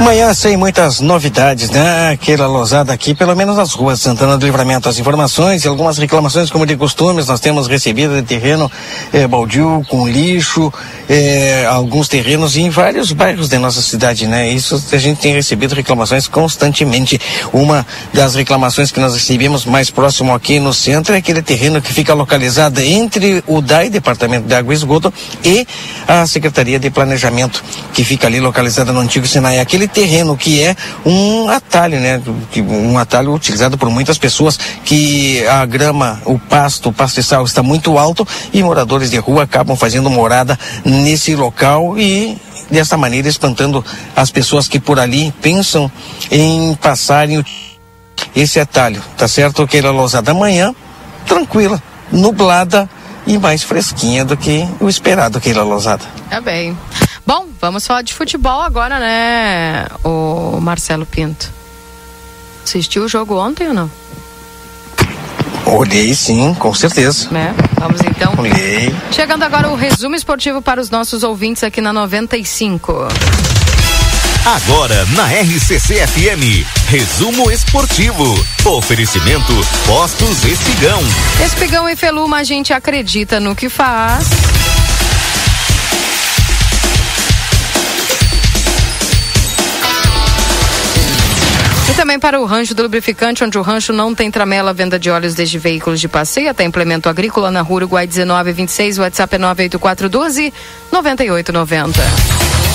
Manhã 0.00 0.32
sem 0.34 0.56
muitas 0.56 1.00
novidades, 1.00 1.70
né? 1.70 2.10
Aquela 2.10 2.46
losada 2.46 2.92
aqui, 2.92 3.14
pelo 3.14 3.34
menos 3.34 3.56
nas 3.56 3.72
ruas 3.72 4.00
Santana 4.00 4.36
do 4.36 4.44
Livramento. 4.44 4.88
As 4.88 4.98
informações 4.98 5.64
e 5.64 5.68
algumas 5.68 5.96
reclamações, 5.96 6.50
como 6.50 6.66
de 6.66 6.76
costumes, 6.76 7.26
nós 7.26 7.40
temos 7.40 7.66
recebido 7.66 8.14
de 8.14 8.22
terreno 8.22 8.70
eh, 9.12 9.26
baldio, 9.26 9.82
com 9.88 10.06
lixo, 10.06 10.72
eh, 11.08 11.66
alguns 11.68 12.08
terrenos 12.08 12.56
em 12.56 12.68
vários 12.68 13.12
bairros 13.12 13.48
da 13.48 13.58
nossa 13.58 13.80
cidade, 13.80 14.26
né? 14.26 14.48
Isso 14.48 14.82
a 14.92 14.98
gente 14.98 15.20
tem 15.20 15.34
recebido 15.34 15.74
reclamações 15.74 16.26
constantemente. 16.28 17.20
Uma 17.52 17.86
das 18.12 18.34
reclamações 18.34 18.90
que 18.90 19.00
nós 19.00 19.14
recebemos 19.14 19.64
mais 19.64 19.90
próximo 19.90 20.34
aqui 20.34 20.58
no 20.58 20.74
centro 20.74 21.14
é 21.14 21.18
aquele 21.18 21.42
terreno 21.42 21.80
que 21.80 21.92
fica 21.92 22.14
localizado 22.14 22.80
entre 22.80 23.42
o 23.46 23.60
DAI, 23.60 23.88
Departamento 23.88 24.46
de 24.46 24.54
Água 24.54 24.72
e 24.72 24.76
Esgoto, 24.76 25.12
e 25.44 25.66
a 26.08 26.26
Secretaria 26.26 26.78
de 26.78 26.90
Planejamento, 26.90 27.62
que 27.92 28.04
fica 28.04 28.26
ali 28.26 28.40
localizada 28.40 28.92
no 28.92 29.00
antigo 29.00 29.26
Sinai. 29.26 29.60
Aquele 29.60 29.86
terreno 29.86 30.36
que 30.36 30.62
é 30.62 30.74
um 31.04 31.48
atalho, 31.48 32.00
né? 32.00 32.20
Um 32.56 32.98
atalho 32.98 33.32
utilizado 33.32 33.78
por 33.78 33.90
muitas 33.90 34.18
pessoas 34.18 34.58
que 34.84 35.46
a 35.46 35.64
grama, 35.64 36.20
o 36.24 36.38
pasto, 36.38 36.88
o 36.88 36.92
pastizal 36.92 37.44
está 37.44 37.62
muito 37.62 37.98
alto 37.98 38.26
e 38.52 38.62
moradores 38.62 39.10
de 39.10 39.18
rua 39.18 39.44
acabam 39.44 39.76
fazendo 39.76 40.10
morada 40.10 40.58
nesse 40.96 41.34
local 41.34 41.98
e 41.98 42.38
dessa 42.70 42.96
maneira 42.96 43.28
espantando 43.28 43.84
as 44.14 44.30
pessoas 44.30 44.68
que 44.68 44.80
por 44.80 44.98
ali 44.98 45.32
pensam 45.40 45.90
em 46.30 46.74
passarem 46.76 47.44
esse 48.34 48.58
atalho, 48.58 49.02
tá 49.16 49.28
certo? 49.28 49.62
Aquela 49.62 49.90
lousada 49.90 50.34
manhã, 50.34 50.74
tranquila, 51.26 51.82
nublada 52.10 52.88
e 53.26 53.38
mais 53.38 53.62
fresquinha 53.62 54.24
do 54.24 54.36
que 54.36 54.66
o 54.80 54.88
esperado, 54.88 55.38
aquela 55.38 55.62
lousada. 55.62 56.04
Tá 56.30 56.40
bem. 56.40 56.76
Bom, 57.26 57.46
vamos 57.60 57.86
falar 57.86 58.02
de 58.02 58.14
futebol 58.14 58.60
agora, 58.60 59.00
né, 59.00 59.86
o 60.04 60.60
Marcelo 60.60 61.04
Pinto. 61.04 61.50
Assistiu 62.64 63.04
o 63.04 63.08
jogo 63.08 63.36
ontem 63.36 63.68
ou 63.68 63.74
não? 63.74 63.90
Olhei 65.64 66.14
sim, 66.14 66.54
com 66.54 66.72
certeza. 66.72 67.28
Né? 67.30 67.54
Vamos 67.78 68.00
então. 68.00 68.34
Olhei. 68.38 68.94
Chegando 69.10 69.42
agora 69.42 69.68
o 69.68 69.74
resumo 69.74 70.14
esportivo 70.14 70.62
para 70.62 70.80
os 70.80 70.90
nossos 70.90 71.22
ouvintes 71.22 71.64
aqui 71.64 71.80
na 71.80 71.92
95. 71.92 73.08
Agora 74.46 75.04
na 75.16 75.26
RCC 75.26 76.06
FM, 76.06 76.64
resumo 76.88 77.50
esportivo. 77.50 78.24
Oferecimento 78.64 79.52
Postos 79.86 80.44
Espigão. 80.44 81.00
Espigão 81.44 81.88
e 81.88 81.96
Feluma, 81.96 82.38
a 82.38 82.44
gente 82.44 82.72
acredita 82.72 83.40
no 83.40 83.56
que 83.56 83.68
faz. 83.68 84.55
Também 91.96 92.18
para 92.18 92.38
o 92.38 92.44
rancho 92.44 92.74
do 92.74 92.82
lubrificante, 92.82 93.42
onde 93.42 93.56
o 93.56 93.62
rancho 93.62 93.90
não 93.90 94.14
tem 94.14 94.30
tramela, 94.30 94.74
venda 94.74 94.98
de 94.98 95.08
óleos 95.08 95.34
desde 95.34 95.58
veículos 95.58 95.98
de 95.98 96.06
passeio 96.06 96.50
até 96.50 96.62
implemento 96.62 97.08
agrícola 97.08 97.50
na 97.50 97.62
rua 97.62 97.76
Uruguai 97.76 98.06
1926, 98.06 98.98
WhatsApp 98.98 99.34
é 99.34 99.38
98412 99.38 100.52
9890. 100.92 102.65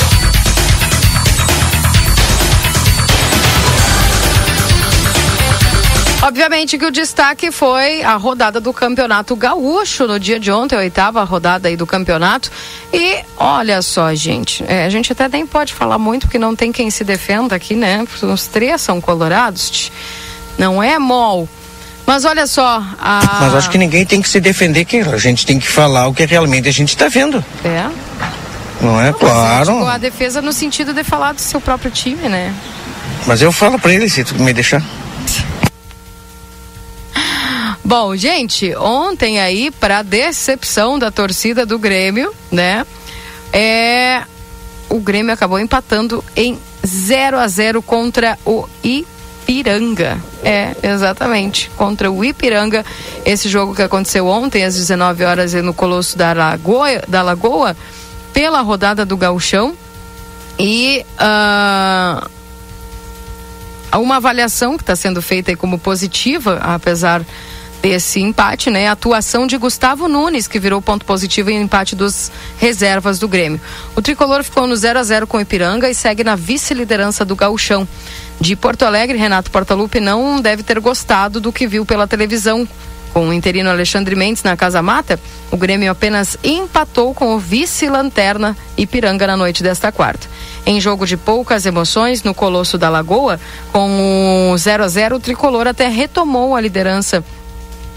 Obviamente 6.32 6.78
que 6.78 6.86
o 6.86 6.92
destaque 6.92 7.52
foi 7.52 8.02
a 8.04 8.16
rodada 8.16 8.62
do 8.62 8.72
Campeonato 8.72 9.36
Gaúcho 9.36 10.08
no 10.08 10.18
dia 10.18 10.40
de 10.40 10.50
ontem, 10.50 10.78
a 10.78 10.80
oitava 10.80 11.22
rodada 11.26 11.68
aí 11.68 11.76
do 11.76 11.86
campeonato. 11.86 12.50
E 12.94 13.18
olha 13.36 13.82
só, 13.82 14.16
gente, 14.16 14.64
é, 14.66 14.86
a 14.86 14.90
gente 14.90 15.12
até 15.12 15.28
nem 15.28 15.46
pode 15.46 15.74
falar 15.74 15.98
muito 15.98 16.28
porque 16.28 16.40
não 16.40 16.56
tem 16.56 16.72
quem 16.72 16.90
se 16.90 17.04
defenda 17.04 17.54
aqui, 17.54 17.76
né? 17.76 18.08
Os 18.22 18.48
três 18.48 18.80
são 18.80 19.02
colorados, 19.02 19.92
não 20.58 20.82
é 20.82 20.98
mol. 20.98 21.50
Mas 22.08 22.24
olha 22.24 22.48
só. 22.48 22.82
A... 22.98 23.40
Mas 23.42 23.56
acho 23.56 23.70
que 23.70 23.78
ninguém 23.78 24.06
tem 24.06 24.22
que 24.22 24.30
se 24.30 24.40
defender, 24.40 24.86
que 24.86 25.00
a 25.02 25.18
gente 25.18 25.46
tem 25.46 25.60
que 25.60 25.68
falar 25.68 26.08
o 26.08 26.14
que 26.14 26.26
realmente 26.26 26.70
a 26.70 26.72
gente 26.72 26.96
está 26.96 27.10
vendo. 27.10 27.44
É. 27.66 27.90
Não 28.80 29.02
é? 29.02 29.12
Claro. 29.12 29.74
Tipo, 29.74 29.86
a 29.86 29.98
defesa 29.98 30.42
no 30.42 30.54
sentido 30.54 30.94
de 30.94 31.04
falar 31.04 31.34
do 31.34 31.42
seu 31.42 31.60
próprio 31.60 31.92
time, 31.92 32.30
né? 32.30 32.56
Mas 33.28 33.42
eu 33.42 33.52
falo 33.52 33.78
para 33.78 33.94
ele 33.94 34.10
se 34.10 34.24
tu 34.24 34.34
me 34.36 34.54
deixar. 34.54 34.82
Bom, 37.92 38.16
gente, 38.16 38.74
ontem 38.78 39.42
aí, 39.42 39.70
para 39.70 40.02
decepção 40.02 40.98
da 40.98 41.12
torcida 41.12 41.66
do 41.66 41.78
Grêmio, 41.78 42.34
né? 42.50 42.88
É, 43.52 44.24
o 44.88 45.02
Grêmio 45.02 45.34
acabou 45.34 45.60
empatando 45.60 46.24
em 46.34 46.58
0 46.86 47.38
a 47.38 47.46
0 47.50 47.82
contra 47.82 48.40
o 48.46 48.66
Ipiranga. 48.82 50.18
É, 50.42 50.74
exatamente, 50.82 51.70
contra 51.76 52.10
o 52.10 52.24
Ipiranga. 52.24 52.86
Esse 53.26 53.50
jogo 53.50 53.76
que 53.76 53.82
aconteceu 53.82 54.26
ontem 54.26 54.64
às 54.64 54.76
19 54.76 55.26
horas 55.26 55.52
no 55.56 55.74
Colosso 55.74 56.18
da 56.18 56.32
Lagoa, 56.32 57.04
da 57.10 57.22
Lagoa 57.22 57.76
pela 58.32 58.62
rodada 58.62 59.06
do 59.06 59.18
Gauchão. 59.18 59.76
E 60.58 61.06
uh, 61.20 62.26
uma 64.00 64.16
avaliação 64.16 64.78
que 64.78 64.84
está 64.84 64.96
sendo 64.96 65.22
feita 65.22 65.54
como 65.58 65.78
positiva, 65.78 66.58
apesar 66.64 67.22
desse 67.82 68.22
empate, 68.22 68.70
né? 68.70 68.88
A 68.88 68.92
atuação 68.92 69.48
de 69.48 69.58
Gustavo 69.58 70.08
Nunes, 70.08 70.48
que 70.48 70.60
virou 70.60 70.82
ponto 70.82 71.06
positivo 71.06 71.50
em 71.50 71.62
empate 71.62 71.96
dos 71.96 72.32
reservas 72.58 73.18
do 73.18 73.28
Grêmio. 73.28 73.60
O 73.96 74.02
tricolor 74.02 74.44
ficou 74.44 74.68
no 74.68 74.76
0 74.76 75.00
a 75.00 75.04
0 75.04 75.28
com 75.28 75.38
o 75.38 75.42
Ipiranga 75.42 75.90
e 75.90 75.96
segue 75.96 76.24
na 76.24 76.36
vice-liderança 76.36 77.26
do 77.26 77.36
Gauchão. 77.36 77.88
De 78.40 78.56
Porto 78.56 78.84
Alegre, 78.84 79.18
Renato 79.18 79.52
Portaluppi 79.52 80.00
não 80.00 80.40
deve 80.40 80.64
ter 80.64 80.80
gostado 80.80 81.40
do 81.40 81.52
que 81.52 81.68
viu 81.68 81.86
pela 81.86 82.08
televisão. 82.08 82.68
Com 83.14 83.28
o 83.28 83.34
interino 83.34 83.70
Alexandre 83.70 84.16
Mendes 84.16 84.42
na 84.42 84.56
Casa 84.56 84.82
Mata, 84.82 85.20
o 85.52 85.58
Grêmio 85.58 85.92
apenas 85.92 86.38
empatou 86.44 87.14
com 87.14 87.36
o 87.36 87.40
vice-lanterna 87.40 88.56
Ipiranga 88.78 89.28
na 89.28 89.36
noite 89.36 89.62
desta 89.62 89.92
quarta. 89.92 90.30
Em 90.66 90.80
jogo 90.80 91.06
de 91.06 91.18
poucas 91.18 91.66
emoções, 91.66 92.24
no 92.24 92.34
Colosso 92.34 92.78
da 92.78 92.90
Lagoa, 92.90 93.38
com 93.74 94.52
o 94.54 94.58
0 94.58 94.84
a 94.86 94.88
0 94.88 95.16
o 95.18 95.20
tricolor 95.20 95.68
até 95.68 95.90
retomou 95.90 96.56
a 96.56 96.62
liderança 96.62 97.22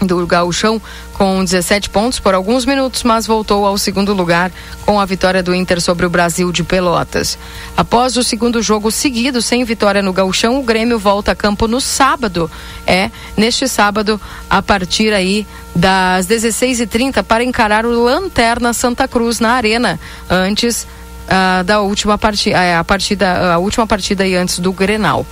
do 0.01 0.25
Gauchão 0.27 0.81
com 1.13 1.43
17 1.43 1.89
pontos 1.89 2.19
por 2.19 2.33
alguns 2.33 2.65
minutos, 2.65 3.03
mas 3.03 3.25
voltou 3.25 3.65
ao 3.65 3.77
segundo 3.77 4.13
lugar 4.13 4.51
com 4.85 4.99
a 4.99 5.05
vitória 5.05 5.41
do 5.41 5.55
Inter 5.55 5.79
sobre 5.79 6.05
o 6.05 6.09
Brasil 6.09 6.51
de 6.51 6.63
Pelotas. 6.63 7.37
Após 7.75 8.17
o 8.17 8.23
segundo 8.23 8.61
jogo 8.61 8.91
seguido 8.91 9.41
sem 9.41 9.63
vitória 9.63 10.01
no 10.01 10.11
Gauchão, 10.11 10.59
o 10.59 10.63
Grêmio 10.63 10.99
volta 10.99 11.31
a 11.31 11.35
campo 11.35 11.67
no 11.67 11.79
sábado. 11.79 12.51
É, 12.85 13.09
neste 13.37 13.67
sábado, 13.67 14.19
a 14.49 14.61
partir 14.61 15.13
aí 15.13 15.47
das 15.75 16.27
16h30 16.27 17.23
para 17.23 17.43
encarar 17.43 17.85
o 17.85 18.03
Lanterna 18.03 18.73
Santa 18.73 19.07
Cruz 19.07 19.39
na 19.39 19.51
Arena, 19.51 19.99
antes 20.29 20.85
ah, 21.27 21.63
da 21.63 21.81
última 21.81 22.17
partida, 22.17 22.79
a 22.79 22.83
partida, 22.83 23.53
a 23.53 23.57
última 23.57 23.87
partida 23.87 24.25
e 24.25 24.35
antes 24.35 24.59
do 24.59 24.71
Grenal. 24.71 25.25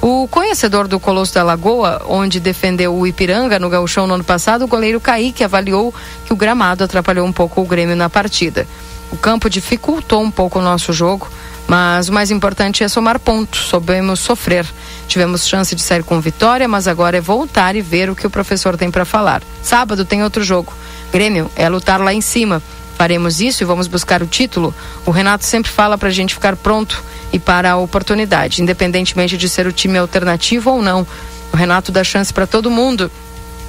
O 0.00 0.28
conhecedor 0.28 0.86
do 0.86 1.00
Colosso 1.00 1.34
da 1.34 1.42
Lagoa, 1.42 2.02
onde 2.06 2.38
defendeu 2.38 2.94
o 2.94 3.06
Ipiranga 3.06 3.58
no 3.58 3.68
gauchão 3.68 4.06
no 4.06 4.14
ano 4.14 4.24
passado, 4.24 4.64
o 4.64 4.68
goleiro 4.68 5.00
Kaique 5.00 5.42
avaliou 5.42 5.92
que 6.24 6.32
o 6.32 6.36
gramado 6.36 6.84
atrapalhou 6.84 7.26
um 7.26 7.32
pouco 7.32 7.60
o 7.60 7.66
Grêmio 7.66 7.96
na 7.96 8.08
partida. 8.08 8.66
O 9.10 9.16
campo 9.16 9.50
dificultou 9.50 10.22
um 10.22 10.30
pouco 10.30 10.58
o 10.58 10.62
nosso 10.62 10.92
jogo, 10.92 11.28
mas 11.66 12.08
o 12.08 12.12
mais 12.12 12.30
importante 12.30 12.84
é 12.84 12.88
somar 12.88 13.18
pontos, 13.18 13.60
soubemos 13.60 14.20
sofrer. 14.20 14.66
Tivemos 15.08 15.46
chance 15.46 15.74
de 15.74 15.82
sair 15.82 16.04
com 16.04 16.20
vitória, 16.20 16.68
mas 16.68 16.86
agora 16.86 17.16
é 17.16 17.20
voltar 17.20 17.74
e 17.74 17.80
ver 17.82 18.08
o 18.08 18.14
que 18.14 18.26
o 18.26 18.30
professor 18.30 18.76
tem 18.76 18.90
para 18.90 19.04
falar. 19.04 19.42
Sábado 19.62 20.04
tem 20.04 20.22
outro 20.22 20.44
jogo. 20.44 20.72
Grêmio 21.10 21.50
é 21.56 21.68
lutar 21.68 22.00
lá 22.00 22.12
em 22.12 22.20
cima. 22.20 22.62
Faremos 22.98 23.40
isso 23.40 23.62
e 23.62 23.64
vamos 23.64 23.86
buscar 23.86 24.24
o 24.24 24.26
título. 24.26 24.74
O 25.06 25.12
Renato 25.12 25.44
sempre 25.44 25.70
fala 25.70 25.96
para 25.96 26.08
a 26.08 26.12
gente 26.12 26.34
ficar 26.34 26.56
pronto 26.56 27.00
e 27.32 27.38
para 27.38 27.70
a 27.70 27.76
oportunidade, 27.76 28.60
independentemente 28.60 29.36
de 29.36 29.48
ser 29.48 29.68
o 29.68 29.72
time 29.72 29.96
alternativo 29.96 30.72
ou 30.72 30.82
não. 30.82 31.06
O 31.52 31.56
Renato 31.56 31.92
dá 31.92 32.02
chance 32.02 32.34
para 32.34 32.44
todo 32.44 32.68
mundo. 32.68 33.08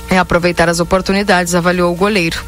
É 0.09 0.17
aproveitar 0.17 0.67
as 0.67 0.79
oportunidades, 0.79 1.53
avaliou 1.53 1.93
o 1.93 1.95
goleiro. 1.95 2.43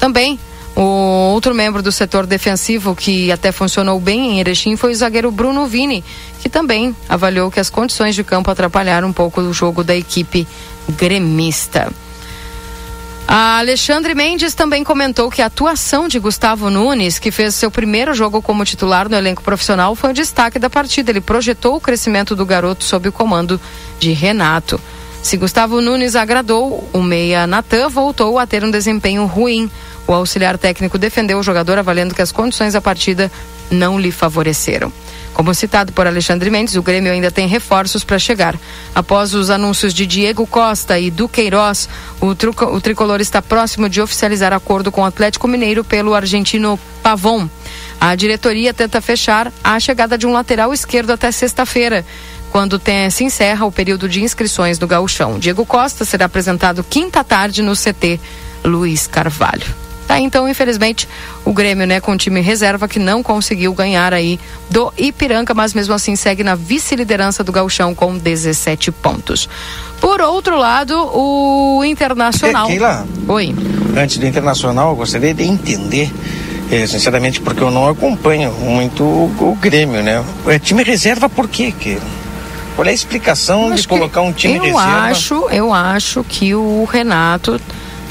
Também 0.00 0.36
o 0.74 1.30
outro 1.32 1.54
membro 1.54 1.80
do 1.80 1.92
setor 1.92 2.26
defensivo 2.26 2.96
que 2.96 3.30
até 3.30 3.52
funcionou 3.52 4.00
bem 4.00 4.32
em 4.32 4.40
Erechim 4.40 4.76
foi 4.76 4.90
o 4.90 4.96
zagueiro 4.96 5.30
Bruno 5.30 5.68
Vini, 5.68 6.02
que 6.40 6.48
também 6.48 6.96
avaliou 7.08 7.48
que 7.48 7.60
as 7.60 7.70
condições 7.70 8.16
de 8.16 8.24
campo 8.24 8.50
atrapalharam 8.50 9.06
um 9.06 9.12
pouco 9.12 9.40
o 9.40 9.52
jogo 9.52 9.84
da 9.84 9.94
equipe 9.94 10.48
gremista. 10.98 11.92
A 13.26 13.58
Alexandre 13.58 14.14
Mendes 14.14 14.54
também 14.54 14.84
comentou 14.84 15.30
que 15.30 15.40
a 15.40 15.46
atuação 15.46 16.06
de 16.06 16.18
Gustavo 16.18 16.68
Nunes, 16.68 17.18
que 17.18 17.30
fez 17.30 17.54
seu 17.54 17.70
primeiro 17.70 18.12
jogo 18.12 18.42
como 18.42 18.64
titular 18.64 19.08
no 19.08 19.16
elenco 19.16 19.42
profissional, 19.42 19.94
foi 19.94 20.10
o 20.10 20.14
destaque 20.14 20.58
da 20.58 20.68
partida. 20.68 21.10
Ele 21.10 21.20
projetou 21.20 21.76
o 21.76 21.80
crescimento 21.80 22.36
do 22.36 22.44
garoto 22.44 22.84
sob 22.84 23.08
o 23.08 23.12
comando 23.12 23.60
de 23.98 24.12
Renato. 24.12 24.78
Se 25.22 25.38
Gustavo 25.38 25.80
Nunes 25.80 26.14
agradou, 26.14 26.86
o 26.92 27.02
meia 27.02 27.46
Natan 27.46 27.88
voltou 27.88 28.38
a 28.38 28.46
ter 28.46 28.62
um 28.62 28.70
desempenho 28.70 29.24
ruim. 29.24 29.70
O 30.06 30.12
auxiliar 30.12 30.58
técnico 30.58 30.98
defendeu 30.98 31.38
o 31.38 31.42
jogador 31.42 31.78
avaliando 31.78 32.14
que 32.14 32.20
as 32.20 32.30
condições 32.30 32.74
da 32.74 32.80
partida 32.80 33.32
não 33.70 33.98
lhe 33.98 34.12
favoreceram. 34.12 34.92
Como 35.34 35.52
citado 35.52 35.92
por 35.92 36.06
Alexandre 36.06 36.48
Mendes, 36.48 36.76
o 36.76 36.82
Grêmio 36.82 37.12
ainda 37.12 37.30
tem 37.30 37.48
reforços 37.48 38.04
para 38.04 38.20
chegar. 38.20 38.56
Após 38.94 39.34
os 39.34 39.50
anúncios 39.50 39.92
de 39.92 40.06
Diego 40.06 40.46
Costa 40.46 40.98
e 40.98 41.10
Duqueiroz, 41.10 41.88
o, 42.20 42.36
truco, 42.36 42.64
o 42.66 42.80
tricolor 42.80 43.20
está 43.20 43.42
próximo 43.42 43.88
de 43.88 44.00
oficializar 44.00 44.52
acordo 44.52 44.92
com 44.92 45.02
o 45.02 45.04
Atlético 45.04 45.48
Mineiro 45.48 45.82
pelo 45.82 46.14
argentino 46.14 46.78
Pavon. 47.02 47.48
A 48.00 48.14
diretoria 48.14 48.72
tenta 48.72 49.00
fechar 49.00 49.52
a 49.62 49.78
chegada 49.80 50.16
de 50.16 50.24
um 50.24 50.32
lateral 50.32 50.72
esquerdo 50.72 51.10
até 51.10 51.32
sexta-feira, 51.32 52.04
quando 52.52 52.78
tem, 52.78 53.10
se 53.10 53.24
encerra 53.24 53.66
o 53.66 53.72
período 53.72 54.08
de 54.08 54.22
inscrições 54.22 54.78
do 54.78 54.86
gauchão. 54.86 55.40
Diego 55.40 55.66
Costa 55.66 56.04
será 56.04 56.26
apresentado 56.26 56.84
quinta 56.84 57.24
tarde 57.24 57.60
no 57.60 57.74
CT 57.74 58.20
Luiz 58.64 59.08
Carvalho. 59.08 59.74
Tá, 60.06 60.20
então, 60.20 60.48
infelizmente, 60.48 61.08
o 61.44 61.52
Grêmio, 61.52 61.86
né, 61.86 62.00
com 62.00 62.12
o 62.12 62.16
time 62.16 62.40
reserva 62.40 62.86
que 62.86 62.98
não 62.98 63.22
conseguiu 63.22 63.72
ganhar 63.72 64.12
aí 64.12 64.38
do 64.68 64.92
Ipiranga, 64.98 65.54
mas 65.54 65.72
mesmo 65.72 65.94
assim 65.94 66.14
segue 66.14 66.44
na 66.44 66.54
vice-liderança 66.54 67.42
do 67.42 67.50
Gauchão 67.50 67.94
com 67.94 68.16
17 68.16 68.92
pontos. 68.92 69.48
Por 70.00 70.20
outro 70.20 70.58
lado, 70.58 70.94
o 70.94 71.82
Internacional. 71.84 72.66
Keila, 72.66 73.06
Oi. 73.26 73.54
Antes 73.96 74.18
do 74.18 74.26
Internacional, 74.26 74.90
eu 74.90 74.96
gostaria 74.96 75.32
de 75.32 75.44
entender, 75.44 76.12
eh, 76.70 76.86
sinceramente, 76.86 77.40
porque 77.40 77.62
eu 77.62 77.70
não 77.70 77.88
acompanho 77.88 78.52
muito 78.52 79.02
o, 79.02 79.52
o 79.52 79.56
Grêmio, 79.58 80.02
né? 80.02 80.22
É 80.46 80.58
time 80.58 80.82
reserva 80.82 81.28
por 81.30 81.48
quê, 81.48 81.72
Keila? 81.72 82.24
Qual 82.76 82.86
é 82.86 82.90
a 82.90 82.94
explicação 82.94 83.72
de 83.72 83.86
colocar 83.86 84.20
um 84.20 84.32
time 84.32 84.56
eu 84.56 84.62
reserva? 84.62 85.06
Acho, 85.06 85.48
eu 85.50 85.72
acho 85.72 86.24
que 86.24 86.54
o 86.54 86.84
Renato 86.84 87.60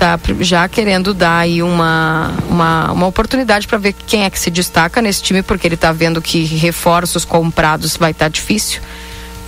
tá 0.04 0.20
já 0.42 0.68
querendo 0.68 1.14
dar 1.14 1.38
aí 1.38 1.64
uma, 1.64 2.34
uma, 2.50 2.92
uma 2.92 3.08
oportunidade 3.08 3.66
para 3.66 3.78
ver 3.78 3.94
quem 3.94 4.26
é 4.26 4.30
que 4.30 4.38
se 4.38 4.52
destaca 4.52 5.02
nesse 5.02 5.24
time, 5.24 5.42
porque 5.42 5.66
ele 5.66 5.76
está 5.76 5.94
vendo 5.94 6.22
que 6.22 6.44
reforços 6.44 7.24
comprados 7.24 7.96
vai 7.96 8.12
estar 8.12 8.26
tá 8.26 8.30
difícil. 8.30 8.82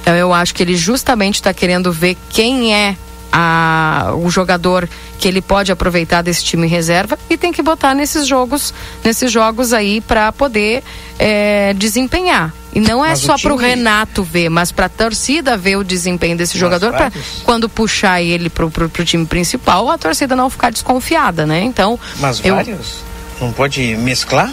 Então 0.02 0.16
eu 0.16 0.34
acho 0.34 0.56
que 0.56 0.64
ele 0.64 0.78
justamente 0.78 1.36
está 1.36 1.54
querendo 1.54 1.92
ver 1.92 2.16
quem 2.30 2.74
é 2.74 2.96
a, 3.32 4.12
o 4.18 4.30
jogador 4.30 4.88
que 5.20 5.28
ele 5.28 5.42
pode 5.42 5.72
aproveitar 5.72 6.22
desse 6.22 6.44
time 6.44 6.68
reserva 6.68 7.18
e 7.30 7.38
tem 7.38 7.52
que 7.52 7.62
botar 7.62 7.94
nesses 7.94 8.28
jogos, 8.28 8.74
nesses 9.04 9.32
jogos 9.32 9.74
aí 9.74 10.02
para 10.02 10.32
poder 10.32 10.84
é, 11.18 11.74
desempenhar. 11.74 12.54
E 12.74 12.80
não 12.82 13.04
é 13.06 13.10
Mas 13.10 13.24
o 13.24 13.26
só 13.26 13.38
para 13.38 13.54
o 13.54 13.58
time- 13.58 13.70
Renato 13.70 14.22
ver, 14.24 14.50
mas 14.50 14.72
para 14.72 14.88
a 14.88 14.90
torcida 14.90 15.56
ver 15.56 15.78
o 15.78 15.84
desempenho 15.84 16.36
desse 16.38 16.58
jogador, 16.58 16.92
para 16.92 17.12
quando 17.46 17.70
puxar 17.70 18.22
ele 18.22 18.50
pro, 18.50 18.70
pro, 18.70 18.90
pro 18.90 19.06
time 19.06 19.26
principal, 19.26 19.90
a 19.90 19.98
torcida 19.98 20.36
não 20.36 20.50
ficar 20.50 20.72
desconfiada, 20.72 21.46
né? 21.46 21.62
Então, 21.62 21.98
Mas 22.20 22.42
eu, 22.44 22.56
vários? 22.56 22.98
Não 23.40 23.52
pode 23.54 23.96
mesclar? 23.96 24.52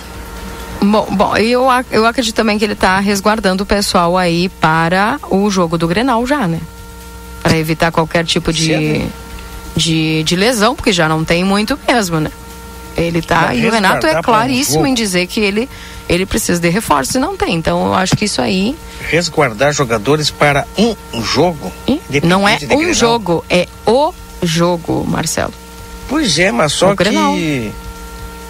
Bom, 0.81 1.07
bom 1.11 1.37
eu, 1.37 1.67
eu 1.91 2.07
acredito 2.07 2.35
também 2.35 2.59
que 2.59 2.65
ele 2.65 2.73
está 2.75 2.99
resguardando 3.01 3.65
o 3.65 3.67
pessoal 3.67 4.17
aí 4.17 4.49
para 4.49 5.19
o 5.31 5.49
jogo 5.51 5.77
do 5.77 5.87
Grenal 5.89 6.25
já, 6.27 6.47
né? 6.47 6.61
Para 7.43 7.57
evitar 7.59 7.91
qualquer 7.91 8.25
tipo 8.25 8.53
de, 8.53 8.67
Cedo. 8.67 9.13
de, 9.77 10.23
de 10.23 10.37
lesão, 10.37 10.75
porque 10.77 10.93
já 10.93 11.09
não 11.09 11.25
tem 11.25 11.43
muito 11.45 11.79
mesmo, 11.89 12.21
né? 12.21 12.31
Ele 12.97 13.23
tá. 13.23 13.55
E 13.55 13.67
o 13.67 13.71
Renato 13.71 14.07
é 14.07 14.23
claríssimo 14.23 14.87
em 14.87 14.95
dizer 14.95 15.27
que 15.27 15.41
ele, 15.41 15.69
ele 16.09 16.27
precisa 16.27 16.61
de 16.61 16.69
reforço 16.69 17.17
e 17.17 17.21
não 17.21 17.37
tem. 17.37 17.55
Então 17.55 17.87
eu 17.87 17.95
acho 17.95 18.15
que 18.15 18.27
isso 18.27 18.41
aí 18.41 18.77
Resguardar 19.09 19.73
jogadores 19.73 20.31
para 20.31 20.67
um 20.79 20.95
jogo? 21.23 21.73
não 22.23 22.47
é 22.49 22.59
um 22.71 22.77
Grenal? 22.77 22.95
jogo, 22.95 23.45
é 23.49 23.67
o 23.87 24.13
jogo, 24.43 25.05
Marcelo. 25.09 25.53
Pois 26.09 26.39
é, 26.39 26.53
mas 26.53 26.73
só 26.73 26.93
O 26.93 26.95
Grenal. 26.95 27.33
que. 27.35 27.73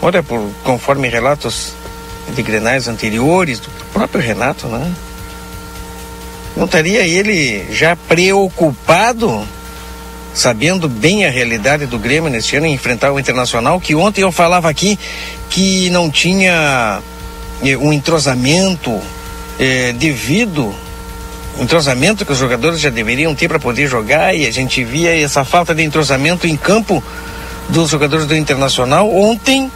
Olha, 0.01 0.23
por, 0.23 0.51
conforme 0.65 1.09
relatos 1.09 1.73
de 2.35 2.43
grenais 2.43 2.89
anteriores, 2.89 3.61
do 3.61 3.69
próprio 3.93 4.21
Renato, 4.21 4.67
né? 4.67 4.93
Não 6.57 6.67
estaria 6.67 7.07
ele 7.07 7.73
já 7.73 7.97
preocupado, 7.97 9.47
sabendo 10.35 10.89
bem 10.89 11.25
a 11.25 11.31
realidade 11.31 11.87
do 11.87 11.99
Grêmio 11.99 12.31
neste 12.31 12.57
ano, 12.57 12.67
em 12.67 12.75
enfrentar 12.75 13.13
o 13.13 13.19
Internacional, 13.19 13.81
que 13.81 13.95
ontem 13.95 14.23
eu 14.23 14.33
falava 14.33 14.69
aqui 14.69 14.99
que 15.49 15.89
não 15.91 16.11
tinha 16.11 17.01
eh, 17.65 17.77
um 17.77 17.93
entrosamento 17.93 19.01
eh, 19.59 19.93
devido 19.93 20.75
o 21.59 21.63
entrosamento 21.63 22.25
que 22.25 22.33
os 22.33 22.39
jogadores 22.39 22.81
já 22.81 22.89
deveriam 22.89 23.35
ter 23.35 23.49
para 23.49 23.59
poder 23.59 23.87
jogar 23.87 24.35
e 24.35 24.47
a 24.47 24.51
gente 24.51 24.83
via 24.85 25.15
essa 25.21 25.45
falta 25.45 25.75
de 25.75 25.83
entrosamento 25.83 26.47
em 26.47 26.57
campo 26.57 27.03
dos 27.69 27.91
jogadores 27.91 28.27
do 28.27 28.35
Internacional. 28.35 29.15
Ontem 29.15 29.71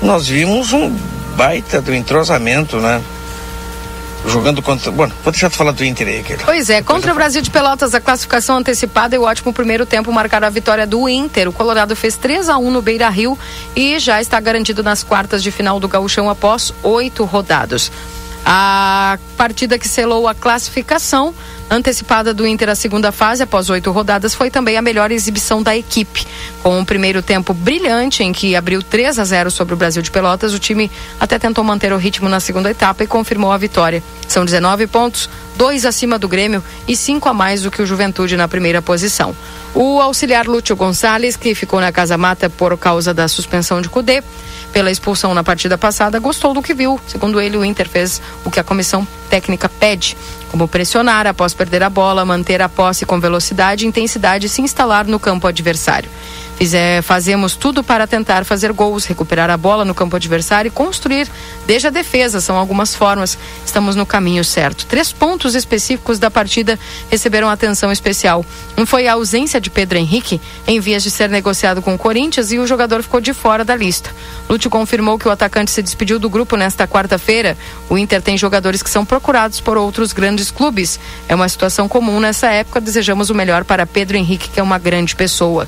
nós 0.00 0.28
vimos 0.28 0.72
um 0.72 0.94
baita 1.36 1.80
do 1.80 1.94
entrosamento, 1.94 2.78
né? 2.78 3.00
Jogando 4.26 4.62
contra. 4.62 4.90
Bom, 4.90 5.06
vou 5.06 5.32
deixar 5.32 5.50
tu 5.50 5.56
falar 5.56 5.72
do 5.72 5.84
Inter 5.84 6.06
aí, 6.06 6.22
Keila. 6.22 6.42
Pois 6.44 6.68
é, 6.70 6.82
contra 6.82 7.12
o 7.12 7.14
Brasil 7.14 7.40
de 7.42 7.50
Pelotas, 7.50 7.94
a 7.94 8.00
classificação 8.00 8.58
antecipada 8.58 9.14
e 9.16 9.18
o 9.18 9.22
ótimo 9.22 9.52
primeiro 9.52 9.86
tempo 9.86 10.12
marcaram 10.12 10.46
a 10.46 10.50
vitória 10.50 10.86
do 10.86 11.08
Inter. 11.08 11.48
O 11.48 11.52
Colorado 11.52 11.96
fez 11.96 12.16
3 12.16 12.48
a 12.48 12.58
1 12.58 12.70
no 12.70 12.82
Beira 12.82 13.08
Rio 13.08 13.38
e 13.74 13.98
já 13.98 14.20
está 14.20 14.38
garantido 14.38 14.82
nas 14.82 15.02
quartas 15.02 15.42
de 15.42 15.50
final 15.50 15.80
do 15.80 15.88
Gauchão 15.88 16.28
após 16.28 16.72
oito 16.82 17.24
rodados. 17.24 17.90
A 18.44 19.18
partida 19.36 19.78
que 19.78 19.86
selou 19.86 20.26
a 20.26 20.34
classificação 20.34 21.34
antecipada 21.70 22.34
do 22.34 22.44
Inter 22.46 22.68
à 22.68 22.74
segunda 22.74 23.12
fase, 23.12 23.44
após 23.44 23.70
oito 23.70 23.92
rodadas, 23.92 24.34
foi 24.34 24.50
também 24.50 24.76
a 24.76 24.82
melhor 24.82 25.12
exibição 25.12 25.62
da 25.62 25.76
equipe. 25.76 26.26
Com 26.62 26.78
um 26.78 26.84
primeiro 26.84 27.22
tempo 27.22 27.54
brilhante, 27.54 28.24
em 28.24 28.32
que 28.32 28.56
abriu 28.56 28.82
3 28.82 29.20
a 29.20 29.24
0 29.24 29.50
sobre 29.50 29.74
o 29.74 29.76
Brasil 29.76 30.02
de 30.02 30.10
Pelotas, 30.10 30.52
o 30.52 30.58
time 30.58 30.90
até 31.20 31.38
tentou 31.38 31.62
manter 31.62 31.92
o 31.92 31.96
ritmo 31.96 32.28
na 32.28 32.40
segunda 32.40 32.70
etapa 32.70 33.04
e 33.04 33.06
confirmou 33.06 33.52
a 33.52 33.56
vitória. 33.56 34.02
São 34.26 34.44
19 34.44 34.88
pontos, 34.88 35.30
dois 35.56 35.86
acima 35.86 36.18
do 36.18 36.28
Grêmio 36.28 36.62
e 36.88 36.96
cinco 36.96 37.28
a 37.28 37.34
mais 37.34 37.62
do 37.62 37.70
que 37.70 37.82
o 37.82 37.86
Juventude 37.86 38.36
na 38.36 38.48
primeira 38.48 38.82
posição. 38.82 39.34
O 39.74 40.00
auxiliar 40.00 40.46
Lúcio 40.46 40.74
Gonçalves, 40.74 41.36
que 41.36 41.54
ficou 41.54 41.80
na 41.80 41.92
casa 41.92 42.18
mata 42.18 42.50
por 42.50 42.76
causa 42.76 43.14
da 43.14 43.28
suspensão 43.28 43.80
de 43.80 43.88
Cudê, 43.88 44.22
pela 44.72 44.90
expulsão 44.90 45.34
na 45.34 45.44
partida 45.44 45.76
passada, 45.76 46.18
gostou 46.18 46.54
do 46.54 46.62
que 46.62 46.74
viu. 46.74 47.00
Segundo 47.06 47.40
ele, 47.40 47.56
o 47.56 47.64
Inter 47.64 47.88
fez 47.88 48.20
o 48.44 48.50
que 48.50 48.60
a 48.60 48.64
comissão 48.64 49.06
técnica 49.28 49.68
pede, 49.68 50.16
como 50.50 50.66
pressionar 50.66 51.26
após 51.26 51.54
perder 51.54 51.82
a 51.82 51.90
bola, 51.90 52.24
manter 52.24 52.60
a 52.60 52.68
posse 52.68 53.06
com 53.06 53.20
velocidade 53.20 53.84
e 53.84 53.88
intensidade 53.88 54.46
e 54.46 54.48
se 54.48 54.62
instalar 54.62 55.06
no 55.06 55.20
campo 55.20 55.46
adversário. 55.46 56.10
Fizer, 56.60 57.00
fazemos 57.00 57.56
tudo 57.56 57.82
para 57.82 58.06
tentar 58.06 58.44
fazer 58.44 58.70
gols, 58.70 59.06
recuperar 59.06 59.48
a 59.48 59.56
bola 59.56 59.82
no 59.82 59.94
campo 59.94 60.16
adversário 60.16 60.68
e 60.68 60.70
construir 60.70 61.26
desde 61.66 61.86
a 61.86 61.90
defesa. 61.90 62.38
São 62.38 62.54
algumas 62.54 62.94
formas. 62.94 63.38
Estamos 63.64 63.96
no 63.96 64.04
caminho 64.04 64.44
certo. 64.44 64.84
Três 64.84 65.10
pontos 65.10 65.54
específicos 65.54 66.18
da 66.18 66.30
partida 66.30 66.78
receberam 67.10 67.48
atenção 67.48 67.90
especial. 67.90 68.44
Um 68.76 68.84
foi 68.84 69.08
a 69.08 69.14
ausência 69.14 69.58
de 69.58 69.70
Pedro 69.70 69.96
Henrique, 69.96 70.38
em 70.66 70.78
vias 70.80 71.02
de 71.02 71.10
ser 71.10 71.30
negociado 71.30 71.80
com 71.80 71.94
o 71.94 71.98
Corinthians, 71.98 72.52
e 72.52 72.58
o 72.58 72.66
jogador 72.66 73.02
ficou 73.02 73.22
de 73.22 73.32
fora 73.32 73.64
da 73.64 73.74
lista. 73.74 74.14
Lúcio 74.46 74.68
confirmou 74.68 75.18
que 75.18 75.26
o 75.26 75.30
atacante 75.30 75.70
se 75.70 75.82
despediu 75.82 76.18
do 76.18 76.28
grupo 76.28 76.56
nesta 76.56 76.86
quarta-feira. 76.86 77.56
O 77.88 77.96
Inter 77.96 78.20
tem 78.20 78.36
jogadores 78.36 78.82
que 78.82 78.90
são 78.90 79.06
procurados 79.06 79.62
por 79.62 79.78
outros 79.78 80.12
grandes 80.12 80.50
clubes. 80.50 81.00
É 81.26 81.34
uma 81.34 81.48
situação 81.48 81.88
comum 81.88 82.20
nessa 82.20 82.48
época. 82.48 82.82
Desejamos 82.82 83.30
o 83.30 83.34
melhor 83.34 83.64
para 83.64 83.86
Pedro 83.86 84.18
Henrique, 84.18 84.50
que 84.50 84.60
é 84.60 84.62
uma 84.62 84.78
grande 84.78 85.16
pessoa. 85.16 85.66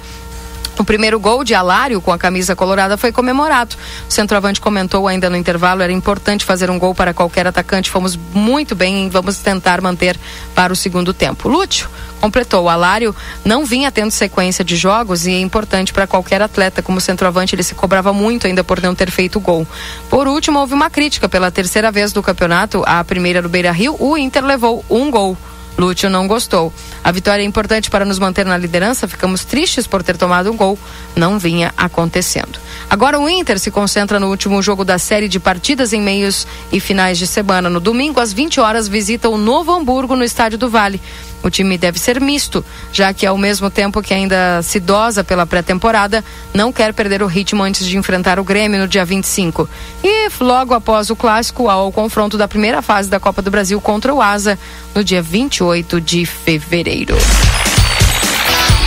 O 0.78 0.84
primeiro 0.84 1.20
gol 1.20 1.44
de 1.44 1.54
Alário 1.54 2.00
com 2.00 2.12
a 2.12 2.18
camisa 2.18 2.56
colorada 2.56 2.96
foi 2.96 3.12
comemorado. 3.12 3.76
O 4.08 4.12
centroavante 4.12 4.60
comentou 4.60 5.06
ainda 5.06 5.28
no 5.28 5.36
intervalo: 5.36 5.82
era 5.82 5.92
importante 5.92 6.44
fazer 6.44 6.70
um 6.70 6.78
gol 6.78 6.94
para 6.94 7.12
qualquer 7.12 7.46
atacante. 7.46 7.90
Fomos 7.90 8.16
muito 8.16 8.74
bem 8.74 9.06
e 9.06 9.10
vamos 9.10 9.38
tentar 9.38 9.80
manter 9.80 10.18
para 10.54 10.72
o 10.72 10.76
segundo 10.76 11.12
tempo. 11.12 11.48
Lúcio 11.48 11.88
completou: 12.20 12.64
o 12.64 12.68
Alário 12.68 13.14
não 13.44 13.66
vinha 13.66 13.92
tendo 13.92 14.10
sequência 14.10 14.64
de 14.64 14.76
jogos 14.76 15.26
e 15.26 15.32
é 15.32 15.40
importante 15.40 15.92
para 15.92 16.06
qualquer 16.06 16.40
atleta. 16.40 16.82
Como 16.82 17.00
centroavante, 17.00 17.54
ele 17.54 17.62
se 17.62 17.74
cobrava 17.74 18.12
muito 18.12 18.46
ainda 18.46 18.64
por 18.64 18.80
não 18.80 18.94
ter 18.94 19.10
feito 19.10 19.38
gol. 19.38 19.66
Por 20.08 20.26
último, 20.26 20.58
houve 20.58 20.72
uma 20.72 20.88
crítica 20.88 21.28
pela 21.28 21.50
terceira 21.50 21.92
vez 21.92 22.12
do 22.12 22.22
campeonato, 22.22 22.82
a 22.86 23.04
primeira 23.04 23.42
do 23.42 23.48
Beira 23.48 23.72
Rio. 23.72 23.96
O 23.98 24.16
Inter 24.16 24.44
levou 24.44 24.84
um 24.88 25.10
gol. 25.10 25.36
Lúcio 25.78 26.10
não 26.10 26.26
gostou. 26.26 26.72
A 27.02 27.10
vitória 27.10 27.42
é 27.42 27.46
importante 27.46 27.90
para 27.90 28.04
nos 28.04 28.18
manter 28.18 28.44
na 28.44 28.56
liderança. 28.56 29.08
Ficamos 29.08 29.44
tristes 29.44 29.86
por 29.86 30.02
ter 30.02 30.16
tomado 30.16 30.50
um 30.50 30.56
gol. 30.56 30.78
Não 31.16 31.38
vinha 31.38 31.72
acontecendo. 31.76 32.58
Agora 32.88 33.18
o 33.18 33.28
Inter 33.28 33.58
se 33.58 33.70
concentra 33.70 34.20
no 34.20 34.28
último 34.28 34.62
jogo 34.62 34.84
da 34.84 34.98
série 34.98 35.28
de 35.28 35.40
partidas 35.40 35.92
em 35.92 36.00
meios 36.00 36.46
e 36.70 36.78
finais 36.78 37.18
de 37.18 37.26
semana. 37.26 37.70
No 37.70 37.80
domingo, 37.80 38.20
às 38.20 38.32
20 38.32 38.60
horas, 38.60 38.88
visita 38.88 39.28
o 39.28 39.38
Novo 39.38 39.72
Hamburgo 39.72 40.14
no 40.14 40.24
Estádio 40.24 40.58
do 40.58 40.68
Vale. 40.68 41.00
O 41.42 41.50
time 41.50 41.76
deve 41.76 41.98
ser 41.98 42.20
misto, 42.20 42.64
já 42.92 43.12
que 43.12 43.26
ao 43.26 43.36
mesmo 43.36 43.70
tempo 43.70 44.02
que 44.02 44.14
ainda 44.14 44.62
se 44.62 44.78
dosa 44.78 45.24
pela 45.24 45.46
pré-temporada, 45.46 46.24
não 46.54 46.72
quer 46.72 46.92
perder 46.94 47.22
o 47.22 47.26
ritmo 47.26 47.62
antes 47.62 47.86
de 47.86 47.96
enfrentar 47.96 48.38
o 48.38 48.44
Grêmio 48.44 48.80
no 48.80 48.88
dia 48.88 49.04
25. 49.04 49.68
E 50.04 50.28
logo 50.40 50.74
após 50.74 51.10
o 51.10 51.16
clássico, 51.16 51.68
ao 51.68 51.90
confronto 51.90 52.38
da 52.38 52.46
primeira 52.46 52.80
fase 52.80 53.08
da 53.08 53.18
Copa 53.18 53.42
do 53.42 53.50
Brasil 53.50 53.80
contra 53.80 54.14
o 54.14 54.22
Asa, 54.22 54.58
no 54.94 55.02
dia 55.02 55.22
28 55.22 56.00
de 56.00 56.24
fevereiro. 56.26 57.16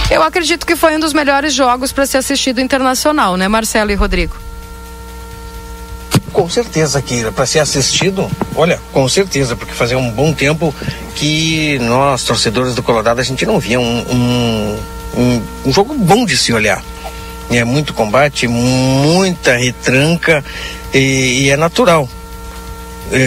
Eu 0.10 0.22
acredito 0.22 0.66
que 0.66 0.76
foi 0.76 0.96
um 0.96 1.00
dos 1.00 1.14
melhores 1.14 1.54
jogos 1.54 1.92
para 1.92 2.06
ser 2.06 2.18
assistido 2.18 2.62
internacional, 2.62 3.36
né, 3.36 3.48
Marcelo 3.48 3.92
e 3.92 3.96
Rodrigo? 3.96 4.45
Com 6.36 6.50
certeza, 6.50 7.02
Kira, 7.02 7.32
para 7.32 7.46
ser 7.46 7.60
assistido, 7.60 8.30
olha, 8.58 8.78
com 8.92 9.08
certeza, 9.08 9.56
porque 9.56 9.74
fazia 9.74 9.98
um 9.98 10.12
bom 10.12 10.34
tempo 10.34 10.76
que 11.16 11.80
nós, 11.80 12.26
torcedores 12.26 12.76
do 12.76 12.84
Colorado, 12.84 13.22
a 13.22 13.24
gente 13.24 13.46
não 13.46 13.58
via 13.58 13.80
um, 13.80 14.00
um, 14.12 14.80
um, 15.18 15.42
um 15.68 15.72
jogo 15.72 15.94
bom 15.94 16.26
de 16.26 16.36
se 16.36 16.52
olhar. 16.52 16.84
É 17.50 17.64
muito 17.64 17.94
combate, 17.94 18.50
muita 18.50 19.56
retranca 19.56 20.44
e, 20.94 21.44
e 21.44 21.50
é 21.52 21.56
natural. 21.56 22.08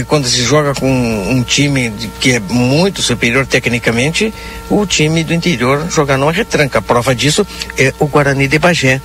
Quando 0.07 0.29
se 0.29 0.43
joga 0.43 0.75
com 0.75 0.87
um 0.87 1.43
time 1.43 1.91
que 2.21 2.33
é 2.33 2.41
muito 2.41 3.01
superior 3.01 3.47
tecnicamente, 3.47 4.35
o 4.69 4.85
time 4.85 5.25
do 5.25 5.33
interior 5.33 5.89
jogar 5.91 6.19
numa 6.19 6.31
retranca. 6.31 6.81
A 6.81 6.83
prova 6.83 7.15
disso 7.15 7.47
é 7.79 7.95
o 7.99 8.07
Guarani 8.07 8.47
de 8.47 8.59
Bagé. 8.59 9.01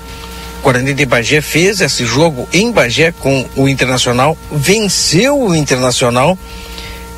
Guarani 0.63 0.93
de 0.93 1.05
Bagé 1.05 1.41
fez 1.41 1.81
esse 1.81 2.05
jogo 2.05 2.47
em 2.53 2.71
Bagé 2.71 3.11
com 3.11 3.45
o 3.57 3.67
Internacional, 3.67 4.37
venceu 4.49 5.37
o 5.37 5.53
Internacional, 5.53 6.39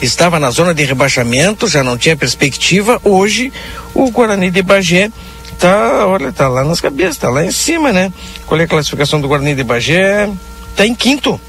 estava 0.01 0.39
na 0.39 0.49
zona 0.49 0.73
de 0.73 0.83
rebaixamento, 0.83 1.67
já 1.67 1.83
não 1.83 1.95
tinha 1.95 2.17
perspectiva. 2.17 2.99
Hoje, 3.03 3.53
o 3.93 4.09
Guarani 4.09 4.49
de 4.49 4.63
Bagé 4.63 5.11
tá, 5.59 6.07
olha, 6.07 6.31
tá 6.31 6.47
lá 6.47 6.63
nas 6.63 6.81
cabeças, 6.81 7.17
tá 7.17 7.29
lá 7.29 7.45
em 7.45 7.51
cima, 7.51 7.93
né? 7.93 8.11
Qual 8.47 8.59
é 8.59 8.63
a 8.63 8.67
classificação 8.67 9.21
do 9.21 9.27
Guarani 9.27 9.53
de 9.53 9.63
Bagé? 9.63 10.27
Tá 10.75 10.87
em 10.87 10.95
quinto. 10.95 11.39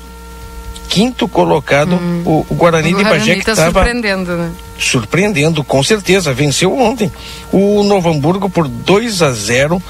Quinto 0.90 1.26
colocado, 1.26 1.94
hum. 1.94 2.22
o, 2.26 2.46
o, 2.50 2.54
Guarani 2.54 2.92
o 2.92 2.98
de 2.98 3.04
Bagé 3.04 3.36
que 3.36 3.44
tá 3.44 3.56
tava 3.56 3.72
surpreendendo, 3.72 4.36
né? 4.36 4.52
Surpreendendo, 4.78 5.64
com 5.64 5.82
certeza, 5.82 6.34
venceu 6.34 6.78
ontem. 6.78 7.10
O 7.50 7.82
Novo 7.84 8.10
Hamburgo 8.10 8.50
por 8.50 8.68
2 8.68 9.22
a 9.22 9.32
0 9.32 9.82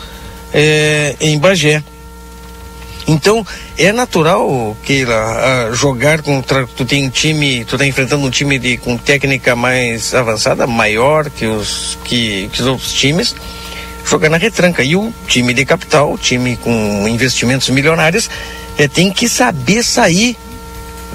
é, 0.54 1.16
em 1.20 1.36
Bagé. 1.36 1.82
Então, 3.06 3.46
é 3.78 3.92
natural, 3.92 4.76
Keila, 4.82 5.70
jogar 5.72 6.22
contra. 6.22 6.66
Tu 6.66 6.84
tem 6.84 7.08
time, 7.08 7.64
tu 7.64 7.78
tá 7.78 7.86
enfrentando 7.86 8.26
um 8.26 8.30
time 8.30 8.58
de, 8.58 8.76
com 8.78 8.96
técnica 8.96 9.54
mais 9.54 10.12
avançada, 10.12 10.66
maior 10.66 11.30
que 11.30 11.46
os, 11.46 11.96
que, 12.04 12.48
que 12.52 12.60
os 12.60 12.66
outros 12.66 12.92
times, 12.92 13.34
jogar 14.04 14.28
na 14.28 14.36
retranca. 14.36 14.82
E 14.82 14.96
o 14.96 15.12
time 15.28 15.54
de 15.54 15.64
capital, 15.64 16.12
o 16.12 16.18
time 16.18 16.56
com 16.56 17.06
investimentos 17.06 17.68
milionários, 17.68 18.28
é, 18.76 18.88
tem 18.88 19.12
que 19.12 19.28
saber 19.28 19.84
sair 19.84 20.36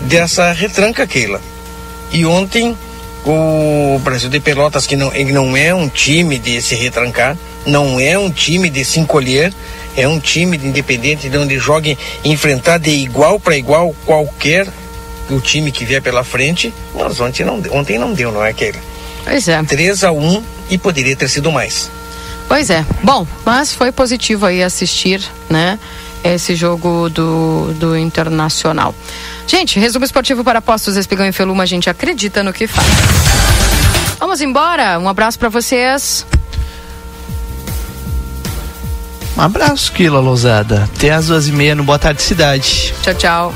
dessa 0.03 0.53
retranca, 0.53 1.05
Keila. 1.05 1.41
E 2.09 2.25
ontem, 2.25 2.75
o 3.25 3.99
Brasil 3.99 4.29
de 4.29 4.39
Pelotas, 4.39 4.87
que 4.87 4.95
não, 4.95 5.13
ele 5.13 5.33
não 5.33 5.57
é 5.57 5.75
um 5.75 5.89
time 5.89 6.39
de 6.39 6.61
se 6.61 6.73
retrancar, 6.75 7.37
não 7.65 7.99
é 7.99 8.17
um 8.17 8.31
time 8.31 8.69
de 8.69 8.83
se 8.83 8.99
encolher 8.99 9.53
é 9.95 10.07
um 10.07 10.19
time 10.19 10.57
de 10.57 10.67
independente 10.67 11.29
de 11.29 11.37
onde 11.37 11.57
jogue 11.57 11.97
enfrentar 12.23 12.77
de 12.77 12.91
igual 12.91 13.39
para 13.39 13.57
igual 13.57 13.95
qualquer 14.05 14.67
o 15.29 15.39
time 15.39 15.71
que 15.71 15.85
vier 15.85 16.01
pela 16.01 16.23
frente. 16.23 16.73
Mas 16.93 17.19
ontem 17.19 17.43
não, 17.43 17.61
ontem 17.71 17.97
não 17.97 18.13
deu, 18.13 18.31
não 18.31 18.43
é 18.43 18.49
aquele? 18.49 18.79
Pois 19.23 19.47
é. 19.47 19.61
3 19.63 20.03
a 20.03 20.11
1 20.11 20.43
e 20.69 20.77
poderia 20.77 21.15
ter 21.15 21.29
sido 21.29 21.51
mais. 21.51 21.89
Pois 22.47 22.69
é. 22.69 22.85
Bom, 23.03 23.25
mas 23.45 23.73
foi 23.73 23.91
positivo 23.91 24.45
aí 24.45 24.61
assistir, 24.61 25.21
né? 25.49 25.79
Esse 26.23 26.53
jogo 26.53 27.09
do, 27.09 27.73
do 27.79 27.97
Internacional. 27.97 28.93
Gente, 29.47 29.79
resumo 29.79 30.05
esportivo 30.05 30.43
para 30.43 30.61
postos 30.61 30.95
Espigão 30.95 31.25
e 31.25 31.31
Feluma, 31.31 31.63
a 31.63 31.65
gente 31.65 31.89
acredita 31.89 32.43
no 32.43 32.53
que 32.53 32.67
faz. 32.67 32.87
Vamos 34.19 34.41
embora. 34.41 34.99
Um 34.99 35.09
abraço 35.09 35.39
para 35.39 35.49
vocês. 35.49 36.25
Um 39.37 39.41
abraço, 39.41 39.91
Kila 39.93 40.19
Lousada. 40.19 40.89
Até 40.95 41.11
às 41.11 41.27
duas 41.27 41.47
e 41.47 41.51
meia 41.51 41.75
no 41.75 41.83
Boa 41.83 41.99
Tarde 41.99 42.21
Cidade. 42.21 42.93
Tchau, 43.01 43.13
tchau. 43.13 43.53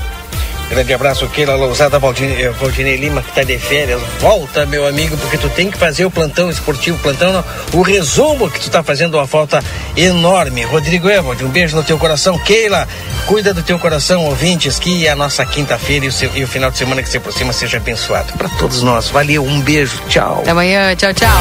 Grande 0.69 0.93
abraço, 0.93 1.27
Keila 1.27 1.55
Lousada, 1.55 1.99
Valdinei, 1.99 2.45
eh, 2.45 2.49
Valdinei 2.49 2.97
Lima, 2.97 3.21
que 3.21 3.29
está 3.29 3.43
de 3.43 3.57
férias. 3.57 4.01
Volta, 4.19 4.65
meu 4.65 4.87
amigo, 4.87 5.15
porque 5.17 5.37
tu 5.37 5.47
tem 5.49 5.69
que 5.69 5.77
fazer 5.77 6.05
o 6.05 6.11
plantão 6.11 6.49
esportivo, 6.49 6.97
plantão 6.97 7.31
não, 7.31 7.43
o 7.73 7.81
resumo 7.83 8.49
que 8.49 8.59
tu 8.59 8.67
está 8.67 8.81
fazendo 8.81 9.15
uma 9.15 9.27
falta 9.27 9.63
enorme. 9.95 10.63
Rodrigo 10.63 11.07
Evald, 11.07 11.43
um 11.45 11.49
beijo 11.49 11.75
no 11.75 11.83
teu 11.83 11.99
coração. 11.99 12.37
Keila, 12.39 12.87
cuida 13.27 13.53
do 13.53 13.61
teu 13.61 13.77
coração, 13.77 14.25
ouvintes, 14.25 14.79
que 14.79 15.07
a 15.07 15.15
nossa 15.15 15.45
quinta-feira 15.45 16.05
e, 16.05 16.09
e, 16.39 16.43
o 16.43 16.47
final 16.47 16.71
de 16.71 16.77
semana 16.79 17.03
que 17.03 17.09
se 17.09 17.17
aproxima 17.17 17.53
seja 17.53 17.77
abençoado. 17.77 18.33
Para 18.33 18.49
todos 18.49 18.81
nós, 18.81 19.09
valeu, 19.09 19.45
um 19.45 19.61
beijo, 19.61 20.01
tchau. 20.09 20.39
Até 20.39 20.51
amanhã, 20.51 20.95
tchau, 20.95 21.13
tchau. 21.13 21.39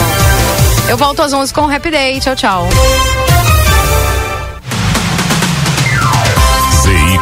Eu 0.89 0.99
volto 0.99 1.23
às 1.23 1.33
11 1.33 1.53
com 1.53 1.63
o 1.63 1.75
Happy 1.75 1.91
Day, 1.91 2.21
tchau, 2.21 2.37
tchau. 2.37 2.69